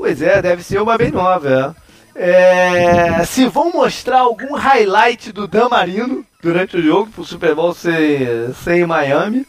Pois 0.00 0.22
é, 0.22 0.40
deve 0.40 0.62
ser 0.62 0.80
uma 0.80 0.96
bem 0.96 1.10
nova, 1.10 1.76
é. 2.14 3.18
é 3.18 3.24
se 3.26 3.46
vão 3.46 3.70
mostrar 3.70 4.20
algum 4.20 4.54
highlight 4.54 5.30
do 5.30 5.46
Dan 5.46 5.68
Marino 5.68 6.24
durante 6.42 6.78
o 6.78 6.82
jogo, 6.82 7.10
pro 7.10 7.22
Super 7.22 7.54
Bowl 7.54 7.74
ser, 7.74 8.54
ser 8.64 8.76
em 8.76 8.86
Miami. 8.86 9.46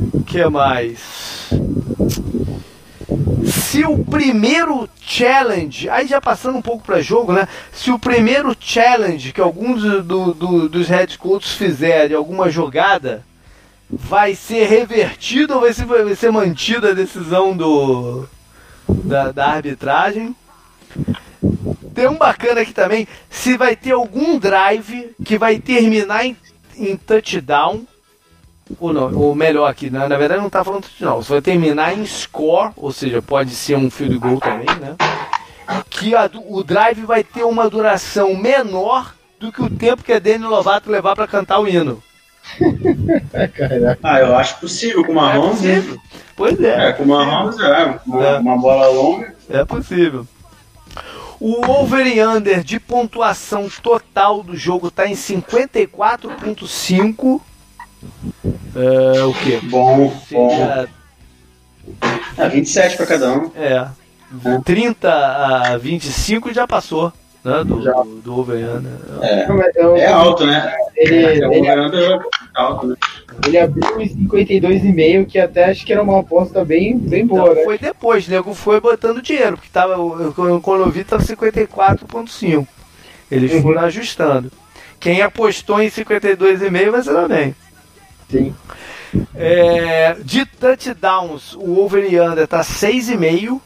O 0.00 0.22
que 0.24 0.42
mais? 0.48 1.50
Se 3.44 3.84
o 3.84 4.02
primeiro 4.02 4.88
challenge, 5.02 5.90
aí 5.90 6.06
já 6.06 6.18
passando 6.18 6.56
um 6.56 6.62
pouco 6.62 6.82
para 6.82 7.02
jogo, 7.02 7.34
né? 7.34 7.46
Se 7.70 7.90
o 7.90 7.98
primeiro 7.98 8.56
challenge 8.58 9.34
que 9.34 9.40
alguns 9.40 9.82
do, 10.02 10.32
do, 10.32 10.66
dos 10.66 10.88
head 10.88 11.18
coaches 11.18 11.52
fizerem, 11.52 12.16
alguma 12.16 12.48
jogada, 12.48 13.22
vai 13.90 14.34
ser 14.34 14.64
revertido 14.66 15.56
ou 15.56 15.60
vai 15.60 15.74
ser, 15.74 15.84
vai 15.84 16.14
ser 16.14 16.32
mantida 16.32 16.92
a 16.92 16.94
decisão 16.94 17.54
do, 17.54 18.26
da, 19.04 19.32
da 19.32 19.46
arbitragem? 19.48 20.34
Tem 21.94 22.08
um 22.08 22.16
bacana 22.16 22.60
aqui 22.60 22.72
também, 22.72 23.06
se 23.28 23.56
vai 23.56 23.76
ter 23.76 23.92
algum 23.92 24.38
drive 24.38 25.14
que 25.24 25.38
vai 25.38 25.58
terminar 25.58 26.24
em, 26.24 26.36
em 26.76 26.96
touchdown, 26.96 27.84
ou 28.78 28.92
não, 28.92 29.14
ou 29.14 29.34
melhor 29.34 29.66
aqui, 29.66 29.90
na, 29.90 30.08
na 30.08 30.16
verdade 30.16 30.40
não 30.40 30.46
está 30.46 30.62
falando 30.62 30.82
touchdown, 30.82 31.22
se 31.22 31.30
vai 31.30 31.40
terminar 31.40 31.96
em 31.96 32.06
score, 32.06 32.72
ou 32.76 32.92
seja, 32.92 33.20
pode 33.20 33.50
ser 33.50 33.76
um 33.76 33.90
field 33.90 34.18
goal 34.18 34.40
também, 34.40 34.66
né? 34.80 34.96
Que 35.88 36.14
a, 36.14 36.30
o 36.46 36.62
drive 36.62 37.04
vai 37.04 37.22
ter 37.24 37.44
uma 37.44 37.68
duração 37.68 38.34
menor 38.36 39.14
do 39.38 39.50
que 39.50 39.62
o 39.62 39.70
tempo 39.70 40.04
que 40.04 40.12
a 40.12 40.18
Dani 40.18 40.44
Lovato 40.44 40.90
levar 40.90 41.14
para 41.16 41.26
cantar 41.26 41.58
o 41.58 41.68
hino. 41.68 42.02
ah, 44.02 44.20
eu 44.20 44.36
acho 44.36 44.58
possível 44.58 45.04
com 45.04 45.12
uma 45.12 45.30
é 45.30 45.38
Mahomes. 45.38 45.60
Né? 45.60 45.76
Possível. 45.76 46.00
Pois 46.36 46.60
é. 46.60 46.88
É, 46.88 46.92
com 46.92 47.04
uma 47.04 47.24
Mahomes 47.24 47.58
é, 47.58 48.00
uma, 48.06 48.26
é. 48.26 48.38
uma 48.38 48.58
bola 48.58 48.88
longa. 48.88 49.34
É 49.48 49.64
possível. 49.64 50.26
O 51.38 51.64
over 51.70 52.06
e 52.06 52.22
under 52.22 52.62
de 52.62 52.78
pontuação 52.78 53.70
total 53.82 54.42
do 54.42 54.54
jogo 54.56 54.88
está 54.88 55.06
em 55.06 55.14
54.5. 55.14 57.40
É, 58.76 59.24
o 59.24 59.32
que? 59.32 59.56
Bom, 59.66 60.14
bom. 60.30 60.86
É, 62.36 62.48
27 62.48 62.96
para 62.96 63.06
cada 63.06 63.32
um. 63.32 63.50
É. 63.56 63.88
30 64.64 65.10
a 65.10 65.76
25 65.78 66.52
já 66.52 66.66
passou. 66.66 67.12
Né, 67.42 67.64
do, 67.64 67.82
Já. 67.82 67.92
do, 67.92 68.04
do 68.22 68.38
over 68.38 68.56
under. 68.56 68.92
É, 69.22 69.46
Eu- 69.76 69.96
é 69.96 70.06
alto, 70.06 70.44
né? 70.46 70.74
Ele, 70.94 71.14
É, 71.24 71.36
ele, 71.36 71.46
over-under 71.46 72.10
é 72.10 72.20
alto, 72.54 72.86
né? 72.88 72.96
ele 73.46 73.58
abriu 73.58 74.00
em 74.00 74.08
52,5, 74.08 75.24
que 75.26 75.38
até 75.38 75.64
acho 75.70 75.86
que 75.86 75.92
era 75.92 76.02
uma 76.02 76.20
aposta 76.20 76.62
bem, 76.64 76.98
bem 76.98 77.26
boa, 77.26 77.42
Então, 77.44 77.54
né? 77.54 77.64
foi 77.64 77.78
depois, 77.78 78.28
o 78.28 78.30
nego 78.30 78.52
foi 78.52 78.78
botando 78.78 79.22
dinheiro, 79.22 79.56
porque 79.56 79.70
tava, 79.72 79.94
eu- 79.94 80.34
quando 80.62 80.82
eu 80.82 80.90
vi 80.90 81.02
tava 81.02 81.22
54.5. 81.22 82.66
Eles 83.30 83.52
Uhum. 83.52 83.62
foram 83.62 83.80
ajustando. 83.82 84.52
Quem 84.98 85.22
apostou 85.22 85.80
em 85.80 85.88
52,5 85.88 86.90
vai 86.90 87.02
se 87.02 87.10
dar 87.12 87.26
bem. 87.28 87.54
Sim. 88.30 88.54
É, 89.34 90.14
de 90.22 90.44
touchdowns, 90.44 91.54
o 91.54 91.78
over 91.80 92.04
e 92.12 92.20
under 92.20 92.46
tá 92.46 92.62
6,5, 92.62 93.62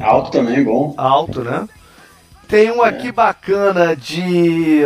Alto 0.00 0.30
também, 0.30 0.62
bom. 0.64 0.94
alto, 0.96 1.42
né? 1.42 1.68
Tem 2.48 2.70
um 2.70 2.82
aqui 2.82 3.10
bacana 3.12 3.94
de 3.96 4.82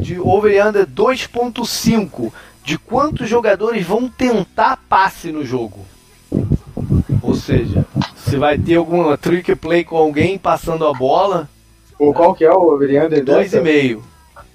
de 0.00 0.18
over 0.18 0.66
under 0.66 0.86
2.5, 0.86 2.32
de 2.64 2.78
quantos 2.78 3.28
jogadores 3.28 3.86
vão 3.86 4.08
tentar 4.08 4.78
passe 4.88 5.30
no 5.30 5.44
jogo. 5.44 5.80
Ou 7.22 7.34
seja, 7.34 7.86
se 8.16 8.36
vai 8.36 8.58
ter 8.58 8.76
alguma 8.76 9.16
trick 9.16 9.54
play 9.54 9.84
com 9.84 9.96
alguém 9.96 10.38
passando 10.38 10.86
a 10.86 10.92
bola, 10.92 11.48
Pô, 11.96 12.12
qual 12.12 12.34
que 12.34 12.44
é 12.44 12.50
o 12.50 12.72
over-under 12.72 13.24
dessa? 13.24 13.60
2,5. 13.60 14.00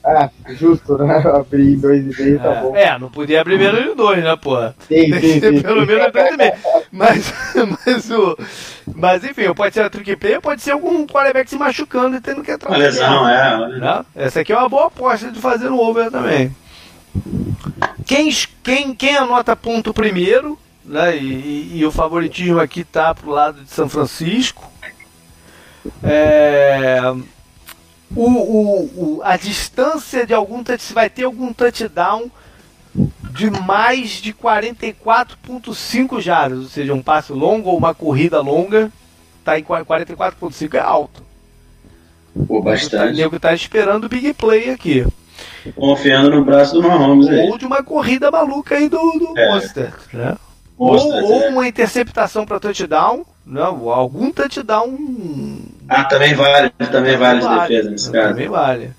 Ah, 0.10 0.30
justo, 0.52 0.98
né? 1.00 1.18
Abrir 1.36 1.74
em 1.74 1.80
2,5 1.82 2.42
tá 2.42 2.62
bom. 2.62 2.76
É, 2.76 2.84
é, 2.84 2.98
não 3.00 3.10
podia 3.10 3.42
abrir 3.42 3.60
menos 3.60 3.84
de 3.84 3.94
2, 3.94 4.24
né, 4.24 4.36
porra? 4.38 4.74
Sim, 4.88 5.10
Tem 5.10 5.14
sim, 5.14 5.20
que 5.20 5.40
ter 5.42 5.54
sim. 5.58 5.62
pelo 5.62 5.86
menos 5.86 6.08
2,5. 6.14 6.56
Mas, 6.92 7.34
mas, 7.86 8.12
o, 8.12 8.38
mas 8.96 9.24
enfim, 9.26 9.54
pode 9.54 9.74
ser 9.74 9.82
a 9.82 9.90
trick 9.90 10.16
play, 10.16 10.40
pode 10.40 10.62
ser 10.62 10.72
algum 10.72 11.06
quarterback 11.06 11.50
se 11.50 11.58
machucando 11.58 12.16
e 12.16 12.22
tendo 12.22 12.42
que 12.42 12.52
entrar. 12.52 12.70
Uma 12.70 12.78
lesão, 12.78 13.28
é. 13.28 13.80
Né? 13.80 14.06
Essa 14.16 14.40
aqui 14.40 14.54
é 14.54 14.58
uma 14.58 14.70
boa 14.70 14.88
aposta 14.88 15.30
de 15.30 15.40
fazer 15.42 15.70
no 15.70 15.80
over 15.80 16.10
também. 16.10 16.56
Quem, 18.06 18.30
quem, 18.64 18.96
quem 18.96 19.18
anota 19.18 19.56
ponto 19.58 19.94
primeiro, 19.94 20.58
né? 20.86 21.18
E, 21.18 21.26
e- 21.26 21.72
e 21.80 21.86
o 21.86 21.92
favoritismo 21.92 22.60
aqui 22.62 22.84
tá 22.86 23.14
pro 23.14 23.30
lado 23.32 23.62
de 23.62 23.70
São 23.70 23.90
Francisco. 23.90 24.72
É, 26.04 27.00
o, 28.16 28.24
o, 28.24 28.84
o- 29.18 29.22
a 29.24 29.38
distância 29.38 30.26
de 30.26 30.34
algum 30.34 30.64
touch, 30.64 30.82
se 30.84 30.94
vai 30.94 31.10
ter 31.10 31.24
algum 31.24 31.52
touchdown 31.54 32.30
de 33.34 33.50
mais 33.52 34.10
de 34.12 34.34
44.5 34.34 36.20
jardas, 36.22 36.60
ou 36.60 36.66
seja, 36.70 36.94
um 36.94 37.02
passe 37.02 37.32
longo 37.34 37.70
ou 37.70 37.78
uma 37.78 37.94
corrida 37.94 38.42
longa, 38.42 38.92
tá 39.44 39.60
em 39.60 39.64
44.5 39.64 40.74
é 40.76 40.80
alto. 40.80 41.22
Pô, 42.48 42.60
O 42.60 42.62
bastante. 42.62 43.16
nego 43.18 43.40
tá 43.40 43.54
esperando 43.54 44.06
o 44.06 44.10
big 44.10 44.34
play 44.34 44.70
aqui. 44.72 45.06
Confiando 45.76 46.30
no 46.32 46.44
braço 46.46 46.74
do 46.74 46.82
Mahomes 46.82 47.28
aí. 47.28 47.50
Ou 47.50 47.58
de 47.58 47.66
uma 47.66 47.84
corrida 47.84 48.32
maluca 48.32 48.76
aí 48.76 48.90
do, 48.90 48.98
do 48.98 49.34
É. 49.38 49.52
Monster, 49.54 49.94
né? 50.14 50.36
Mostra, 50.78 51.10
ou, 51.24 51.34
ou 51.34 51.42
é. 51.44 51.50
uma 51.50 51.68
interceptação 51.68 52.46
para 52.46 52.60
touchdown, 52.60 53.26
não, 53.48 53.90
algum 53.90 54.30
touchdown. 54.30 54.98
Ah, 55.88 56.04
também 56.04 56.36
vale, 56.36 56.70
também 56.92 57.16
vale 57.16 57.40
de 57.40 57.48
defesa 57.48 57.90
nesse 57.90 58.12
caso. 58.12 58.30
Também 58.30 58.50
vale. 58.50 58.92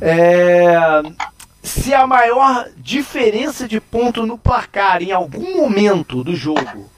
É, 0.00 1.02
se 1.62 1.94
a 1.94 2.04
maior 2.04 2.68
diferença 2.76 3.68
de 3.68 3.80
ponto 3.80 4.26
no 4.26 4.36
placar 4.36 5.02
em 5.02 5.12
algum 5.12 5.56
momento 5.56 6.24
do 6.24 6.34
jogo 6.34 6.90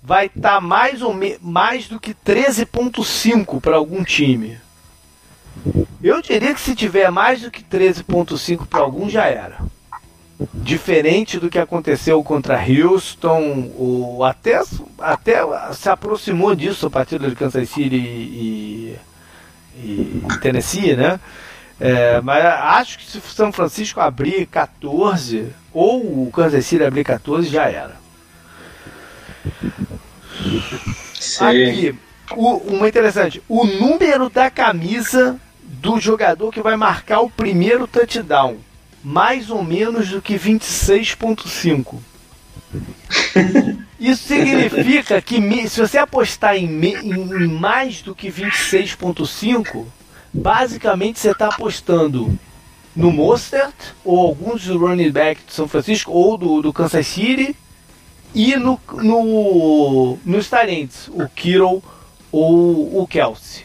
vai 0.00 0.26
estar 0.26 0.60
mais 0.60 1.02
ou 1.02 1.12
me, 1.12 1.36
mais 1.42 1.88
do 1.88 1.98
que 1.98 2.14
13.5 2.14 3.60
para 3.60 3.76
algum 3.76 4.04
time. 4.04 4.58
Eu 6.02 6.22
diria 6.22 6.54
que 6.54 6.60
se 6.60 6.74
tiver 6.74 7.10
mais 7.10 7.40
do 7.42 7.50
que 7.50 7.64
13.5 7.64 8.66
para 8.66 8.80
algum 8.80 9.10
já 9.10 9.26
era. 9.26 9.58
Diferente 10.54 11.38
do 11.38 11.48
que 11.48 11.58
aconteceu 11.58 12.22
contra 12.24 12.58
Houston, 12.60 13.70
ou 13.76 14.24
até, 14.24 14.60
até 14.98 15.38
se 15.72 15.88
aproximou 15.88 16.54
disso 16.54 16.86
a 16.86 16.90
partida 16.90 17.28
de 17.28 17.36
Kansas 17.36 17.68
City 17.68 17.96
e, 17.96 18.96
e 19.76 20.22
Tennessee, 20.40 20.96
né? 20.96 21.20
É, 21.80 22.20
mas 22.20 22.44
acho 22.44 22.98
que 22.98 23.04
se 23.04 23.18
o 23.18 23.22
São 23.22 23.52
Francisco 23.52 24.00
abrir 24.00 24.46
14, 24.46 25.48
ou 25.72 26.26
o 26.26 26.30
Kansas 26.32 26.64
City 26.64 26.84
abrir 26.84 27.04
14, 27.04 27.48
já 27.48 27.68
era. 27.68 27.96
Sei. 31.14 31.70
Aqui, 31.70 31.98
o, 32.36 32.56
uma 32.56 32.88
interessante, 32.88 33.42
o 33.48 33.64
número 33.64 34.28
da 34.28 34.50
camisa 34.50 35.38
do 35.62 35.98
jogador 35.98 36.52
que 36.52 36.62
vai 36.62 36.76
marcar 36.76 37.20
o 37.20 37.30
primeiro 37.30 37.86
touchdown, 37.86 38.58
mais 39.02 39.50
ou 39.50 39.62
menos 39.62 40.08
do 40.10 40.22
que 40.22 40.34
26.5. 40.34 41.96
Isso 43.98 44.28
significa 44.28 45.20
que 45.22 45.68
se 45.68 45.80
você 45.80 45.98
apostar 45.98 46.56
em, 46.56 46.66
em- 46.66 47.46
mais 47.48 48.02
do 48.02 48.14
que 48.14 48.28
26.5, 48.30 49.84
basicamente 50.32 51.20
você 51.20 51.30
está 51.30 51.46
apostando 51.48 52.36
no 52.94 53.10
Mostert 53.12 53.74
ou 54.04 54.18
alguns 54.26 54.64
do 54.64 54.78
running 54.78 55.10
back 55.10 55.40
do 55.46 55.52
São 55.52 55.68
Francisco 55.68 56.10
ou 56.10 56.36
do, 56.36 56.62
do 56.62 56.72
Kansas 56.72 57.06
City 57.06 57.54
e 58.34 58.56
no, 58.56 58.80
no, 58.94 60.18
nos 60.24 60.48
talents, 60.48 61.08
o 61.08 61.28
Kittle 61.28 61.82
ou 62.30 63.02
o 63.02 63.06
Kelsey. 63.06 63.64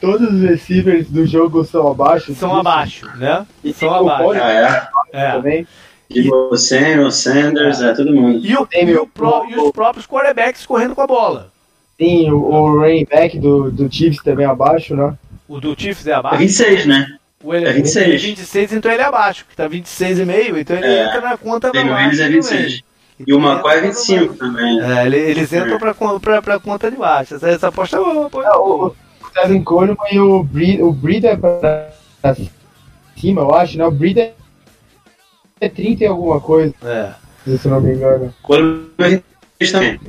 Todos 0.00 0.32
os 0.32 0.40
receivers 0.42 1.08
do 1.08 1.26
jogo 1.26 1.64
são 1.64 1.88
abaixo. 1.90 2.34
São 2.34 2.54
abaixo, 2.56 3.06
né? 3.16 3.46
E 3.64 3.72
São 3.72 3.92
abaixo. 3.94 4.30
Ah, 4.32 4.88
é. 5.12 5.20
É. 5.26 5.32
também. 5.32 5.66
Tipo, 6.10 6.34
o 6.52 6.56
Samuel, 6.56 7.10
Sanders, 7.10 7.80
é 7.82 7.92
todo 7.92 8.12
mundo. 8.14 8.38
E, 8.44 8.56
o- 8.56 8.66
e 8.72 8.96
o 8.96 9.06
pró- 9.06 9.44
e 9.48 9.54
os 9.56 9.70
próprios 9.72 10.06
quarterbacks 10.06 10.64
correndo 10.64 10.94
com 10.94 11.02
a 11.02 11.06
bola. 11.06 11.50
Tem 11.98 12.32
o, 12.32 12.36
o 12.38 12.78
running 12.80 13.04
back 13.10 13.38
do, 13.38 13.70
do 13.70 13.92
Chiefs 13.92 14.22
também 14.22 14.46
abaixo, 14.46 14.94
né? 14.96 15.14
O 15.46 15.60
do 15.60 15.74
Chiefs 15.78 16.06
é 16.06 16.12
É 16.12 16.14
abaixo. 16.14 16.38
26, 16.38 16.86
né? 16.86 17.06
O 17.44 17.52
ele 17.54 17.66
é 17.68 17.72
26. 17.72 18.06
ele 18.06 18.14
é 18.14 18.18
26, 18.18 18.72
então 18.72 18.90
ele 18.90 19.02
é 19.02 19.04
abaixo, 19.04 19.44
que 19.48 19.54
tá 19.54 19.68
26,5, 19.68 20.56
então 20.58 20.76
ele 20.76 20.86
É. 20.86 21.06
entra 21.06 21.20
na 21.20 21.36
conta 21.36 21.68
o 21.68 21.72
baixo 21.72 22.20
é 22.20 22.24
também. 22.24 22.30
26. 22.36 22.82
E 23.26 23.34
o 23.34 23.38
McCoy 23.38 23.72
é 23.74 23.76
entra 23.78 23.88
25 23.88 24.34
também. 24.34 24.80
É, 24.80 25.06
ele- 25.06 25.18
eles 25.18 25.52
entram 25.52 25.78
pra, 25.78 25.92
con- 25.92 26.18
pra, 26.20 26.40
pra 26.40 26.58
conta 26.58 26.90
de 26.90 26.96
baixo. 26.96 27.34
Essa, 27.34 27.48
essa 27.50 27.68
aposta 27.68 27.96
é 27.96 28.00
uma 28.00 28.26
aposta 28.26 28.48
É, 28.48 28.52
boa. 28.54 28.94
Tevin 29.32 29.62
Coleman 29.62 29.96
e 30.10 30.18
o 30.20 30.42
Breed, 30.42 30.80
o 30.82 30.92
Breed 30.92 31.24
é 31.24 31.36
pra 31.36 31.90
cima, 33.16 33.40
eu 33.42 33.54
acho, 33.54 33.78
né? 33.78 33.84
O 33.86 33.90
Breed 33.90 34.18
é, 34.18 34.32
é 35.60 35.68
30 35.68 36.04
e 36.04 36.06
alguma 36.06 36.40
coisa, 36.40 36.74
É, 36.84 37.12
se 37.58 37.68
não 37.68 37.80
me 37.80 37.94
engano. 37.94 38.34
Coleman 38.42 38.86
é 38.98 39.22
26 39.60 39.72
também. 39.72 40.00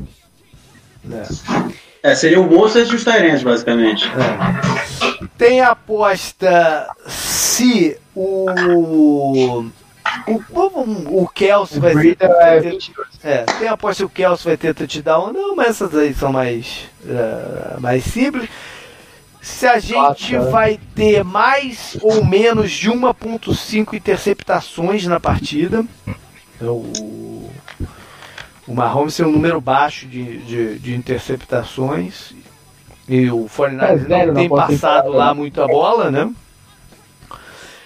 é. 1.11 1.69
É, 2.01 2.15
seria 2.15 2.39
o 2.39 2.49
Mostert 2.49 2.89
e 2.89 2.95
os 2.95 3.03
Tyrants, 3.03 3.43
basicamente. 3.43 4.05
É. 4.07 5.27
Tem 5.37 5.59
a 5.59 5.71
aposta 5.71 6.87
se 7.07 7.97
o. 8.15 8.45
O, 10.27 10.33
o, 10.55 11.23
o 11.23 11.27
Kelsey 11.27 11.77
O 11.77 11.81
vai 11.81 11.93
ter. 11.93 12.17
é 12.21 12.59
ter- 12.61 12.71
22. 12.71 13.07
É, 13.23 13.43
tem 13.43 13.67
aposta 13.67 13.95
se 13.95 14.03
o 14.05 14.09
Kelsey 14.09 14.45
vai 14.45 14.57
ter 14.57 14.73
touchdown 14.73 15.27
ou 15.27 15.33
não, 15.33 15.55
mas 15.57 15.69
essas 15.69 15.93
aí 15.95 16.13
são 16.13 16.31
mais, 16.31 16.89
é, 17.05 17.79
mais 17.79 18.03
simples. 18.05 18.49
Se 19.49 19.67
a 19.67 19.77
gente 19.77 19.93
Fácil, 19.93 20.45
né? 20.45 20.51
vai 20.51 20.79
ter 20.95 21.23
mais 21.23 21.97
ou 22.01 22.23
menos 22.23 22.71
de 22.71 22.89
1.5 22.89 23.93
interceptações 23.93 25.05
na 25.05 25.19
partida. 25.19 25.83
Então, 26.55 26.75
o, 26.75 27.51
o 28.65 28.73
Mahomes 28.73 29.17
tem 29.17 29.25
um 29.25 29.31
número 29.31 29.59
baixo 29.59 30.07
de, 30.07 30.37
de, 30.37 30.79
de 30.79 30.95
interceptações. 30.95 32.33
E 33.07 33.29
o 33.29 33.49
49 33.53 34.13
é, 34.13 34.25
não 34.27 34.33
tem 34.33 34.47
passado 34.47 35.09
lá 35.09 35.33
muito 35.33 35.61
a 35.61 35.67
bola, 35.67 36.09
né? 36.09 36.31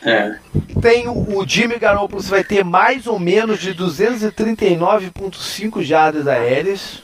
É. 0.03 0.35
Tem 0.81 1.07
o, 1.07 1.39
o 1.39 1.47
Jimmy 1.47 1.79
Garoppolo, 1.79 2.21
vai 2.21 2.43
ter 2.43 2.63
mais 2.63 3.07
ou 3.07 3.17
menos 3.17 3.59
de 3.59 3.73
239,5 3.73 5.81
jardas 5.81 6.27
aéreas. 6.27 7.01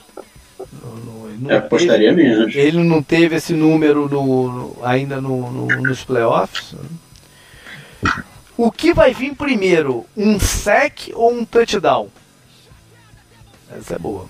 Eu 1.50 1.58
apostaria 1.58 2.12
menos. 2.12 2.54
Ele 2.54 2.82
não 2.84 3.02
teve 3.02 3.34
esse 3.34 3.52
número 3.52 4.08
no, 4.08 4.52
no 4.52 4.76
ainda 4.84 5.20
no, 5.20 5.50
no, 5.50 5.66
nos 5.82 6.04
playoffs. 6.04 6.76
O 8.56 8.70
que 8.70 8.94
vai 8.94 9.12
vir 9.12 9.34
primeiro? 9.34 10.06
Um 10.16 10.38
sec 10.38 11.10
ou 11.12 11.32
um 11.32 11.44
touchdown? 11.44 12.08
Essa 13.76 13.96
é 13.96 13.98
boa. 13.98 14.26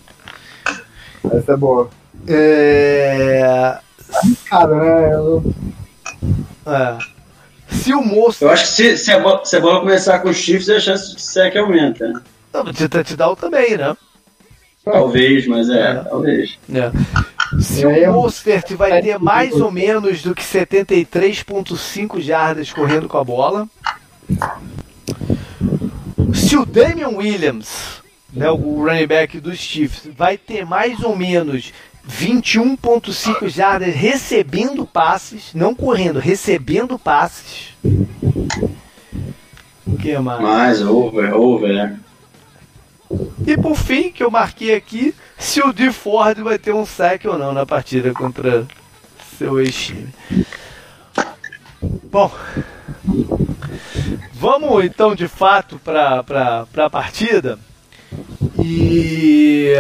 Essa 1.31 1.53
é 1.53 1.57
boa. 1.57 1.91
É. 2.27 3.79
Cara, 4.47 4.77
né? 4.77 5.13
Eu... 5.13 5.55
É. 6.67 6.99
Se 7.75 7.93
o 7.93 8.03
moço. 8.03 8.45
Eu 8.45 8.51
acho 8.51 8.65
que 8.65 8.71
se, 8.71 8.97
se, 8.97 9.13
a, 9.13 9.21
bola, 9.21 9.45
se 9.45 9.57
a 9.57 9.61
bola 9.61 9.81
começar 9.81 10.21
com 10.21 10.33
Chiefs, 10.33 10.71
a 10.71 10.81
chance 10.81 11.15
de 11.15 11.21
sec 11.21 11.55
aumenta. 11.57 12.09
Né? 12.09 12.23
Não, 12.53 12.65
de 12.65 12.89
touchdown 12.89 13.37
também, 13.37 13.77
né? 13.77 13.95
Talvez, 14.85 15.47
mas 15.47 15.69
é, 15.69 15.91
é. 15.91 15.95
talvez. 15.95 16.59
É. 16.73 16.91
Se 17.61 17.85
o 17.85 18.13
Mostert 18.13 18.75
vai 18.75 19.03
ter 19.03 19.19
mais 19.19 19.53
ou 19.53 19.71
menos 19.71 20.23
do 20.23 20.35
que 20.35 20.43
73,5 20.43 22.21
jardas 22.21 22.73
correndo 22.73 23.09
com 23.09 23.19
a 23.19 23.25
bola. 23.25 23.69
Se 26.33 26.57
o 26.57 26.65
Damian 26.65 27.09
Williams, 27.09 28.01
né, 28.33 28.51
o 28.51 28.85
running 28.85 29.07
back 29.07 29.41
dos 29.41 29.59
Chiefs, 29.59 30.09
vai 30.17 30.39
ter 30.39 30.65
mais 30.65 31.01
ou 31.03 31.17
menos 31.17 31.73
21,5 32.09 33.49
jardas 33.49 33.95
recebendo 33.95 34.87
passes, 34.87 35.53
não 35.55 35.75
correndo, 35.75 36.19
recebendo 36.19 36.99
passes. 36.99 37.75
O 39.87 39.97
que 39.99 40.17
mais? 40.19 40.41
Mais, 40.41 40.83
over, 40.83 41.35
over. 41.35 41.97
E 43.47 43.57
por 43.57 43.77
fim, 43.77 44.11
que 44.13 44.23
eu 44.23 44.31
marquei 44.31 44.75
aqui, 44.75 45.15
se 45.39 45.61
o 45.61 45.73
D 45.73 45.91
Ford 45.91 46.39
vai 46.41 46.59
ter 46.59 46.75
um 46.75 46.87
saque 46.87 47.27
ou 47.27 47.37
não 47.37 47.53
na 47.53 47.67
partida 47.67 48.13
contra 48.13 48.67
seu 49.37 49.61
ex-time. 49.61 50.09
Bom, 52.05 52.31
vamos 54.33 54.85
então 54.85 55.15
de 55.15 55.27
fato 55.27 55.81
para 55.83 56.67
a 56.77 56.91
partida. 56.91 57.59
E 58.63 59.75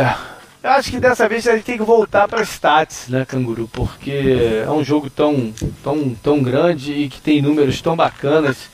eu 0.63 0.71
acho 0.71 0.91
que 0.91 1.01
dessa 1.01 1.29
vez 1.29 1.47
a 1.47 1.55
gente 1.55 1.65
tem 1.65 1.79
que 1.79 1.85
voltar 1.85 2.29
para 2.29 2.43
stats, 2.43 3.09
né, 3.09 3.25
Canguru? 3.25 3.69
Porque 3.69 4.63
é 4.67 4.71
um 4.71 4.85
jogo 4.85 5.09
tão, 5.09 5.53
tão, 5.83 6.15
tão 6.15 6.43
grande 6.43 6.93
e 6.93 7.09
que 7.09 7.21
tem 7.21 7.41
números 7.41 7.81
tão 7.81 7.97
bacanas 7.97 8.69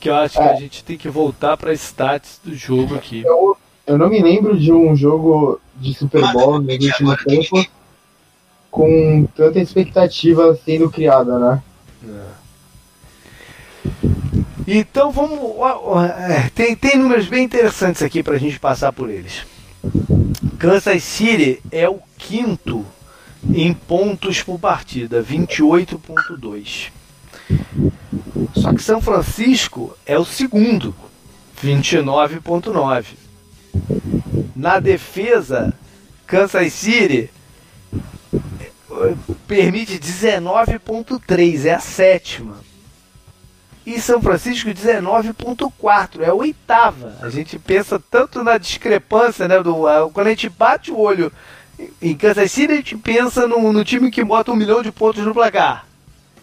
que 0.00 0.08
eu 0.08 0.14
acho 0.14 0.40
é. 0.40 0.42
que 0.42 0.54
a 0.54 0.60
gente 0.60 0.84
tem 0.84 0.96
que 0.96 1.08
voltar 1.08 1.56
para 1.56 1.72
stats 1.72 2.40
do 2.44 2.54
jogo 2.54 2.94
aqui. 2.94 3.22
Eu, 3.24 3.56
eu 3.88 3.96
não 3.96 4.08
me 4.10 4.22
lembro 4.22 4.56
de 4.56 4.70
um 4.70 4.94
jogo 4.94 5.58
de 5.76 5.94
Super 5.94 6.30
Bowl 6.32 6.60
no 6.60 6.70
último 6.70 7.16
tempo 7.16 7.66
com 8.70 9.26
tanta 9.34 9.58
expectativa 9.58 10.58
sendo 10.62 10.90
criada, 10.90 11.38
né? 11.38 11.62
É. 12.06 12.38
Então 14.66 15.10
vamos. 15.10 15.40
É, 16.28 16.50
tem, 16.54 16.76
tem 16.76 16.98
números 16.98 17.26
bem 17.26 17.44
interessantes 17.44 18.02
aqui 18.02 18.22
para 18.22 18.34
a 18.34 18.38
gente 18.38 18.60
passar 18.60 18.92
por 18.92 19.08
eles. 19.08 19.46
Kansas 20.58 21.02
City 21.02 21.62
é 21.72 21.88
o 21.88 21.98
quinto 22.18 22.84
em 23.50 23.72
pontos 23.72 24.42
por 24.42 24.58
partida, 24.58 25.22
28.2. 25.22 26.90
Só 28.54 28.74
que 28.74 28.82
São 28.82 29.00
Francisco 29.00 29.96
é 30.04 30.18
o 30.18 30.24
segundo, 30.26 30.94
29.9. 31.64 33.27
Na 34.54 34.80
defesa, 34.80 35.74
Kansas 36.26 36.72
City 36.72 37.30
permite 39.46 39.98
19.3, 39.98 41.64
é 41.66 41.74
a 41.74 41.80
sétima 41.80 42.68
e 43.88 43.98
São 43.98 44.20
Francisco 44.20 44.68
19.4, 44.68 46.20
é 46.20 46.26
a 46.26 46.34
oitava. 46.34 47.16
A 47.22 47.30
gente 47.30 47.58
pensa 47.58 47.98
tanto 47.98 48.44
na 48.44 48.58
discrepância, 48.58 49.48
né? 49.48 49.62
Do, 49.62 49.76
quando 50.12 50.26
a 50.26 50.30
gente 50.30 50.50
bate 50.50 50.90
o 50.90 50.98
olho 50.98 51.32
em 52.02 52.14
Kansas 52.14 52.52
City, 52.52 52.70
a 52.70 52.76
gente 52.76 52.98
pensa 52.98 53.48
no, 53.48 53.72
no 53.72 53.82
time 53.82 54.10
que 54.10 54.22
bota 54.22 54.52
um 54.52 54.56
milhão 54.56 54.82
de 54.82 54.92
pontos 54.92 55.24
no 55.24 55.32
placar. 55.32 55.86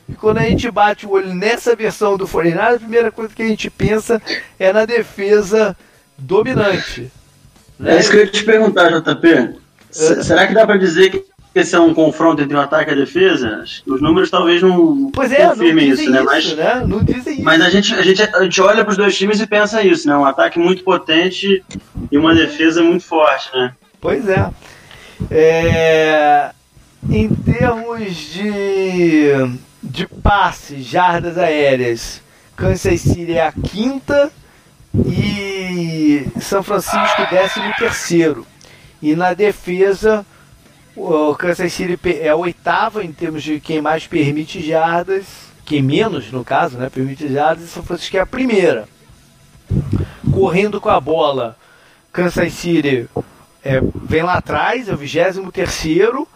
E 0.09 0.13
quando 0.13 0.39
a 0.39 0.43
gente 0.43 0.71
bate 0.71 1.05
o 1.05 1.11
olho 1.11 1.35
nessa 1.35 1.75
versão 1.75 2.17
do 2.17 2.27
49 2.27 2.75
a 2.75 2.79
primeira 2.79 3.11
coisa 3.11 3.35
que 3.35 3.43
a 3.43 3.47
gente 3.47 3.69
pensa 3.69 4.19
é 4.57 4.73
na 4.73 4.85
defesa 4.85 5.77
dominante. 6.17 7.11
Né? 7.79 7.95
É 7.95 7.99
isso 7.99 8.09
que 8.09 8.17
eu 8.17 8.21
ia 8.21 8.27
te 8.27 8.43
perguntar, 8.43 8.89
JP. 8.89 9.27
É. 9.27 9.53
Será 9.91 10.47
que 10.47 10.53
dá 10.53 10.65
para 10.65 10.77
dizer 10.77 11.09
que 11.09 11.25
esse 11.55 11.73
é 11.73 11.79
um 11.79 11.93
confronto 11.93 12.41
entre 12.41 12.55
o 12.55 12.59
ataque 12.59 12.91
e 12.91 12.93
a 12.93 12.97
defesa, 12.97 13.63
os 13.87 14.01
números 14.01 14.29
talvez 14.29 14.61
não 14.61 15.09
pois 15.11 15.31
é, 15.31 15.47
confirmem 15.47 15.87
isso, 15.87 16.11
né? 16.11 16.21
Mas, 16.21 16.53
né? 16.53 16.83
Não 16.85 17.01
dizem 17.01 17.41
mas 17.41 17.61
a 17.61 17.69
gente, 17.69 17.93
a, 17.93 18.01
gente, 18.01 18.21
a 18.21 18.43
gente 18.43 18.61
olha 18.61 18.83
para 18.83 18.91
os 18.91 18.97
dois 18.97 19.17
times 19.17 19.39
e 19.39 19.47
pensa 19.47 19.81
isso, 19.81 20.05
né? 20.05 20.17
Um 20.17 20.25
ataque 20.25 20.59
muito 20.59 20.83
potente 20.83 21.63
e 22.11 22.17
uma 22.17 22.35
defesa 22.35 22.83
muito 22.83 23.05
forte, 23.05 23.49
né? 23.55 23.73
Pois 24.01 24.27
é. 24.27 24.49
é 25.31 26.51
em 27.09 27.29
termos 27.29 28.13
de, 28.33 29.29
de 29.81 30.07
passes, 30.21 30.83
jardas 30.85 31.37
aéreas, 31.37 32.21
Kansas 32.57 32.99
City 32.99 33.33
é 33.33 33.47
a 33.47 33.51
quinta 33.53 34.29
e 34.93 35.54
São 36.41 36.61
Francisco 36.63 37.27
décimo 37.29 37.73
terceiro. 37.77 38.45
E 39.01 39.15
na 39.15 39.33
defesa, 39.33 40.25
o 40.95 41.35
Kansas 41.35 41.73
City 41.73 41.99
é 42.19 42.29
a 42.29 42.35
oitava 42.35 43.03
em 43.03 43.11
termos 43.11 43.43
de 43.43 43.59
quem 43.59 43.81
mais 43.81 44.07
permite 44.07 44.65
jardas, 44.65 45.25
quem 45.65 45.81
menos, 45.81 46.31
no 46.31 46.43
caso, 46.43 46.77
né, 46.77 46.89
permite 46.89 47.27
jardas, 47.31 47.65
e 47.65 47.67
São 47.67 47.83
Francisco 47.83 48.17
é 48.17 48.19
a 48.19 48.25
primeira. 48.25 48.87
Correndo 50.31 50.79
com 50.79 50.89
a 50.89 50.99
bola, 50.99 51.57
Kansas 52.11 52.53
City 52.53 53.09
é, 53.63 53.81
vem 54.03 54.23
lá 54.23 54.35
atrás, 54.35 54.87
é 54.87 54.93
o 54.93 54.97
23 54.97 55.51
terceiro 55.51 56.27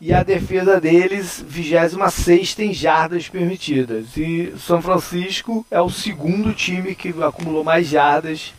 e 0.00 0.12
a 0.12 0.22
defesa 0.22 0.80
deles, 0.80 1.44
26 1.46 2.58
em 2.60 2.72
jardas 2.72 3.28
permitidas. 3.28 4.16
E 4.16 4.54
São 4.58 4.80
Francisco 4.80 5.66
é 5.70 5.80
o 5.80 5.90
segundo 5.90 6.52
time 6.54 6.94
que 6.94 7.14
acumulou 7.22 7.64
mais 7.64 7.88
jardas 7.88 8.54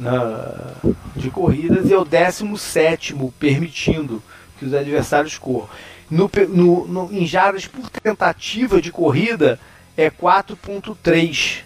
na, 0.00 0.74
de 1.14 1.30
corridas 1.30 1.90
e 1.90 1.92
é 1.92 1.98
o 1.98 2.04
17 2.04 3.14
permitindo 3.38 4.22
que 4.58 4.64
os 4.64 4.74
adversários 4.74 5.38
corram. 5.38 5.68
No, 6.10 6.28
no, 6.48 6.88
no, 6.88 7.12
em 7.12 7.26
jardas 7.26 7.66
por 7.66 7.88
tentativa 7.88 8.80
de 8.80 8.90
corrida 8.90 9.60
é 9.96 10.10
4.3. 10.10 11.62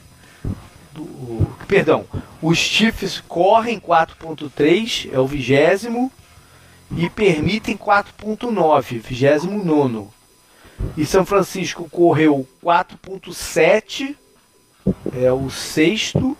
Perdão, 1.66 2.04
os 2.42 2.58
Chiefs 2.58 3.22
correm 3.26 3.80
4.3, 3.80 5.08
é 5.12 5.18
o 5.18 5.26
vigésimo, 5.26 6.12
e 6.96 7.08
permitem 7.08 7.76
4.9, 7.76 9.00
vigésimo 9.00 9.64
nono. 9.64 10.12
E 10.96 11.06
São 11.06 11.24
Francisco 11.24 11.88
correu 11.88 12.46
4.7, 12.62 14.14
é 15.16 15.32
o 15.32 15.48
sexto, 15.48 16.36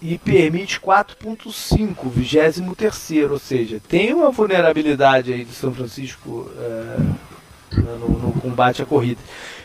e 0.00 0.18
permite 0.18 0.80
4.5, 0.80 2.08
23 2.08 3.30
ou 3.30 3.38
seja, 3.38 3.80
tem 3.88 4.14
uma 4.14 4.30
vulnerabilidade 4.30 5.32
aí 5.32 5.44
do 5.44 5.52
São 5.52 5.72
Francisco 5.72 6.50
é, 6.58 7.76
no, 7.76 8.08
no, 8.08 8.32
combate 8.40 8.82
à 8.82 8.86
corrida. 8.86 9.20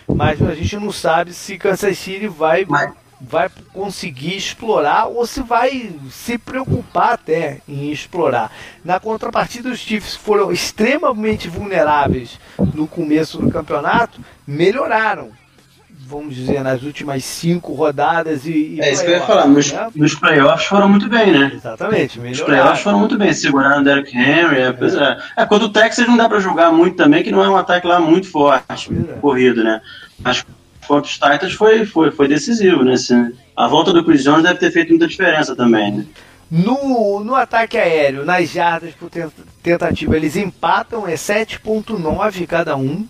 Mas 0.07 0.41
a 0.41 0.53
gente 0.53 0.75
não 0.77 0.91
sabe 0.91 1.33
se 1.33 1.57
Kansas 1.57 1.97
City 1.97 2.27
vai, 2.27 2.65
vai 3.21 3.49
conseguir 3.71 4.35
explorar 4.35 5.05
ou 5.05 5.25
se 5.25 5.41
vai 5.41 5.95
se 6.11 6.37
preocupar 6.37 7.13
até 7.13 7.61
em 7.67 7.91
explorar. 7.91 8.51
Na 8.83 8.99
contrapartida, 8.99 9.69
os 9.69 9.79
Chiefs 9.79 10.15
foram 10.15 10.51
extremamente 10.51 11.47
vulneráveis 11.47 12.39
no 12.73 12.87
começo 12.87 13.37
do 13.37 13.49
campeonato, 13.49 14.19
melhoraram 14.45 15.31
vamos 16.05 16.35
dizer, 16.35 16.61
nas 16.63 16.83
últimas 16.83 17.23
cinco 17.23 17.73
rodadas 17.73 18.45
e. 18.45 18.75
e 18.75 18.81
é 18.81 18.91
isso 18.91 19.03
que 19.03 19.09
eu 19.09 19.15
ia 19.15 19.21
falar, 19.21 19.47
nos, 19.47 19.71
né? 19.71 19.89
nos 19.95 20.15
playoffs 20.15 20.67
foram 20.67 20.89
muito 20.89 21.07
bem, 21.07 21.31
né? 21.31 21.51
Exatamente, 21.53 22.19
melhoraram. 22.19 22.41
Os 22.41 22.45
playoffs 22.45 22.83
foram 22.83 22.99
muito 22.99 23.17
bem, 23.17 23.33
seguraram 23.33 23.81
o 23.81 23.83
Derrick 23.83 24.15
Henry. 24.15 24.57
É, 24.57 24.67
é. 24.67 25.43
é, 25.43 25.45
quando 25.45 25.63
o 25.63 25.69
Texas 25.69 26.07
não 26.07 26.17
dá 26.17 26.27
para 26.27 26.39
julgar 26.39 26.71
muito 26.71 26.97
também, 26.97 27.23
que 27.23 27.31
não 27.31 27.43
é 27.43 27.49
um 27.49 27.57
ataque 27.57 27.87
lá 27.87 27.99
muito 27.99 28.29
forte, 28.29 28.91
é. 28.91 29.13
corrido, 29.19 29.63
né? 29.63 29.81
Mas 30.19 30.45
contra 30.87 31.09
os 31.09 31.13
Titans 31.13 31.53
foi, 31.53 31.85
foi, 31.85 32.11
foi 32.11 32.27
decisivo, 32.27 32.83
né? 32.83 32.93
Assim, 32.93 33.31
a 33.55 33.67
volta 33.67 33.93
do 33.93 34.03
Chris 34.03 34.23
Jones 34.23 34.43
deve 34.43 34.59
ter 34.59 34.71
feito 34.71 34.89
muita 34.89 35.07
diferença 35.07 35.55
também, 35.55 35.91
né? 35.91 36.05
No, 36.51 37.23
no 37.23 37.33
ataque 37.33 37.77
aéreo, 37.77 38.23
nas 38.23 38.49
jardas 38.49 38.93
por 38.93 39.09
tentativa, 39.63 40.15
eles 40.15 40.35
empatam, 40.35 41.07
é 41.07 41.15
7.9 41.15 42.45
cada 42.45 42.75
um. 42.75 43.07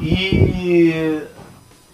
E 0.00 1.20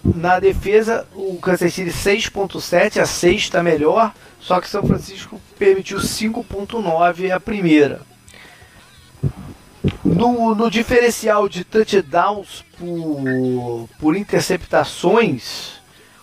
na 0.05 0.39
defesa, 0.39 1.07
o 1.15 1.39
Kansas 1.39 1.75
City 1.75 1.91
6.7, 1.91 3.01
a 3.01 3.07
sexta 3.07 3.63
melhor, 3.63 4.13
só 4.41 4.61
que 4.61 4.69
São 4.69 4.83
Francisco 4.83 5.41
permitiu 5.59 5.99
5.9 5.99 7.31
a 7.31 7.41
primeira. 7.41 8.01
No, 10.05 10.55
no 10.55 10.71
diferencial 10.71 11.49
de 11.49 11.65
touchdowns 11.65 12.65
por, 12.79 13.89
por 13.99 14.17
interceptações, 14.17 15.79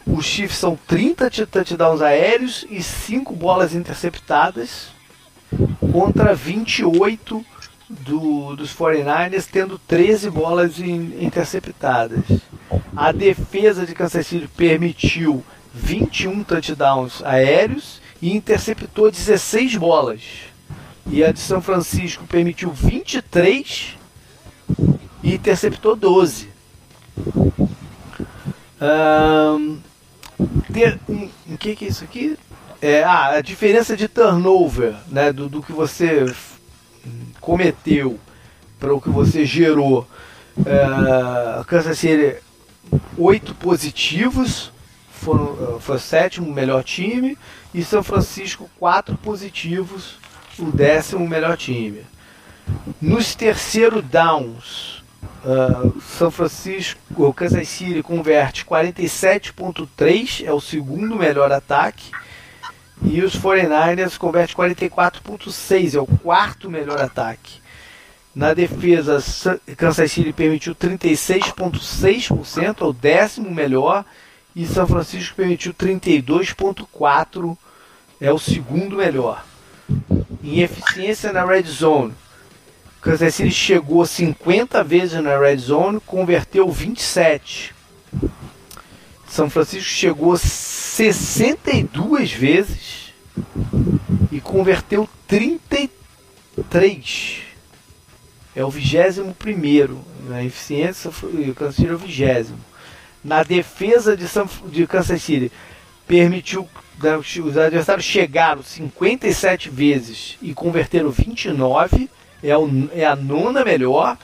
os 0.05 0.25
Chiefs 0.25 0.57
são 0.57 0.77
30 0.87 1.29
touchdowns 1.47 2.01
aéreos 2.01 2.65
e 2.69 2.81
5 2.81 3.33
bolas 3.35 3.73
interceptadas 3.73 4.87
contra 5.91 6.33
28 6.33 7.45
do, 7.89 8.55
dos 8.55 8.75
49ers, 8.75 9.47
tendo 9.51 9.79
13 9.79 10.29
bolas 10.29 10.79
in, 10.79 11.17
interceptadas. 11.19 12.23
A 12.95 13.11
defesa 13.11 13.85
de 13.85 13.93
Kansas 13.93 14.25
City 14.25 14.47
permitiu 14.47 15.43
21 15.73 16.43
touchdowns 16.43 17.21
aéreos 17.23 18.01
e 18.21 18.35
interceptou 18.35 19.11
16 19.11 19.75
bolas. 19.75 20.21
E 21.07 21.23
a 21.23 21.31
de 21.31 21.39
São 21.39 21.61
Francisco 21.61 22.25
permitiu 22.25 22.71
23 22.71 23.97
e 25.21 25.33
interceptou 25.35 25.95
12. 25.95 26.49
Um, 28.81 29.79
ter, 30.73 30.99
em, 31.07 31.31
em 31.47 31.55
que, 31.55 31.75
que 31.75 31.85
é 31.85 31.87
isso 31.87 32.03
aqui? 32.03 32.37
É, 32.81 33.03
ah, 33.03 33.35
a 33.35 33.41
diferença 33.41 33.95
de 33.95 34.07
turnover, 34.07 34.95
né, 35.07 35.31
do, 35.31 35.47
do 35.47 35.61
que 35.61 35.71
você 35.71 36.25
cometeu 37.39 38.19
para 38.79 38.93
o 38.93 39.01
que 39.01 39.09
você 39.09 39.45
gerou. 39.45 40.07
É, 40.65 41.63
Kansas 41.65 41.97
City, 41.97 42.37
8 43.17 43.55
positivos, 43.55 44.71
foram, 45.09 45.79
foi 45.79 45.95
o 45.95 45.99
sétimo 45.99 46.53
melhor 46.53 46.83
time, 46.83 47.37
e 47.73 47.83
São 47.83 48.03
Francisco, 48.03 48.69
4 48.79 49.17
positivos, 49.17 50.17
o 50.59 50.71
décimo 50.71 51.27
melhor 51.27 51.57
time. 51.57 52.05
Nos 53.01 53.35
terceiro 53.35 54.01
downs, 54.01 55.03
uh, 55.43 56.01
São 56.01 56.31
Francisco, 56.31 56.99
o 57.15 57.33
Kansas 57.33 57.67
City 57.67 58.01
converte 58.01 58.65
47.3, 58.65 60.45
é 60.45 60.53
o 60.53 60.61
segundo 60.61 61.15
melhor 61.15 61.51
ataque. 61.51 62.11
E 63.03 63.21
os 63.21 63.35
49ers 63.35 64.17
converte 64.17 64.55
44.6, 64.55 65.95
é 65.95 65.99
o 65.99 66.07
quarto 66.07 66.69
melhor 66.69 66.99
ataque. 66.99 67.64
Na 68.35 68.53
defesa, 68.53 69.23
Kansas 69.77 70.11
City 70.11 70.33
permitiu 70.33 70.75
36.6%, 70.75 72.81
é 72.81 72.83
o 72.83 72.91
décimo 72.91 73.49
melhor. 73.49 74.03
E 74.53 74.65
São 74.65 74.85
Francisco 74.87 75.35
permitiu 75.35 75.73
32.4%, 75.73 77.57
é 78.19 78.29
o 78.31 78.39
segundo 78.39 78.97
melhor 78.97 79.45
em 80.43 80.59
eficiência 80.59 81.31
na 81.33 81.45
red 81.45 81.63
zone. 81.63 82.13
Kansas 83.01 83.33
City 83.35 83.51
chegou 83.51 84.05
50 84.05 84.83
vezes 84.83 85.21
na 85.21 85.37
red 85.37 85.57
zone, 85.57 85.99
converteu 86.05 86.71
27. 86.71 87.75
São 89.27 89.49
Francisco 89.49 89.89
chegou 89.89 90.37
62 90.37 92.31
vezes 92.31 93.13
e 94.31 94.39
converteu 94.39 95.09
33. 95.27 97.44
É 98.55 98.63
o 98.63 98.69
21 98.69 99.33
primeiro 99.33 99.99
na 100.29 100.43
eficiência, 100.43 101.09
o 101.09 101.55
Kansas 101.55 101.75
City 101.75 101.89
é 101.89 101.93
o 101.93 101.97
20. 101.97 102.53
Na 103.23 103.43
defesa 103.43 104.15
de, 104.15 104.27
São, 104.27 104.47
de 104.67 104.87
Kansas 104.87 105.21
City, 105.21 105.51
permitiu 106.07 106.67
né, 107.01 107.17
os 107.17 107.57
adversários 107.57 108.05
chegaram 108.05 108.63
57 108.63 109.69
vezes 109.69 110.37
e 110.41 110.53
converteram 110.53 111.09
29, 111.09 112.09
é, 112.41 112.57
o, 112.57 112.89
é 112.93 113.05
a 113.05 113.15
nona 113.15 113.65
melhor. 113.65 114.17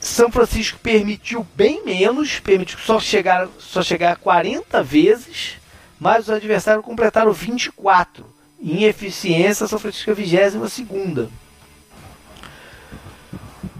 São 0.00 0.30
Francisco 0.30 0.78
permitiu 0.78 1.46
bem 1.54 1.84
menos, 1.84 2.38
permitiu 2.40 2.78
só 2.78 2.98
chegar, 3.00 3.48
só 3.58 3.82
chegar 3.82 4.12
a 4.12 4.16
40 4.16 4.82
vezes, 4.82 5.56
mas 5.98 6.24
os 6.24 6.30
adversários 6.30 6.84
completaram 6.84 7.32
24. 7.32 8.24
Em 8.60 8.84
eficiência, 8.84 9.66
São 9.66 9.78
Francisco 9.78 10.10
é 10.10 10.12
a 10.12 10.16
22. 10.16 11.28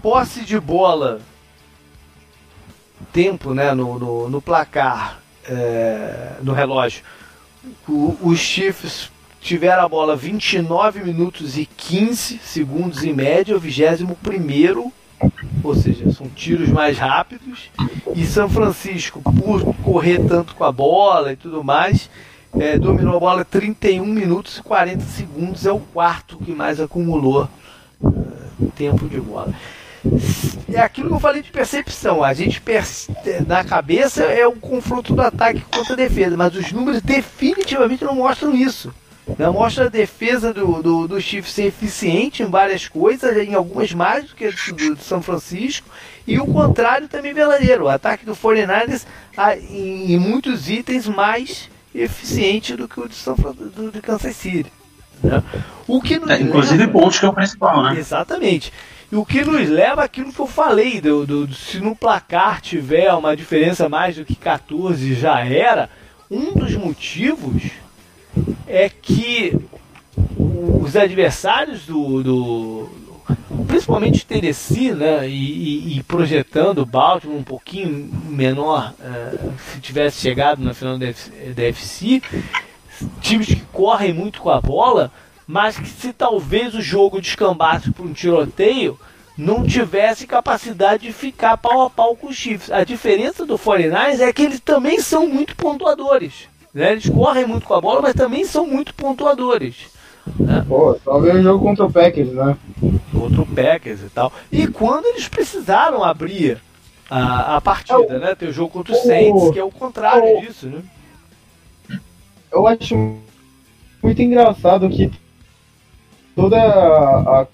Posse 0.01 0.45
de 0.45 0.59
bola, 0.59 1.19
tempo 3.11 3.53
né, 3.53 3.73
no, 3.73 3.99
no, 3.99 4.29
no 4.29 4.41
placar, 4.41 5.19
é, 5.45 6.33
no 6.41 6.53
relógio 6.53 7.03
o, 7.87 8.17
os 8.21 8.39
Chiefs 8.39 9.11
tiveram 9.41 9.83
a 9.83 9.89
bola 9.89 10.15
29 10.15 11.03
minutos 11.03 11.57
e 11.57 11.65
15 11.65 12.39
segundos 12.39 13.03
em 13.03 13.13
média, 13.13 13.55
o 13.55 13.59
21 13.59 14.13
primeiro, 14.15 14.91
ou 15.63 15.75
seja, 15.75 16.11
são 16.11 16.27
tiros 16.27 16.69
mais 16.69 16.97
rápidos. 16.97 17.69
E 18.15 18.25
São 18.25 18.49
Francisco, 18.49 19.21
por 19.21 19.73
correr 19.83 20.19
tanto 20.25 20.55
com 20.55 20.63
a 20.63 20.71
bola 20.71 21.33
e 21.33 21.35
tudo 21.35 21.63
mais, 21.63 22.09
é, 22.57 22.77
dominou 22.77 23.17
a 23.17 23.19
bola 23.19 23.45
31 23.45 24.05
minutos 24.05 24.57
e 24.57 24.63
40 24.63 25.03
segundos, 25.03 25.65
é 25.65 25.71
o 25.71 25.79
quarto 25.79 26.37
que 26.37 26.51
mais 26.51 26.79
acumulou 26.79 27.47
uh, 28.01 28.71
tempo 28.75 29.07
de 29.07 29.19
bola 29.19 29.53
é 30.71 30.79
aquilo 30.79 31.09
que 31.09 31.15
eu 31.15 31.19
falei 31.19 31.41
de 31.41 31.51
percepção. 31.51 32.23
A 32.23 32.33
gente 32.33 32.61
na 33.45 33.63
cabeça 33.63 34.23
é 34.23 34.47
o 34.47 34.53
confronto 34.53 35.13
do 35.13 35.21
ataque 35.21 35.61
contra 35.61 35.93
a 35.93 35.97
defesa, 35.97 36.37
mas 36.37 36.55
os 36.55 36.71
números 36.71 37.01
definitivamente 37.01 38.03
não 38.03 38.15
mostram 38.15 38.55
isso. 38.55 38.93
Não 39.37 39.53
mostra 39.53 39.85
a 39.85 39.89
defesa 39.89 40.53
do, 40.53 40.81
do, 40.81 41.07
do 41.07 41.21
Chiefs 41.21 41.53
ser 41.53 41.65
eficiente 41.65 42.41
em 42.41 42.47
várias 42.47 42.87
coisas, 42.87 43.37
em 43.37 43.53
algumas 43.53 43.93
mais 43.93 44.25
do 44.25 44.35
que 44.35 44.45
a 44.45 44.49
do, 44.49 44.95
do 44.95 45.03
São 45.03 45.21
Francisco, 45.21 45.87
e 46.25 46.39
o 46.39 46.47
contrário 46.47 47.07
também 47.07 47.33
verdadeiro. 47.33 47.85
O 47.85 47.89
ataque 47.89 48.25
do 48.25 48.35
49ers, 48.35 49.05
em, 49.69 50.13
em 50.13 50.17
muitos 50.17 50.69
itens, 50.69 51.07
mais 51.07 51.69
eficiente 51.93 52.75
do 52.75 52.87
que 52.87 52.99
o 52.99 53.07
de, 53.07 53.15
São, 53.15 53.35
do, 53.35 53.91
de 53.91 54.01
Kansas 54.01 54.35
City. 54.35 54.71
Né? 55.23 55.43
O 55.87 56.01
que 56.01 56.15
é, 56.15 56.41
inclusive 56.41 56.77
leva... 56.77 56.91
pontos 56.91 57.19
que 57.19 57.25
é 57.25 57.29
o 57.29 57.33
principal, 57.33 57.83
né? 57.83 57.99
Exatamente. 57.99 58.71
E 59.11 59.15
o 59.15 59.25
que 59.25 59.43
nos 59.43 59.67
leva 59.67 60.03
àquilo 60.03 60.31
que 60.31 60.39
eu 60.39 60.47
falei, 60.47 61.01
do, 61.01 61.25
do, 61.25 61.53
se 61.53 61.79
no 61.79 61.95
placar 61.95 62.61
tiver 62.61 63.11
uma 63.13 63.35
diferença 63.35 63.89
mais 63.89 64.15
do 64.15 64.25
que 64.25 64.35
14 64.35 65.15
já 65.15 65.43
era, 65.43 65.89
um 66.29 66.53
dos 66.53 66.75
motivos 66.75 67.63
é 68.67 68.87
que 68.87 69.57
os 70.37 70.95
adversários 70.95 71.87
do, 71.87 72.23
do 72.23 72.89
principalmente 73.67 74.25
Tennessee, 74.25 74.91
né, 74.91 75.27
e, 75.27 75.97
e, 75.97 76.03
projetando 76.03 76.79
o 76.79 76.85
Baltimore 76.85 77.37
um 77.37 77.43
pouquinho 77.43 78.09
menor, 78.27 78.93
uh, 78.99 79.53
se 79.71 79.79
tivesse 79.79 80.21
chegado 80.21 80.63
na 80.63 80.73
final 80.73 80.97
da 80.97 81.63
FC, 81.63 82.21
times 83.21 83.47
que 83.47 83.61
correm 83.71 84.13
muito 84.13 84.41
com 84.41 84.49
a 84.49 84.59
bola, 84.61 85.11
mas 85.49 85.79
que 85.79 85.89
se 85.89 86.13
talvez 86.13 86.75
o 86.75 86.81
jogo 86.81 87.19
descambasse 87.19 87.89
por 87.89 88.05
um 88.05 88.13
tiroteio, 88.13 88.99
não 89.35 89.65
tivesse 89.65 90.27
capacidade 90.27 91.07
de 91.07 91.11
ficar 91.11 91.57
pau 91.57 91.81
a 91.81 91.89
pau 91.89 92.15
com 92.15 92.27
os 92.27 92.35
Chiefs. 92.35 92.71
A 92.71 92.83
diferença 92.83 93.47
do 93.47 93.57
49 93.57 94.23
é 94.23 94.31
que 94.31 94.43
eles 94.43 94.59
também 94.59 94.99
são 94.99 95.27
muito 95.27 95.55
pontuadores. 95.55 96.47
Né? 96.71 96.91
Eles 96.91 97.09
correm 97.09 97.47
muito 97.47 97.65
com 97.65 97.73
a 97.73 97.81
bola, 97.81 97.99
mas 97.99 98.13
também 98.13 98.45
são 98.45 98.67
muito 98.67 98.93
pontuadores. 98.93 99.87
Né? 100.39 100.63
Pô, 100.67 100.95
só 101.03 101.19
ver 101.19 101.37
o 101.37 101.41
jogo 101.41 101.65
contra 101.65 101.83
o 101.83 101.91
Packers, 101.91 102.31
né? 102.31 102.55
Contra 103.11 103.41
o 103.41 103.45
Packers 103.47 104.01
e 104.01 104.09
tal. 104.09 104.31
E 104.51 104.67
quando 104.67 105.07
eles 105.07 105.27
precisaram 105.27 106.03
abrir 106.03 106.59
a, 107.09 107.55
a 107.55 107.61
partida, 107.61 108.17
é, 108.17 108.19
né? 108.19 108.35
Tem 108.35 108.49
o 108.49 108.53
jogo 108.53 108.71
contra 108.71 108.93
o 108.93 108.97
Saints, 108.97 109.49
que 109.49 109.57
é 109.57 109.63
o 109.63 109.71
contrário 109.71 110.37
o, 110.37 110.41
disso, 110.41 110.67
né? 110.67 110.83
Eu 112.51 112.67
acho 112.67 113.17
muito 114.03 114.21
engraçado 114.21 114.87
que 114.87 115.11
toda 116.35 116.57
a 116.57 117.47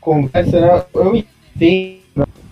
conversa, 0.00 0.60
né? 0.60 0.84
Eu 0.94 1.16
entendo. 1.16 1.98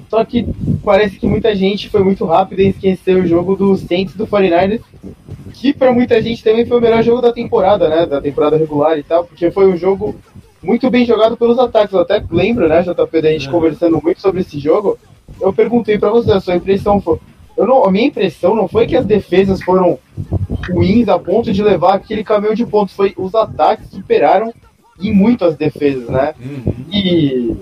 Só 0.09 0.25
que 0.25 0.47
parece 0.85 1.19
que 1.19 1.27
muita 1.27 1.55
gente 1.55 1.89
foi 1.89 2.03
muito 2.03 2.25
rápido 2.25 2.61
em 2.61 2.69
esquecer 2.69 3.17
o 3.17 3.27
jogo 3.27 3.57
do 3.57 3.77
Saints 3.77 4.15
do 4.15 4.27
49ers, 4.27 4.81
que 5.53 5.73
para 5.73 5.93
muita 5.93 6.23
gente 6.23 6.45
também 6.45 6.65
foi 6.65 6.79
o 6.79 6.81
melhor 6.81 7.03
jogo 7.03 7.21
da 7.21 7.33
temporada, 7.33 7.89
né? 7.89 8.07
Da 8.07 8.21
temporada 8.21 8.57
regular 8.57 8.99
e 8.99 9.03
tal, 9.03 9.25
porque 9.25 9.51
foi 9.51 9.67
um 9.67 9.77
jogo 9.77 10.15
muito 10.63 10.91
bem 10.91 11.05
jogado 11.05 11.37
pelos 11.37 11.59
ataques. 11.59 11.93
Eu 11.93 12.01
até 12.01 12.23
lembro, 12.31 12.69
né, 12.69 12.83
JP, 12.83 13.23
da 13.23 13.33
gente 13.33 13.49
é. 13.49 13.51
conversando 13.51 14.01
muito 14.03 14.21
sobre 14.21 14.41
esse 14.41 14.59
jogo. 14.59 14.99
Eu 15.41 15.53
perguntei 15.53 15.99
para 15.99 16.11
você, 16.11 16.33
a 16.33 16.41
sua 16.41 16.57
impressão 16.57 17.01
foi. 17.01 17.19
Eu 17.57 17.67
não, 17.67 17.85
a 17.85 17.91
minha 17.91 18.07
impressão 18.07 18.55
não 18.55 18.69
foi 18.69 18.87
que 18.87 18.97
as 18.97 19.07
defesas 19.07 19.63
foram 19.63 19.99
ruins 20.71 21.09
a 21.09 21.19
ponto 21.19 21.53
de 21.53 21.63
levar 21.63 21.95
aquele 21.95 22.23
caminhão 22.23 22.55
de 22.55 22.67
pontos, 22.67 22.95
foi 22.95 23.15
os 23.17 23.35
ataques 23.35 23.89
superaram 23.91 24.53
em 25.01 25.13
muito 25.13 25.45
as 25.45 25.57
defesas, 25.57 26.09
né? 26.09 26.35
Uhum. 26.41 26.75
E 26.93 27.57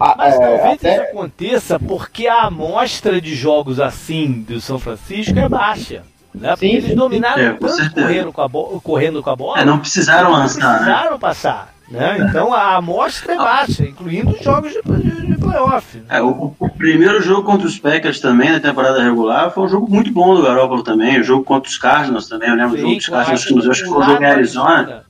Ah, 0.00 0.14
Mas 0.16 0.34
é, 0.34 0.38
talvez 0.38 0.74
até... 0.74 0.92
isso 0.92 1.02
aconteça 1.02 1.78
porque 1.78 2.26
a 2.26 2.42
amostra 2.42 3.20
de 3.20 3.34
jogos 3.34 3.78
assim 3.78 4.44
do 4.48 4.60
São 4.60 4.78
Francisco 4.78 5.38
é 5.38 5.48
baixa. 5.48 6.02
Né? 6.34 6.50
Porque 6.50 6.68
sim, 6.68 6.76
eles 6.76 6.96
dominaram 6.96 7.42
é, 7.42 7.52
tanto 7.52 7.94
correndo 7.94 8.32
com, 8.32 8.42
a 8.42 8.80
correndo 8.80 9.22
com 9.22 9.30
a 9.30 9.36
bola. 9.36 9.60
É, 9.60 9.64
não 9.64 9.78
precisaram 9.78 10.32
lançar. 10.32 10.60
Não 10.60 10.70
precisaram 10.70 11.12
né? 11.12 11.18
passar. 11.18 11.74
Né? 11.90 12.26
Então 12.26 12.54
a 12.54 12.76
amostra 12.76 13.34
é 13.34 13.36
baixa, 13.36 13.84
incluindo 13.84 14.30
os 14.30 14.42
jogos 14.42 14.72
de, 14.72 14.80
de, 14.80 15.26
de 15.26 15.36
playoff. 15.36 15.98
Né? 15.98 16.04
É, 16.08 16.22
o, 16.22 16.54
o, 16.58 16.68
primeiro 16.70 17.20
jogo 17.20 17.42
contra 17.42 17.66
os 17.66 17.78
Packers 17.78 18.18
também, 18.18 18.50
na 18.50 18.60
temporada 18.60 19.02
regular, 19.02 19.50
foi 19.50 19.64
um 19.64 19.68
jogo 19.68 19.90
muito 19.90 20.10
bom 20.10 20.34
do 20.34 20.42
Garoppolo 20.42 20.82
também. 20.82 21.20
O 21.20 21.24
jogo 21.24 21.44
contra 21.44 21.68
os 21.68 21.76
Cardinals 21.76 22.28
também, 22.28 22.48
eu 22.48 22.56
lembro 22.56 22.76
do 22.76 22.80
jogo 22.80 22.96
dos 22.96 23.06
Cardinals, 23.06 23.44
que 23.44 23.52
acho 23.52 23.82
que 23.82 23.88
foi 23.90 23.98
o 23.98 24.02
jogo 24.02 24.22
em 24.22 24.26
Arizona. 24.26 25.01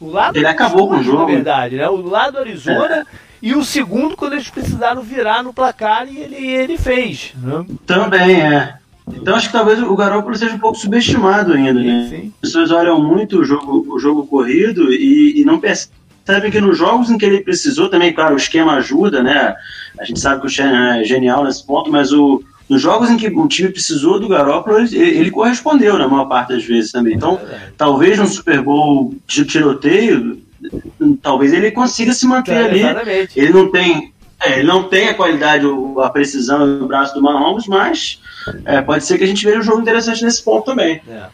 O 0.00 0.10
lado 0.10 0.36
ele 0.36 0.46
acabou 0.46 0.88
com 0.88 0.96
o 0.96 1.02
jogo. 1.02 1.18
Na 1.18 1.26
verdade, 1.26 1.76
né? 1.76 1.88
O 1.88 2.00
lado 2.00 2.38
Arizona. 2.38 2.96
É. 2.96 3.04
E 3.42 3.54
o 3.54 3.64
segundo, 3.64 4.16
quando 4.16 4.34
eles 4.34 4.50
precisaram 4.50 5.02
virar 5.02 5.42
no 5.42 5.52
placar, 5.52 6.06
e 6.06 6.18
ele, 6.18 6.36
ele 6.36 6.78
fez. 6.78 7.32
Né? 7.42 7.64
Também, 7.86 8.42
é. 8.42 8.74
Então 9.08 9.34
acho 9.34 9.48
que 9.48 9.52
talvez 9.52 9.82
o 9.82 9.96
Garoppolo 9.96 10.36
seja 10.36 10.54
um 10.54 10.58
pouco 10.58 10.78
subestimado 10.78 11.52
ainda, 11.52 11.80
né? 11.80 12.06
Sim. 12.08 12.32
As 12.42 12.50
pessoas 12.50 12.70
olham 12.70 13.00
muito 13.02 13.40
o 13.40 13.44
jogo, 13.44 13.86
o 13.92 13.98
jogo 13.98 14.26
corrido 14.26 14.92
e, 14.92 15.40
e 15.40 15.44
não 15.44 15.58
percebem 15.58 16.50
que 16.50 16.60
nos 16.60 16.78
jogos 16.78 17.10
em 17.10 17.18
que 17.18 17.24
ele 17.24 17.40
precisou 17.40 17.88
também, 17.88 18.12
claro, 18.12 18.34
o 18.34 18.38
esquema 18.38 18.74
ajuda, 18.74 19.22
né? 19.22 19.54
A 19.98 20.04
gente 20.04 20.20
sabe 20.20 20.40
que 20.40 20.46
o 20.46 20.50
Shannon 20.50 21.00
é 21.00 21.04
genial 21.04 21.44
nesse 21.44 21.66
ponto, 21.66 21.90
mas 21.90 22.12
o, 22.12 22.42
nos 22.70 22.80
jogos 22.80 23.10
em 23.10 23.16
que 23.16 23.26
o 23.26 23.48
time 23.48 23.68
precisou 23.68 24.20
do 24.20 24.28
Garoppolo, 24.28 24.78
ele, 24.78 24.96
ele 24.96 25.30
correspondeu 25.32 25.98
na 25.98 26.06
maior 26.06 26.26
parte 26.26 26.50
das 26.50 26.64
vezes 26.64 26.92
também. 26.92 27.14
Então, 27.16 27.40
é 27.50 27.70
talvez 27.76 28.16
no 28.16 28.28
Super 28.28 28.62
Bowl 28.62 29.12
de 29.26 29.44
tiroteio, 29.44 30.40
talvez 31.20 31.52
ele 31.52 31.72
consiga 31.72 32.12
se 32.12 32.24
manter 32.28 32.52
é, 32.52 32.64
ali. 32.64 32.78
Exatamente. 32.78 33.40
Ele 33.40 33.52
não 33.52 33.72
tem, 33.72 34.12
é, 34.42 34.58
ele 34.58 34.66
não 34.66 34.84
tem 34.84 35.08
a 35.08 35.14
qualidade, 35.14 35.66
a 36.02 36.08
precisão 36.08 36.78
do 36.78 36.86
braço 36.86 37.14
do 37.14 37.22
Mahomes, 37.22 37.66
mas 37.66 38.20
é, 38.64 38.80
pode 38.80 39.04
ser 39.04 39.18
que 39.18 39.24
a 39.24 39.26
gente 39.26 39.44
veja 39.44 39.58
um 39.58 39.62
jogo 39.62 39.82
interessante 39.82 40.24
nesse 40.24 40.42
ponto 40.42 40.64
também. 40.64 41.02
É. 41.08 41.26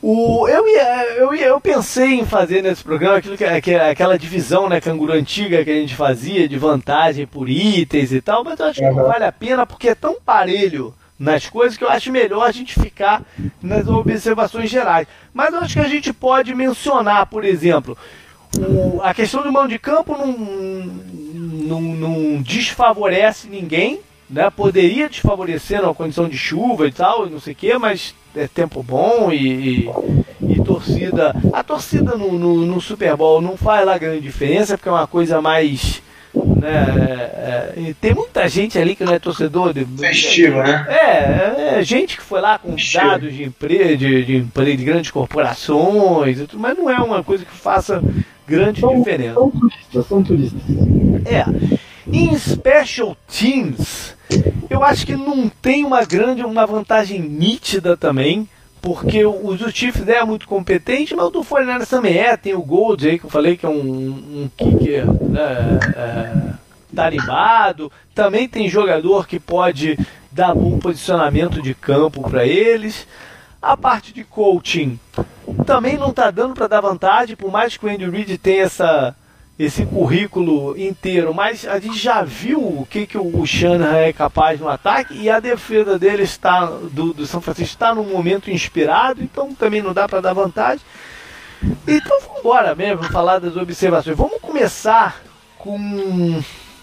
O, 0.00 0.46
eu, 0.46 0.68
ia, 0.68 1.04
eu, 1.16 1.34
ia, 1.34 1.46
eu 1.46 1.60
pensei 1.60 2.20
em 2.20 2.24
fazer 2.24 2.62
nesse 2.62 2.84
programa 2.84 3.16
aquilo 3.16 3.36
que, 3.36 3.60
que, 3.60 3.74
aquela 3.74 4.18
divisão 4.18 4.68
né, 4.68 4.80
canguru 4.80 5.12
antiga 5.12 5.64
que 5.64 5.70
a 5.70 5.74
gente 5.74 5.96
fazia 5.96 6.48
de 6.48 6.56
vantagem 6.56 7.26
por 7.26 7.48
itens 7.48 8.12
e 8.12 8.20
tal, 8.20 8.44
mas 8.44 8.60
eu 8.60 8.66
acho 8.66 8.80
que 8.80 8.90
não 8.90 9.04
vale 9.04 9.24
a 9.24 9.32
pena 9.32 9.66
porque 9.66 9.88
é 9.88 9.94
tão 9.94 10.16
parelho 10.24 10.94
nas 11.18 11.48
coisas 11.48 11.76
que 11.76 11.84
eu 11.84 11.88
acho 11.88 12.12
melhor 12.12 12.46
a 12.46 12.52
gente 12.52 12.78
ficar 12.78 13.22
nas 13.62 13.88
observações 13.88 14.68
gerais. 14.70 15.08
Mas 15.32 15.54
eu 15.54 15.60
acho 15.60 15.74
que 15.74 15.80
a 15.80 15.88
gente 15.88 16.12
pode 16.12 16.54
mencionar, 16.54 17.26
por 17.26 17.44
exemplo, 17.44 17.96
o, 18.58 19.00
a 19.02 19.12
questão 19.14 19.42
do 19.42 19.52
mão 19.52 19.66
de 19.66 19.78
campo 19.78 20.16
não, 20.16 20.32
não, 21.64 21.80
não 21.80 22.42
desfavorece 22.42 23.48
ninguém, 23.48 24.00
né? 24.28 24.50
Poderia 24.50 25.08
desfavorecer 25.08 25.82
na 25.82 25.92
condição 25.94 26.28
de 26.28 26.36
chuva 26.36 26.86
e 26.86 26.92
tal, 26.92 27.28
não 27.28 27.40
sei 27.40 27.52
o 27.52 27.56
que, 27.56 27.76
mas 27.78 28.14
é 28.36 28.48
tempo 28.48 28.82
bom 28.82 29.30
e, 29.32 29.86
e, 29.86 29.90
e 30.48 30.64
torcida. 30.64 31.34
A 31.52 31.62
torcida 31.62 32.16
no, 32.16 32.32
no, 32.32 32.66
no, 32.66 32.80
Super 32.80 33.16
Bowl 33.16 33.40
não 33.40 33.56
faz 33.56 33.86
lá 33.86 33.96
grande 33.96 34.20
diferença, 34.20 34.76
porque 34.76 34.88
é 34.88 34.92
uma 34.92 35.06
coisa 35.06 35.40
mais. 35.40 36.02
Né, 36.34 37.72
é, 37.78 37.90
é, 37.90 37.94
tem 38.00 38.12
muita 38.12 38.48
gente 38.48 38.76
ali 38.76 38.96
que 38.96 39.04
não 39.04 39.14
é 39.14 39.18
torcedor 39.20 39.72
de. 39.72 39.84
Festivo, 39.84 40.62
né? 40.62 40.84
É, 40.88 41.78
é, 41.78 41.82
gente 41.84 42.16
que 42.16 42.22
foi 42.22 42.40
lá 42.40 42.58
com 42.58 42.72
Festivo. 42.72 43.04
dados 43.04 43.32
de 43.32 43.44
emprego, 43.44 43.96
de, 43.96 44.24
de, 44.24 44.40
de, 44.40 44.76
de 44.76 44.84
grandes 44.84 45.10
corporações, 45.12 46.38
mas 46.54 46.76
não 46.76 46.90
é 46.90 46.98
uma 46.98 47.22
coisa 47.22 47.44
que 47.44 47.52
faça 47.52 48.02
grande 48.46 48.80
são, 48.80 48.98
diferença. 48.98 49.34
São 49.34 49.50
turistas, 49.50 50.06
são 50.06 50.22
turistas. 50.22 50.62
É. 51.26 51.44
Em 52.06 52.36
Special 52.38 53.16
Teams, 53.26 54.14
eu 54.68 54.82
acho 54.82 55.06
que 55.06 55.16
não 55.16 55.48
tem 55.48 55.84
uma 55.84 56.04
grande, 56.04 56.44
uma 56.44 56.66
vantagem 56.66 57.20
nítida 57.20 57.96
também, 57.96 58.48
porque 58.82 59.24
o 59.24 59.56
do 59.56 59.70
Chiefs 59.70 60.06
é 60.06 60.22
muito 60.24 60.46
competente, 60.46 61.16
mas 61.16 61.26
o 61.26 61.30
do 61.30 61.44
49 61.44 61.86
também 61.86 62.18
é. 62.18 62.36
Tem 62.36 62.54
o 62.54 62.60
Gold 62.60 63.08
aí 63.08 63.18
que 63.18 63.24
eu 63.24 63.30
falei 63.30 63.56
que 63.56 63.64
é 63.64 63.68
um, 63.68 63.72
um 63.80 64.50
kicker 64.54 65.06
né, 65.06 65.78
é, 65.96 66.54
tarimbado. 66.94 67.90
Também 68.14 68.46
tem 68.46 68.68
jogador 68.68 69.26
que 69.26 69.40
pode 69.40 69.98
dar 70.30 70.54
bom 70.54 70.78
posicionamento 70.78 71.62
de 71.62 71.74
campo 71.74 72.28
para 72.28 72.46
eles. 72.46 73.06
A 73.64 73.78
parte 73.78 74.12
de 74.12 74.24
coaching 74.24 75.00
também 75.64 75.96
não 75.96 76.10
está 76.10 76.30
dando 76.30 76.52
para 76.52 76.66
dar 76.66 76.82
vantagem, 76.82 77.34
por 77.34 77.50
mais 77.50 77.78
que 77.78 77.86
o 77.86 77.88
Andy 77.88 78.08
Reid 78.10 78.36
tenha 78.36 78.64
essa, 78.64 79.16
esse 79.58 79.86
currículo 79.86 80.78
inteiro, 80.78 81.32
mas 81.32 81.66
a 81.66 81.78
gente 81.78 81.98
já 81.98 82.22
viu 82.22 82.60
o 82.60 82.86
que, 82.88 83.06
que 83.06 83.16
o 83.16 83.46
Shanahan 83.46 83.96
é 83.96 84.12
capaz 84.12 84.60
no 84.60 84.68
ataque 84.68 85.14
e 85.14 85.30
a 85.30 85.40
defesa 85.40 85.98
dele 85.98 86.24
está 86.24 86.66
do, 86.66 87.14
do 87.14 87.26
São 87.26 87.40
Francisco 87.40 87.72
está 87.72 87.94
num 87.94 88.04
momento 88.04 88.50
inspirado, 88.50 89.22
então 89.22 89.54
também 89.54 89.80
não 89.80 89.94
dá 89.94 90.06
para 90.06 90.20
dar 90.20 90.34
vantagem. 90.34 90.84
Então 91.88 92.20
vamos 92.20 92.40
embora 92.40 92.74
mesmo 92.74 93.02
falar 93.04 93.38
das 93.38 93.56
observações. 93.56 94.14
Vamos 94.14 94.42
começar 94.42 95.22
com 95.56 96.42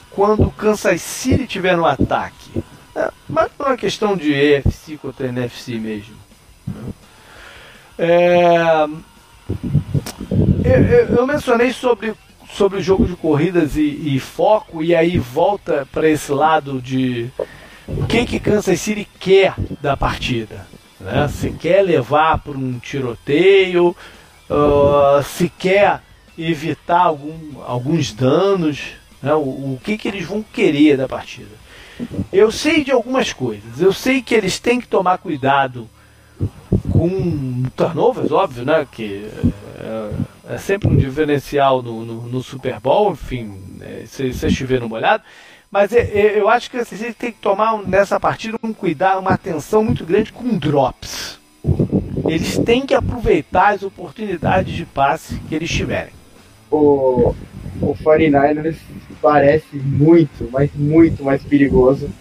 quando 0.09 0.47
o 0.47 0.51
Kansas 0.51 0.99
City 0.99 1.45
tiver 1.45 1.77
no 1.77 1.85
ataque. 1.85 2.63
É, 2.95 3.11
mas 3.29 3.51
não 3.59 3.67
é 3.67 3.77
questão 3.77 4.17
de 4.17 4.33
EFC 4.33 4.97
contra 4.97 5.27
NFC 5.27 5.75
mesmo. 5.75 6.20
É, 7.97 8.87
eu, 10.65 11.17
eu, 11.17 11.27
mencionei 11.27 11.71
sobre, 11.71 12.13
sobre 12.53 12.79
o 12.79 12.83
jogo 12.83 13.05
de 13.05 13.15
corridas 13.15 13.75
e, 13.75 14.15
e 14.15 14.19
foco, 14.19 14.83
e 14.83 14.95
aí 14.95 15.17
volta 15.17 15.87
para 15.91 16.09
esse 16.09 16.31
lado 16.31 16.81
de 16.81 17.29
o 17.87 18.05
que, 18.07 18.25
que 18.25 18.39
Kansas 18.39 18.79
City 18.79 19.07
quer 19.19 19.53
da 19.81 19.95
partida. 19.97 20.65
Né? 20.99 21.27
Se 21.27 21.51
quer 21.51 21.83
levar 21.83 22.39
para 22.39 22.57
um 22.57 22.79
tiroteio, 22.79 23.95
uh, 24.49 25.23
se 25.23 25.49
quer 25.49 26.01
evitar 26.37 27.01
algum, 27.01 27.61
alguns 27.65 28.13
danos, 28.13 28.93
né? 29.21 29.33
o, 29.33 29.39
o 29.39 29.81
que, 29.83 29.97
que 29.97 30.07
eles 30.07 30.25
vão 30.25 30.41
querer 30.41 30.97
da 30.97 31.07
partida. 31.07 31.61
Eu 32.31 32.51
sei 32.51 32.83
de 32.83 32.91
algumas 32.91 33.31
coisas. 33.33 33.79
Eu 33.79 33.93
sei 33.93 34.21
que 34.21 34.33
eles 34.33 34.59
têm 34.59 34.79
que 34.79 34.87
tomar 34.87 35.17
cuidado 35.17 35.87
com 37.01 37.63
turnovers, 37.75 38.31
óbvio, 38.31 38.63
né? 38.63 38.87
Que 38.91 39.27
é, 39.79 40.53
é 40.53 40.57
sempre 40.59 40.87
um 40.87 40.95
diferencial 40.95 41.81
no, 41.81 42.05
no, 42.05 42.21
no, 42.27 42.43
Super 42.43 42.79
Bowl, 42.79 43.13
enfim, 43.13 43.57
é, 43.81 44.03
se 44.05 44.31
você 44.31 44.45
estiver 44.45 44.79
no 44.79 44.87
molhado. 44.87 45.23
Mas 45.71 45.93
é, 45.93 46.37
eu 46.39 46.47
acho 46.47 46.69
que 46.69 46.77
você 46.77 47.11
tem 47.11 47.31
que 47.31 47.39
tomar 47.39 47.81
nessa 47.87 48.19
partida 48.19 48.55
um 48.61 48.71
cuidado, 48.71 49.19
uma 49.19 49.31
atenção 49.31 49.83
muito 49.83 50.05
grande 50.05 50.31
com 50.31 50.55
drops. 50.55 51.39
Eles 52.27 52.59
têm 52.59 52.85
que 52.85 52.93
aproveitar 52.93 53.73
as 53.73 53.81
oportunidades 53.81 54.71
de 54.71 54.85
passe 54.85 55.39
que 55.49 55.55
eles 55.55 55.71
tiverem. 55.71 56.13
O, 56.69 57.33
o 57.81 57.95
49ers 57.95 58.75
parece 59.19 59.75
muito, 59.75 60.47
mas 60.51 60.69
muito 60.75 61.23
mais 61.23 61.41
perigoso 61.41 62.11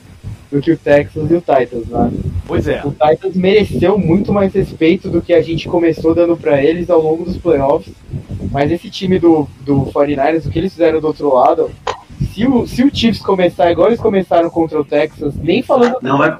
do 0.50 0.60
que 0.60 0.72
o 0.72 0.76
Texas 0.76 1.30
e 1.30 1.34
o 1.34 1.40
Titans, 1.40 1.86
né? 1.86 2.10
Pois 2.46 2.66
é. 2.66 2.82
O 2.84 2.90
Titans 2.90 3.36
mereceu 3.36 3.96
muito 3.96 4.32
mais 4.32 4.52
respeito 4.52 5.08
do 5.08 5.22
que 5.22 5.32
a 5.32 5.40
gente 5.40 5.68
começou 5.68 6.14
dando 6.14 6.36
para 6.36 6.62
eles 6.62 6.90
ao 6.90 7.00
longo 7.00 7.24
dos 7.24 7.36
playoffs. 7.36 7.94
Mas 8.50 8.72
esse 8.72 8.90
time 8.90 9.18
do, 9.18 9.48
do 9.60 9.86
49ers, 9.86 10.46
o 10.46 10.50
que 10.50 10.58
eles 10.58 10.72
fizeram 10.72 11.00
do 11.00 11.06
outro 11.06 11.32
lado, 11.32 11.70
se 12.34 12.46
o, 12.46 12.66
se 12.66 12.82
o 12.82 12.94
Chiefs 12.94 13.22
começar 13.22 13.70
igual 13.70 13.88
eles 13.88 14.00
começaram 14.00 14.50
contra 14.50 14.80
o 14.80 14.84
Texas, 14.84 15.34
nem 15.36 15.62
falando. 15.62 15.96
Não 16.02 16.18
vai 16.18 16.36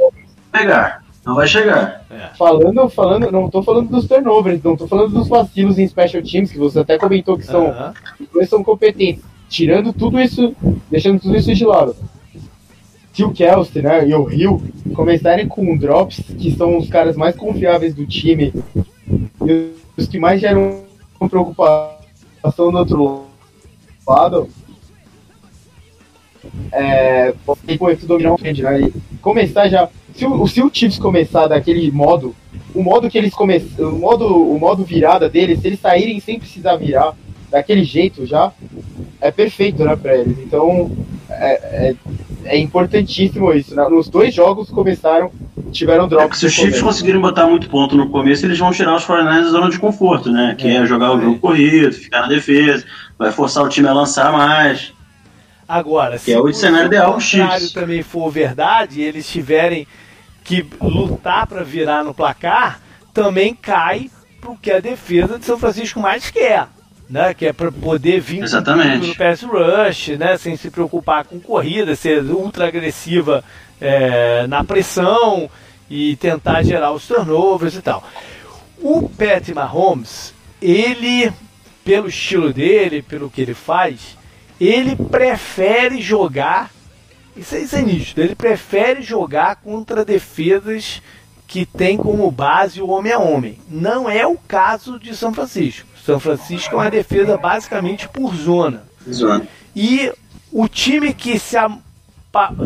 pegar. 0.51 1.05
Não 1.25 1.37
vai 1.37 1.47
chegar. 1.47 2.05
É. 2.11 2.37
Falando, 2.37 2.89
falando, 2.89 3.31
não 3.31 3.49
tô 3.49 3.63
falando 3.63 3.91
dos 3.91 4.09
turnovers, 4.09 4.63
não 4.63 4.77
tô 4.77 4.89
falando 4.89 5.13
dos 5.13 5.29
vacilos 5.29 5.79
em 5.79 5.87
special 5.87 6.23
teams, 6.23 6.51
que 6.51 6.59
você 6.59 6.81
até 6.81 6.99
comentou 6.99 7.37
que 7.37 7.45
são, 7.45 7.69
uh 7.69 7.93
-huh. 7.93 8.47
são 8.47 8.65
competentes. 8.65 9.23
Tirando 9.49 9.93
tudo 9.93 10.21
isso, 10.21 10.55
deixando 10.91 11.21
tudo 11.21 11.37
isso 11.37 11.55
de 11.55 11.65
lado 11.65 11.95
se 13.21 13.25
o 13.25 13.33
Kelsey 13.33 13.83
né, 13.83 14.09
e 14.09 14.15
o 14.15 14.31
Hill 14.31 14.63
começarem 14.95 15.47
com 15.47 15.77
drops, 15.77 16.23
que 16.39 16.57
são 16.57 16.79
os 16.79 16.89
caras 16.89 17.17
mais 17.17 17.37
confiáveis 17.37 17.95
do 17.95 18.07
time, 18.07 18.51
e 19.47 19.71
os 19.95 20.09
que 20.09 20.19
mais 20.19 20.41
geram 20.41 20.81
preocupação 21.29 22.73
do 22.73 22.79
outro 22.79 23.25
lado, 24.09 24.49
é, 26.73 27.35
pode 27.45 28.07
dominar 28.07 28.33
o 28.33 28.39
frente, 28.39 28.63
né? 28.63 28.81
E 28.81 28.93
começar 29.21 29.69
já. 29.69 29.91
Se 30.15 30.25
o, 30.25 30.47
se 30.47 30.63
o 30.63 30.71
Chiefs 30.73 30.99
começar 30.99 31.47
daquele 31.47 31.91
modo, 31.91 32.35
o 32.75 32.83
modo 32.83 33.11
que 33.11 33.19
eles 33.19 33.35
começam, 33.35 33.91
o 33.95 33.99
modo, 33.99 34.25
o 34.27 34.59
modo 34.59 34.83
virada 34.83 35.29
deles, 35.29 35.61
se 35.61 35.67
eles 35.67 35.81
saírem 35.81 36.19
sem 36.21 36.39
precisar 36.39 36.77
virar, 36.77 37.15
daquele 37.51 37.85
jeito 37.85 38.25
já, 38.25 38.51
é 39.21 39.31
perfeito, 39.31 39.85
né, 39.85 39.95
pra 39.95 40.17
eles. 40.17 40.39
Então, 40.39 40.91
é, 41.31 41.53
é, 41.91 41.95
é 42.45 42.59
importantíssimo 42.59 43.53
isso. 43.53 43.75
Né? 43.75 43.89
Nos 43.89 44.09
dois 44.09 44.35
jogos 44.35 44.71
começaram, 44.71 45.31
tiveram 45.71 46.09
drops. 46.09 46.39
É 46.39 46.41
se 46.41 46.47
os 46.47 46.53
Chiefs 46.53 46.83
conseguirem 46.83 47.21
botar 47.21 47.47
muito 47.47 47.69
ponto 47.69 47.97
no 47.97 48.11
começo, 48.11 48.45
eles 48.45 48.59
vão 48.59 48.73
tirar 48.73 48.97
os 48.97 49.05
49 49.05 49.45
da 49.45 49.51
zona 49.51 49.71
de 49.71 49.79
conforto, 49.79 50.31
né? 50.31 50.55
Que 50.59 50.69
é, 50.69 50.77
é 50.77 50.87
jogar 50.87 51.13
o 51.13 51.21
jogo 51.21 51.39
corrido, 51.39 51.93
ficar 51.93 52.23
na 52.23 52.29
defesa, 52.29 52.85
vai 53.19 53.31
forçar 53.31 53.65
o 53.65 53.69
time 53.69 53.89
a 53.89 53.93
lançar 53.93 54.33
mais. 54.33 54.93
Agora, 55.69 56.19
se 56.19 56.33
é 56.33 56.41
o 56.41 56.53
cenário 56.53 56.89
ideal, 56.89 57.11
o 57.11 57.15
contrário 57.15 57.73
também 57.73 58.03
for 58.03 58.29
verdade, 58.29 59.01
eles 59.01 59.29
tiverem 59.29 59.87
que 60.43 60.67
lutar 60.81 61.47
para 61.47 61.63
virar 61.63 62.03
no 62.03 62.13
placar, 62.13 62.81
também 63.15 63.55
cai 63.55 64.11
pro 64.41 64.57
que 64.57 64.73
a 64.73 64.81
defesa 64.81 65.39
de 65.39 65.45
São 65.45 65.57
Francisco 65.57 66.01
mais 66.01 66.29
quer. 66.29 66.67
Né, 67.11 67.35
que 67.35 67.45
é 67.45 67.53
para 67.53 67.73
poder 67.73 68.21
vir 68.21 68.39
no 69.09 69.17
pass 69.17 69.43
rush, 69.43 70.17
né, 70.17 70.39
sem 70.39 70.57
se 70.57 70.71
preocupar 70.71 71.25
com 71.25 71.41
corrida, 71.41 71.97
ser 71.97 72.23
ultra 72.23 72.69
agressiva 72.69 73.43
é, 73.81 74.47
na 74.47 74.63
pressão 74.63 75.51
e 75.91 76.15
tentar 76.15 76.63
gerar 76.63 76.93
os 76.93 77.09
turnovers 77.09 77.75
e 77.75 77.83
tal. 77.83 78.09
O 78.79 79.09
Pat 79.09 79.49
Mahomes, 79.49 80.33
ele, 80.63 81.33
pelo 81.85 82.09
estilo 82.09 82.53
dele, 82.53 83.03
pelo 83.03 83.29
que 83.29 83.41
ele 83.41 83.55
faz, 83.55 84.17
ele 84.61 84.95
prefere 84.95 86.01
jogar. 86.01 86.71
Isso, 87.37 87.57
isso 87.57 87.75
é 87.75 87.83
nítido. 87.83 88.23
Ele 88.23 88.35
prefere 88.37 89.03
jogar 89.03 89.57
contra 89.57 90.05
defesas 90.05 91.03
que 91.47 91.67
tem 91.67 91.97
como 91.97 92.31
base 92.31 92.81
o 92.81 92.89
homem 92.89 93.13
a 93.13 93.19
homem. 93.19 93.59
Não 93.69 94.09
é 94.09 94.25
o 94.25 94.37
caso 94.37 94.99
de 95.01 95.17
São 95.17 95.35
Francisco. 95.35 95.90
São 96.05 96.19
Francisco 96.19 96.75
é 96.75 96.79
uma 96.79 96.91
defesa 96.91 97.37
basicamente 97.37 98.09
por 98.09 98.35
zona. 98.35 98.85
Zona. 99.11 99.47
E 99.75 100.13
o 100.53 100.69
time 100.69 101.13
que 101.13 101.39
se 101.39 101.57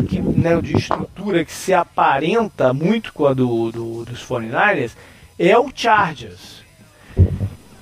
que, 0.07 0.21
né, 0.21 0.61
de 0.61 0.77
estrutura 0.77 1.43
que 1.43 1.51
se 1.51 1.73
aparenta 1.73 2.71
muito 2.71 3.11
com 3.11 3.25
a 3.25 3.33
do, 3.33 3.71
do, 3.71 4.05
dos 4.05 4.23
49ers 4.23 4.91
é 5.39 5.57
o 5.57 5.71
Chargers. 5.73 6.63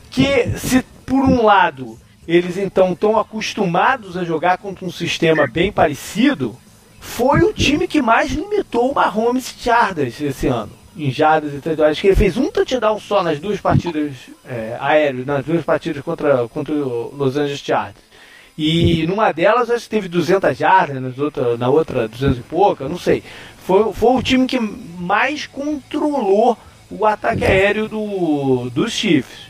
Que 0.09 0.57
se 0.57 0.83
por 1.05 1.25
um 1.25 1.43
lado 1.43 1.99
eles 2.25 2.57
então 2.57 2.93
estão 2.93 3.19
acostumados 3.19 4.15
a 4.15 4.23
jogar 4.23 4.57
contra 4.57 4.85
um 4.85 4.91
sistema 4.91 5.45
bem 5.45 5.71
parecido, 5.71 6.55
foi 6.99 7.41
o 7.41 7.53
time 7.53 7.85
que 7.85 8.01
mais 8.01 8.31
limitou 8.31 8.91
o 8.91 8.95
Mahomes 8.95 9.53
Chargers 9.59 10.21
esse 10.21 10.47
ano. 10.47 10.71
Em 10.95 11.11
jardas 11.11 11.53
e 11.53 11.57
touchdowns, 11.59 11.99
que 11.99 12.07
ele 12.07 12.15
fez 12.15 12.37
um 12.37 12.51
touchdown 12.51 12.99
só 12.99 13.23
nas 13.23 13.39
duas 13.39 13.59
partidas 13.59 14.13
é, 14.45 14.77
aéreas, 14.79 15.25
nas 15.25 15.43
duas 15.43 15.63
partidas 15.63 16.03
contra, 16.03 16.47
contra 16.47 16.73
o 16.73 17.15
Los 17.15 17.35
Angeles 17.35 17.59
Chargers. 17.59 18.13
E 18.55 19.07
numa 19.07 19.31
delas 19.31 19.71
acho 19.71 19.85
que 19.85 19.89
teve 19.89 20.07
200 20.07 20.55
jardas, 20.55 21.17
outra, 21.17 21.57
na 21.57 21.69
outra 21.69 22.07
200 22.07 22.37
e 22.37 22.41
pouca, 22.41 22.87
não 22.87 22.99
sei. 22.99 23.23
Foi, 23.65 23.91
foi 23.91 24.11
o 24.15 24.21
time 24.21 24.45
que 24.45 24.59
mais 24.59 25.47
controlou 25.47 26.57
o 26.91 27.05
ataque 27.05 27.43
aéreo 27.43 27.87
do, 27.87 28.69
dos 28.69 28.91
Chiefs. 28.91 29.47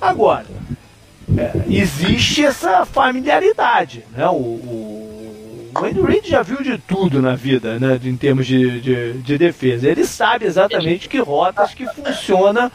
Agora, 0.00 0.46
é, 1.36 1.62
existe 1.68 2.44
essa 2.44 2.84
familiaridade. 2.84 4.04
Né? 4.10 4.26
O, 4.28 4.32
o, 4.32 5.11
o 5.74 5.84
Andy 5.84 6.00
Reid 6.00 6.28
já 6.28 6.42
viu 6.42 6.62
de 6.62 6.78
tudo 6.78 7.22
na 7.22 7.34
vida, 7.34 7.78
né? 7.78 7.98
em 8.04 8.16
termos 8.16 8.46
de, 8.46 8.80
de, 8.80 9.12
de 9.14 9.38
defesa. 9.38 9.88
Ele 9.88 10.04
sabe 10.04 10.46
exatamente 10.46 11.08
que 11.08 11.18
rotas 11.18 11.74
que 11.74 11.86
funciona 11.86 12.70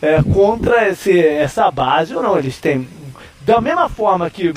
é, 0.00 0.22
contra 0.22 0.88
esse, 0.88 1.18
essa 1.18 1.70
base 1.70 2.14
ou 2.14 2.22
não. 2.22 2.38
Eles 2.38 2.58
têm. 2.58 2.88
Da 3.42 3.60
mesma 3.60 3.88
forma 3.88 4.28
que 4.30 4.52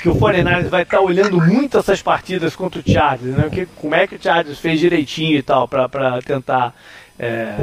que 0.00 0.08
o 0.08 0.16
49 0.16 0.68
vai 0.68 0.82
estar 0.82 0.96
tá 0.96 1.02
olhando 1.02 1.40
muito 1.40 1.78
essas 1.78 2.02
partidas 2.02 2.56
contra 2.56 2.80
o 2.80 2.82
Chargers, 2.84 3.36
né? 3.36 3.48
Que, 3.48 3.66
como 3.66 3.94
é 3.94 4.06
que 4.06 4.16
o 4.16 4.22
Chargers 4.22 4.58
fez 4.58 4.80
direitinho 4.80 5.38
e 5.38 5.42
tal 5.42 5.68
para 5.68 6.20
tentar 6.22 6.74
é, 7.18 7.54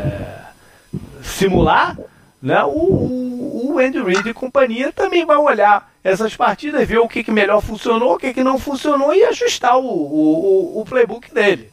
simular, 1.21 1.97
né? 2.41 2.63
O, 2.63 2.69
o, 2.69 3.73
o 3.73 3.79
Andy 3.79 4.01
Reid 4.01 4.29
e 4.29 4.33
companhia 4.33 4.91
também 4.91 5.25
vai 5.25 5.37
olhar 5.37 5.91
essas 6.03 6.35
partidas, 6.35 6.87
ver 6.87 6.99
o 6.99 7.07
que, 7.07 7.23
que 7.23 7.31
melhor 7.31 7.61
funcionou, 7.61 8.15
o 8.15 8.17
que, 8.17 8.33
que 8.33 8.43
não 8.43 8.57
funcionou 8.57 9.13
e 9.13 9.23
ajustar 9.25 9.77
o, 9.77 9.85
o, 9.85 10.81
o 10.81 10.85
playbook 10.85 11.33
dele. 11.33 11.71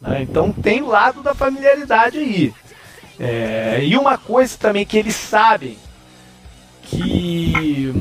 Né? 0.00 0.22
Então 0.22 0.52
tem 0.52 0.82
o 0.82 0.88
lado 0.88 1.22
da 1.22 1.34
familiaridade 1.34 2.18
aí. 2.18 2.54
É, 3.18 3.80
e 3.82 3.98
uma 3.98 4.16
coisa 4.16 4.56
também 4.56 4.86
que 4.86 4.96
eles 4.96 5.14
sabem 5.14 5.76
que 6.84 7.92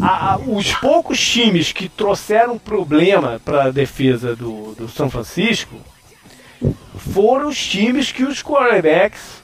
a, 0.00 0.32
a, 0.32 0.36
os 0.38 0.72
poucos 0.74 1.20
times 1.20 1.72
que 1.72 1.90
trouxeram 1.90 2.58
problema 2.58 3.40
para 3.44 3.64
a 3.64 3.70
defesa 3.70 4.34
do, 4.34 4.74
do 4.74 4.88
São 4.88 5.10
Francisco 5.10 5.76
foram 7.12 7.48
os 7.48 7.66
times 7.66 8.10
que 8.10 8.24
os 8.24 8.42
quarterbacks 8.42 9.42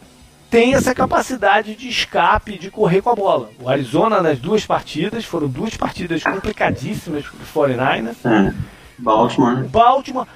têm 0.51 0.75
essa 0.75 0.95
capacidade 0.95 1.75
de 1.75 1.89
escape, 1.89 2.59
de 2.59 2.71
correr 2.71 3.03
com 3.03 3.11
a 3.11 3.15
bola. 3.15 3.51
O 3.61 3.69
Arizona, 3.69 4.23
nas 4.23 4.39
duas 4.39 4.65
partidas, 4.65 5.25
foram 5.25 5.49
duas 5.49 5.77
partidas 5.77 6.23
complicadíssimas 6.23 7.25
para 7.25 7.63
o 7.63 7.69
49ers. 7.69 8.17
É, 8.25 8.55
Baltimore. 8.99 9.65
Baltimore. 9.65 10.27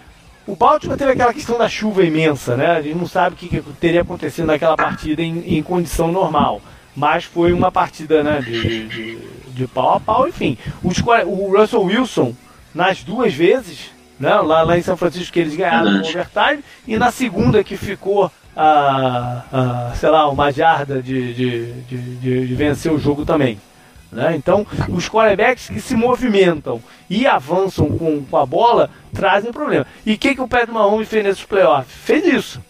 O 0.46 0.56
Baltimore 0.56 0.98
teve 0.98 1.12
aquela 1.12 1.32
questão 1.32 1.56
da 1.56 1.68
chuva 1.68 2.04
imensa, 2.04 2.56
né? 2.56 2.72
A 2.72 2.82
gente 2.82 2.96
não 2.98 3.06
sabe 3.06 3.34
o 3.34 3.38
que, 3.38 3.48
que 3.48 3.62
teria 3.74 4.02
acontecido 4.02 4.46
naquela 4.46 4.76
partida 4.76 5.22
em, 5.22 5.56
em 5.58 5.62
condição 5.62 6.10
normal. 6.10 6.60
Mas 6.94 7.24
foi 7.24 7.52
uma 7.52 7.72
partida 7.72 8.22
né, 8.22 8.42
de, 8.42 8.88
de, 8.88 9.18
de 9.48 9.66
pau 9.66 9.94
a 9.94 10.00
pau, 10.00 10.28
enfim. 10.28 10.58
Os, 10.82 10.98
o 11.26 11.56
Russell 11.56 11.82
Wilson, 11.82 12.34
nas 12.74 13.02
duas 13.02 13.32
vezes, 13.32 13.92
né, 14.20 14.34
lá, 14.34 14.62
lá 14.62 14.76
em 14.76 14.82
São 14.82 14.96
Francisco, 14.96 15.32
que 15.32 15.40
eles 15.40 15.56
ganharam 15.56 15.90
no 15.90 16.00
overtime, 16.00 16.62
e 16.86 16.98
na 16.98 17.10
segunda 17.10 17.64
que 17.64 17.76
ficou 17.76 18.30
a, 18.56 19.42
a 19.52 19.94
sei 19.94 20.10
lá, 20.10 20.28
uma 20.28 20.50
jarda 20.50 21.02
de, 21.02 21.34
de, 21.34 21.72
de, 21.82 22.46
de 22.46 22.54
vencer 22.54 22.92
o 22.92 22.98
jogo 22.98 23.24
também. 23.24 23.58
Né? 24.12 24.36
Então, 24.36 24.66
os 24.90 25.08
quarterbacks 25.08 25.68
que 25.68 25.80
se 25.80 25.96
movimentam 25.96 26.82
e 27.08 27.26
avançam 27.26 27.86
com, 27.96 28.22
com 28.22 28.36
a 28.36 28.44
bola 28.44 28.90
trazem 29.12 29.50
problema. 29.50 29.86
E 30.04 30.12
o 30.12 30.18
que, 30.18 30.34
que 30.34 30.40
o 30.40 30.48
Pedro 30.48 30.74
Mahomes 30.74 31.08
fez 31.08 31.24
nesses 31.24 31.44
playoffs? 31.44 31.94
Fez 31.94 32.26
isso. 32.26 32.60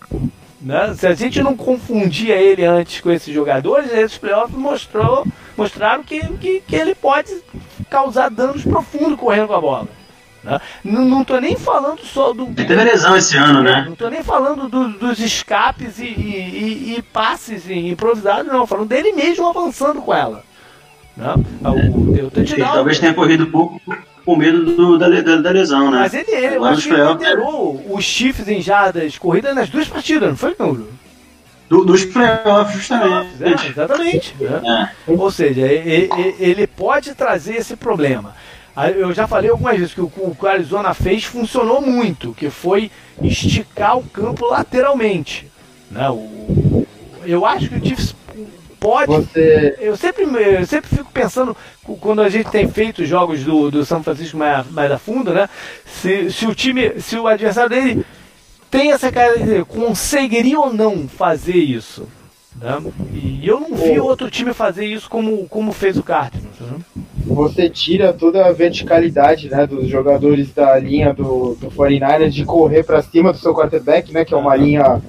Né? 0.60 0.94
Se 0.94 1.06
a 1.06 1.14
gente 1.14 1.42
não 1.42 1.56
confundia 1.56 2.36
ele 2.36 2.64
antes 2.64 3.00
com 3.00 3.10
esses 3.10 3.34
jogadores, 3.34 3.92
esses 3.92 4.16
playoffs 4.16 4.56
mostrou, 4.56 5.26
mostraram 5.56 6.04
que, 6.04 6.20
que, 6.34 6.60
que 6.60 6.76
ele 6.76 6.94
pode 6.94 7.34
causar 7.90 8.30
danos 8.30 8.62
profundos 8.62 9.18
correndo 9.18 9.48
com 9.48 9.54
a 9.54 9.60
bola. 9.60 9.88
Né? 10.42 10.60
Não, 10.82 11.04
não 11.04 11.24
tô 11.24 11.38
nem 11.38 11.56
falando 11.56 12.00
só 12.00 12.32
do. 12.32 12.44
Ele 12.44 12.64
teve 12.64 12.84
lesão 12.84 13.16
esse 13.16 13.36
ano, 13.36 13.62
né? 13.62 13.84
Não 13.88 13.94
tô 13.94 14.08
nem 14.08 14.22
falando 14.22 14.68
do, 14.68 14.88
dos 14.88 15.20
escapes 15.20 15.98
e, 15.98 16.04
e, 16.04 16.94
e 16.96 17.02
passes 17.02 17.70
improvisados, 17.70 18.52
não. 18.52 18.66
Falando 18.66 18.88
dele 18.88 19.12
mesmo 19.12 19.46
avançando 19.46 20.02
com 20.02 20.12
ela. 20.12 20.44
Né? 21.16 21.34
O, 21.64 22.26
o, 22.26 22.46
Sim, 22.46 22.56
talvez 22.56 22.98
tenha 22.98 23.14
corrido 23.14 23.46
pouco 23.46 23.80
com 24.24 24.36
medo 24.36 24.64
do, 24.64 24.98
da, 24.98 25.08
da, 25.08 25.36
da, 25.36 25.50
lesão, 25.50 25.90
né? 25.90 25.98
Mas 25.98 26.14
ele, 26.14 26.30
ele 26.30 26.56
eu 26.56 26.64
acho 26.64 26.88
que 26.88 26.94
ele 26.94 27.08
liderou 27.12 27.84
os 27.90 28.04
Chiefs 28.04 28.48
em 28.48 28.60
jardas 28.60 29.18
corridas 29.18 29.54
nas 29.54 29.68
duas 29.68 29.88
partidas, 29.88 30.28
não 30.28 30.36
foi? 30.36 30.54
Do, 31.68 31.84
dos 31.84 32.04
playoffs, 32.04 32.76
justamente. 32.76 33.30
É, 33.40 33.68
exatamente. 33.68 34.36
Né? 34.38 34.90
É. 35.08 35.12
Ou 35.12 35.30
seja, 35.30 35.62
ele, 35.62 36.08
ele, 36.38 36.66
pode 36.66 37.14
trazer 37.14 37.56
esse 37.56 37.76
problema. 37.76 38.34
Eu 38.96 39.12
já 39.12 39.26
falei 39.26 39.50
algumas 39.50 39.78
vezes 39.78 39.94
que 39.94 40.00
o 40.00 40.08
que 40.08 40.44
o 40.44 40.48
Arizona 40.48 40.94
fez 40.94 41.24
funcionou 41.24 41.82
muito, 41.82 42.32
que 42.32 42.48
foi 42.48 42.90
esticar 43.22 43.98
o 43.98 44.04
campo 44.04 44.46
lateralmente. 44.46 45.50
Né? 45.90 46.08
O, 46.08 46.86
eu 47.24 47.44
acho 47.44 47.68
que 47.68 47.76
o 47.76 47.84
Chiefs 47.84 48.14
pode. 48.80 49.12
Você... 49.12 49.76
Eu, 49.78 49.96
sempre, 49.96 50.24
eu 50.24 50.66
sempre 50.66 50.88
fico 50.88 51.10
pensando, 51.12 51.56
quando 52.00 52.22
a 52.22 52.28
gente 52.28 52.50
tem 52.50 52.66
feito 52.68 53.04
jogos 53.04 53.44
do, 53.44 53.70
do 53.70 53.84
São 53.84 54.02
Francisco 54.02 54.36
mais, 54.36 54.68
mais 54.70 54.90
a 54.90 54.98
fundo, 54.98 55.32
né? 55.32 55.48
Se, 55.84 56.30
se 56.30 56.46
o 56.46 56.54
time, 56.54 57.00
se 57.00 57.16
o 57.16 57.28
adversário 57.28 57.70
dele 57.70 58.06
tem 58.70 58.92
essa 58.92 59.12
cara 59.12 59.38
de 59.38 59.64
conseguiria 59.64 60.58
ou 60.58 60.72
não 60.72 61.06
fazer 61.06 61.56
isso. 61.56 62.08
Né? 62.56 62.82
E 63.12 63.46
eu 63.46 63.60
não 63.60 63.74
vi 63.74 64.00
outro 64.00 64.30
time 64.30 64.52
fazer 64.52 64.86
isso 64.86 65.08
como, 65.08 65.46
como 65.48 65.72
fez 65.72 65.96
o 65.96 66.02
Cardinals. 66.02 66.58
Né? 66.60 66.78
Você 67.26 67.70
tira 67.70 68.12
toda 68.12 68.46
a 68.46 68.52
verticalidade 68.52 69.48
né, 69.48 69.66
dos 69.66 69.88
jogadores 69.88 70.52
da 70.52 70.76
linha 70.78 71.14
do, 71.14 71.54
do 71.54 71.70
49ers 71.70 72.30
de 72.30 72.44
correr 72.44 72.82
para 72.82 73.02
cima 73.02 73.32
do 73.32 73.38
seu 73.38 73.54
quarterback, 73.54 74.12
né, 74.12 74.24
que 74.24 74.34
é 74.34 74.36
uma 74.36 74.56
linha 74.56 75.00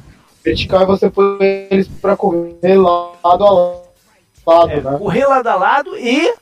vertical 0.44 0.84
e 0.84 0.86
você 0.86 1.10
põe 1.10 1.38
eles 1.72 1.88
para 1.88 2.16
correr 2.16 2.76
lado 2.76 3.18
a 3.24 3.52
lado, 4.46 4.72
é, 4.72 4.82
né? 4.82 4.98
Correr 4.98 5.26
lado 5.26 5.48
a 5.48 5.56
lado 5.56 5.98
e. 5.98 6.34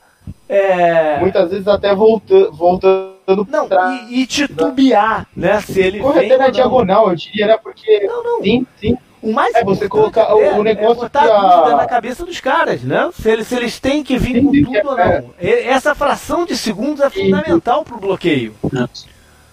É... 0.50 1.20
Muitas 1.20 1.52
vezes 1.52 1.68
até 1.68 1.96
volta, 1.96 2.50
voltando 2.52 3.48
não, 3.48 3.70
trás, 3.70 4.10
e, 4.10 4.22
e 4.22 4.26
titubear, 4.26 5.28
né? 5.36 5.54
né? 5.54 5.62
Se 5.62 5.80
ele 5.80 6.00
Correr 6.00 6.26
até 6.26 6.38
na 6.38 6.50
diagonal, 6.50 7.10
eu 7.10 7.16
diria, 7.16 7.48
né? 7.48 7.58
Porque. 7.62 8.02
Não, 8.02 8.24
não. 8.24 8.44
Sim, 8.44 8.68
sim. 8.80 8.98
O 9.22 9.32
mais 9.32 9.54
é 9.54 9.64
você 9.64 9.88
colocar 9.88 10.22
é, 10.32 10.54
o 10.54 10.64
negócio 10.64 10.92
é 10.92 11.04
botar 11.04 11.24
a 11.24 11.58
dúvida 11.58 11.76
na 11.78 11.86
cabeça 11.86 12.26
dos 12.26 12.40
caras, 12.40 12.82
né? 12.82 13.10
Se 13.14 13.30
eles, 13.30 13.48
se 13.48 13.56
eles 13.56 13.80
têm 13.80 14.04
que 14.04 14.18
vir 14.18 14.44
com 14.44 14.52
tudo 14.52 14.90
ou 14.90 14.98
não. 14.98 15.34
Essa 15.40 15.94
fração 15.94 16.46
de 16.46 16.58
segundos 16.58 17.02
é 17.02 17.10
fundamental 17.10 17.84
para 17.84 17.96
o 17.96 18.00
bloqueio. 18.00 18.56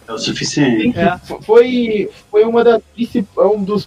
É 0.08 0.12
o 0.12 0.16
suficiente. 0.16 0.98
É. 0.98 1.18
Foi, 1.42 2.08
foi 2.30 2.44
uma 2.44 2.64
das, 2.64 2.80
um 3.36 3.62
dos 3.62 3.86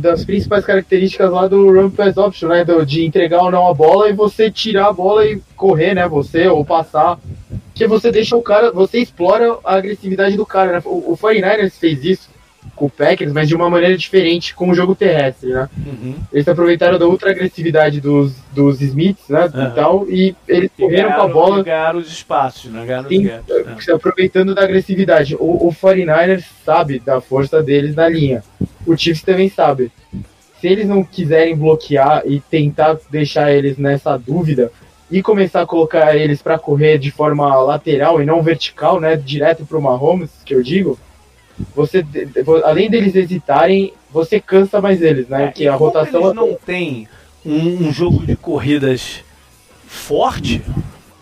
das 0.00 0.24
principais 0.24 0.64
características 0.64 1.30
lá 1.30 1.46
do 1.46 1.72
Run 1.72 1.90
Pass 1.90 2.16
Option, 2.16 2.48
né? 2.48 2.64
De 2.84 3.04
entregar 3.04 3.42
ou 3.42 3.52
não 3.52 3.68
a 3.68 3.72
bola 3.72 4.10
e 4.10 4.12
você 4.12 4.50
tirar 4.50 4.88
a 4.88 4.92
bola 4.92 5.24
e 5.24 5.40
correr, 5.54 5.94
né? 5.94 6.08
Você 6.08 6.48
ou 6.48 6.64
passar. 6.64 7.20
que 7.72 7.86
você 7.86 8.10
deixa 8.10 8.36
o 8.36 8.42
cara, 8.42 8.72
você 8.72 8.98
explora 8.98 9.58
a 9.64 9.76
agressividade 9.76 10.36
do 10.36 10.44
cara, 10.44 10.72
né? 10.72 10.82
O, 10.84 11.12
o 11.12 11.16
49ers 11.16 11.74
fez 11.78 12.04
isso 12.04 12.39
com 12.74 12.86
o 12.86 12.90
Packers, 12.90 13.32
mas 13.32 13.48
de 13.48 13.54
uma 13.54 13.68
maneira 13.68 13.96
diferente 13.96 14.54
com 14.54 14.70
o 14.70 14.74
jogo 14.74 14.94
terrestre, 14.94 15.50
né? 15.50 15.68
Uhum. 15.86 16.14
Eles 16.32 16.48
aproveitaram 16.48 16.98
da 16.98 17.06
ultra 17.06 17.30
agressividade 17.30 18.00
dos, 18.00 18.34
dos 18.52 18.80
Smiths, 18.80 19.28
né? 19.28 19.50
Uhum. 19.52 19.62
E, 19.62 19.70
tal, 19.74 20.06
e 20.08 20.36
eles 20.48 20.70
correram 20.76 21.12
com 21.12 21.22
a 21.22 21.28
bola. 21.28 21.62
Ganharam 21.62 21.98
os 21.98 22.10
espaços, 22.10 22.70
né? 22.70 22.84
Ganharam 22.86 23.08
sim, 23.08 23.24
gaps, 23.24 23.86
né? 23.86 23.94
aproveitando 23.94 24.54
da 24.54 24.62
agressividade. 24.62 25.34
O, 25.36 25.68
o 25.68 25.72
49ers 25.72 26.44
sabe 26.64 26.98
da 26.98 27.20
força 27.20 27.62
deles 27.62 27.94
na 27.94 28.08
linha. 28.08 28.42
O 28.86 28.96
Chiefs 28.96 29.22
também 29.22 29.48
sabe. 29.48 29.90
Se 30.60 30.66
eles 30.66 30.86
não 30.86 31.02
quiserem 31.02 31.56
bloquear 31.56 32.22
e 32.26 32.40
tentar 32.40 32.98
deixar 33.10 33.52
eles 33.52 33.78
nessa 33.78 34.16
dúvida, 34.16 34.70
e 35.10 35.22
começar 35.22 35.62
a 35.62 35.66
colocar 35.66 36.14
eles 36.14 36.40
para 36.40 36.58
correr 36.58 36.96
de 36.96 37.10
forma 37.10 37.52
lateral 37.62 38.22
e 38.22 38.26
não 38.26 38.42
vertical, 38.42 39.00
né, 39.00 39.16
direto 39.16 39.66
para 39.66 39.76
o 39.76 39.82
Mahomes, 39.82 40.30
que 40.44 40.54
eu 40.54 40.62
digo, 40.62 40.98
você 41.74 42.04
além 42.64 42.90
deles 42.90 43.14
hesitarem, 43.14 43.92
você 44.10 44.40
cansa 44.40 44.80
mais 44.80 45.00
eles, 45.02 45.28
né? 45.28 45.46
É, 45.46 45.48
que 45.48 45.68
a 45.68 45.74
rotação 45.74 46.22
eles 46.22 46.34
não 46.34 46.54
tem 46.54 47.08
um, 47.44 47.88
um, 47.88 47.92
jogo 47.92 48.26
de 48.26 48.36
corridas 48.36 49.22
forte. 49.86 50.62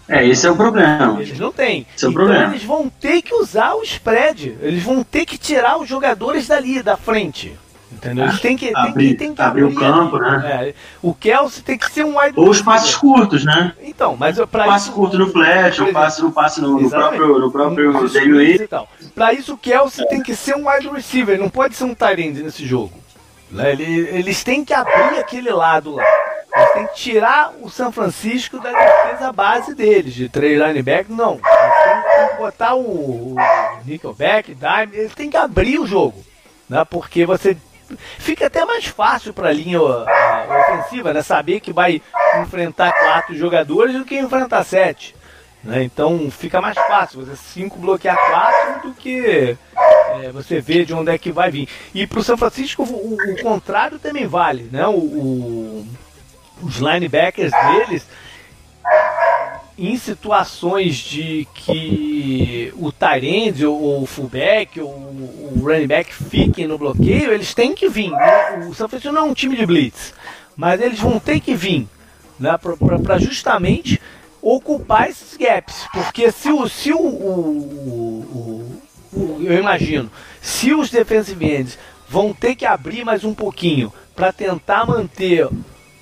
É, 0.08 0.26
esse 0.26 0.46
é 0.46 0.50
o 0.50 0.56
problema. 0.56 1.20
Eles 1.20 1.38
não 1.38 1.52
têm. 1.52 1.86
Esse 1.94 2.04
é 2.04 2.08
o 2.08 2.10
então 2.10 2.12
problema. 2.12 2.52
eles 2.52 2.64
vão 2.64 2.88
ter 2.88 3.20
que 3.20 3.34
usar 3.34 3.74
o 3.74 3.82
spread. 3.82 4.56
Eles 4.62 4.82
vão 4.82 5.04
ter 5.04 5.26
que 5.26 5.36
tirar 5.36 5.78
os 5.78 5.88
jogadores 5.88 6.48
dali, 6.48 6.82
da 6.82 6.96
frente. 6.96 7.54
Entendeu? 7.90 8.26
Eles 8.26 8.40
têm 8.40 8.56
que, 8.56 8.70
abrir, 8.74 8.92
tem 8.92 9.08
que, 9.08 9.14
tem 9.14 9.34
que 9.34 9.42
abrir, 9.42 9.64
abrir 9.64 9.76
o 9.76 9.80
campo, 9.80 10.18
né? 10.18 10.68
É, 10.68 10.74
o 11.00 11.14
Kelsey 11.14 11.62
tem 11.62 11.78
que 11.78 11.90
ser 11.90 12.04
um 12.04 12.18
wide 12.18 12.38
Ou 12.38 12.50
os 12.50 12.60
passes 12.60 12.94
curtos, 12.94 13.44
né? 13.44 13.72
Então, 13.82 14.14
mas 14.16 14.36
para 14.46 14.66
passe 14.66 14.86
isso, 14.86 14.94
curto 14.94 15.18
no 15.18 15.30
flash, 15.30 15.78
o 15.78 15.92
passe, 15.92 16.24
o 16.24 16.30
passe 16.30 16.60
no, 16.60 16.80
no 16.80 16.90
próprio, 16.90 17.38
no 17.38 17.50
próprio 17.50 17.96
um, 17.96 18.40
então, 18.40 18.86
Para 19.14 19.32
isso 19.32 19.54
o 19.54 19.58
Kelsey 19.58 20.06
tem 20.08 20.22
que 20.22 20.36
ser 20.36 20.54
um 20.54 20.68
wide 20.68 20.88
receiver, 20.88 21.38
não 21.38 21.48
pode 21.48 21.74
ser 21.74 21.84
um 21.84 21.94
tight 21.94 22.20
end 22.20 22.42
nesse 22.42 22.66
jogo. 22.66 22.92
Né? 23.50 23.72
Eles 23.72 24.44
têm 24.44 24.64
que 24.64 24.74
abrir 24.74 25.18
aquele 25.18 25.50
lado 25.50 25.94
lá. 25.94 26.04
Eles 26.54 26.72
têm 26.72 26.86
que 26.88 26.94
tirar 26.94 27.52
o 27.62 27.70
São 27.70 27.90
Francisco 27.90 28.58
da 28.60 28.70
defesa 28.70 29.32
base 29.32 29.74
deles, 29.74 30.12
de 30.12 30.28
três 30.28 30.60
linebackers, 30.60 31.16
não. 31.16 31.32
Eles 31.34 31.84
têm 31.84 32.28
que 32.28 32.36
botar 32.36 32.74
o, 32.74 33.34
o 33.34 33.36
Nickelback, 33.86 34.54
Dime, 34.54 34.96
eles 34.96 35.14
têm 35.14 35.30
que 35.30 35.36
abrir 35.36 35.78
o 35.78 35.86
jogo. 35.86 36.22
Né? 36.68 36.84
Porque 36.84 37.24
você 37.24 37.56
fica 38.18 38.46
até 38.46 38.64
mais 38.64 38.86
fácil 38.86 39.32
para 39.32 39.48
a 39.48 39.52
linha 39.52 39.80
ofensiva, 39.80 41.12
né? 41.12 41.22
Saber 41.22 41.60
que 41.60 41.72
vai 41.72 42.02
enfrentar 42.40 42.92
quatro 42.92 43.34
jogadores 43.34 43.94
do 43.94 44.04
que 44.04 44.18
enfrentar 44.18 44.64
sete. 44.64 45.14
Né? 45.62 45.82
Então 45.82 46.30
fica 46.30 46.60
mais 46.60 46.76
fácil 46.76 47.24
você 47.24 47.36
cinco 47.36 47.78
bloquear 47.78 48.16
quatro 48.16 48.88
do 48.88 48.94
que 48.94 49.56
é, 50.22 50.30
você 50.32 50.60
ver 50.60 50.84
de 50.84 50.94
onde 50.94 51.10
é 51.10 51.18
que 51.18 51.32
vai 51.32 51.50
vir. 51.50 51.68
E 51.94 52.06
para 52.06 52.20
o 52.20 52.22
São 52.22 52.36
Francisco 52.36 52.84
o, 52.84 53.14
o, 53.14 53.42
contrário 53.42 53.98
também 53.98 54.26
vale, 54.26 54.68
né? 54.70 54.86
O, 54.86 54.96
o, 54.96 55.86
os 56.62 56.76
linebackers 56.76 57.52
deles 57.52 58.06
em 59.78 59.96
situações 59.96 60.96
de 60.96 61.46
que 61.54 62.74
o 62.76 62.90
Tyrande 62.90 63.64
ou 63.64 64.02
o 64.02 64.06
fullback 64.06 64.80
ou 64.80 64.90
o 64.90 65.60
running 65.62 65.86
back 65.86 66.12
fiquem 66.12 66.66
no 66.66 66.76
bloqueio, 66.76 67.32
eles 67.32 67.54
têm 67.54 67.74
que 67.74 67.88
vir. 67.88 68.10
Né? 68.10 68.66
O 68.68 68.74
São 68.74 68.88
Francisco 68.88 69.14
não 69.14 69.26
é 69.26 69.30
um 69.30 69.34
time 69.34 69.54
de 69.54 69.64
blitz, 69.64 70.12
mas 70.56 70.80
eles 70.80 70.98
vão 70.98 71.20
ter 71.20 71.38
que 71.38 71.54
vir 71.54 71.86
né? 72.40 72.58
para 73.04 73.18
justamente 73.18 74.00
ocupar 74.42 75.08
esses 75.08 75.36
gaps. 75.36 75.86
Porque 75.92 76.32
se 76.32 76.50
o, 76.50 76.68
se 76.68 76.92
o, 76.92 76.98
o, 76.98 78.82
o 79.12 79.38
eu 79.40 79.60
imagino, 79.60 80.10
se 80.42 80.74
os 80.74 80.90
defensive 80.90 81.54
ends 81.54 81.78
vão 82.08 82.32
ter 82.34 82.56
que 82.56 82.66
abrir 82.66 83.04
mais 83.04 83.22
um 83.22 83.32
pouquinho 83.32 83.92
para 84.16 84.32
tentar 84.32 84.84
manter 84.84 85.48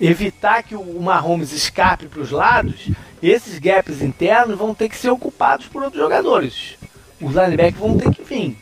evitar 0.00 0.62
que 0.62 0.74
o 0.74 1.00
Mahomes 1.00 1.52
escape 1.52 2.06
para 2.06 2.20
os 2.20 2.30
lados, 2.30 2.88
esses 3.22 3.58
gaps 3.58 4.02
internos 4.02 4.58
vão 4.58 4.74
ter 4.74 4.88
que 4.88 4.96
ser 4.96 5.10
ocupados 5.10 5.66
por 5.66 5.82
outros 5.82 6.02
jogadores. 6.02 6.76
Os 7.20 7.34
linebackers 7.34 7.78
vão 7.78 7.96
ter 7.96 8.10
que 8.14 8.22
vir. 8.22 8.56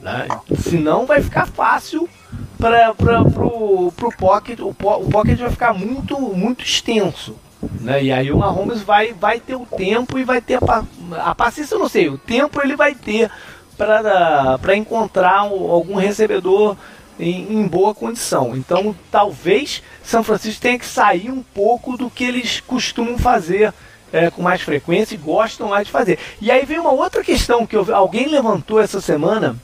Né? 0.00 0.28
Senão 0.60 1.06
vai 1.06 1.20
ficar 1.20 1.46
fácil 1.46 2.08
para 2.56 2.92
o 2.92 3.92
pocket. 4.16 4.60
O, 4.60 4.72
po, 4.72 4.94
o 4.94 5.08
pocket 5.08 5.38
vai 5.38 5.50
ficar 5.50 5.74
muito, 5.74 6.18
muito 6.18 6.64
extenso. 6.64 7.36
Né? 7.80 8.04
E 8.04 8.12
aí 8.12 8.30
o 8.30 8.38
Mahomes 8.38 8.82
vai, 8.82 9.12
vai 9.12 9.40
ter 9.40 9.56
o 9.56 9.66
tempo 9.66 10.18
e 10.18 10.24
vai 10.24 10.40
ter 10.40 10.58
a, 10.62 10.84
a 11.30 11.34
paciência, 11.34 11.74
eu 11.74 11.80
não 11.80 11.88
sei, 11.88 12.08
o 12.08 12.16
tempo 12.16 12.60
ele 12.62 12.76
vai 12.76 12.94
ter 12.94 13.30
para 13.76 14.76
encontrar 14.76 15.38
algum 15.38 15.94
recebedor 15.94 16.76
em, 17.18 17.52
em, 17.52 17.66
boa 17.66 17.94
condição. 17.94 18.56
Então, 18.56 18.94
talvez 19.10 19.82
São 20.02 20.22
Francisco 20.22 20.60
tenha 20.60 20.78
que 20.78 20.86
sair 20.86 21.30
um 21.30 21.42
pouco 21.42 21.96
do 21.96 22.10
que 22.10 22.24
eles 22.24 22.60
costumam 22.60 23.18
fazer 23.18 23.72
é, 24.12 24.30
com 24.30 24.42
mais 24.42 24.60
frequência 24.60 25.14
e 25.14 25.18
gostam 25.18 25.68
mais 25.68 25.86
de 25.86 25.92
fazer. 25.92 26.18
E 26.40 26.50
aí 26.50 26.64
vem 26.64 26.78
uma 26.78 26.92
outra 26.92 27.22
questão 27.22 27.66
que 27.66 27.76
eu, 27.76 27.94
alguém 27.94 28.28
levantou 28.28 28.80
essa 28.80 29.00
semana 29.00 29.56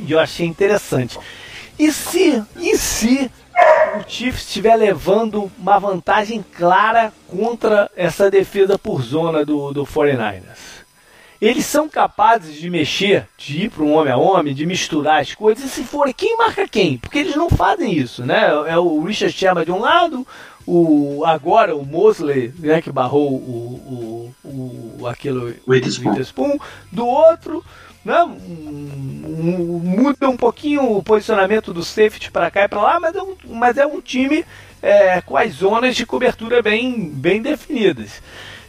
e 0.00 0.12
eu 0.12 0.18
achei 0.18 0.46
interessante. 0.46 1.18
E 1.78 1.90
se, 1.90 2.42
e 2.56 2.76
se 2.76 3.30
o 3.98 4.08
Chiefs 4.08 4.46
estiver 4.46 4.76
levando 4.76 5.50
uma 5.58 5.78
vantagem 5.78 6.44
clara 6.56 7.12
contra 7.28 7.90
essa 7.96 8.30
defesa 8.30 8.78
por 8.78 9.02
zona 9.02 9.44
do, 9.44 9.72
do 9.72 9.84
49ers? 9.84 10.82
Eles 11.40 11.66
são 11.66 11.88
capazes 11.88 12.54
de 12.54 12.70
mexer, 12.70 13.26
de 13.36 13.64
ir 13.64 13.70
para 13.70 13.82
um 13.82 13.94
homem 13.94 14.12
a 14.12 14.16
homem, 14.16 14.54
de 14.54 14.64
misturar 14.64 15.20
as 15.20 15.34
coisas, 15.34 15.64
e 15.64 15.68
se 15.68 15.82
for 15.82 16.12
quem 16.14 16.36
marca 16.36 16.68
quem? 16.68 16.98
Porque 16.98 17.18
eles 17.18 17.34
não 17.34 17.50
fazem 17.50 17.92
isso, 17.92 18.24
né? 18.24 18.46
É 18.68 18.78
o 18.78 19.02
Richard 19.02 19.36
Sherman 19.36 19.64
de 19.64 19.72
um 19.72 19.80
lado, 19.80 20.24
o 20.66 21.24
agora 21.24 21.74
o 21.74 21.84
Mosley, 21.84 22.52
né, 22.58 22.80
que 22.80 22.90
barrou 22.90 23.32
o, 23.32 24.34
o, 24.44 24.96
o 25.00 25.06
aquilo 25.06 25.54
Witherspoon, 25.66 26.58
do 26.90 27.06
outro, 27.06 27.64
né, 28.04 28.24
muda 28.24 30.28
um 30.28 30.36
pouquinho 30.36 30.96
o 30.96 31.02
posicionamento 31.02 31.72
do 31.72 31.82
safety 31.82 32.30
para 32.30 32.50
cá 32.50 32.64
e 32.64 32.68
para 32.68 32.82
lá, 32.82 33.00
mas 33.00 33.14
é 33.14 33.22
um, 33.22 33.36
mas 33.46 33.76
é 33.76 33.86
um 33.86 34.00
time 34.00 34.44
é, 34.80 35.20
com 35.20 35.36
as 35.36 35.54
zonas 35.54 35.94
de 35.94 36.04
cobertura 36.04 36.60
bem, 36.60 37.08
bem 37.08 37.40
definidas. 37.40 38.20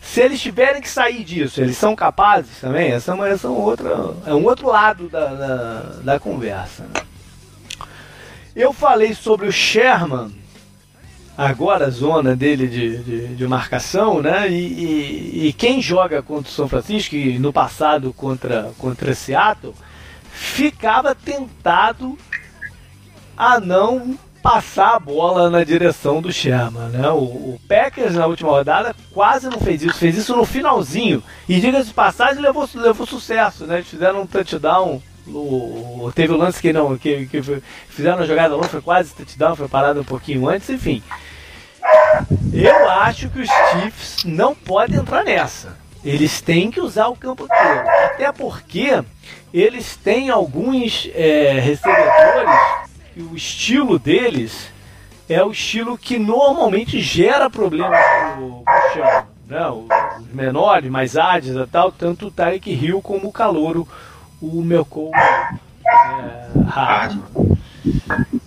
Se 0.01 0.21
eles 0.21 0.41
tiverem 0.41 0.81
que 0.81 0.89
sair 0.89 1.23
disso, 1.23 1.61
eles 1.61 1.77
são 1.77 1.95
capazes 1.95 2.59
também? 2.59 2.91
Essa, 2.91 3.15
é 3.15 3.31
essa 3.31 3.47
é, 3.47 3.49
outra, 3.49 3.89
é 4.25 4.33
um 4.33 4.43
outro 4.43 4.67
lado 4.67 5.09
da, 5.09 5.27
da, 5.27 5.79
da 6.03 6.19
conversa. 6.19 6.83
Né? 6.83 7.01
Eu 8.55 8.71
falei 8.71 9.15
sobre 9.15 9.47
o 9.47 9.51
Sherman, 9.51 10.31
agora 11.37 11.87
a 11.87 11.89
zona 11.89 12.35
dele 12.35 12.67
de, 12.67 12.97
de, 12.97 13.27
de 13.35 13.47
marcação, 13.47 14.21
né? 14.21 14.49
E, 14.49 14.55
e, 14.55 15.47
e, 15.47 15.53
quem 15.53 15.81
joga 15.81 16.21
contra 16.21 16.49
o 16.49 16.53
São 16.53 16.67
Francisco, 16.67 17.15
e 17.15 17.39
no 17.39 17.51
passado 17.51 18.13
contra, 18.13 18.71
contra 18.77 19.13
Seattle, 19.13 19.73
ficava 20.31 21.15
tentado 21.15 22.17
a 23.35 23.59
não 23.59 24.17
passar 24.43 24.95
a 24.95 24.99
bola 24.99 25.49
na 25.49 25.63
direção 25.63 26.21
do 26.21 26.31
Sherman. 26.31 26.89
Né? 26.89 27.07
O, 27.09 27.23
o, 27.23 27.59
Packers 27.67 28.13
na 28.13 28.27
última 28.27 28.49
rodada 28.49 28.93
quase 29.13 29.49
não 29.49 29.59
fez 29.59 29.81
isso, 29.81 29.97
fez 29.97 30.17
isso 30.17 30.35
no 30.35 30.43
finalzinho. 30.43 31.23
E 31.47 31.61
diga-se 31.61 31.87
de 31.87 31.93
passagem, 31.93 32.41
levou, 32.41 32.67
levou 32.75 33.07
sucesso. 33.07 33.65
Né? 33.65 33.75
Eles 33.75 33.87
fizeram 33.87 34.21
um 34.21 34.27
touchdown. 34.27 35.01
O, 35.27 36.11
teve 36.13 36.33
o 36.33 36.37
lance 36.37 36.61
que 36.61 36.73
não, 36.73 36.97
que, 36.97 37.25
que 37.27 37.41
fizeram 37.89 38.23
a 38.23 38.25
jogada 38.25 38.55
longa, 38.55 38.67
foi 38.67 38.81
quase 38.81 39.13
touchdown, 39.13 39.55
foi 39.55 39.67
parado 39.67 40.01
um 40.01 40.03
pouquinho 40.03 40.47
antes, 40.47 40.69
enfim. 40.69 41.01
Eu 42.53 42.89
acho 42.89 43.29
que 43.29 43.41
os 43.41 43.49
Chiefs 43.49 44.23
não 44.25 44.53
podem 44.53 44.99
entrar 44.99 45.23
nessa. 45.23 45.77
Eles 46.03 46.41
têm 46.41 46.69
que 46.69 46.81
usar 46.81 47.07
o 47.07 47.15
campo 47.15 47.47
todo. 47.47 47.89
Até 48.05 48.31
porque 48.31 49.03
eles 49.53 49.95
têm 49.95 50.29
alguns 50.29 51.09
é, 51.13 51.59
recebedores 51.59 52.59
que 53.13 53.21
o 53.21 53.35
estilo 53.35 53.97
deles 53.97 54.71
é 55.29 55.43
o 55.43 55.51
estilo 55.51 55.97
que 55.97 56.19
normalmente 56.19 56.99
gera 56.99 57.49
problemas 57.49 57.99
pro, 58.35 58.63
pro 58.63 58.93
chão. 58.93 59.27
Né? 59.47 59.67
Os 59.67 60.33
menores, 60.33 60.89
mais 60.89 61.15
ágeis 61.15 61.55
e 61.55 61.67
tal, 61.67 61.91
tanto 61.91 62.27
o 62.27 62.31
Tarek 62.31 62.69
Hill 62.71 63.01
como 63.01 63.29
o 63.29 63.31
Calouro, 63.31 63.87
o 64.43 64.61
Melcou 64.61 65.09
é, 65.15 65.55
Hard. 66.67 67.17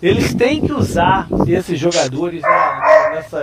Eles 0.03 0.35
têm 0.35 0.61
que 0.61 0.73
usar 0.73 1.27
esses 1.47 1.79
jogadores 1.79 2.43
nessas, 3.11 3.43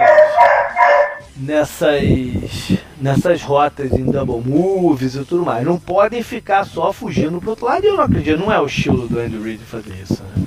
nessas, 1.36 2.78
nessas 3.02 3.42
rotas 3.42 3.92
em 3.92 4.06
double 4.06 4.42
moves 4.46 5.16
e 5.16 5.26
tudo 5.26 5.44
mais. 5.44 5.66
Não 5.66 5.80
podem 5.80 6.22
ficar 6.22 6.64
só 6.64 6.94
fugindo 6.94 7.40
pro 7.40 7.52
outro 7.52 7.66
lado. 7.66 7.84
E 7.84 7.88
eu 7.88 7.98
não 7.98 8.04
acredito, 8.04 8.40
não 8.40 8.52
é 8.52 8.60
o 8.60 8.68
estilo 8.68 9.08
do 9.08 9.20
Andy 9.20 9.38
Reid 9.38 9.64
fazer 9.64 9.96
isso. 10.02 10.22
Né? 10.24 10.46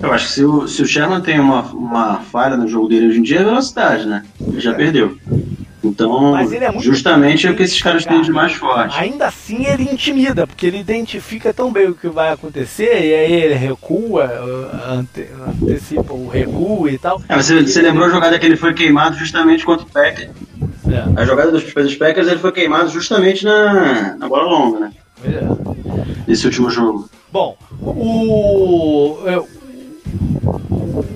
Eu 0.00 0.12
acho 0.12 0.26
que 0.26 0.32
se 0.32 0.44
o, 0.44 0.68
se 0.68 0.82
o 0.82 0.86
Sherman 0.86 1.20
tem 1.20 1.40
uma, 1.40 1.62
uma 1.72 2.18
falha 2.20 2.56
no 2.56 2.68
jogo 2.68 2.88
dele 2.88 3.08
hoje 3.08 3.18
em 3.18 3.22
dia 3.22 3.40
é 3.40 3.44
velocidade, 3.44 4.06
né? 4.06 4.24
Ele 4.40 4.60
já 4.60 4.72
é. 4.72 4.74
perdeu. 4.74 5.16
Então, 5.84 6.38
é 6.38 6.46
justamente 6.78 7.46
é 7.46 7.50
o 7.50 7.56
que 7.56 7.62
esses 7.64 7.82
caras 7.82 8.04
têm 8.04 8.22
de 8.22 8.30
mais 8.30 8.52
forte. 8.52 8.96
Ainda 8.98 9.26
assim 9.26 9.66
ele 9.66 9.82
intimida, 9.82 10.46
porque 10.46 10.66
ele 10.66 10.78
identifica 10.78 11.52
tão 11.52 11.72
bem 11.72 11.88
o 11.88 11.94
que 11.94 12.08
vai 12.08 12.32
acontecer, 12.32 13.04
e 13.04 13.14
aí 13.14 13.32
ele 13.32 13.54
recua, 13.54 14.30
ante, 14.88 15.28
antecipa 15.46 16.12
o 16.12 16.28
recuo 16.28 16.88
e 16.88 16.96
tal. 16.98 17.20
É, 17.28 17.36
você, 17.36 17.62
você 17.62 17.82
lembrou 17.82 18.06
a 18.06 18.10
jogada 18.10 18.38
que 18.38 18.46
ele 18.46 18.56
foi 18.56 18.74
queimado 18.74 19.16
justamente 19.16 19.64
contra 19.64 19.84
o 19.84 19.90
Packers. 19.90 20.30
É. 20.88 21.20
A 21.20 21.24
jogada 21.24 21.50
dos, 21.50 21.64
dos 21.64 21.96
Packers 21.96 22.28
ele 22.28 22.38
foi 22.38 22.52
queimado 22.52 22.88
justamente 22.88 23.44
na, 23.44 24.16
na 24.16 24.28
bola 24.28 24.44
longa, 24.44 24.80
né? 24.80 24.92
É. 25.24 26.28
Nesse 26.28 26.46
último 26.46 26.70
jogo. 26.70 27.08
Bom, 27.32 27.56
o, 27.80 29.18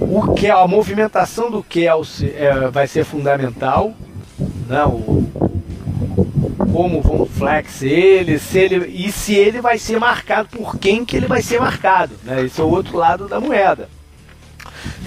o 0.00 0.34
que 0.34 0.48
a 0.48 0.66
movimentação 0.66 1.50
do 1.50 1.62
Kelsey 1.62 2.32
é, 2.34 2.68
vai 2.68 2.86
ser 2.88 3.04
fundamental 3.04 3.94
né, 4.68 4.84
o, 4.84 5.26
como 6.72 7.00
vão 7.00 7.26
flex 7.26 7.82
ele, 7.82 8.38
se 8.38 8.58
ele 8.58 8.86
e 8.86 9.10
se 9.10 9.34
ele 9.34 9.60
vai 9.60 9.78
ser 9.78 9.98
marcado 9.98 10.48
por 10.48 10.78
quem 10.78 11.04
que 11.04 11.16
ele 11.16 11.26
vai 11.26 11.42
ser 11.42 11.60
marcado, 11.60 12.14
né? 12.24 12.44
Esse 12.44 12.60
é 12.60 12.64
o 12.64 12.68
outro 12.68 12.96
lado 12.96 13.28
da 13.28 13.40
moeda. 13.40 13.88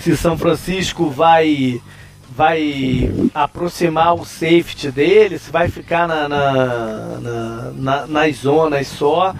Se 0.02 0.15
São 0.18 0.38
Francisco 0.38 1.10
vai 1.10 1.81
vai 2.36 3.11
aproximar 3.34 4.15
o 4.15 4.26
safety 4.26 4.91
dele, 4.91 5.38
se 5.38 5.52
vai 5.52 5.68
ficar 5.68 6.07
na, 6.07 6.30
na, 6.30 7.19
na, 7.19 7.72
na 7.76 8.07
nas 8.07 8.36
zonas 8.38 8.88
só, 8.88 9.36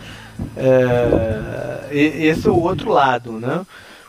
é, 0.58 1.88
esse 1.92 2.48
é 2.48 2.52
o 2.52 2.60
outro 2.60 2.92
lado, 2.92 3.34
né? 3.34 3.62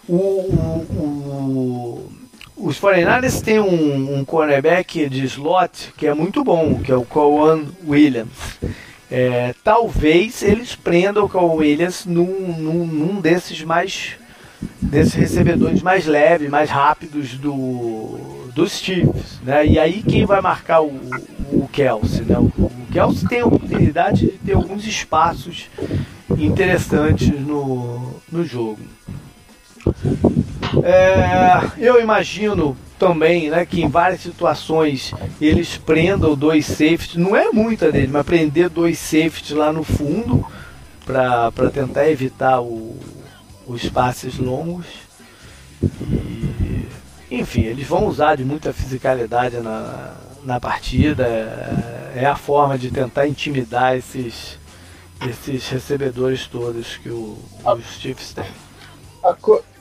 O, 0.08 0.16
o, 0.16 2.09
os 2.62 2.78
49ers 2.78 3.42
têm 3.42 3.58
um, 3.58 4.18
um 4.18 4.24
cornerback 4.24 5.08
de 5.08 5.24
slot 5.24 5.92
que 5.96 6.06
é 6.06 6.14
muito 6.14 6.44
bom, 6.44 6.80
que 6.80 6.92
é 6.92 6.96
o 6.96 7.04
Cowan 7.04 7.64
Williams. 7.86 8.58
É, 9.10 9.54
talvez 9.64 10.42
eles 10.42 10.76
prendam 10.76 11.24
o 11.24 11.28
Cowan 11.28 11.54
Williams 11.54 12.04
num, 12.06 12.54
num, 12.56 12.86
num, 12.86 13.20
desses 13.20 13.62
mais 13.62 14.12
desses 14.80 15.14
recebedores 15.14 15.82
mais 15.82 16.06
leves, 16.06 16.50
mais 16.50 16.68
rápidos 16.68 17.34
do 17.34 18.38
dos 18.54 18.78
Chiefs, 18.78 19.40
né? 19.42 19.66
E 19.66 19.78
aí 19.78 20.02
quem 20.02 20.26
vai 20.26 20.40
marcar 20.40 20.82
o, 20.82 20.92
o 21.52 21.68
Kelsey, 21.72 22.24
né? 22.24 22.38
O, 22.38 22.44
o 22.44 22.86
Kelsey 22.92 23.28
tem 23.28 23.40
a 23.40 23.46
oportunidade 23.46 24.26
de 24.26 24.38
ter 24.38 24.54
alguns 24.54 24.86
espaços 24.86 25.70
interessantes 26.38 27.28
no, 27.28 28.14
no 28.30 28.44
jogo. 28.44 28.80
É, 30.84 31.70
eu 31.78 32.00
imagino 32.00 32.76
também 32.98 33.50
né, 33.50 33.64
que 33.64 33.82
em 33.82 33.88
várias 33.88 34.20
situações 34.20 35.12
eles 35.40 35.76
prendam 35.76 36.36
dois 36.36 36.66
safeties, 36.66 37.16
não 37.16 37.34
é 37.34 37.50
muita 37.50 37.90
dele, 37.90 38.08
mas 38.08 38.26
prender 38.26 38.68
dois 38.68 38.98
safeties 38.98 39.50
lá 39.50 39.72
no 39.72 39.82
fundo 39.82 40.46
para 41.04 41.70
tentar 41.72 42.08
evitar 42.08 42.60
o, 42.60 42.96
os 43.66 43.88
passes 43.88 44.38
longos. 44.38 44.86
E, 45.82 46.86
enfim, 47.30 47.62
eles 47.62 47.86
vão 47.86 48.06
usar 48.06 48.36
de 48.36 48.44
muita 48.44 48.72
fisicalidade 48.72 49.56
na, 49.58 50.14
na 50.44 50.60
partida. 50.60 51.26
É, 51.26 52.22
é 52.22 52.26
a 52.26 52.36
forma 52.36 52.76
de 52.76 52.90
tentar 52.90 53.26
intimidar 53.26 53.96
esses, 53.96 54.58
esses 55.28 55.68
recebedores 55.68 56.46
todos 56.46 56.96
que 56.96 57.08
o, 57.08 57.38
os 57.64 58.00
Chiefs 58.00 58.34
têm. 58.34 58.44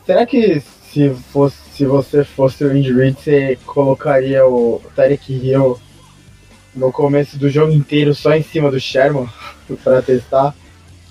Será 0.10 0.26
que 0.26 0.60
se, 0.92 1.12
fosse, 1.32 1.58
se 1.72 1.86
você 1.86 2.24
fosse 2.24 2.64
o 2.64 2.72
Andy 2.72 2.92
Reid, 2.92 3.16
você 3.16 3.60
colocaria 3.64 4.44
o 4.44 4.82
Tarek 4.96 5.32
Hill 5.32 5.80
no 6.74 6.92
começo 6.92 7.38
do 7.38 7.48
jogo 7.48 7.72
inteiro 7.72 8.16
só 8.16 8.34
em 8.34 8.42
cima 8.42 8.72
do 8.72 8.80
Sherman 8.80 9.30
para 9.84 10.02
testar? 10.02 10.56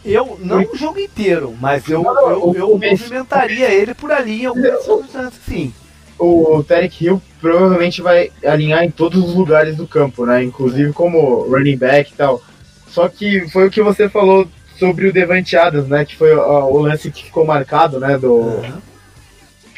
Eu, 0.05 0.37
não 0.43 0.63
o 0.63 0.77
jogo 0.77 0.99
inteiro, 0.99 1.55
mas 1.61 1.89
eu, 1.89 2.03
não, 2.03 2.29
eu, 2.29 2.55
eu 2.57 2.69
movimentaria 2.71 3.71
ele 3.71 3.95
por 3.95 4.11
ali 4.11 4.43
em 4.43 4.47
algumas 4.47 4.83
circunstâncias, 4.83 5.43
sim. 5.47 5.73
O 6.19 6.65
Tarek 6.65 7.05
Hill 7.05 7.23
provavelmente 7.41 8.03
vai 8.03 8.33
alinhar 8.45 8.83
em 8.83 8.91
todos 8.91 9.23
os 9.23 9.33
lugares 9.33 9.77
do 9.77 9.87
campo, 9.87 10.27
né? 10.27 10.43
Inclusive 10.43 10.93
como 10.93 11.43
running 11.43 11.77
back 11.77 12.13
e 12.13 12.17
tal. 12.17 12.43
Só 12.89 13.09
que 13.09 13.49
foi 13.51 13.69
o 13.69 13.71
que 13.71 13.81
você 13.81 14.09
falou 14.09 14.49
sobre 14.77 15.07
o 15.07 15.13
Devante 15.13 15.57
Adams, 15.57 15.87
né? 15.87 16.05
Que 16.05 16.17
foi 16.17 16.35
o, 16.35 16.41
o 16.41 16.79
lance 16.81 17.13
que 17.13 17.27
ficou 17.27 17.47
marcado, 17.47 18.01
né? 18.01 18.19
Do, 18.19 18.35
uhum 18.35 18.88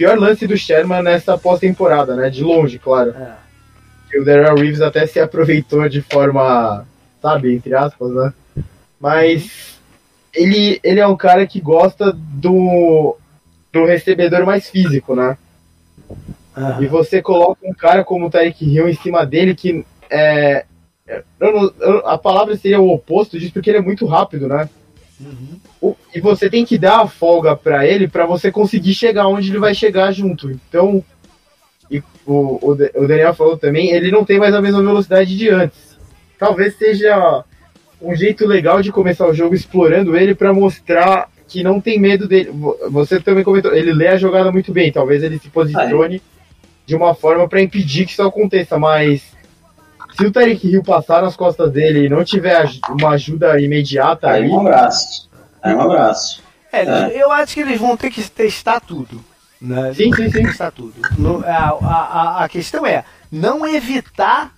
pior 0.01 0.19
lance 0.19 0.47
do 0.47 0.57
Sherman 0.57 1.03
nessa 1.03 1.37
pós-temporada, 1.37 2.17
né? 2.17 2.31
De 2.31 2.43
longe, 2.43 2.79
claro. 2.79 3.11
É. 3.11 3.35
Que 4.11 4.19
o 4.19 4.25
Darrell 4.25 4.57
Reeves 4.57 4.81
até 4.81 5.07
se 5.07 5.21
aproveitou 5.21 5.87
de 5.91 6.01
forma, 6.01 6.87
sabe, 7.21 7.55
entre 7.55 7.75
aspas, 7.75 8.11
né? 8.11 8.33
Mas 8.99 9.79
ele, 10.33 10.81
ele 10.83 11.01
é 11.01 11.07
um 11.07 11.19
cara 11.19 11.47
que 11.47 11.61
gosta 11.61 12.15
do, 12.15 13.15
do 13.71 13.85
recebedor 13.85 14.47
mais 14.47 14.71
físico, 14.71 15.15
né? 15.15 15.37
Uhum. 16.57 16.83
E 16.83 16.87
você 16.87 17.21
coloca 17.21 17.61
um 17.63 17.75
cara 17.75 18.03
como 18.03 18.27
o 18.27 18.31
Tarek 18.31 18.65
Hill 18.65 18.89
em 18.89 18.95
cima 18.95 19.27
dele 19.27 19.55
que 19.55 19.85
é. 20.09 20.65
Eu 21.39 21.53
não, 21.53 21.73
eu, 21.81 22.07
a 22.07 22.17
palavra 22.17 22.57
seria 22.57 22.81
o 22.81 22.91
oposto 22.91 23.39
disso, 23.39 23.53
porque 23.53 23.69
ele 23.69 23.79
é 23.79 23.83
muito 23.83 24.07
rápido, 24.07 24.49
né? 24.49 24.67
Uhum. 25.21 25.95
E 26.15 26.21
você 26.21 26.49
tem 26.49 26.65
que 26.65 26.79
dar 26.79 27.01
a 27.01 27.07
folga 27.07 27.55
para 27.55 27.87
ele 27.87 28.09
para 28.09 28.27
você 28.27 28.51
conseguir 28.51 28.95
chegar 28.95 29.29
onde 29.29 29.51
ele 29.51 29.59
vai 29.59 29.75
chegar 29.75 30.11
junto. 30.13 30.51
Então, 30.51 31.05
e 31.91 32.03
o, 32.27 32.73
o 32.73 33.07
Daniel 33.07 33.35
falou 33.35 33.59
também, 33.59 33.91
ele 33.91 34.11
não 34.11 34.25
tem 34.25 34.39
mais 34.39 34.55
a 34.55 34.63
mesma 34.63 34.83
velocidade 34.83 35.37
de 35.37 35.49
antes. 35.51 35.99
Talvez 36.39 36.77
seja 36.77 37.45
um 38.01 38.15
jeito 38.15 38.47
legal 38.47 38.81
de 38.81 38.91
começar 38.91 39.27
o 39.27 39.35
jogo 39.35 39.55
explorando 39.55 40.17
ele 40.17 40.35
para 40.35 40.55
mostrar 40.55 41.29
que 41.47 41.63
não 41.63 41.81
tem 41.81 41.99
medo 41.99 42.27
dele. 42.27 42.51
Você 42.91 43.21
também 43.21 43.45
comentou, 43.45 43.75
ele 43.75 43.93
lê 43.93 44.09
a 44.09 44.17
jogada 44.17 44.51
muito 44.51 44.73
bem, 44.73 44.91
talvez 44.91 45.23
ele 45.23 45.39
se 45.39 45.51
posicione 45.51 46.23
de 46.87 46.97
uma 46.97 47.15
forma 47.15 47.47
para 47.49 47.61
impedir 47.61 48.07
que 48.07 48.13
isso 48.13 48.23
aconteça, 48.23 48.79
mas 48.79 49.23
se 50.21 50.27
o 50.27 50.31
Tarek 50.31 50.69
Hill 50.69 50.83
passar 50.83 51.23
nas 51.23 51.35
costas 51.35 51.73
dele 51.73 52.05
e 52.05 52.09
não 52.09 52.23
tiver 52.23 52.69
uma 52.91 53.11
ajuda 53.11 53.59
imediata 53.59 54.29
aí. 54.29 54.45
Aí 54.45 54.51
um 54.51 54.61
abraço. 54.61 55.31
Aí 55.63 55.75
um 55.75 55.81
abraço. 55.81 56.43
É, 56.71 56.83
é, 56.83 57.23
eu 57.23 57.33
acho 57.33 57.55
que 57.55 57.61
eles 57.61 57.81
vão 57.81 57.97
ter 57.97 58.11
que 58.11 58.23
testar 58.31 58.81
tudo. 58.81 59.25
Né? 59.61 59.95
Sim, 59.95 60.13
sim, 60.15 60.31
sim. 60.31 60.43
Testar 60.45 60.71
tudo. 60.73 60.95
No, 61.19 61.43
a, 61.45 61.79
a, 61.83 62.45
a 62.45 62.49
questão 62.51 62.85
é 62.85 63.03
não 63.33 63.67
evitar 63.67 64.53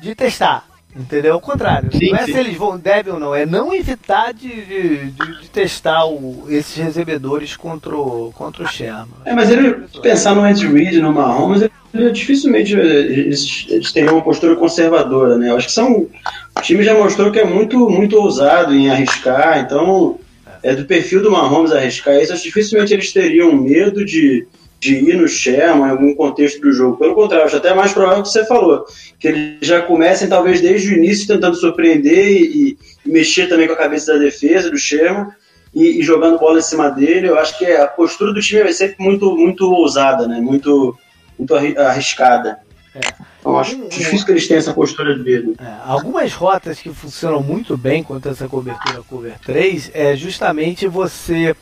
de 0.00 0.14
testar. 0.14 0.66
Entendeu? 0.96 1.34
Ao 1.34 1.40
contrário. 1.40 1.90
Sim, 1.92 2.10
não 2.10 2.18
é 2.18 2.24
sim. 2.24 2.32
se 2.32 2.38
eles 2.38 2.56
vão, 2.56 2.78
devem 2.78 3.12
ou 3.12 3.18
não, 3.18 3.34
é 3.34 3.44
não 3.44 3.74
evitar 3.74 4.32
de, 4.32 4.48
de, 4.48 5.10
de, 5.10 5.40
de 5.40 5.50
testar 5.50 6.06
o, 6.06 6.46
esses 6.48 6.76
recebedores 6.76 7.56
contra 7.56 7.96
o, 7.96 8.32
contra 8.32 8.62
o 8.62 8.68
Sherman. 8.68 9.08
É, 9.24 9.34
mas 9.34 9.50
ele 9.50 9.86
pensar 10.00 10.36
no 10.36 10.46
Ed 10.46 10.64
Reed, 10.66 10.94
no 11.00 11.12
Mahomes, 11.12 11.68
ele, 11.92 12.10
dificilmente 12.12 12.74
eles, 12.74 13.66
eles 13.68 13.92
teriam 13.92 14.14
uma 14.14 14.22
postura 14.22 14.54
conservadora, 14.54 15.36
né? 15.36 15.50
Eu 15.50 15.56
acho 15.56 15.66
que 15.66 15.72
são. 15.72 16.06
O 16.56 16.60
time 16.60 16.84
já 16.84 16.94
mostrou 16.94 17.32
que 17.32 17.40
é 17.40 17.44
muito, 17.44 17.90
muito 17.90 18.16
ousado 18.16 18.72
em 18.72 18.88
arriscar, 18.88 19.58
então 19.58 20.18
é 20.62 20.76
do 20.76 20.84
perfil 20.84 21.22
do 21.22 21.30
Mahomes 21.30 21.72
arriscar 21.72 22.16
isso. 22.20 22.32
Acho 22.32 22.42
que 22.42 22.48
dificilmente 22.48 22.92
eles 22.92 23.12
teriam 23.12 23.52
medo 23.52 24.04
de 24.04 24.46
de 24.84 24.96
ir 24.96 25.16
no 25.16 25.26
Sherman 25.26 25.86
em 25.86 25.90
algum 25.90 26.14
contexto 26.14 26.60
do 26.60 26.70
jogo. 26.70 26.98
Pelo 26.98 27.14
contrário, 27.14 27.46
acho 27.46 27.56
até 27.56 27.72
mais 27.72 27.92
provável 27.92 28.22
que 28.22 28.28
você 28.28 28.44
falou, 28.44 28.84
que 29.18 29.28
eles 29.28 29.66
já 29.66 29.80
comecem 29.80 30.28
talvez 30.28 30.60
desde 30.60 30.92
o 30.92 30.96
início 30.98 31.26
tentando 31.26 31.56
surpreender 31.56 32.28
e, 32.28 32.76
e 33.04 33.10
mexer 33.10 33.48
também 33.48 33.66
com 33.66 33.72
a 33.72 33.78
cabeça 33.78 34.12
da 34.12 34.18
defesa 34.18 34.70
do 34.70 34.76
Sherman 34.76 35.28
e, 35.74 36.00
e, 36.00 36.02
jogando 36.02 36.38
bola 36.38 36.58
em 36.58 36.62
cima 36.62 36.90
dele. 36.90 37.28
Eu 37.28 37.38
acho 37.38 37.58
que 37.58 37.64
a 37.64 37.86
postura 37.86 38.34
do 38.34 38.40
time 38.40 38.62
vai 38.62 38.72
ser 38.74 38.94
muito, 38.98 39.34
muito 39.34 39.72
ousada, 39.72 40.28
né? 40.28 40.38
muito, 40.38 40.94
muito 41.38 41.54
arriscada. 41.54 42.58
É. 42.94 43.00
Então, 43.40 43.58
acho 43.58 43.88
difícil 43.88 44.24
que 44.26 44.32
eles 44.32 44.46
tenham 44.46 44.58
essa 44.58 44.74
postura 44.74 45.16
de 45.16 45.22
medo. 45.22 45.54
É, 45.58 45.76
algumas 45.86 46.32
rotas 46.34 46.78
que 46.78 46.90
funcionam 46.90 47.42
muito 47.42 47.76
bem 47.76 48.02
contra 48.02 48.32
essa 48.32 48.46
cobertura 48.48 49.02
cover 49.08 49.38
3 49.44 49.90
é 49.94 50.14
justamente 50.14 50.86
você 50.86 51.56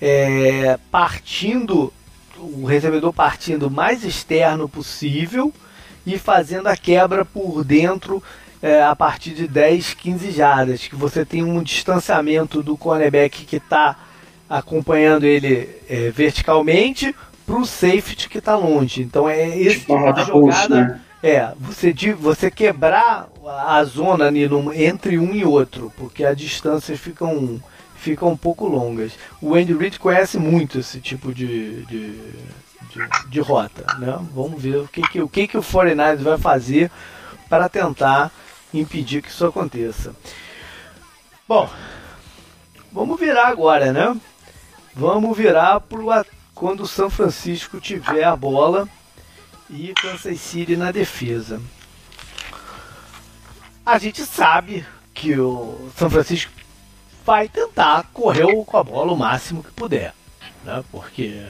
é, 0.00 0.78
partindo 0.90 1.92
o 2.38 2.64
recebedor 2.64 3.12
partindo 3.12 3.70
mais 3.70 4.04
externo 4.04 4.68
possível 4.68 5.52
e 6.06 6.18
fazendo 6.18 6.68
a 6.68 6.76
quebra 6.76 7.24
por 7.24 7.64
dentro 7.64 8.22
é, 8.62 8.82
a 8.82 8.94
partir 8.96 9.30
de 9.30 9.46
10, 9.46 9.94
15 9.94 10.30
jardas, 10.30 10.86
que 10.86 10.96
você 10.96 11.24
tem 11.24 11.44
um 11.44 11.62
distanciamento 11.62 12.62
do 12.62 12.76
cornerback 12.76 13.44
que 13.44 13.56
está 13.56 13.96
acompanhando 14.48 15.24
ele 15.24 15.68
é, 15.88 16.10
verticalmente 16.10 17.14
para 17.46 17.56
o 17.56 17.66
safety 17.66 18.28
que 18.28 18.38
está 18.38 18.56
longe. 18.56 19.02
Então 19.02 19.28
é 19.28 19.58
esse 19.58 19.80
tipo 19.80 20.12
de 20.12 20.24
jogada. 20.24 20.74
né? 20.74 21.00
É, 21.22 21.52
você, 21.58 21.92
você 22.14 22.50
quebrar 22.50 23.28
a 23.66 23.82
zona 23.84 24.26
ali 24.26 24.48
no, 24.48 24.72
entre 24.72 25.18
um 25.18 25.34
e 25.34 25.44
outro, 25.44 25.92
porque 25.96 26.24
as 26.24 26.36
distâncias 26.36 26.98
ficam 27.00 27.60
ficam 27.98 28.28
um 28.28 28.36
pouco 28.36 28.66
longas. 28.66 29.12
O 29.42 29.54
Andy 29.54 29.74
Reid 29.74 29.98
conhece 29.98 30.38
muito 30.38 30.78
esse 30.78 31.00
tipo 31.00 31.34
de, 31.34 31.84
de, 31.86 32.12
de, 32.12 33.28
de 33.28 33.40
rota, 33.40 33.84
né? 33.98 34.18
Vamos 34.32 34.62
ver 34.62 34.76
o 34.76 34.88
que, 34.88 35.02
que, 35.02 35.20
o 35.20 35.28
que, 35.28 35.48
que 35.48 35.58
o 35.58 35.62
49 35.62 36.22
vai 36.22 36.38
fazer 36.38 36.90
para 37.48 37.68
tentar 37.68 38.30
impedir 38.72 39.22
que 39.22 39.28
isso 39.28 39.44
aconteça. 39.44 40.14
Bom, 41.46 41.68
vamos 42.92 43.18
virar 43.18 43.48
agora, 43.48 43.92
né? 43.92 44.16
Vamos 44.94 45.36
virar 45.36 45.80
para 45.80 46.24
quando 46.54 46.82
o 46.82 46.88
São 46.88 47.08
Francisco 47.10 47.80
tiver 47.80 48.24
a 48.24 48.36
bola 48.36 48.88
e 49.70 49.92
Kansas 49.94 50.40
City 50.40 50.76
na 50.76 50.90
defesa. 50.90 51.60
A 53.84 53.98
gente 53.98 54.24
sabe 54.26 54.84
que 55.14 55.38
o 55.38 55.90
São 55.96 56.10
Francisco 56.10 56.57
vai 57.28 57.46
tentar 57.46 58.04
correr 58.14 58.46
com 58.64 58.76
a 58.78 58.82
bola 58.82 59.12
o 59.12 59.16
máximo 59.16 59.62
que 59.62 59.70
puder, 59.72 60.14
né? 60.64 60.82
Porque 60.90 61.42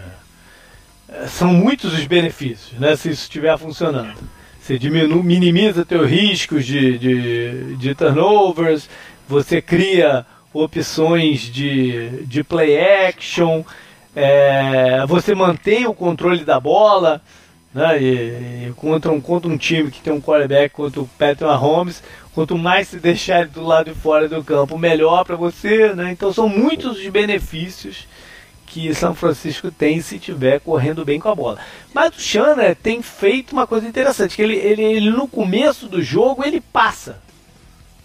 é, 1.08 1.28
são 1.28 1.52
muitos 1.52 1.96
os 1.96 2.04
benefícios, 2.04 2.72
né? 2.80 2.96
Se 2.96 3.10
isso 3.10 3.22
estiver 3.22 3.56
funcionando. 3.56 4.18
Você 4.60 4.76
diminui, 4.76 5.22
minimiza 5.22 5.84
teus 5.84 6.10
riscos 6.10 6.66
de, 6.66 6.98
de, 6.98 7.76
de 7.76 7.94
turnovers, 7.94 8.90
você 9.28 9.62
cria 9.62 10.26
opções 10.52 11.42
de, 11.42 12.26
de 12.26 12.42
play 12.42 12.76
action, 13.06 13.62
é, 14.16 15.06
você 15.06 15.32
mantém 15.32 15.86
o 15.86 15.94
controle 15.94 16.44
da 16.44 16.58
bola, 16.58 17.22
né? 17.72 18.02
E, 18.02 18.68
e, 18.68 18.72
contra, 18.76 19.10
um, 19.12 19.20
contra 19.20 19.50
um 19.50 19.56
time 19.56 19.90
que 19.90 20.00
tem 20.00 20.12
um 20.12 20.20
quarterback 20.20 20.74
contra 20.74 21.00
o 21.00 21.08
Patrick 21.18 21.44
Mahomes, 21.44 22.02
quanto 22.34 22.56
mais 22.56 22.88
se 22.88 22.98
deixar 22.98 23.40
ele 23.40 23.50
do 23.50 23.62
lado 23.62 23.92
de 23.92 23.98
fora 23.98 24.28
do 24.28 24.42
campo, 24.42 24.78
melhor 24.78 25.24
para 25.24 25.36
você, 25.36 25.92
né? 25.94 26.12
Então 26.12 26.32
são 26.32 26.48
muitos 26.48 26.98
os 26.98 27.08
benefícios 27.08 28.06
que 28.66 28.94
São 28.94 29.14
Francisco 29.14 29.70
tem 29.70 30.00
se 30.00 30.18
tiver 30.18 30.60
correndo 30.60 31.04
bem 31.04 31.18
com 31.18 31.28
a 31.28 31.34
bola. 31.34 31.58
Mas 31.92 32.16
o 32.16 32.20
Shana 32.20 32.74
tem 32.74 33.00
feito 33.00 33.52
uma 33.52 33.66
coisa 33.66 33.88
interessante, 33.88 34.36
que 34.36 34.42
ele, 34.42 34.56
ele, 34.56 34.82
ele 34.82 35.10
no 35.10 35.26
começo 35.26 35.88
do 35.88 36.02
jogo 36.02 36.44
ele 36.44 36.60
passa. 36.60 37.20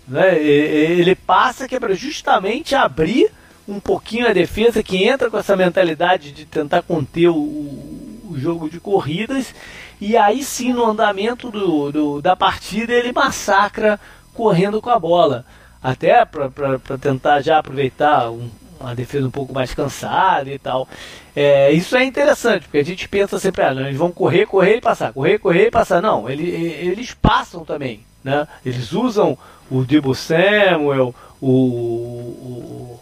Né? 0.08 0.42
Ele 0.42 1.16
passa 1.16 1.68
que 1.68 1.76
é 1.76 1.80
para 1.80 1.94
justamente 1.94 2.76
abrir 2.76 3.30
um 3.68 3.80
pouquinho 3.80 4.28
a 4.28 4.34
defesa, 4.34 4.84
que 4.84 5.04
entra 5.04 5.30
com 5.30 5.38
essa 5.38 5.56
mentalidade 5.56 6.32
de 6.32 6.46
tentar 6.46 6.82
conter 6.82 7.30
o, 7.30 8.13
o 8.24 8.38
jogo 8.38 8.70
de 8.70 8.80
corridas, 8.80 9.54
e 10.00 10.16
aí 10.16 10.44
sim 10.44 10.74
no 10.74 10.86
andamento 10.86 11.52
do, 11.52 11.92
do 11.92 12.22
da 12.22 12.36
partida 12.36 12.94
ele 12.94 13.12
massacra 13.12 14.00
correndo 14.34 14.82
com 14.82 14.90
a 14.90 15.00
bola. 15.00 15.46
Até 15.82 16.24
para 16.24 16.98
tentar 16.98 17.42
já 17.42 17.60
aproveitar 17.60 18.32
um, 18.32 18.50
uma 18.80 18.96
defesa 18.96 19.28
um 19.28 19.32
pouco 19.32 19.54
mais 19.54 19.74
cansada 19.74 20.50
e 20.50 20.58
tal. 20.58 20.88
É, 21.36 21.72
isso 21.72 21.96
é 21.96 22.04
interessante, 22.04 22.64
porque 22.64 22.78
a 22.78 22.86
gente 22.86 23.08
pensa 23.10 23.40
sempre, 23.40 23.64
ah, 23.64 23.72
eles 23.72 23.98
vão 23.98 24.12
correr, 24.12 24.46
correr 24.46 24.78
e 24.78 24.82
passar, 24.82 25.12
correr, 25.12 25.40
correr 25.40 25.68
e 25.68 25.72
passar. 25.72 26.02
Não, 26.02 26.30
ele, 26.30 26.50
eles 26.50 27.14
passam 27.14 27.66
também. 27.66 28.06
Né? 28.24 28.48
Eles 28.66 28.94
usam 28.94 29.38
o 29.70 29.84
Debo 29.84 30.16
Samuel, 30.16 31.14
o, 31.42 31.50
o, 31.50 33.00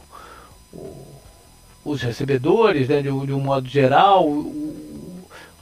o, 0.73 1.07
os 1.85 2.02
recebedores, 2.02 2.88
né, 2.88 2.98
de, 2.98 3.03
de, 3.03 3.34
um 3.34 3.39
modo 3.39 3.68
geral, 3.68 4.26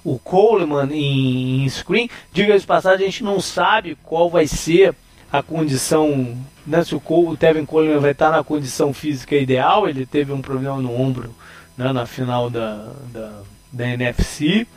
o 0.04 0.18
Coleman 0.18 0.90
em, 0.92 1.64
em 1.64 1.70
screen. 1.70 2.10
Diga 2.32 2.58
de 2.58 2.66
passagem, 2.66 3.08
a 3.08 3.10
gente 3.10 3.24
não 3.24 3.40
sabe 3.40 3.98
qual 4.04 4.30
vai 4.30 4.48
ser 4.48 4.96
a 5.32 5.44
condição, 5.44 6.38
né, 6.66 6.84
se 6.84 6.96
o, 6.96 7.02
o 7.08 7.38
Tevin 7.38 7.66
Coleman 7.66 8.00
vai 8.00 8.12
estar 8.12 8.32
na 8.32 8.44
condição 8.44 8.94
física 8.94 9.36
ideal, 9.36 9.88
ele 9.88 10.06
teve 10.06 10.32
um 10.32 10.42
problema 10.42 10.78
no 10.78 11.00
ombro 11.00 11.34
né, 11.78 11.94
na 11.94 12.06
final 12.06 12.50
da, 12.50 12.88
da, 13.14 13.42
da 13.72 13.88
NFC, 13.88 14.68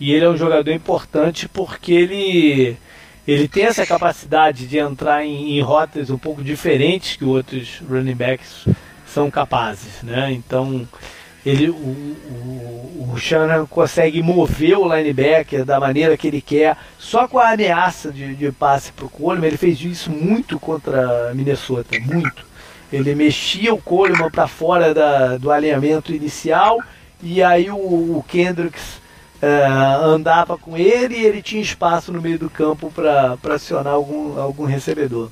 e 0.00 0.12
ele 0.12 0.24
é 0.24 0.28
um 0.28 0.36
jogador 0.36 0.72
importante 0.72 1.48
porque 1.48 1.92
ele 1.92 2.76
ele 3.28 3.46
tem 3.46 3.64
essa 3.64 3.86
capacidade 3.86 4.66
de 4.66 4.78
entrar 4.78 5.24
em, 5.24 5.56
em, 5.56 5.60
rotas 5.60 6.10
um 6.10 6.18
pouco 6.18 6.42
diferentes 6.42 7.16
que 7.16 7.24
outros 7.24 7.80
running 7.88 8.14
backs 8.14 8.66
são 9.06 9.30
capazes, 9.30 10.02
né? 10.02 10.32
Então 10.32 10.88
ele, 11.44 11.70
o, 11.70 11.74
o, 11.74 13.10
o 13.12 13.16
Shannon 13.18 13.66
consegue 13.66 14.22
mover 14.22 14.76
o 14.76 14.94
linebacker 14.94 15.64
da 15.64 15.80
maneira 15.80 16.16
que 16.16 16.28
ele 16.28 16.40
quer, 16.40 16.76
só 16.98 17.26
com 17.26 17.38
a 17.38 17.50
ameaça 17.50 18.12
de, 18.12 18.34
de 18.34 18.52
passe 18.52 18.92
para 18.92 19.06
o 19.06 19.10
Coleman. 19.10 19.48
Ele 19.48 19.56
fez 19.56 19.80
isso 19.80 20.10
muito 20.10 20.58
contra 20.58 21.32
Minnesota, 21.34 21.98
muito. 22.00 22.44
Ele 22.92 23.14
mexia 23.14 23.72
o 23.72 23.80
Coleman 23.80 24.30
para 24.30 24.48
fora 24.48 24.92
da, 24.92 25.36
do 25.36 25.50
alinhamento 25.50 26.12
inicial 26.12 26.78
e 27.22 27.42
aí 27.42 27.70
o, 27.70 27.76
o 27.76 28.24
Kendricks 28.26 29.00
uh, 29.42 30.04
andava 30.04 30.58
com 30.58 30.76
ele 30.76 31.16
e 31.16 31.24
ele 31.24 31.42
tinha 31.42 31.62
espaço 31.62 32.12
no 32.12 32.20
meio 32.20 32.38
do 32.38 32.50
campo 32.50 32.90
para 32.90 33.36
acionar 33.54 33.94
algum, 33.94 34.38
algum 34.38 34.64
recebedor. 34.64 35.30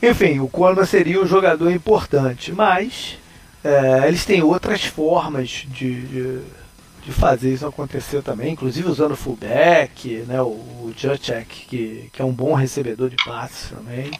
Enfim, 0.00 0.38
o 0.38 0.48
Coleman 0.48 0.86
seria 0.86 1.20
um 1.20 1.26
jogador 1.26 1.70
importante, 1.72 2.52
mas 2.52 3.18
é, 3.64 4.06
eles 4.06 4.24
têm 4.24 4.42
outras 4.42 4.84
formas 4.84 5.48
de, 5.48 6.02
de, 6.02 6.40
de, 7.04 7.12
fazer 7.12 7.52
isso 7.52 7.66
acontecer 7.66 8.22
também, 8.22 8.52
inclusive 8.52 8.88
usando 8.88 9.16
fullback, 9.16 10.24
né, 10.26 10.40
o, 10.40 10.46
o 10.46 10.94
Juchek, 10.96 11.66
que, 11.66 12.10
que 12.12 12.22
é 12.22 12.24
um 12.24 12.32
bom 12.32 12.54
recebedor 12.54 13.10
de 13.10 13.16
passes 13.24 13.70
também. 13.70 14.10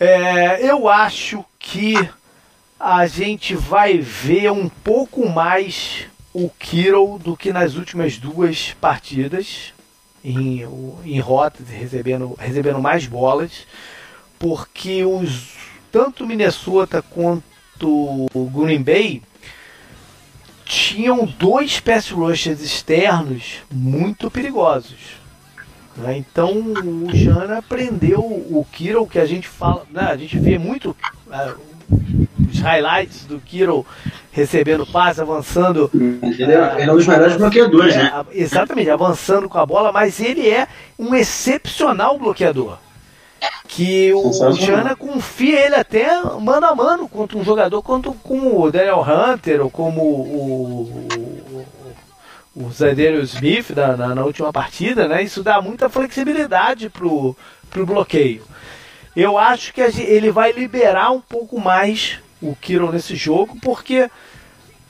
É, 0.00 0.64
eu 0.68 0.88
acho 0.88 1.44
que 1.58 1.94
a 2.78 3.06
gente 3.06 3.54
vai 3.54 3.98
ver 3.98 4.52
um 4.52 4.68
pouco 4.68 5.28
mais 5.28 6.06
o 6.32 6.48
Kiro 6.48 7.18
do 7.18 7.36
que 7.36 7.52
nas 7.52 7.74
últimas 7.74 8.16
duas 8.18 8.72
partidas 8.80 9.72
em, 10.22 10.62
em 11.04 11.18
rotas, 11.20 11.68
recebendo, 11.68 12.34
recebendo 12.38 12.80
mais 12.80 13.06
bolas, 13.06 13.66
porque 14.38 15.04
os 15.04 15.56
tanto 15.90 16.26
Minnesota 16.26 17.02
quanto 17.02 17.47
do 17.78 18.28
Green 18.52 18.82
Bay 18.82 19.22
tinham 20.64 21.24
dois 21.24 21.80
pass 21.80 22.10
rushers 22.10 22.60
externos 22.60 23.62
muito 23.70 24.30
perigosos. 24.30 25.18
Né? 25.96 26.18
Então 26.18 26.52
o 26.52 27.08
Jana 27.14 27.58
aprendeu 27.58 28.20
o 28.20 28.66
Kiro, 28.70 29.06
que 29.06 29.18
a 29.18 29.26
gente 29.26 29.48
fala, 29.48 29.84
né? 29.90 30.02
a 30.02 30.16
gente 30.16 30.38
vê 30.38 30.58
muito 30.58 30.90
uh, 30.90 31.58
os 32.50 32.60
highlights 32.60 33.24
do 33.24 33.40
Kiro 33.40 33.86
recebendo 34.30 34.86
passe, 34.86 35.20
avançando. 35.20 35.90
Ele 35.94 36.52
é, 36.52 36.82
ele 36.82 36.90
é 36.90 36.92
um 36.92 36.96
dos 36.96 37.06
melhores 37.06 37.36
bloqueadores, 37.36 37.94
é, 37.94 38.02
né? 38.02 38.26
Exatamente, 38.32 38.90
avançando 38.90 39.48
com 39.48 39.58
a 39.58 39.66
bola, 39.66 39.90
mas 39.90 40.20
ele 40.20 40.48
é 40.48 40.68
um 40.98 41.14
excepcional 41.14 42.18
bloqueador 42.18 42.78
que 43.68 44.12
o, 44.12 44.32
Jana 44.52 44.96
confia 44.96 45.66
ele 45.66 45.76
até 45.76 46.22
mano 46.40 46.66
a 46.66 46.74
mano 46.74 47.08
contra 47.08 47.38
um 47.38 47.44
jogador 47.44 47.82
quanto 47.82 48.12
como 48.12 48.60
o 48.60 48.72
Daniel 48.72 49.02
Hunter 49.02 49.62
ou 49.62 49.70
como 49.70 50.02
o, 50.02 51.66
o, 52.56 52.64
o 52.64 52.70
Zadeiro 52.72 53.22
Smith 53.22 53.70
na, 53.70 53.96
na, 53.96 54.14
na, 54.14 54.24
última 54.24 54.52
partida, 54.52 55.06
né? 55.06 55.22
Isso 55.22 55.42
dá 55.42 55.60
muita 55.60 55.88
flexibilidade 55.88 56.90
pro, 56.90 57.36
pro 57.70 57.86
bloqueio. 57.86 58.42
Eu 59.14 59.38
acho 59.38 59.72
que 59.72 59.80
ele 59.80 60.30
vai 60.30 60.52
liberar 60.52 61.10
um 61.10 61.20
pouco 61.20 61.60
mais 61.60 62.18
o 62.40 62.56
Kiro 62.56 62.90
nesse 62.90 63.16
jogo, 63.16 63.58
porque 63.60 64.10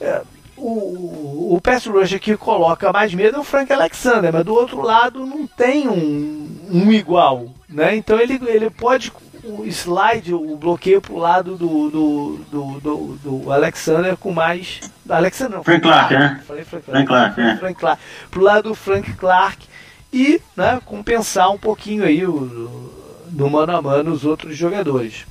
é, 0.00 0.22
o, 0.56 1.54
o 1.54 1.60
pass 1.60 1.86
rusher 1.86 2.20
que 2.20 2.36
coloca 2.36 2.92
mais 2.92 3.12
medo 3.14 3.36
é 3.36 3.40
o 3.40 3.44
Frank 3.44 3.72
Alexander, 3.72 4.32
mas 4.32 4.44
do 4.44 4.54
outro 4.54 4.82
lado 4.82 5.24
não 5.24 5.46
tem 5.46 5.88
um, 5.88 6.48
um 6.70 6.92
igual, 6.92 7.48
né? 7.68 7.96
Então 7.96 8.18
ele, 8.18 8.40
ele 8.46 8.70
pode 8.70 9.12
o 9.44 9.64
slide, 9.66 10.34
o 10.34 10.56
bloqueio 10.56 11.00
para 11.00 11.12
o 11.12 11.18
lado 11.18 11.56
do, 11.56 11.90
do, 11.90 12.40
do, 12.50 12.80
do, 12.80 13.18
do 13.22 13.52
Alexander 13.52 14.16
com 14.16 14.32
mais. 14.32 14.80
Alexander 15.08 15.56
não, 15.56 15.64
Frank 15.64 15.82
Clark, 15.82 16.14
né? 16.14 16.42
Falei 16.46 16.64
Frank 16.64 16.84
Clark. 16.84 17.06
Frank 17.06 17.08
Clark, 17.08 17.40
é. 17.40 17.56
Frank 17.56 17.80
Clark. 17.80 18.02
Pro 18.30 18.42
lado 18.42 18.68
do 18.68 18.74
Frank 18.74 19.12
Clark 19.14 19.66
e 20.12 20.40
né, 20.56 20.80
compensar 20.84 21.50
um 21.50 21.58
pouquinho 21.58 22.04
aí 22.04 22.26
o, 22.26 23.20
no 23.30 23.50
mano 23.50 23.76
a 23.76 23.82
mano 23.82 24.12
os 24.12 24.24
outros 24.24 24.56
jogadores. 24.56 25.26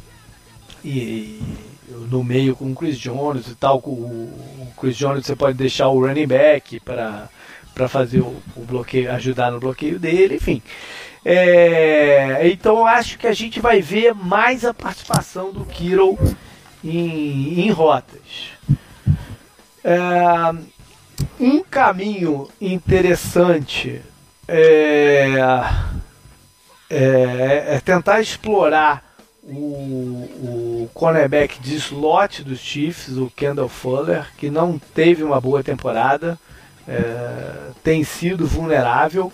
E, 0.83 1.41
no 2.09 2.23
meio 2.23 2.55
com 2.55 2.71
o 2.71 2.75
Chris 2.75 2.97
Jones 2.97 3.47
e 3.47 3.55
tal, 3.55 3.81
com 3.81 3.91
o 3.91 4.73
Chris 4.79 4.95
Jones 4.95 5.25
você 5.25 5.35
pode 5.35 5.57
deixar 5.57 5.87
o 5.89 5.99
running 5.99 6.27
back 6.27 6.79
para 6.79 7.29
para 7.77 7.87
fazer 7.87 8.21
o, 8.21 8.35
o, 8.55 8.65
bloqueio, 8.65 9.11
ajudar 9.11 9.51
no 9.51 9.59
bloqueio 9.59 9.99
dele, 9.99 10.37
enfim. 10.37 10.63
É, 11.23 12.49
então 12.49 12.87
acho 12.87 13.19
que 13.19 13.27
a 13.27 13.33
gente 13.33 13.59
vai 13.59 13.81
ver 13.81 14.15
mais 14.15 14.65
a 14.65 14.73
participação 14.73 15.51
do 15.51 15.63
Kiro 15.63 16.17
em, 16.83 17.59
em 17.59 17.69
rotas. 17.69 18.49
É, 19.83 19.99
um 21.39 21.63
caminho 21.63 22.49
interessante 22.59 24.01
é, 24.47 25.35
é, 26.89 27.75
é 27.75 27.81
tentar 27.85 28.21
explorar 28.21 29.03
o, 29.43 29.53
o 29.53 30.89
cornerback 30.95 31.59
de 31.59 31.75
slot 31.75 32.43
dos 32.43 32.59
Chiefs, 32.59 33.17
o 33.17 33.31
Kendall 33.35 33.69
Fuller, 33.69 34.25
que 34.35 34.49
não 34.49 34.79
teve 34.79 35.23
uma 35.23 35.39
boa 35.39 35.63
temporada, 35.63 36.39
é, 36.87 37.71
tem 37.83 38.03
sido 38.03 38.47
vulnerável 38.47 39.31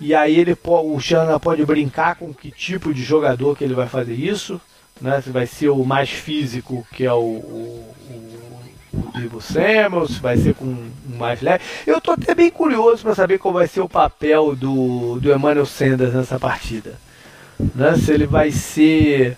E 0.00 0.14
aí 0.14 0.38
ele 0.38 0.56
o 0.64 1.00
Shanahan 1.00 1.38
pode 1.38 1.64
brincar 1.64 2.16
com 2.16 2.32
que 2.32 2.50
tipo 2.50 2.92
de 2.94 3.02
jogador 3.02 3.56
que 3.56 3.64
ele 3.64 3.74
vai 3.74 3.88
fazer 3.88 4.14
isso, 4.14 4.60
né? 5.00 5.20
Se 5.20 5.30
vai 5.30 5.46
ser 5.46 5.70
o 5.70 5.84
mais 5.84 6.10
físico, 6.10 6.86
que 6.92 7.04
é 7.04 7.12
o, 7.12 7.16
o, 7.18 7.94
o, 8.10 9.36
o 9.36 9.40
Samuel, 9.40 10.06
se 10.06 10.20
vai 10.20 10.36
ser 10.36 10.54
com 10.54 10.66
um 10.66 10.90
mais 11.16 11.40
leve. 11.40 11.64
Eu 11.86 12.00
tô 12.00 12.12
até 12.12 12.34
bem 12.34 12.50
curioso 12.50 13.02
para 13.02 13.14
saber 13.14 13.38
qual 13.38 13.54
vai 13.54 13.66
ser 13.66 13.80
o 13.80 13.88
papel 13.88 14.54
do, 14.54 15.18
do 15.20 15.32
Emmanuel 15.32 15.66
Sanders 15.66 16.14
nessa 16.14 16.38
partida. 16.38 16.94
Né? 17.74 17.96
Se 17.96 18.12
ele 18.12 18.26
vai 18.26 18.50
ser. 18.50 19.36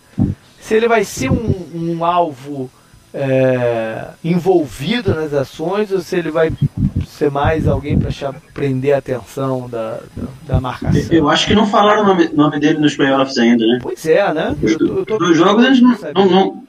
Se 0.61 0.75
ele 0.75 0.89
vai 0.89 1.05
ser 1.05 1.31
um, 1.31 1.71
um 1.75 2.05
alvo 2.05 2.71
é, 3.13 4.09
envolvido 4.23 5.15
nas 5.15 5.33
ações 5.33 5.91
ou 5.91 6.01
se 6.01 6.17
ele 6.17 6.31
vai 6.31 6.53
ser 7.07 7.31
mais 7.31 7.67
alguém 7.67 7.99
para 7.99 8.11
prender 8.53 8.95
a 8.95 8.99
atenção 8.99 9.69
da, 9.69 10.01
da, 10.15 10.29
da, 10.55 10.61
marcação. 10.61 11.03
Eu 11.11 11.29
acho 11.31 11.47
que 11.47 11.55
não 11.55 11.67
falaram 11.67 12.03
o 12.03 12.07
nome, 12.07 12.29
nome 12.29 12.61
dele 12.61 12.79
nos 12.79 12.95
playoffs 12.95 13.39
ainda, 13.39 13.67
né? 13.67 13.79
Pois 13.83 14.05
é, 14.05 14.35
né? 14.35 14.55
Eu, 14.63 15.05
eu 15.09 15.19
Nos 15.19 15.37
jogos 15.37 15.65
eles 15.65 15.81
não, 15.81 15.97
não, 16.15 16.65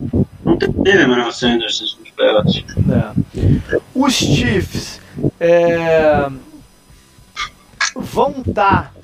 não, 0.00 0.26
não 0.44 0.56
teve 0.56 1.04
Emmanuel 1.04 1.32
Sanders 1.32 1.98
nos 2.00 2.10
playoffs. 2.10 2.64
É. 2.90 3.80
Os 3.94 4.14
Chiefs 4.14 5.00
é, 5.38 6.28
vão 7.94 8.34
estar 8.46 8.92
tá 8.94 8.95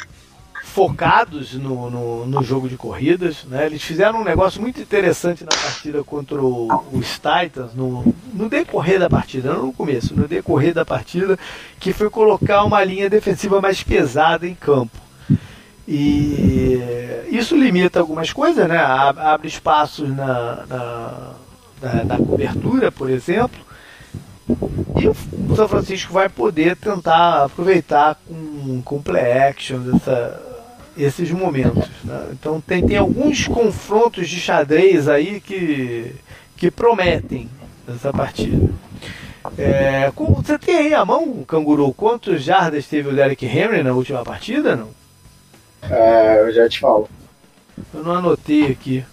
focados 0.73 1.53
no, 1.53 1.91
no, 1.91 2.27
no, 2.27 2.43
jogo 2.43 2.67
de 2.67 2.77
corridas. 2.79 3.45
Né? 3.45 3.67
Eles 3.67 3.83
fizeram 3.83 4.21
um 4.21 4.25
negócio 4.25 4.61
muito 4.61 4.81
interessante 4.81 5.45
na 5.45 5.51
partida 5.51 6.03
contra 6.03 6.41
o, 6.41 6.85
os 6.93 7.13
Titans, 7.13 7.75
no, 7.75 8.15
no 8.33 8.49
decorrer 8.49 8.99
da 8.99 9.09
partida, 9.09 9.53
não 9.53 9.67
no 9.67 9.73
começo, 9.73 10.17
no 10.17 10.27
decorrer 10.27 10.73
da 10.73 10.85
partida, 10.85 11.39
que 11.79 11.93
foi 11.93 12.09
colocar 12.09 12.65
uma 12.65 12.83
linha 12.83 13.11
defensiva 13.11 13.61
mais 13.61 13.83
pesada 13.83 14.49
em 14.49 14.55
campo. 14.55 14.97
E 15.87 16.81
isso 17.29 17.55
limita 17.55 18.01
algumas 18.01 18.33
coisas, 18.33 18.67
né? 18.67 18.79
abre 18.79 19.49
espaços 19.49 20.09
na, 20.09 20.65
na, 20.67 21.33
na, 21.83 22.05
na 22.05 22.17
cobertura, 22.17 22.91
por 22.91 23.11
exemplo. 23.11 23.61
E 24.49 25.07
o 25.07 25.55
São 25.55 25.69
Francisco 25.69 26.13
vai 26.15 26.31
poder 26.31 26.77
tentar 26.77 27.45
aproveitar 27.45 28.17
com, 28.27 28.81
com 28.83 29.03
play 29.03 29.33
action 29.33 29.81
essa, 29.97 30.52
esses 30.97 31.31
momentos. 31.31 31.89
Né? 32.05 32.29
Então 32.33 32.61
tem, 32.61 32.87
tem 32.87 32.97
alguns 32.97 33.47
confrontos 33.47 34.29
de 34.29 34.39
xadrez 34.39 35.09
aí 35.09 35.41
que, 35.41 36.15
que 36.57 36.71
prometem 36.71 37.49
essa 37.89 38.13
partida. 38.13 38.69
É, 39.59 40.11
você 40.15 40.59
tem 40.59 40.77
aí 40.77 40.95
a 40.95 41.05
mão, 41.05 41.45
Canguru, 41.45 41.93
quantos 41.93 42.43
jardas 42.43 42.87
teve 42.87 43.09
o 43.09 43.15
Derek 43.15 43.45
Henry 43.45 43.83
na 43.83 43.93
última 43.93 44.23
partida? 44.23 44.77
Não? 44.77 44.89
É, 45.83 46.41
eu 46.41 46.53
já 46.53 46.69
te 46.69 46.79
falo. 46.79 47.09
Eu 47.93 48.05
não 48.05 48.13
anotei 48.13 48.71
aqui. 48.71 49.05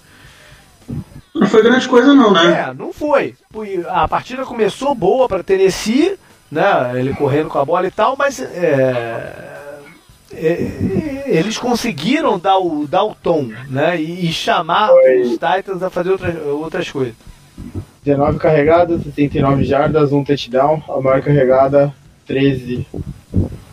Não 1.33 1.47
foi 1.47 1.63
grande 1.63 1.87
coisa 1.87 2.13
não, 2.13 2.31
né? 2.31 2.69
É, 2.69 2.73
não 2.73 2.93
foi. 2.93 3.35
A 3.87 4.07
partida 4.07 4.45
começou 4.45 4.93
boa 4.93 5.27
para 5.27 5.43
Tennessee, 5.43 6.17
né? 6.51 6.63
Ele 6.95 7.13
correndo 7.13 7.49
com 7.49 7.57
a 7.57 7.65
bola 7.65 7.87
e 7.87 7.91
tal, 7.91 8.15
mas 8.17 8.39
é, 8.39 9.33
eles 10.31 11.57
conseguiram 11.57 12.37
dar 12.37 12.57
o, 12.57 12.87
dar 12.87 13.03
o 13.03 13.15
tom, 13.15 13.49
né? 13.69 13.99
E, 13.99 14.27
e 14.27 14.31
chamar 14.31 14.89
Foi. 14.89 15.21
os 15.21 15.31
Titans 15.31 15.81
a 15.81 15.89
fazer 15.89 16.11
outras, 16.11 16.35
outras 16.45 16.91
coisas. 16.91 17.15
19 18.03 18.39
carregadas, 18.39 19.03
69 19.03 19.63
jardas, 19.63 20.11
um 20.13 20.23
touchdown, 20.23 20.81
a 20.87 21.01
maior 21.01 21.21
carregada, 21.21 21.93
13. 22.25 22.87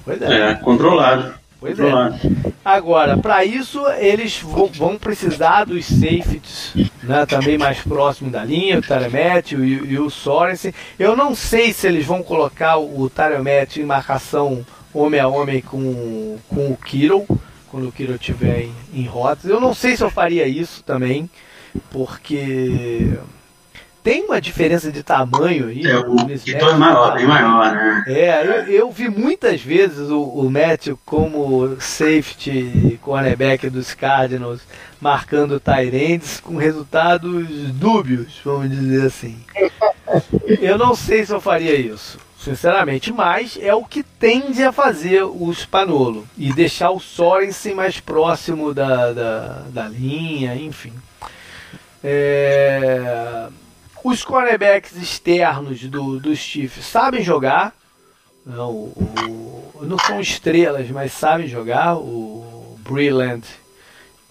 Pois 0.05 0.21
é. 0.23 0.51
É, 0.51 0.55
controlado. 0.55 1.35
Pois 1.61 1.79
é. 1.79 1.83
controlado. 1.83 2.15
é. 2.45 2.53
Agora, 2.65 3.17
para 3.17 3.45
isso, 3.45 3.81
eles 3.99 4.41
vão 4.41 4.99
precisar 4.99 5.65
dos 5.65 5.87
safeties, 5.87 6.91
né, 7.03 7.25
também 7.27 7.57
mais 7.57 7.79
próximo 7.79 8.31
da 8.31 8.45
linha, 8.45 8.79
o 8.79 8.83
Taremet 8.83 9.55
e, 9.55 9.59
e, 9.59 9.99
o 9.99 10.11
Sorensen. 10.11 10.75
Eu 10.99 11.15
não 11.15 11.35
sei 11.35 11.73
se 11.73 11.87
eles 11.87 12.05
vão 12.05 12.23
colocar 12.23 12.77
o 12.79 13.09
Taremet 13.09 13.81
em 13.81 13.85
marcação 13.85 14.67
homem 14.97 15.21
a 15.21 15.29
homem 15.29 15.61
com, 15.61 16.39
com 16.49 16.71
o 16.71 16.77
Kiro, 16.77 17.27
quando 17.71 17.89
o 17.89 17.93
Kiro 17.93 18.15
estiver 18.15 18.63
em, 18.63 18.75
em 18.95 19.07
rotas. 19.07 19.51
Eu 19.51 19.61
não 19.61 19.75
sei 19.75 19.97
se 19.97 20.03
eu 20.03 20.11
faria 20.11 20.47
isso 20.47 20.83
também, 20.83 21.29
porque 21.91 23.19
tem 24.03 24.25
uma 24.25 24.41
diferença 24.41 24.93
de 24.93 25.03
tamanho 25.03 25.67
aí. 25.67 25.85
É, 25.85 25.99
o 25.99 26.15
Kiro 26.39 26.71
é 26.71 26.75
maior, 26.75 27.15
bem 27.15 27.27
maior, 27.27 27.73
né? 27.75 28.05
É, 28.07 28.47
eu, 28.47 28.73
eu 28.73 28.91
vi 28.91 29.09
muitas 29.09 29.61
vezes 29.61 30.11
o, 30.11 30.23
o 30.23 30.51
Matthew 30.51 30.99
como 31.05 31.77
safety 31.81 32.99
cornerback 33.03 33.69
dos 33.69 33.95
Cardinals 33.95 34.61
marcando 35.01 35.59
Tyrands 35.59 36.41
com 36.41 36.57
resultados 36.57 37.49
dúbios, 37.73 38.41
vamos 38.45 38.71
dizer 38.71 39.07
assim. 39.07 39.37
Eu 40.61 40.79
não 40.79 40.95
sei 40.95 41.27
se 41.27 41.33
eu 41.33 41.41
faria 41.41 41.75
isso 41.75 42.26
sinceramente, 42.47 43.13
mas 43.13 43.59
é 43.61 43.75
o 43.75 43.85
que 43.85 44.05
tende 44.05 44.63
a 44.63 44.71
fazer 44.71 45.25
o 45.25 45.51
Spanolo 45.53 46.29
e 46.39 46.53
deixar 46.53 46.93
o 46.93 47.01
Sorensen 47.01 47.75
mais 47.75 47.99
próximo 47.99 48.73
da, 48.73 49.13
da, 49.13 49.49
da 49.69 49.89
linha, 49.89 50.55
enfim. 50.55 50.93
É... 52.05 53.49
Os 54.05 54.23
cornerbacks 54.23 54.95
externos 54.95 55.83
do, 55.89 56.21
dos 56.21 56.39
Chiefs 56.39 56.87
sabem 56.87 57.21
jogar, 57.21 57.75
não, 58.45 58.71
o, 58.71 59.81
não 59.83 59.99
são 59.99 60.21
estrelas, 60.21 60.89
mas 60.91 61.11
sabem 61.11 61.49
jogar, 61.49 61.97
o 61.97 62.79
Brillant 62.89 63.43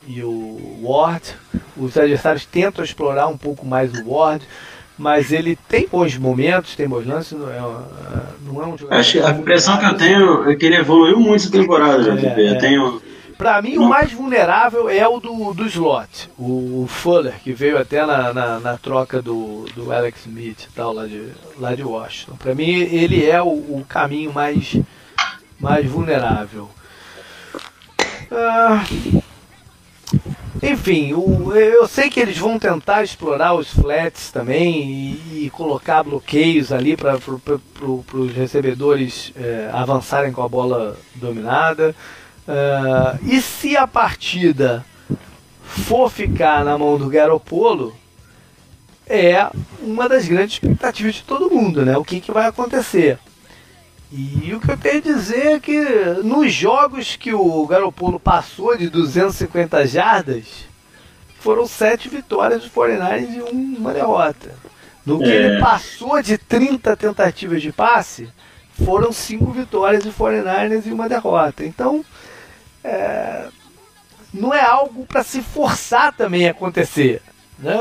e 0.07 0.23
o 0.23 0.79
Ward. 0.81 1.35
Os 1.75 1.97
adversários 1.97 2.45
tentam 2.45 2.85
explorar 2.85 3.27
um 3.27 3.37
pouco 3.37 3.65
mais 3.65 3.91
o 3.93 4.09
Ward 4.09 4.47
mas 4.97 5.31
ele 5.31 5.57
tem 5.67 5.87
bons 5.87 6.17
momentos, 6.17 6.75
tem 6.75 6.87
bons 6.87 7.05
lances, 7.05 7.37
não 7.37 7.49
é, 7.49 7.59
não 8.45 8.63
é 8.63 8.67
um 8.67 8.77
jogador. 8.77 8.99
Acho 8.99 9.25
a 9.25 9.31
impressão 9.31 9.77
que 9.77 9.85
eu 9.85 9.97
tenho 9.97 10.49
é 10.49 10.55
que 10.55 10.65
ele 10.65 10.77
evoluiu 10.77 11.19
muito 11.19 11.35
essa 11.43 11.51
temporada, 11.51 12.03
já, 12.03 12.29
é, 12.29 12.51
eu 12.51 12.57
tenho. 12.57 13.01
Pra 13.37 13.61
mim, 13.61 13.77
o 13.77 13.83
mais 13.83 14.13
vulnerável 14.13 14.89
é 14.89 15.05
o 15.05 15.19
do, 15.19 15.53
do 15.53 15.65
slot, 15.65 16.29
o, 16.39 16.87
Fuller, 16.87 17.33
que 17.43 17.51
veio 17.51 17.77
até 17.77 18.05
na, 18.05 18.33
na, 18.33 18.59
na, 18.61 18.77
troca 18.77 19.21
do, 19.21 19.65
do 19.75 19.91
Alex 19.91 20.21
Smith 20.21 20.63
e 20.63 20.73
tal, 20.73 20.93
lá 20.93 21.05
de, 21.05 21.27
lá 21.59 21.75
de 21.75 21.83
Washington. 21.83 22.37
Pra 22.37 22.55
mim, 22.55 22.69
ele 22.69 23.25
é 23.25 23.41
o, 23.41 23.47
o 23.47 23.85
caminho 23.89 24.31
mais, 24.31 24.77
mais 25.59 25.85
vulnerável. 25.85 26.69
Ah, 28.31 28.85
enfim, 30.61 31.13
o, 31.13 31.53
eu 31.53 31.87
sei 31.87 32.09
que 32.09 32.19
eles 32.19 32.37
vão 32.37 32.57
tentar 32.57 33.03
explorar 33.03 33.53
os 33.53 33.69
flats 33.69 34.31
também 34.31 34.83
e, 34.83 35.45
e 35.45 35.49
colocar 35.49 36.03
bloqueios 36.03 36.71
ali 36.71 36.95
para 36.95 37.17
pro, 37.17 38.03
os 38.13 38.33
recebedores 38.33 39.31
é, 39.35 39.69
avançarem 39.73 40.31
com 40.31 40.41
a 40.41 40.49
bola 40.49 40.97
dominada. 41.15 41.95
Uh, 42.47 43.25
e 43.25 43.41
se 43.41 43.75
a 43.75 43.87
partida 43.87 44.85
for 45.63 46.11
ficar 46.11 46.63
na 46.63 46.77
mão 46.77 46.97
do 46.97 47.09
Garopolo, 47.09 47.95
é 49.07 49.47
uma 49.81 50.07
das 50.07 50.27
grandes 50.27 50.55
expectativas 50.55 51.15
de 51.15 51.23
todo 51.23 51.49
mundo, 51.49 51.85
né? 51.85 51.97
O 51.97 52.03
que, 52.03 52.19
que 52.19 52.31
vai 52.31 52.47
acontecer? 52.47 53.19
E 54.11 54.53
o 54.53 54.59
que 54.59 54.71
eu 54.71 54.77
tenho 54.77 54.97
a 54.97 55.01
dizer 55.01 55.47
é 55.47 55.59
que 55.59 55.79
nos 56.23 56.53
jogos 56.53 57.15
que 57.15 57.33
o 57.33 57.65
Garopolo 57.65 58.19
passou 58.19 58.77
de 58.77 58.89
250 58.89 59.85
jardas, 59.87 60.45
foram 61.39 61.67
sete 61.67 62.09
vitórias 62.09 62.63
do 62.63 62.69
49 62.69 63.37
e 63.37 63.41
uma 63.77 63.93
derrota. 63.93 64.53
No 65.05 65.19
que 65.19 65.25
é. 65.25 65.35
ele 65.35 65.59
passou 65.59 66.21
de 66.21 66.37
30 66.37 66.95
tentativas 66.97 67.61
de 67.61 67.71
passe, 67.71 68.29
foram 68.83 69.11
cinco 69.11 69.51
vitórias 69.51 70.03
do 70.03 70.11
49ers 70.11 70.85
e 70.85 70.91
uma 70.91 71.07
derrota. 71.07 71.63
Então, 71.63 72.03
é, 72.83 73.47
não 74.33 74.53
é 74.53 74.61
algo 74.61 75.05
para 75.05 75.23
se 75.23 75.41
forçar 75.41 76.13
também 76.15 76.47
a 76.47 76.51
acontecer. 76.51 77.21
Né? 77.59 77.77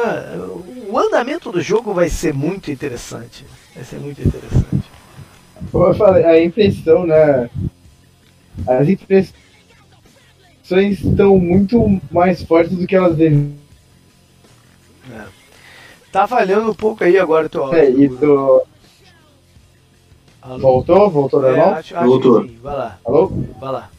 O 0.88 0.98
andamento 0.98 1.50
do 1.50 1.60
jogo 1.60 1.92
vai 1.92 2.08
ser 2.08 2.32
muito 2.32 2.70
interessante. 2.70 3.44
Vai 3.74 3.84
ser 3.84 3.96
muito 3.96 4.20
interessante. 4.20 4.73
Como 5.70 5.86
eu 5.86 5.94
falei, 5.94 6.24
a 6.24 6.42
impressão, 6.42 7.06
né? 7.06 7.50
As 8.66 8.88
impressões 8.88 9.34
estão 10.70 11.38
muito 11.38 12.00
mais 12.10 12.42
fortes 12.42 12.76
do 12.76 12.86
que 12.86 12.94
elas 12.96 13.16
devem. 13.16 13.54
É. 15.12 15.22
Tá 16.12 16.26
falhando 16.26 16.70
um 16.70 16.74
pouco 16.74 17.02
aí 17.04 17.18
agora, 17.18 17.48
teu 17.48 17.64
áudio. 17.64 17.78
É, 17.78 17.90
e 17.90 18.08
tu... 18.08 18.62
Voltou? 20.58 21.10
Voltou 21.10 21.40
normal? 21.40 21.74
É, 21.74 21.78
acho, 21.78 21.96
acho 21.96 22.06
Voltou. 22.06 22.46
Vai 22.62 22.76
lá. 22.76 22.98
Alô? 23.04 23.32
Vai 23.58 23.72
lá. 23.72 23.90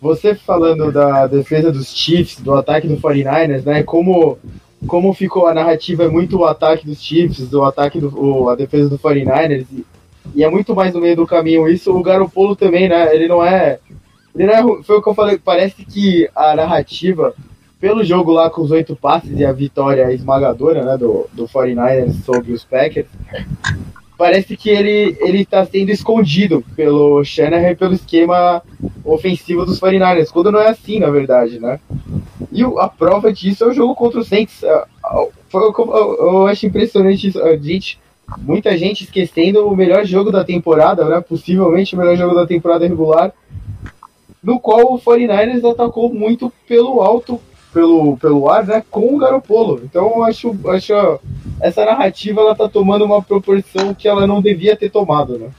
Você 0.00 0.34
falando 0.34 0.90
da 0.90 1.28
defesa 1.28 1.70
dos 1.70 1.94
Chiefs, 1.94 2.40
do 2.40 2.52
ataque 2.54 2.88
do 2.88 2.96
49ers, 2.96 3.64
né? 3.64 3.84
Como, 3.84 4.36
como 4.84 5.14
ficou 5.14 5.46
a 5.46 5.54
narrativa 5.54 6.02
é 6.02 6.08
muito 6.08 6.38
o 6.38 6.44
ataque 6.44 6.84
dos 6.84 7.00
Chiefs, 7.00 7.52
o 7.52 7.62
ataque 7.62 8.00
do, 8.00 8.12
o, 8.18 8.50
a 8.50 8.56
defesa 8.56 8.88
do 8.88 8.98
49ers. 8.98 9.64
E 9.72 9.86
é 10.42 10.48
muito 10.48 10.74
mais 10.74 10.94
no 10.94 11.00
meio 11.00 11.16
do 11.16 11.26
caminho 11.26 11.68
isso. 11.68 11.92
O 11.92 12.02
Garopolo 12.02 12.56
também, 12.56 12.88
né? 12.88 13.14
Ele 13.14 13.28
não 13.28 13.44
é. 13.44 13.78
Ele 14.34 14.46
não 14.46 14.54
é. 14.54 14.82
Foi 14.82 14.96
o 14.96 15.02
que 15.02 15.08
eu 15.08 15.14
falei. 15.14 15.38
Parece 15.38 15.84
que 15.84 16.28
a 16.34 16.54
narrativa, 16.54 17.34
pelo 17.80 18.04
jogo 18.04 18.32
lá 18.32 18.48
com 18.48 18.62
os 18.62 18.70
oito 18.70 18.96
passes 18.96 19.38
e 19.38 19.44
a 19.44 19.52
vitória 19.52 20.12
esmagadora, 20.12 20.84
né? 20.84 20.96
Do, 20.96 21.26
do 21.32 21.46
49ers 21.46 22.22
sobre 22.24 22.52
os 22.52 22.64
Packers, 22.64 23.08
parece 24.16 24.56
que 24.56 24.70
ele, 24.70 25.16
ele 25.20 25.44
tá 25.44 25.64
sendo 25.64 25.90
escondido 25.90 26.64
pelo 26.76 27.24
Shanahan 27.24 27.70
e 27.70 27.76
pelo 27.76 27.94
esquema 27.94 28.62
ofensivo 29.04 29.66
dos 29.66 29.80
49ers, 29.80 30.30
quando 30.30 30.52
não 30.52 30.60
é 30.60 30.68
assim, 30.68 31.00
na 31.00 31.10
verdade, 31.10 31.58
né? 31.58 31.80
E 32.52 32.62
a 32.62 32.88
prova 32.88 33.32
disso 33.32 33.64
é 33.64 33.66
o 33.66 33.72
jogo 33.72 33.94
contra 33.94 34.20
o 34.20 34.24
Saints. 34.24 34.62
É, 34.62 34.84
eu, 35.12 35.32
eu 35.52 36.46
acho 36.46 36.66
impressionante 36.66 37.28
isso. 37.28 37.40
Gente, 37.60 37.98
muita 38.38 38.76
gente 38.76 39.04
esquecendo 39.04 39.66
o 39.66 39.76
melhor 39.76 40.04
jogo 40.04 40.30
da 40.30 40.44
temporada, 40.44 41.04
né? 41.04 41.20
Possivelmente 41.20 41.94
o 41.94 41.98
melhor 41.98 42.16
jogo 42.16 42.34
da 42.34 42.46
temporada 42.46 42.86
regular, 42.86 43.32
no 44.42 44.58
qual 44.58 44.94
o 44.94 44.98
49ers 44.98 45.70
atacou 45.70 46.12
muito 46.12 46.52
pelo 46.66 47.00
alto, 47.00 47.40
pelo, 47.72 48.16
pelo 48.16 48.48
ar, 48.48 48.66
né? 48.66 48.82
Com 48.90 49.14
o 49.14 49.18
Garopolo. 49.18 49.80
Então 49.84 50.22
acho, 50.24 50.56
acho 50.68 50.92
essa 51.60 51.84
narrativa 51.84 52.40
ela 52.40 52.54
tá 52.54 52.68
tomando 52.68 53.04
uma 53.04 53.22
proporção 53.22 53.94
que 53.94 54.08
ela 54.08 54.26
não 54.26 54.42
devia 54.42 54.76
ter 54.76 54.90
tomado, 54.90 55.38
né? 55.38 55.50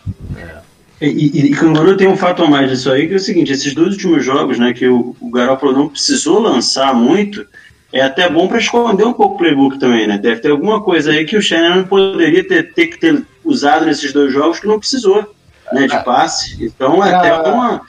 E, 1.01 1.07
e, 1.07 1.45
e 1.47 1.51
Canguru 1.51 1.97
tem 1.97 2.07
um 2.07 2.15
fato 2.15 2.43
a 2.43 2.49
mais 2.49 2.69
disso 2.69 2.89
aí, 2.89 3.07
que 3.07 3.13
é 3.13 3.17
o 3.17 3.19
seguinte, 3.19 3.51
esses 3.51 3.73
dois 3.73 3.93
últimos 3.93 4.23
jogos, 4.23 4.57
né, 4.57 4.71
que 4.71 4.87
o, 4.87 5.13
o 5.19 5.29
Garoppolo 5.29 5.73
não 5.73 5.89
precisou 5.89 6.39
lançar 6.39 6.93
muito, 6.93 7.45
é 7.93 8.01
até 8.01 8.27
bom 8.27 8.47
para 8.47 8.57
esconder 8.57 9.05
um 9.05 9.13
pouco 9.13 9.35
o 9.35 9.37
playbook 9.37 9.77
também, 9.77 10.07
né? 10.07 10.17
Deve 10.17 10.41
ter 10.41 10.49
alguma 10.49 10.81
coisa 10.81 11.11
aí 11.11 11.25
que 11.25 11.37
o 11.37 11.41
Shannon 11.41 11.83
poderia 11.83 12.45
ter, 12.45 12.73
ter 12.73 12.87
que 12.87 12.99
ter 12.99 13.23
usado 13.45 13.85
nesses 13.85 14.11
dois 14.11 14.33
jogos 14.33 14.59
que 14.59 14.65
não 14.65 14.79
precisou, 14.79 15.31
né, 15.71 15.85
de 15.85 15.95
ah. 15.95 16.01
passe. 16.01 16.57
Então 16.65 17.05
é 17.05 17.13
até 17.13 17.29
ah. 17.29 17.43
uma... 17.43 17.81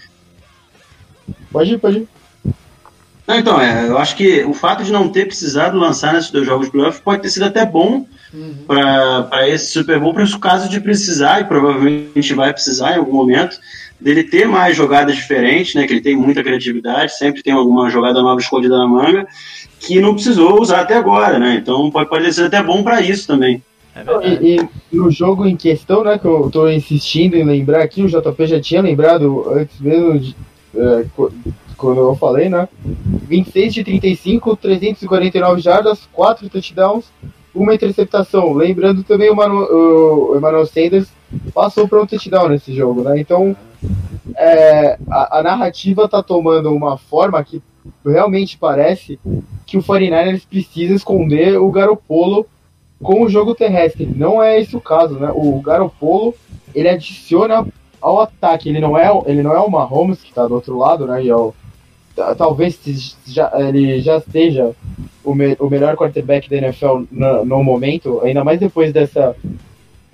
Pode 1.51 1.72
ir, 1.72 1.78
pode 1.78 1.98
ir. 1.98 2.09
Não, 3.26 3.39
então, 3.39 3.59
é, 3.59 3.89
eu 3.89 3.97
acho 3.97 4.14
que 4.16 4.44
o 4.44 4.52
fato 4.52 4.85
de 4.85 4.93
não 4.93 5.09
ter 5.09 5.26
precisado 5.26 5.78
lançar 5.78 6.12
nesses 6.12 6.31
dois 6.31 6.44
jogos 6.44 6.68
playoff 6.68 7.01
pode 7.01 7.22
ter 7.22 7.31
sido 7.31 7.47
até 7.47 7.64
bom 7.64 8.06
uhum. 8.35 8.55
para 8.66 9.48
esse 9.48 9.72
Super 9.72 9.98
Bowl, 9.98 10.12
para 10.12 10.24
o 10.24 10.39
caso 10.39 10.68
de 10.68 10.78
precisar, 10.78 11.40
e 11.40 11.44
provavelmente 11.44 12.35
vai 12.35 12.52
precisar 12.52 12.93
em 12.93 12.98
algum 12.98 13.14
momento, 13.14 13.59
dele 14.05 14.22
ter 14.22 14.47
mais 14.47 14.76
jogadas 14.76 15.16
diferentes, 15.16 15.74
né? 15.74 15.86
Que 15.86 15.94
ele 15.94 16.02
tem 16.02 16.14
muita 16.14 16.43
criatividade, 16.43 17.16
sempre 17.16 17.43
tem 17.43 17.55
alguma 17.55 17.89
jogada 17.89 18.20
nova 18.20 18.39
escondida 18.39 18.76
na 18.76 18.86
manga, 18.86 19.26
que 19.81 19.98
não 19.98 20.12
precisou 20.12 20.60
usar 20.60 20.81
até 20.81 20.94
agora, 20.94 21.39
né? 21.39 21.55
Então 21.55 21.90
pode, 21.90 22.32
ser 22.35 22.44
até 22.44 22.62
bom 22.62 22.82
para 22.82 23.01
isso 23.01 23.26
também. 23.26 23.62
É 23.97 24.05
e, 24.28 24.56
e, 24.56 24.68
no 24.94 25.10
jogo 25.10 25.47
em 25.47 25.56
questão, 25.56 26.05
né, 26.05 26.18
que 26.18 26.26
eu 26.26 26.51
tô 26.52 26.68
insistindo 26.68 27.35
em 27.36 27.44
lembrar 27.44 27.82
aqui, 27.82 28.02
o 28.02 28.09
JP 28.09 28.47
já 28.47 28.60
tinha 28.60 28.82
lembrado 28.82 29.48
antes 29.51 29.81
mesmo 29.81 30.18
de, 30.18 30.36
é, 30.76 31.06
quando 31.78 32.01
eu 32.01 32.14
falei, 32.14 32.51
né? 32.51 32.68
26 33.26 33.72
de 33.72 33.85
35, 33.85 34.55
349 34.56 35.62
jardas, 35.62 36.01
4 36.12 36.51
touchdowns, 36.51 37.06
uma 37.55 37.74
interceptação. 37.74 38.52
Lembrando 38.52 39.02
também 39.02 39.31
o, 39.31 39.35
Manu, 39.35 39.60
o 39.62 40.36
Emmanuel 40.36 40.66
Sanders 40.66 41.09
passou 41.52 41.89
para 41.89 42.01
um 42.01 42.06
touchdown 42.06 42.48
nesse 42.48 42.74
jogo, 42.74 43.02
né? 43.02 43.19
Então 43.19 43.56
é, 44.36 44.98
a, 45.09 45.39
a, 45.39 45.43
narrativa 45.43 46.09
tá 46.09 46.23
tomando 46.23 46.73
uma 46.73 46.97
forma 46.97 47.43
que 47.44 47.62
realmente 48.05 48.56
parece 48.56 49.19
que 49.66 49.77
o 49.77 49.82
49ers 49.82 50.47
precisa 50.48 50.94
esconder 50.94 51.59
o 51.59 51.70
Garopolo 51.70 52.47
com 53.02 53.23
o 53.23 53.28
jogo 53.28 53.55
terrestre. 53.55 54.06
Não 54.06 54.43
é 54.43 54.61
esse 54.61 54.77
o 54.77 54.81
caso, 54.81 55.19
né? 55.19 55.31
O 55.35 55.61
Garopolo 55.61 56.35
ele 56.74 56.89
adiciona 56.89 57.66
ao 58.01 58.20
ataque. 58.20 58.69
Ele 58.69 58.81
não 58.81 58.97
é, 58.97 59.11
ele 59.27 59.43
não 59.43 59.52
é 59.52 59.61
o 59.61 59.70
Mahomes 59.70 60.23
que 60.23 60.31
está 60.31 60.47
do 60.47 60.55
outro 60.55 60.78
lado, 60.78 61.06
né? 61.06 61.23
E 61.23 61.28
é 61.28 61.36
o, 61.36 61.55
talvez 62.36 62.78
já, 63.27 63.52
ele 63.56 64.01
já 64.01 64.20
seja 64.20 64.73
o, 65.24 65.35
me, 65.35 65.56
o 65.59 65.69
melhor 65.69 65.97
quarterback 65.97 66.48
da 66.48 66.56
NFL 66.56 67.02
no, 67.11 67.44
no, 67.44 67.65
momento, 67.65 68.20
ainda 68.23 68.44
mais 68.44 68.61
depois 68.61 68.93
dessa, 68.93 69.35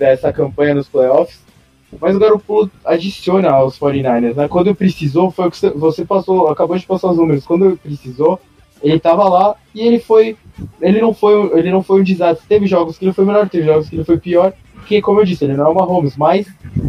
dessa 0.01 0.33
campanha 0.33 0.75
nos 0.75 0.89
playoffs. 0.89 1.39
Mas 2.01 2.17
o 2.17 2.19
Garoppolo 2.19 2.71
adiciona 2.85 3.51
aos 3.51 3.79
49ers, 3.79 4.35
né? 4.35 4.49
Quando 4.49 4.75
precisou, 4.75 5.31
foi 5.31 5.49
o 5.49 5.51
que 5.51 5.69
você, 5.71 6.05
passou, 6.05 6.49
acabou 6.49 6.79
de 6.79 6.87
passar 6.87 7.11
os 7.11 7.17
números. 7.17 7.45
Quando 7.45 7.77
precisou, 7.77 8.41
ele 8.83 8.97
estava 8.97 9.29
lá 9.29 9.55
e 9.75 9.81
ele 9.83 9.99
foi, 9.99 10.37
ele 10.81 11.01
não 11.01 11.13
foi, 11.13 11.59
ele 11.59 11.71
não 11.71 11.83
foi 11.83 12.01
um 12.01 12.05
desastre. 12.05 12.47
Teve 12.49 12.67
jogos 12.67 12.97
que 12.97 13.05
ele 13.05 13.13
foi 13.13 13.25
melhor, 13.25 13.49
teve 13.49 13.67
jogos 13.67 13.89
que 13.89 13.97
ele 13.97 14.05
foi 14.05 14.19
pior. 14.19 14.53
Porque, 14.75 15.03
como 15.03 15.21
eu 15.21 15.25
disse, 15.25 15.45
ele 15.45 15.57
não 15.57 15.67
é 15.67 15.69
uma 15.69 15.85
Holmes, 15.85 16.17
mas 16.17 16.47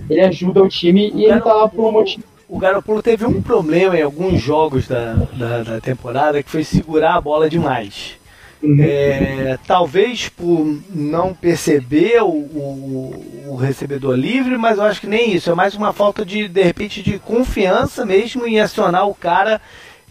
ele 0.10 0.22
ajuda 0.22 0.64
o 0.64 0.70
time 0.70 1.12
o 1.12 1.20
e 1.20 1.26
ele 1.26 1.42
tá 1.42 1.54
lá 1.54 1.68
por 1.68 1.88
um 1.88 1.92
motivo 1.92 2.24
o 2.52 2.60
Garoppolo 2.60 3.02
teve 3.02 3.26
um 3.26 3.42
problema 3.42 3.98
em 3.98 4.02
alguns 4.02 4.42
jogos 4.42 4.86
da, 4.86 5.14
da, 5.14 5.64
da 5.64 5.80
temporada 5.80 6.44
que 6.44 6.50
foi 6.50 6.66
segurar 6.66 7.16
a 7.16 7.22
bola 7.22 7.50
demais. 7.50 8.20
Uhum. 8.64 8.78
É, 8.80 9.58
talvez 9.66 10.30
por 10.30 10.80
não 10.94 11.34
perceber 11.34 12.22
o, 12.22 12.28
o, 12.28 13.46
o, 13.48 13.56
recebedor 13.56 14.16
livre, 14.16 14.56
mas 14.56 14.78
eu 14.78 14.84
acho 14.84 15.02
que 15.02 15.08
nem 15.08 15.34
isso. 15.34 15.50
É 15.50 15.56
mais 15.56 15.74
uma 15.74 15.92
falta 15.92 16.24
de, 16.24 16.48
de 16.48 16.62
repente, 16.62 17.02
de 17.02 17.18
confiança 17.18 18.06
mesmo 18.06 18.46
em 18.46 18.60
acionar 18.60 19.08
o 19.08 19.16
cara 19.16 19.60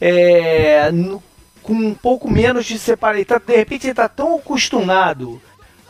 é, 0.00 0.90
no, 0.90 1.22
com 1.62 1.74
um 1.74 1.94
pouco 1.94 2.28
menos 2.28 2.66
de 2.66 2.76
separação. 2.76 3.24
Tá, 3.24 3.38
de 3.38 3.56
repente 3.56 3.84
ele 3.84 3.92
está 3.92 4.08
tão 4.08 4.36
acostumado 4.36 5.40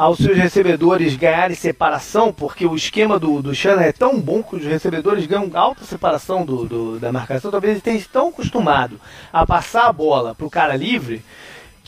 aos 0.00 0.16
seus 0.16 0.36
recebedores 0.36 1.14
ganharem 1.14 1.54
separação, 1.54 2.32
porque 2.32 2.64
o 2.64 2.74
esquema 2.74 3.18
do, 3.18 3.42
do 3.42 3.54
Shannon 3.54 3.82
é 3.82 3.92
tão 3.92 4.18
bom 4.18 4.42
que 4.42 4.56
os 4.56 4.64
recebedores 4.64 5.26
ganham 5.26 5.50
alta 5.52 5.84
separação 5.84 6.42
do, 6.42 6.64
do 6.64 6.98
da 6.98 7.12
marcação, 7.12 7.50
talvez 7.50 7.72
ele 7.72 7.82
tenha 7.82 8.02
tão 8.10 8.28
acostumado 8.28 8.98
a 9.30 9.46
passar 9.46 9.88
a 9.88 9.92
bola 9.92 10.34
para 10.34 10.46
o 10.46 10.50
cara 10.50 10.74
livre, 10.74 11.22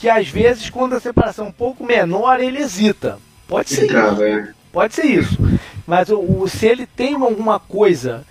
que 0.02 0.10
às 0.10 0.28
vezes 0.28 0.68
quando 0.68 0.96
a 0.96 1.00
separação 1.00 1.46
é 1.46 1.48
um 1.50 1.52
pouco 1.52 1.84
menor 1.84 2.40
ele 2.40 2.58
hesita. 2.58 3.20
Pode 3.46 3.70
ser 3.70 3.84
isso. 3.84 4.22
É. 4.24 4.52
Pode 4.72 4.94
ser 4.94 5.06
isso. 5.06 5.38
Mas 5.86 6.08
o, 6.08 6.18
o, 6.18 6.48
se 6.48 6.66
ele 6.66 6.86
tem 6.88 7.14
alguma 7.14 7.60
coisa 7.60 8.24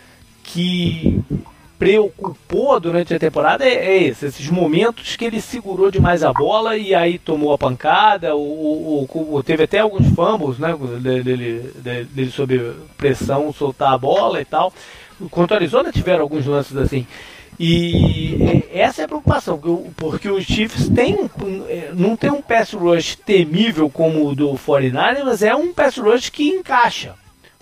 que 0.43 1.23
preocupou 1.79 2.77
durante 2.77 3.13
a 3.13 3.19
temporada 3.19 3.63
é, 3.63 3.73
é 3.73 4.03
esse, 4.03 4.25
esses 4.25 4.49
momentos 4.49 5.15
que 5.15 5.23
ele 5.23 5.39
segurou 5.39 5.89
demais 5.89 6.23
a 6.23 6.33
bola 6.33 6.75
e 6.75 6.93
aí 6.93 7.17
tomou 7.17 7.53
a 7.53 7.57
pancada, 7.57 8.35
ou, 8.35 9.07
ou, 9.09 9.27
ou 9.31 9.41
teve 9.41 9.63
até 9.63 9.79
alguns 9.79 10.07
fumbles, 10.09 10.59
né, 10.59 10.75
dele, 10.99 11.71
dele, 11.75 12.03
dele 12.11 12.31
sob 12.31 12.73
pressão 12.97 13.53
soltar 13.53 13.93
a 13.93 13.97
bola 13.97 14.41
e 14.41 14.45
tal. 14.45 14.73
Contra 15.29 15.55
o 15.55 15.57
Arizona 15.57 15.89
tiveram 15.89 16.23
alguns 16.23 16.45
lances 16.45 16.75
assim. 16.75 17.07
E 17.63 18.65
essa 18.73 19.03
é 19.03 19.05
a 19.05 19.07
preocupação, 19.07 19.61
porque 19.95 20.27
os 20.27 20.43
Chiefs 20.43 20.89
têm, 20.89 21.29
não 21.93 22.15
tem 22.15 22.31
um 22.31 22.41
pass 22.41 22.73
rush 22.73 23.15
temível 23.15 23.87
como 23.87 24.27
o 24.27 24.33
do 24.33 24.57
49 24.57 25.23
mas 25.23 25.43
é 25.43 25.53
um 25.53 25.71
pass 25.71 25.97
rush 25.97 26.29
que 26.31 26.47
encaixa 26.47 27.13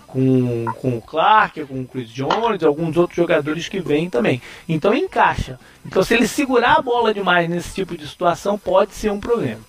com, 0.06 0.64
com 0.80 0.96
o 0.96 1.02
Clark, 1.02 1.62
com 1.66 1.82
o 1.82 1.84
Chris 1.84 2.08
Jones, 2.08 2.62
alguns 2.62 2.96
outros 2.96 3.14
jogadores 3.14 3.68
que 3.68 3.78
vêm 3.78 4.08
também. 4.08 4.40
Então 4.66 4.94
encaixa. 4.94 5.58
Então 5.84 6.02
se 6.02 6.14
ele 6.14 6.26
segurar 6.26 6.78
a 6.78 6.82
bola 6.82 7.12
demais 7.12 7.46
nesse 7.46 7.74
tipo 7.74 7.94
de 7.94 8.08
situação, 8.08 8.56
pode 8.56 8.94
ser 8.94 9.10
um 9.10 9.20
problema. 9.20 9.60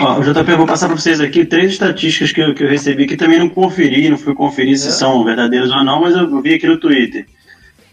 Ó, 0.00 0.18
o 0.18 0.22
JP, 0.24 0.52
vou 0.56 0.66
passar 0.66 0.88
para 0.88 0.96
vocês 0.96 1.20
aqui 1.20 1.44
três 1.44 1.74
estatísticas 1.74 2.32
que 2.32 2.40
eu, 2.40 2.54
que 2.56 2.64
eu 2.64 2.68
recebi 2.68 3.06
que 3.06 3.16
também 3.16 3.38
não 3.38 3.48
conferi, 3.48 4.08
não 4.08 4.18
fui 4.18 4.34
conferir 4.34 4.76
se 4.76 4.88
é. 4.88 4.90
são 4.90 5.24
verdadeiras 5.24 5.70
ou 5.70 5.84
não, 5.84 6.00
mas 6.00 6.16
eu 6.16 6.42
vi 6.42 6.54
aqui 6.54 6.66
no 6.66 6.80
Twitter. 6.80 7.24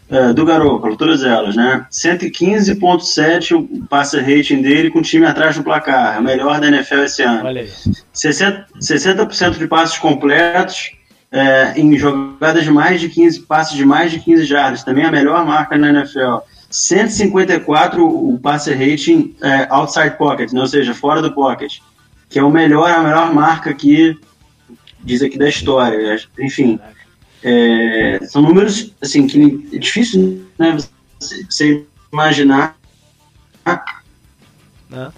É, 0.07 0.34
do 0.34 0.45
Garoppolo, 0.45 0.95
todas 0.95 1.23
elas, 1.23 1.56
né? 1.56 1.86
115.7 1.91 3.56
o 3.56 3.88
passe 3.88 4.19
rating 4.19 4.61
dele 4.61 4.91
com 4.91 4.99
o 4.99 5.02
time 5.02 5.26
atrás 5.26 5.57
do 5.57 5.64
placar, 5.64 6.19
o 6.19 6.23
melhor 6.23 6.60
da 6.60 6.68
NFL 6.68 6.99
esse 6.99 7.23
ano. 7.23 7.45
Olha 7.45 7.61
aí. 7.61 7.72
60%, 8.14 8.65
60 8.80 9.52
de 9.57 9.68
passes 9.68 9.98
completos, 9.98 10.91
é, 11.32 11.73
em 11.76 11.98
jogadas 11.98 12.64
de 12.64 12.69
mais 12.69 13.02
de 13.02 13.10
15, 13.10 13.41
passes 13.41 13.76
de 13.76 13.84
mais 13.84 14.11
de 14.11 14.19
15 14.19 14.45
jardas, 14.45 14.84
também 14.84 15.06
a 15.06 15.11
melhor 15.11 15.44
marca 15.44 15.76
na 15.76 15.90
NFL. 15.90 16.38
154 16.69 18.06
o 18.06 18.40
passe 18.40 18.73
rating 18.73 19.36
é, 19.41 19.68
outside 19.69 20.18
pocket, 20.18 20.52
né, 20.52 20.61
ou 20.61 20.68
seja, 20.68 20.94
fora 20.94 21.22
do 21.22 21.34
pocket, 21.34 21.80
que 22.30 22.38
é 22.38 22.44
o 22.44 22.52
melhor, 22.52 22.91
a 22.91 23.02
melhor 23.02 23.34
marca 23.34 23.73
que 23.73 24.15
diz 25.03 25.22
aqui 25.22 25.38
da 25.38 25.49
história. 25.49 26.18
Enfim, 26.40 26.80
é, 27.48 28.20
são 28.26 28.42
números 28.42 28.92
assim 29.00 29.28
que 29.28 29.70
é 29.72 29.78
difícil 29.78 30.44
né, 30.58 30.76
você 31.20 31.86
imaginar. 32.12 32.76
Né? 34.90 35.12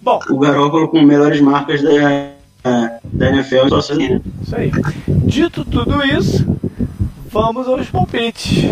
Bom, 0.00 0.18
o 0.30 0.38
Garoppolo 0.38 0.88
com 0.88 1.02
melhores 1.02 1.40
marcas 1.40 1.82
da 1.82 2.32
da 3.04 3.28
NFL 3.28 3.68
só 3.68 3.78
assim, 3.78 4.20
Isso 4.40 4.56
aí. 4.56 4.70
Dito 5.26 5.64
tudo 5.64 6.04
isso, 6.04 6.46
vamos 7.28 7.66
aos 7.66 7.90
palpites. 7.90 8.64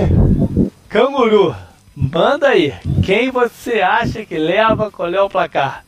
Canguru, 0.88 1.54
manda 1.94 2.48
aí. 2.48 2.72
Quem 3.04 3.30
você 3.30 3.80
acha 3.80 4.24
que 4.24 4.38
leva? 4.38 4.90
Qual 4.90 5.12
é 5.12 5.20
o 5.20 5.28
placar? 5.28 5.84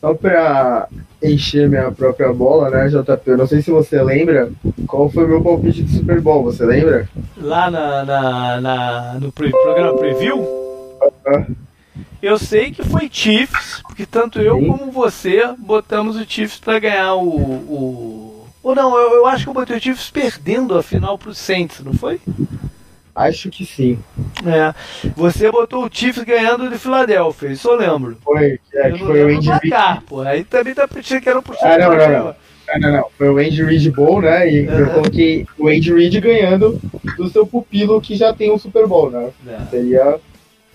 Só 0.00 0.14
pra 0.14 0.88
encher 1.22 1.68
minha 1.68 1.90
própria 1.90 2.32
bola, 2.32 2.70
né, 2.70 2.88
JP? 2.88 3.22
Eu 3.26 3.36
não 3.36 3.46
sei 3.46 3.60
se 3.60 3.70
você 3.70 4.00
lembra 4.02 4.50
qual 4.86 5.10
foi 5.10 5.24
o 5.24 5.28
meu 5.28 5.42
palpite 5.42 5.82
de 5.82 5.96
Super 5.96 6.20
Bowl, 6.20 6.44
você 6.44 6.64
lembra? 6.64 7.08
Lá 7.36 7.70
na, 7.70 8.04
na, 8.04 8.60
na 8.60 9.14
no 9.20 9.32
pre 9.32 9.50
programa 9.50 9.98
Preview? 9.98 10.46
Eu 12.22 12.38
sei 12.38 12.70
que 12.70 12.84
foi 12.84 13.08
Chiefs, 13.10 13.80
porque 13.82 14.06
tanto 14.06 14.40
eu 14.40 14.58
Sim. 14.58 14.68
como 14.68 14.90
você 14.90 15.52
botamos 15.58 16.16
o 16.16 16.24
Chiefs 16.24 16.58
para 16.58 16.78
ganhar 16.78 17.14
o, 17.14 17.28
o. 17.28 18.46
Ou 18.62 18.74
não, 18.74 18.96
eu, 18.96 19.14
eu, 19.14 19.26
acho 19.26 19.44
que 19.44 19.50
eu 19.50 19.54
botei 19.54 19.76
o 19.76 19.80
Chiefs 19.80 20.10
perdendo 20.10 20.76
a 20.76 20.82
final 20.82 21.16
pro 21.18 21.34
Saints, 21.34 21.80
não 21.80 21.92
foi? 21.92 22.20
Acho 23.18 23.50
que 23.50 23.66
sim. 23.66 23.98
É. 24.46 24.72
Você 25.16 25.50
botou 25.50 25.84
o 25.84 25.90
Chiefs 25.92 26.22
ganhando 26.22 26.70
de 26.70 26.78
Filadélfia, 26.78 27.48
isso 27.48 27.68
eu 27.68 27.74
lembro. 27.74 28.16
Foi, 28.22 28.60
é, 28.72 28.92
eu 28.92 28.98
foi 28.98 29.24
o 29.24 29.36
Andy 29.36 29.50
Reid. 29.50 29.74
Aí 30.24 30.44
também 30.44 30.72
tá 30.72 30.86
pensando 30.86 31.20
que 31.20 31.28
era 31.28 31.40
um. 31.40 31.42
Ah, 31.60 31.78
não, 31.78 31.96
não, 31.96 32.08
não. 32.08 32.36
Ah, 32.68 32.78
não, 32.78 32.92
não. 32.92 33.06
Foi 33.18 33.28
o 33.28 33.38
Andy 33.38 33.64
Reid 33.64 33.90
Bowl, 33.90 34.22
né? 34.22 34.48
E 34.48 34.66
eu 34.66 34.90
coloquei 34.90 35.44
o 35.58 35.66
Andy 35.66 35.92
Reid 35.92 36.20
ganhando 36.20 36.80
do 37.16 37.28
seu 37.28 37.44
pupilo 37.44 38.00
que 38.00 38.14
já 38.14 38.32
tem 38.32 38.52
um 38.52 38.58
Super 38.58 38.86
Bowl, 38.86 39.10
né? 39.10 39.30
É. 39.48 39.58
Seria 39.68 40.20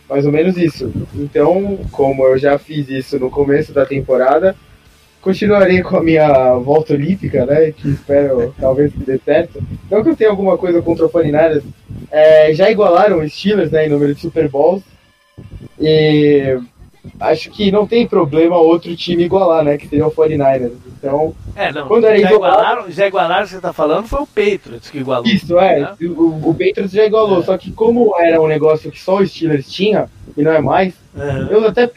mais 0.10 0.26
ou 0.26 0.32
menos 0.34 0.58
isso. 0.58 0.92
Então, 1.16 1.80
como 1.94 2.26
eu 2.26 2.38
já 2.38 2.60
fiz 2.60 2.90
isso 2.90 3.18
no 3.18 3.32
começo 3.32 3.72
da 3.72 3.86
temporada, 3.86 4.54
continuarei 5.24 5.82
com 5.82 5.98
a 5.98 6.04
minha 6.04 6.54
volta 6.56 6.94
olímpica, 6.94 7.46
né? 7.46 7.72
Que 7.72 7.90
espero 7.90 8.54
talvez 8.60 8.92
que 8.92 9.00
dê 9.00 9.18
certo. 9.18 9.64
Não 9.90 10.04
que 10.04 10.10
eu 10.10 10.16
tenha 10.16 10.30
alguma 10.30 10.58
coisa 10.58 10.82
contra 10.82 11.06
o 11.06 11.10
49 11.10 11.64
é, 12.12 12.54
já 12.54 12.70
igualaram 12.70 13.20
os 13.20 13.34
Steelers 13.34 13.72
né, 13.72 13.88
em 13.88 13.90
número 13.90 14.14
de 14.14 14.22
Super 14.22 14.50
Bowls. 14.50 14.84
E 15.80 16.60
acho 17.20 17.50
que 17.50 17.72
não 17.72 17.88
tem 17.88 18.06
problema 18.06 18.58
outro 18.58 18.96
time 18.96 19.24
igualar, 19.24 19.64
né? 19.64 19.78
Que 19.78 19.88
seria 19.88 20.06
o 20.06 20.12
49ers. 20.12 20.74
Então, 21.00 21.34
é, 21.56 21.72
não, 21.72 21.88
quando 21.88 22.06
era 22.06 22.20
já, 22.20 22.32
igualado, 22.32 22.62
igualaram, 22.62 22.92
já 22.92 23.08
igualaram, 23.08 23.48
você 23.48 23.56
está 23.56 23.74
falando, 23.74 24.08
foi 24.08 24.22
o 24.22 24.28
Patriots 24.28 24.90
que 24.90 24.98
igualou. 25.00 25.28
Isso, 25.28 25.58
é. 25.58 25.80
Né? 25.80 25.96
O, 26.02 26.50
o 26.50 26.54
Patriots 26.54 26.92
já 26.92 27.06
igualou. 27.06 27.40
É. 27.40 27.44
Só 27.44 27.58
que 27.58 27.72
como 27.72 28.14
era 28.20 28.42
um 28.42 28.48
negócio 28.48 28.92
que 28.92 29.00
só 29.00 29.18
os 29.18 29.32
Steelers 29.32 29.72
tinha, 29.72 30.10
e 30.36 30.44
não 30.44 30.52
é 30.52 30.62
mais, 30.62 30.94
uhum. 31.16 31.48
eu 31.50 31.68
até 31.68 31.90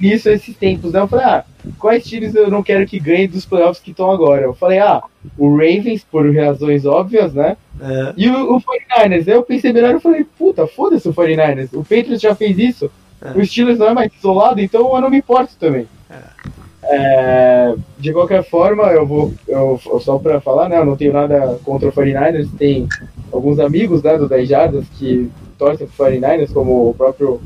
nisso 0.00 0.28
esses 0.28 0.56
tempos, 0.56 0.92
né? 0.92 1.00
Eu 1.00 1.08
falei, 1.08 1.26
ah, 1.26 1.44
quais 1.78 2.04
times 2.04 2.34
eu 2.34 2.50
não 2.50 2.62
quero 2.62 2.86
que 2.86 2.98
ganhem 2.98 3.28
dos 3.28 3.44
playoffs 3.44 3.82
que 3.82 3.90
estão 3.90 4.10
agora? 4.10 4.42
Eu 4.42 4.54
falei, 4.54 4.78
ah, 4.78 5.02
o 5.36 5.50
Ravens, 5.50 6.04
por 6.04 6.34
razões 6.34 6.84
óbvias, 6.84 7.34
né? 7.34 7.56
É. 7.80 8.12
E 8.16 8.28
o, 8.28 8.56
o 8.56 8.60
49ers. 8.60 9.28
Aí 9.28 9.34
eu 9.34 9.42
pensei 9.42 9.72
melhor 9.72 9.94
e 9.94 10.00
falei, 10.00 10.24
puta, 10.38 10.66
foda-se 10.66 11.08
o 11.08 11.14
49ers. 11.14 11.68
O 11.72 11.82
Patriots 11.82 12.20
já 12.20 12.34
fez 12.34 12.58
isso. 12.58 12.90
É. 13.22 13.38
O 13.38 13.44
Steelers 13.44 13.78
não 13.78 13.88
é 13.88 13.94
mais 13.94 14.12
isolado, 14.16 14.60
então 14.60 14.94
eu 14.94 15.00
não 15.00 15.10
me 15.10 15.18
importo 15.18 15.54
também. 15.58 15.86
É. 16.10 16.64
É, 16.86 17.74
de 17.98 18.12
qualquer 18.12 18.44
forma, 18.44 18.84
eu 18.88 19.06
vou. 19.06 19.32
Eu, 19.48 19.80
só 20.00 20.18
pra 20.18 20.40
falar, 20.40 20.68
né? 20.68 20.78
Eu 20.78 20.84
não 20.84 20.96
tenho 20.96 21.12
nada 21.12 21.58
contra 21.64 21.88
o 21.88 21.92
49ers. 21.92 22.48
Tem 22.58 22.86
alguns 23.32 23.58
amigos 23.58 24.02
né, 24.02 24.18
do 24.18 24.28
10 24.28 24.48
Jardas 24.48 24.84
que 24.98 25.30
torcem 25.58 25.86
pro 25.86 26.06
49ers, 26.06 26.52
como 26.52 26.90
o 26.90 26.94
próprio 26.94 27.40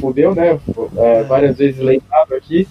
Fudeu, 0.00 0.34
né? 0.34 0.58
É, 0.96 1.22
várias 1.24 1.56
vezes 1.56 1.80
lembrado 1.80 2.34
aqui. 2.34 2.66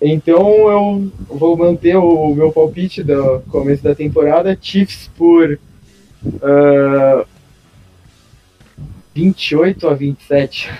Então 0.00 0.70
eu 0.70 1.12
vou 1.28 1.56
manter 1.56 1.96
o 1.96 2.34
meu 2.34 2.50
palpite 2.50 3.02
do 3.02 3.40
começo 3.50 3.82
da 3.82 3.94
temporada, 3.94 4.56
Chiefs 4.60 5.10
por 5.16 5.58
uh, 6.24 7.26
28 9.14 9.88
a 9.88 9.94
27. 9.94 10.70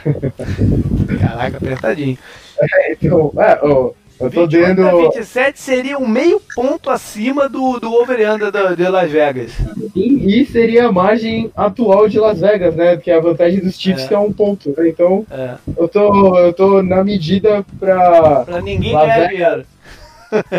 Caraca, 1.21 1.57
apertadinho. 1.57 2.19
É, 2.63 2.93
então, 2.93 3.33
é, 3.39 3.59
oh, 3.65 3.95
eu 4.21 4.31
tô 4.31 4.47
28 4.47 4.75
dando. 4.75 4.89
A 4.89 5.11
27 5.11 5.61
seria 5.61 5.99
um 5.99 6.07
meio 6.07 6.41
ponto 6.55 6.91
acima 6.91 7.49
do, 7.49 7.81
do 7.81 7.93
over-under 7.93 8.51
de 8.77 8.89
Las 8.89 9.11
Vegas. 9.11 9.53
E, 9.95 10.41
e, 10.41 10.47
seria 10.47 10.87
a 10.87 10.93
margem 10.93 11.51
atual 11.57 12.09
de 12.09 12.19
Las 12.19 12.41
Vegas, 12.41 12.77
né? 12.77 12.97
Que 12.97 13.11
é 13.11 13.17
a 13.17 13.21
vantagem 13.21 13.61
dos 13.61 13.81
Chiefs, 13.81 14.05
é. 14.05 14.09
que 14.09 14.15
é 14.15 14.19
um 14.19 14.33
ponto. 14.33 14.75
Né? 14.77 14.89
Então, 14.89 15.27
é. 15.31 15.55
eu, 15.77 15.89
tô, 15.89 16.39
eu 16.39 16.53
tô 16.53 16.83
na 16.83 17.03
medida 17.03 17.65
pra. 17.79 18.45
Pra 18.45 18.61
ninguém 18.61 18.93
ganhar 18.93 19.29
dinheiro. 19.29 19.65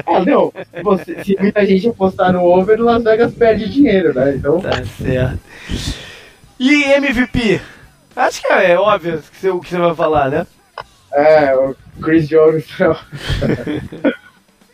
Ah, 0.05 0.19
não. 0.25 0.51
Você, 0.83 1.23
se 1.23 1.37
muita 1.39 1.65
gente 1.65 1.87
apostar 1.87 2.33
no 2.33 2.43
over, 2.43 2.77
Las 2.77 3.01
Vegas 3.01 3.33
perde 3.33 3.69
dinheiro, 3.69 4.13
né? 4.13 4.35
Então. 4.35 4.59
Tá 4.59 4.83
certo. 4.83 5.39
E 6.59 6.83
MVP? 6.83 7.61
Acho 8.13 8.41
que 8.41 8.51
é, 8.51 8.71
é 8.71 8.77
óbvio 8.77 9.23
o 9.43 9.59
que 9.61 9.69
você 9.69 9.77
vai 9.77 9.95
falar, 9.95 10.29
né? 10.29 10.45
É, 11.13 11.55
o 11.55 11.75
Chris 12.01 12.27
Jones. 12.27 12.65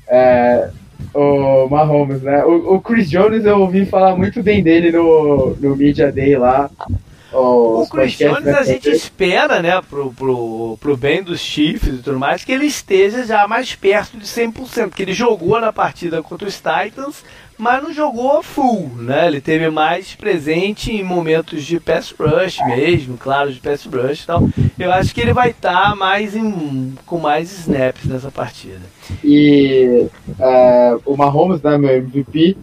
é, 0.08 0.70
o 1.14 1.68
Mahomes, 1.70 2.22
né? 2.22 2.44
O, 2.46 2.76
o, 2.76 2.82
Chris 2.82 3.10
Jones 3.10 3.46
eu 3.46 3.60
ouvi 3.60 3.86
falar 3.86 4.16
muito 4.16 4.44
bem 4.44 4.62
dele 4.62 4.92
no, 4.92 5.56
no 5.60 5.76
Media 5.76 6.12
Day 6.12 6.38
lá. 6.38 6.70
O 7.34 7.86
Chris 7.92 8.18
Jones 8.18 8.48
a 8.48 8.64
gente 8.64 8.90
espera, 8.90 9.62
né, 9.62 9.82
pro, 9.82 10.14
pro, 10.14 10.78
pro 10.80 10.98
bem 10.98 11.22
dos 11.22 11.42
Chiefs 11.42 12.00
e 12.00 12.02
tudo 12.02 12.18
mais, 12.18 12.46
que 12.46 12.52
ele 12.52 12.66
esteja 12.66 13.26
já 13.26 13.48
mais 13.48 13.76
perto 13.76 14.18
de 14.18 14.26
100%, 14.26 14.92
que 14.92 15.02
ele 15.02 15.14
jogou 15.14 15.60
na 15.60 15.74
partida 15.74 16.24
contra 16.24 16.48
os 16.48 16.56
Titans, 16.56 17.24
mas 17.58 17.82
não 17.82 17.92
jogou 17.92 18.44
full, 18.44 18.90
né? 18.98 19.28
Ele 19.28 19.42
teve 19.42 19.70
mais 19.70 20.16
presente 20.16 20.92
em 20.92 21.04
momentos 21.04 21.64
de 21.64 21.80
pass 21.80 22.14
rush 22.18 22.60
mesmo, 22.66 23.18
claro, 23.18 23.52
de 23.52 23.60
pass 23.60 23.86
rush 23.86 24.24
e 24.24 24.28
tal. 24.28 24.50
Eu 24.78 24.92
acho 24.92 25.14
que 25.14 25.22
ele 25.22 25.34
vai 25.34 25.50
estar 25.50 25.90
tá 25.90 25.96
mais 25.96 26.36
em, 26.36 26.94
com 27.06 27.18
mais 27.18 27.52
snaps 27.52 28.06
nessa 28.06 28.30
partida. 28.30 28.82
E 29.24 30.08
uh, 30.28 31.02
o 31.06 31.18
Mahomes, 31.18 31.62
né, 31.62 31.78
meu 31.78 31.90
MVP, 31.90 32.56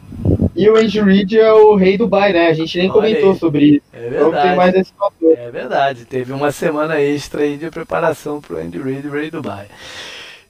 e 0.54 0.70
o 0.70 0.76
Andy 0.76 1.00
Reid 1.00 1.38
é 1.38 1.52
o 1.52 1.74
rei 1.74 1.98
do 1.98 2.04
Dubai, 2.04 2.32
né? 2.32 2.48
A 2.48 2.52
gente 2.52 2.78
nem 2.78 2.88
Olha 2.88 2.94
comentou 2.94 3.32
aí. 3.32 3.38
sobre 3.38 3.64
isso. 3.64 3.82
É 3.92 4.00
verdade. 4.00 4.28
Então 4.28 4.42
tem 4.42 4.56
mais 4.56 4.74
esse 4.74 4.92
fator. 4.92 5.34
É 5.36 5.50
verdade. 5.50 6.04
Teve 6.04 6.32
uma 6.32 6.52
semana 6.52 7.00
extra 7.00 7.42
aí 7.42 7.56
de 7.56 7.70
preparação 7.70 8.40
pro 8.40 8.58
Andy 8.58 8.78
Reid, 8.78 9.08
rei 9.08 9.30
do 9.30 9.42
Dubai. 9.42 9.66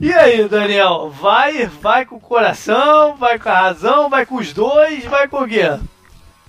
E 0.00 0.12
aí, 0.12 0.48
Daniel, 0.48 1.12
vai, 1.20 1.66
vai 1.66 2.04
com 2.04 2.16
o 2.16 2.20
coração, 2.20 3.16
vai 3.16 3.38
com 3.38 3.48
a 3.48 3.60
razão, 3.60 4.10
vai 4.10 4.26
com 4.26 4.36
os 4.36 4.52
dois, 4.52 5.04
vai 5.04 5.28
com 5.28 5.42
o 5.42 5.48
quê? 5.48 5.70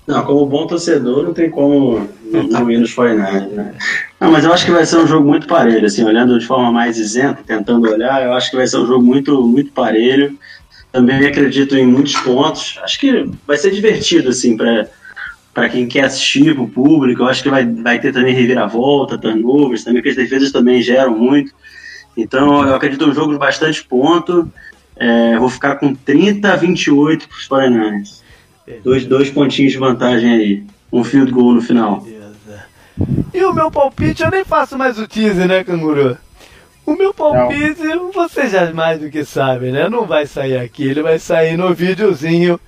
Não, 0.07 0.23
como 0.23 0.45
bom 0.45 0.67
torcedor, 0.67 1.23
não 1.23 1.33
tem 1.33 1.49
como 1.49 2.07
não 2.31 2.69
ir 2.69 2.77
nos 2.77 2.93
49 2.93 3.55
né? 3.55 3.73
Não, 4.19 4.31
mas 4.31 4.45
eu 4.45 4.53
acho 4.53 4.65
que 4.65 4.71
vai 4.71 4.85
ser 4.85 4.97
um 4.97 5.07
jogo 5.07 5.27
muito 5.27 5.47
parelho, 5.47 5.85
assim, 5.85 6.03
olhando 6.03 6.37
de 6.39 6.45
forma 6.45 6.71
mais 6.71 6.97
isenta, 6.97 7.41
tentando 7.45 7.89
olhar, 7.89 8.23
eu 8.23 8.33
acho 8.33 8.51
que 8.51 8.57
vai 8.57 8.67
ser 8.67 8.77
um 8.77 8.85
jogo 8.85 9.03
muito, 9.03 9.47
muito 9.47 9.71
parelho. 9.71 10.37
Também 10.91 11.25
acredito 11.25 11.75
em 11.75 11.85
muitos 11.85 12.15
pontos. 12.15 12.79
Acho 12.83 12.99
que 12.99 13.29
vai 13.45 13.57
ser 13.57 13.71
divertido, 13.71 14.29
assim, 14.29 14.55
para 14.55 14.87
para 15.55 15.69
quem 15.69 15.87
quer 15.87 16.03
assistir, 16.03 16.53
para 16.53 16.63
o 16.63 16.69
público. 16.69 17.23
Eu 17.23 17.27
acho 17.27 17.41
que 17.41 17.49
vai, 17.49 17.65
vai 17.65 17.97
ter 17.97 18.11
também 18.11 18.33
reviravolta, 18.33 19.17
turnovers, 19.17 19.85
também, 19.85 20.01
porque 20.01 20.09
as 20.09 20.15
defesas 20.17 20.51
também 20.51 20.81
geram 20.81 21.17
muito. 21.17 21.53
Então, 22.15 22.65
eu 22.65 22.75
acredito 22.75 23.05
um 23.05 23.13
jogo 23.13 23.33
de 23.33 23.39
bastante 23.39 23.83
ponto. 23.83 24.49
É, 24.95 25.37
vou 25.37 25.49
ficar 25.49 25.75
com 25.75 25.93
30 25.93 26.53
a 26.53 26.55
28 26.55 27.27
para 27.27 27.37
os 27.37 27.47
49 27.47 28.03
Dois, 28.83 29.05
dois 29.05 29.29
pontinhos 29.29 29.73
de 29.73 29.77
vantagem 29.77 30.31
aí. 30.31 30.63
Um 30.91 31.03
field 31.03 31.31
goal 31.31 31.53
no 31.53 31.61
final. 31.61 32.01
Beleza. 32.01 32.65
E 33.33 33.43
o 33.43 33.53
meu 33.53 33.69
palpite, 33.69 34.23
eu 34.23 34.31
nem 34.31 34.45
faço 34.45 34.77
mais 34.77 34.97
o 34.97 35.07
teaser, 35.07 35.47
né, 35.47 35.63
Canguru? 35.63 36.17
O 36.85 36.93
meu 36.93 37.13
palpite, 37.13 37.83
Não. 37.83 38.11
você 38.11 38.47
já 38.47 38.71
mais 38.71 38.99
do 38.99 39.09
que 39.09 39.25
sabe, 39.25 39.71
né? 39.71 39.89
Não 39.89 40.05
vai 40.05 40.25
sair 40.25 40.57
aqui, 40.57 40.87
ele 40.87 41.01
vai 41.01 41.19
sair 41.19 41.57
no 41.57 41.73
videozinho 41.73 42.59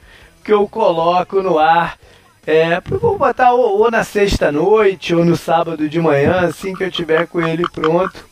que 0.43 0.51
eu 0.51 0.67
coloco 0.67 1.41
no 1.41 1.57
ar. 1.57 1.97
É, 2.45 2.81
vou 2.81 3.17
botar 3.17 3.53
ou, 3.53 3.79
ou 3.79 3.91
na 3.91 4.03
sexta 4.03 4.51
noite 4.51 5.15
ou 5.15 5.23
no 5.23 5.35
sábado 5.35 5.87
de 5.87 5.99
manhã, 5.99 6.41
assim 6.41 6.73
que 6.73 6.83
eu 6.83 6.91
tiver 6.91 7.27
com 7.27 7.41
ele 7.41 7.63
pronto 7.73 8.25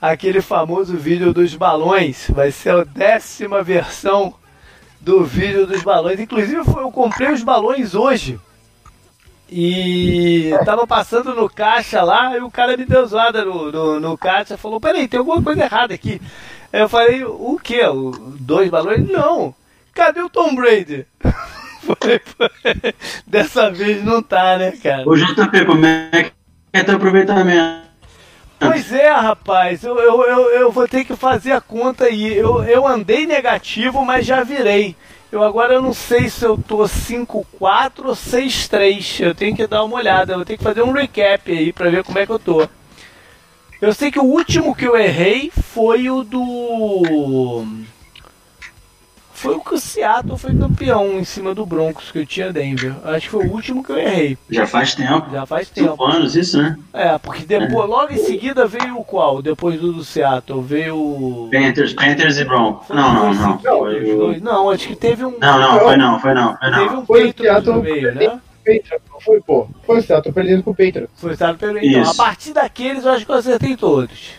aquele 0.00 0.40
famoso 0.40 0.96
vídeo 0.96 1.32
dos 1.32 1.54
balões. 1.54 2.26
Vai 2.30 2.50
ser 2.50 2.70
a 2.70 2.84
décima 2.84 3.62
versão 3.62 4.34
do 5.00 5.24
vídeo 5.24 5.66
dos 5.66 5.82
balões. 5.82 6.20
Inclusive, 6.20 6.56
eu 6.56 6.92
comprei 6.92 7.32
os 7.32 7.42
balões 7.42 7.94
hoje. 7.94 8.38
E 9.50 10.50
tava 10.64 10.86
passando 10.86 11.34
no 11.34 11.48
caixa 11.48 12.02
lá 12.02 12.36
e 12.36 12.40
o 12.40 12.50
cara 12.50 12.76
me 12.76 12.84
deu 12.84 13.06
zoada 13.06 13.44
no, 13.44 13.72
no, 13.72 14.00
no 14.00 14.18
caixa. 14.18 14.58
Falou: 14.58 14.80
Peraí, 14.80 15.08
tem 15.08 15.18
alguma 15.18 15.42
coisa 15.42 15.64
errada 15.64 15.94
aqui. 15.94 16.20
Eu 16.70 16.88
falei: 16.88 17.24
O 17.24 17.58
que? 17.62 17.80
Dois 18.40 18.68
balões? 18.68 19.08
Não. 19.08 19.54
Cadê 19.94 20.20
o 20.20 20.28
Tom 20.28 20.54
Brady? 20.54 21.06
Falei, 21.80 22.20
Dessa 23.26 23.70
vez 23.70 24.04
não 24.04 24.22
tá, 24.22 24.58
né, 24.58 24.72
cara? 24.72 25.08
Ô, 25.08 25.16
JP, 25.16 25.64
como 25.64 25.86
é 25.86 26.24
que 26.24 26.32
é 26.72 26.84
teu 26.84 26.96
aproveitamento? 26.96 27.87
Pois 28.58 28.92
é, 28.92 29.08
rapaz, 29.10 29.84
eu, 29.84 29.96
eu, 29.98 30.22
eu, 30.22 30.50
eu, 30.50 30.72
vou 30.72 30.88
ter 30.88 31.04
que 31.04 31.14
fazer 31.14 31.52
a 31.52 31.60
conta 31.60 32.06
aí. 32.06 32.36
Eu, 32.36 32.64
eu 32.64 32.86
andei 32.86 33.24
negativo, 33.26 34.04
mas 34.04 34.26
já 34.26 34.42
virei. 34.42 34.96
Eu 35.30 35.44
agora 35.44 35.74
eu 35.74 35.82
não 35.82 35.92
sei 35.92 36.28
se 36.28 36.44
eu 36.44 36.58
tô 36.58 36.78
5-4 36.78 37.42
ou 38.04 38.14
6-3. 38.14 39.24
Eu 39.26 39.34
tenho 39.34 39.54
que 39.54 39.66
dar 39.66 39.84
uma 39.84 39.96
olhada. 39.96 40.32
Eu 40.32 40.44
tenho 40.44 40.58
que 40.58 40.64
fazer 40.64 40.82
um 40.82 40.92
recap 40.92 41.50
aí 41.52 41.72
pra 41.72 41.90
ver 41.90 42.02
como 42.02 42.18
é 42.18 42.26
que 42.26 42.32
eu 42.32 42.38
tô. 42.38 42.66
Eu 43.80 43.92
sei 43.94 44.10
que 44.10 44.18
o 44.18 44.24
último 44.24 44.74
que 44.74 44.86
eu 44.86 44.96
errei 44.96 45.52
foi 45.52 46.10
o 46.10 46.24
do. 46.24 47.64
Foi 49.38 49.54
o 49.54 49.60
que 49.60 49.74
o 49.74 49.78
Seattle 49.78 50.36
foi 50.36 50.54
campeão 50.56 51.18
em 51.18 51.24
cima 51.24 51.54
do 51.54 51.64
Broncos, 51.64 52.10
que 52.10 52.18
eu 52.18 52.26
tinha 52.26 52.52
Denver. 52.52 52.94
Acho 53.04 53.20
que 53.26 53.30
foi 53.30 53.46
o 53.46 53.52
último 53.52 53.82
que 53.82 53.90
eu 53.92 53.98
errei. 53.98 54.36
Já 54.50 54.66
faz 54.66 54.94
tempo. 54.94 55.30
Já 55.32 55.46
faz 55.46 55.68
tempo. 55.70 55.90
Cinco 55.92 56.04
anos 56.04 56.36
isso, 56.36 56.60
né? 56.60 56.76
É, 56.92 57.16
porque 57.18 57.44
depois, 57.44 57.88
logo 57.88 58.12
em 58.12 58.18
seguida 58.18 58.66
veio 58.66 58.98
o 58.98 59.04
qual? 59.04 59.40
Depois 59.40 59.80
do, 59.80 59.92
do 59.92 60.04
Seattle, 60.04 60.62
veio 60.62 60.96
o. 60.96 61.48
Panthers, 61.52 61.92
Panthers 61.92 62.38
e 62.38 62.44
Broncos. 62.44 62.88
Não, 62.88 63.14
não, 63.14 63.34
não. 63.34 63.58
Foi 63.58 64.12
o- 64.14 64.40
Não, 64.40 64.70
acho 64.70 64.88
que 64.88 64.96
teve 64.96 65.24
um. 65.24 65.38
Não, 65.38 65.58
não, 65.60 65.78
foi 65.80 65.96
não, 65.96 66.20
foi 66.20 66.34
não, 66.34 66.56
foi 66.58 66.70
Teve 66.70 66.86
não. 66.86 67.00
um 67.00 67.06
Foi 67.06 67.22
o 67.24 67.26
Patriots 67.28 67.66
no 67.66 67.72
Seattle 67.74 67.82
meio, 67.82 68.14
né? 68.14 68.40
Patriots, 68.64 69.02
não 69.10 69.20
foi, 69.20 69.40
pô. 69.40 69.66
Foi 69.86 69.98
o 69.98 70.02
Seattle 70.02 70.34
perdendo 70.34 70.62
com 70.62 70.70
o 70.72 70.74
Patriots. 70.74 71.10
Foi 71.16 71.32
estado 71.32 71.56
pelo 71.58 71.78
Então, 71.78 72.02
Isso. 72.02 72.10
a 72.10 72.14
partir 72.14 72.52
daqueles 72.52 73.04
eu 73.04 73.12
acho 73.12 73.24
que 73.24 73.32
eu 73.32 73.36
acertei 73.36 73.76
todos. 73.76 74.32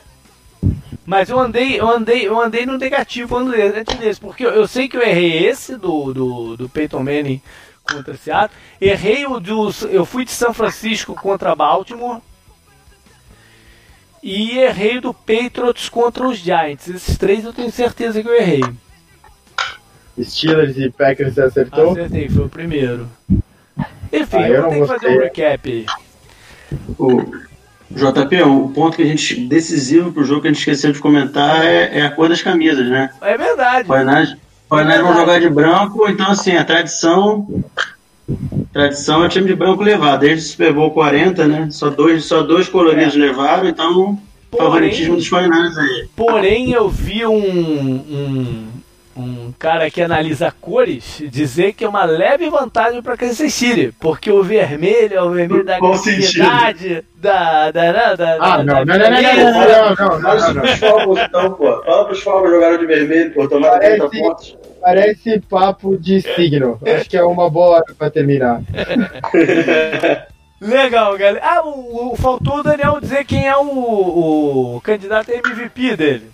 Mas 1.06 1.30
eu 1.30 1.40
andei, 1.40 1.80
eu 1.80 1.90
andei, 1.90 2.28
eu 2.28 2.40
andei 2.40 2.66
no 2.66 2.78
negativo 2.78 3.38
antes 3.38 3.98
desse, 3.98 4.20
porque 4.20 4.46
eu, 4.46 4.52
eu 4.52 4.68
sei 4.68 4.88
que 4.88 4.96
eu 4.96 5.02
errei 5.02 5.48
esse 5.48 5.76
do, 5.76 6.14
do, 6.14 6.58
do 6.58 6.70
Peyton 6.70 7.00
Manning 7.00 7.42
contra 7.84 8.16
Seattle, 8.16 8.56
errei 8.80 9.26
o 9.26 9.40
do. 9.40 9.72
Eu 9.90 10.06
fui 10.06 10.24
de 10.24 10.32
São 10.32 10.54
Francisco 10.54 11.16
contra 11.16 11.56
Baltimore. 11.56 12.22
E 14.22 14.60
errei 14.60 15.00
do 15.00 15.14
Patriots 15.14 15.88
contra 15.88 16.28
os 16.28 16.38
Giants. 16.38 16.90
Esses 16.90 17.18
três 17.18 17.46
eu 17.46 17.54
tenho 17.54 17.72
certeza 17.72 18.22
que 18.22 18.28
eu 18.28 18.36
errei. 18.36 18.62
Steelers 20.22 20.78
e 20.78 20.90
Packers 20.92 21.34
você 21.36 21.42
acertou. 21.42 21.92
Acertei, 21.92 22.30
foi 22.30 22.46
o 22.46 22.50
primeiro. 22.50 23.10
Enfim, 24.12 24.38
Ah, 24.38 24.50
eu 24.50 24.56
eu 24.56 24.62
não 24.64 24.70
tenho 24.70 24.82
que 24.82 24.94
fazer 24.94 25.18
um 25.18 25.22
recap. 25.22 25.86
O 27.00 27.49
JP, 27.92 28.42
o 28.44 28.70
ponto 28.70 28.96
que 28.96 29.02
a 29.04 29.06
gente 29.06 29.36
decisivo 29.48 30.12
pro 30.12 30.24
jogo 30.24 30.42
que 30.42 30.48
a 30.48 30.52
gente 30.52 30.60
esqueceu 30.60 30.92
de 30.92 31.00
comentar 31.00 31.66
é, 31.66 32.00
é 32.00 32.02
a 32.06 32.12
cor 32.12 32.30
das 32.30 32.42
camisas, 32.42 32.88
né? 32.88 33.10
É 33.22 33.38
verdade. 33.38 33.88
Fornais 34.68 35.02
vão 35.02 35.16
jogar 35.16 35.40
de 35.40 35.50
branco, 35.50 36.08
então 36.08 36.30
assim, 36.30 36.56
a 36.56 36.64
tradição. 36.64 37.48
Tradição 38.72 39.24
é 39.24 39.26
o 39.26 39.30
time 39.30 39.48
de 39.48 39.56
branco 39.56 39.82
levar, 39.82 40.18
desde 40.18 40.46
o 40.46 40.50
Super 40.50 40.72
Bowl 40.74 40.92
40, 40.92 41.48
né? 41.48 41.68
Só 41.72 41.90
dois, 41.90 42.26
só 42.26 42.44
dois 42.44 42.70
coloridos 42.70 43.16
levaram, 43.16 43.68
então 43.68 44.20
Porém- 44.52 44.66
favoritismo 44.66 45.16
dos 45.16 45.28
Fornais 45.28 45.76
aí. 45.76 46.08
Porém, 46.16 46.72
eu 46.72 46.88
vi 46.88 47.26
um, 47.26 47.36
um, 47.36 48.68
um 49.20 49.54
cara 49.58 49.90
que 49.92 50.02
analisa 50.02 50.54
cores 50.62 51.22
dizer 51.30 51.74
que 51.74 51.84
é 51.84 51.90
uma 51.90 52.06
leve 52.06 52.50
vantagem 52.50 53.02
para 53.02 53.18
Kansas 53.18 53.54
City, 53.54 53.94
porque 54.00 54.32
o 54.32 54.44
vermelho 54.44 55.16
é 55.18 55.22
o 55.22 55.32
vermelho 55.32 55.64
da 55.66 55.76
agressividade, 55.78 57.04
da, 57.16 57.70
da, 57.72 57.92
da, 57.92 58.16
da, 58.16 58.38
Ah, 58.40 58.58
da- 58.58 58.64
não, 58.64 58.86
da 58.86 58.86
não, 58.86 59.10
não, 59.10 59.10
não, 59.10 59.22
não, 59.22 59.96
não, 59.96 59.96
não, 59.96 59.96
não, 59.96 60.20
não, 60.20 60.40
não, 60.40 60.54
não. 60.54 60.62
pros 60.62 60.80
Falcons 60.80 61.20
então, 61.20 61.52
pô. 61.54 61.84
Fala 61.84 62.06
pros 62.06 62.22
Falcons 62.24 62.50
jogaram 62.52 62.78
de 62.78 62.86
vermelho, 62.86 63.34
pô, 63.34 63.48
tomaram 63.48 63.74
Parece- 63.80 63.98
30 64.10 64.10
pontos. 64.24 64.58
Parece 64.82 65.40
papo 65.42 65.98
de 65.98 66.22
signo. 66.22 66.80
Acho 66.86 67.10
que 67.10 67.18
é 67.18 67.24
uma 67.24 67.50
boa 67.50 67.68
hora 67.78 67.84
pra 67.98 68.10
terminar. 68.10 68.62
Legal, 70.62 71.18
galera. 71.18 71.42
Ah, 71.44 71.62
o, 71.66 72.12
o- 72.12 72.16
faltou 72.18 72.58
o 72.60 72.64
Daniel 72.64 73.00
dizer 73.00 73.24
quem 73.26 73.48
é 73.48 73.56
o, 73.56 74.76
o 74.76 74.82
candidato 74.82 75.32
a 75.32 75.36
MVP 75.36 75.96
dele. 75.96 76.32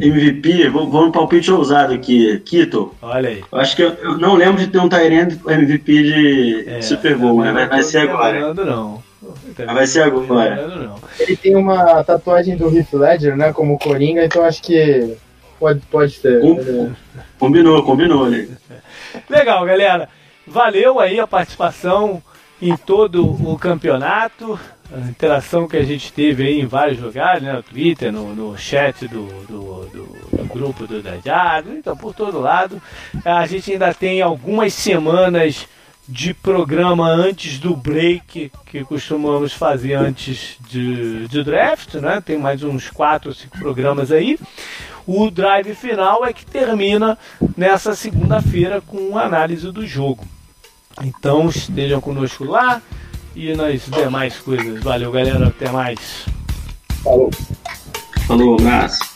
MVP, 0.00 0.68
vou, 0.70 0.88
vou 0.88 1.06
no 1.06 1.12
palpite 1.12 1.50
ousado 1.50 1.92
aqui, 1.94 2.38
Kito. 2.40 2.94
Olha 3.02 3.28
aí. 3.28 3.44
Eu 3.50 3.58
acho 3.58 3.76
que 3.76 3.82
eu, 3.82 3.90
eu 3.94 4.18
não 4.18 4.34
lembro 4.34 4.58
de 4.60 4.66
ter 4.68 4.78
um 4.78 4.88
Tyrande 4.88 5.38
MVP 5.46 6.02
de 6.02 6.64
É, 6.68 6.80
Super 6.82 7.16
Bowl, 7.16 7.36
mas 7.36 7.52
vai, 7.52 7.68
vai 7.68 7.82
ser 7.82 7.98
agora. 7.98 8.32
lembrando, 8.32 8.64
não. 8.64 9.02
Mas 9.58 9.74
vai 9.74 9.86
ser 9.86 10.02
agora. 10.02 10.20
Não 10.20 10.26
tô 10.26 10.34
lembrando, 10.34 10.84
não. 10.88 10.96
Ele 11.18 11.36
tem 11.36 11.56
uma 11.56 12.02
tatuagem 12.04 12.56
do 12.56 12.74
Heath 12.76 12.92
Ledger, 12.92 13.36
né? 13.36 13.52
Como 13.52 13.78
Coringa, 13.78 14.24
então 14.24 14.44
acho 14.44 14.62
que 14.62 15.16
pode, 15.58 15.80
pode 15.90 16.12
ser. 16.12 16.42
Um- 16.42 16.58
Ele- 16.58 16.92
Combinou, 17.38 17.82
combinou, 17.82 18.30
né? 18.30 18.48
Legal, 19.28 19.64
galera. 19.66 20.08
Valeu 20.46 20.98
aí 21.00 21.18
a 21.20 21.26
participação 21.26 22.22
em 22.62 22.76
todo 22.76 23.24
o 23.26 23.58
campeonato, 23.58 24.58
a 24.92 24.98
interação 25.08 25.66
que 25.66 25.76
a 25.76 25.82
gente 25.84 26.12
teve 26.12 26.46
aí 26.46 26.60
em 26.60 26.66
vários 26.66 27.00
lugares, 27.00 27.42
né? 27.42 27.52
No 27.52 27.62
Twitter, 27.62 28.12
no, 28.12 28.34
no 28.34 28.56
chat 28.58 29.06
do, 29.08 29.26
do, 29.46 29.86
do- 29.86 30.24
do 30.36 30.44
grupo 30.52 30.86
do 30.86 31.02
Dajado, 31.02 31.72
então 31.72 31.96
por 31.96 32.14
todo 32.14 32.40
lado. 32.40 32.80
A 33.24 33.46
gente 33.46 33.72
ainda 33.72 33.92
tem 33.94 34.20
algumas 34.22 34.72
semanas 34.74 35.66
de 36.06 36.34
programa 36.34 37.08
antes 37.08 37.58
do 37.58 37.74
break 37.74 38.52
que 38.66 38.84
costumamos 38.84 39.54
fazer 39.54 39.94
antes 39.94 40.58
de, 40.68 41.26
de 41.28 41.42
draft, 41.42 41.94
né? 41.94 42.20
Tem 42.20 42.36
mais 42.38 42.62
uns 42.62 42.90
4 42.90 43.30
ou 43.30 43.34
5 43.34 43.58
programas 43.58 44.12
aí. 44.12 44.38
O 45.06 45.30
drive 45.30 45.74
final 45.74 46.24
é 46.24 46.32
que 46.32 46.44
termina 46.46 47.18
nessa 47.56 47.94
segunda-feira 47.94 48.80
com 48.82 49.16
análise 49.18 49.70
do 49.72 49.86
jogo. 49.86 50.24
Então 51.02 51.48
estejam 51.48 52.00
conosco 52.00 52.44
lá 52.44 52.80
e 53.34 53.54
nas 53.54 53.82
demais 53.86 54.38
coisas. 54.38 54.82
Valeu, 54.82 55.10
galera. 55.10 55.48
Até 55.48 55.70
mais. 55.70 56.26
Falou. 57.02 57.30
Falou, 58.26 58.52
um 58.52 58.54
abraço. 58.54 59.13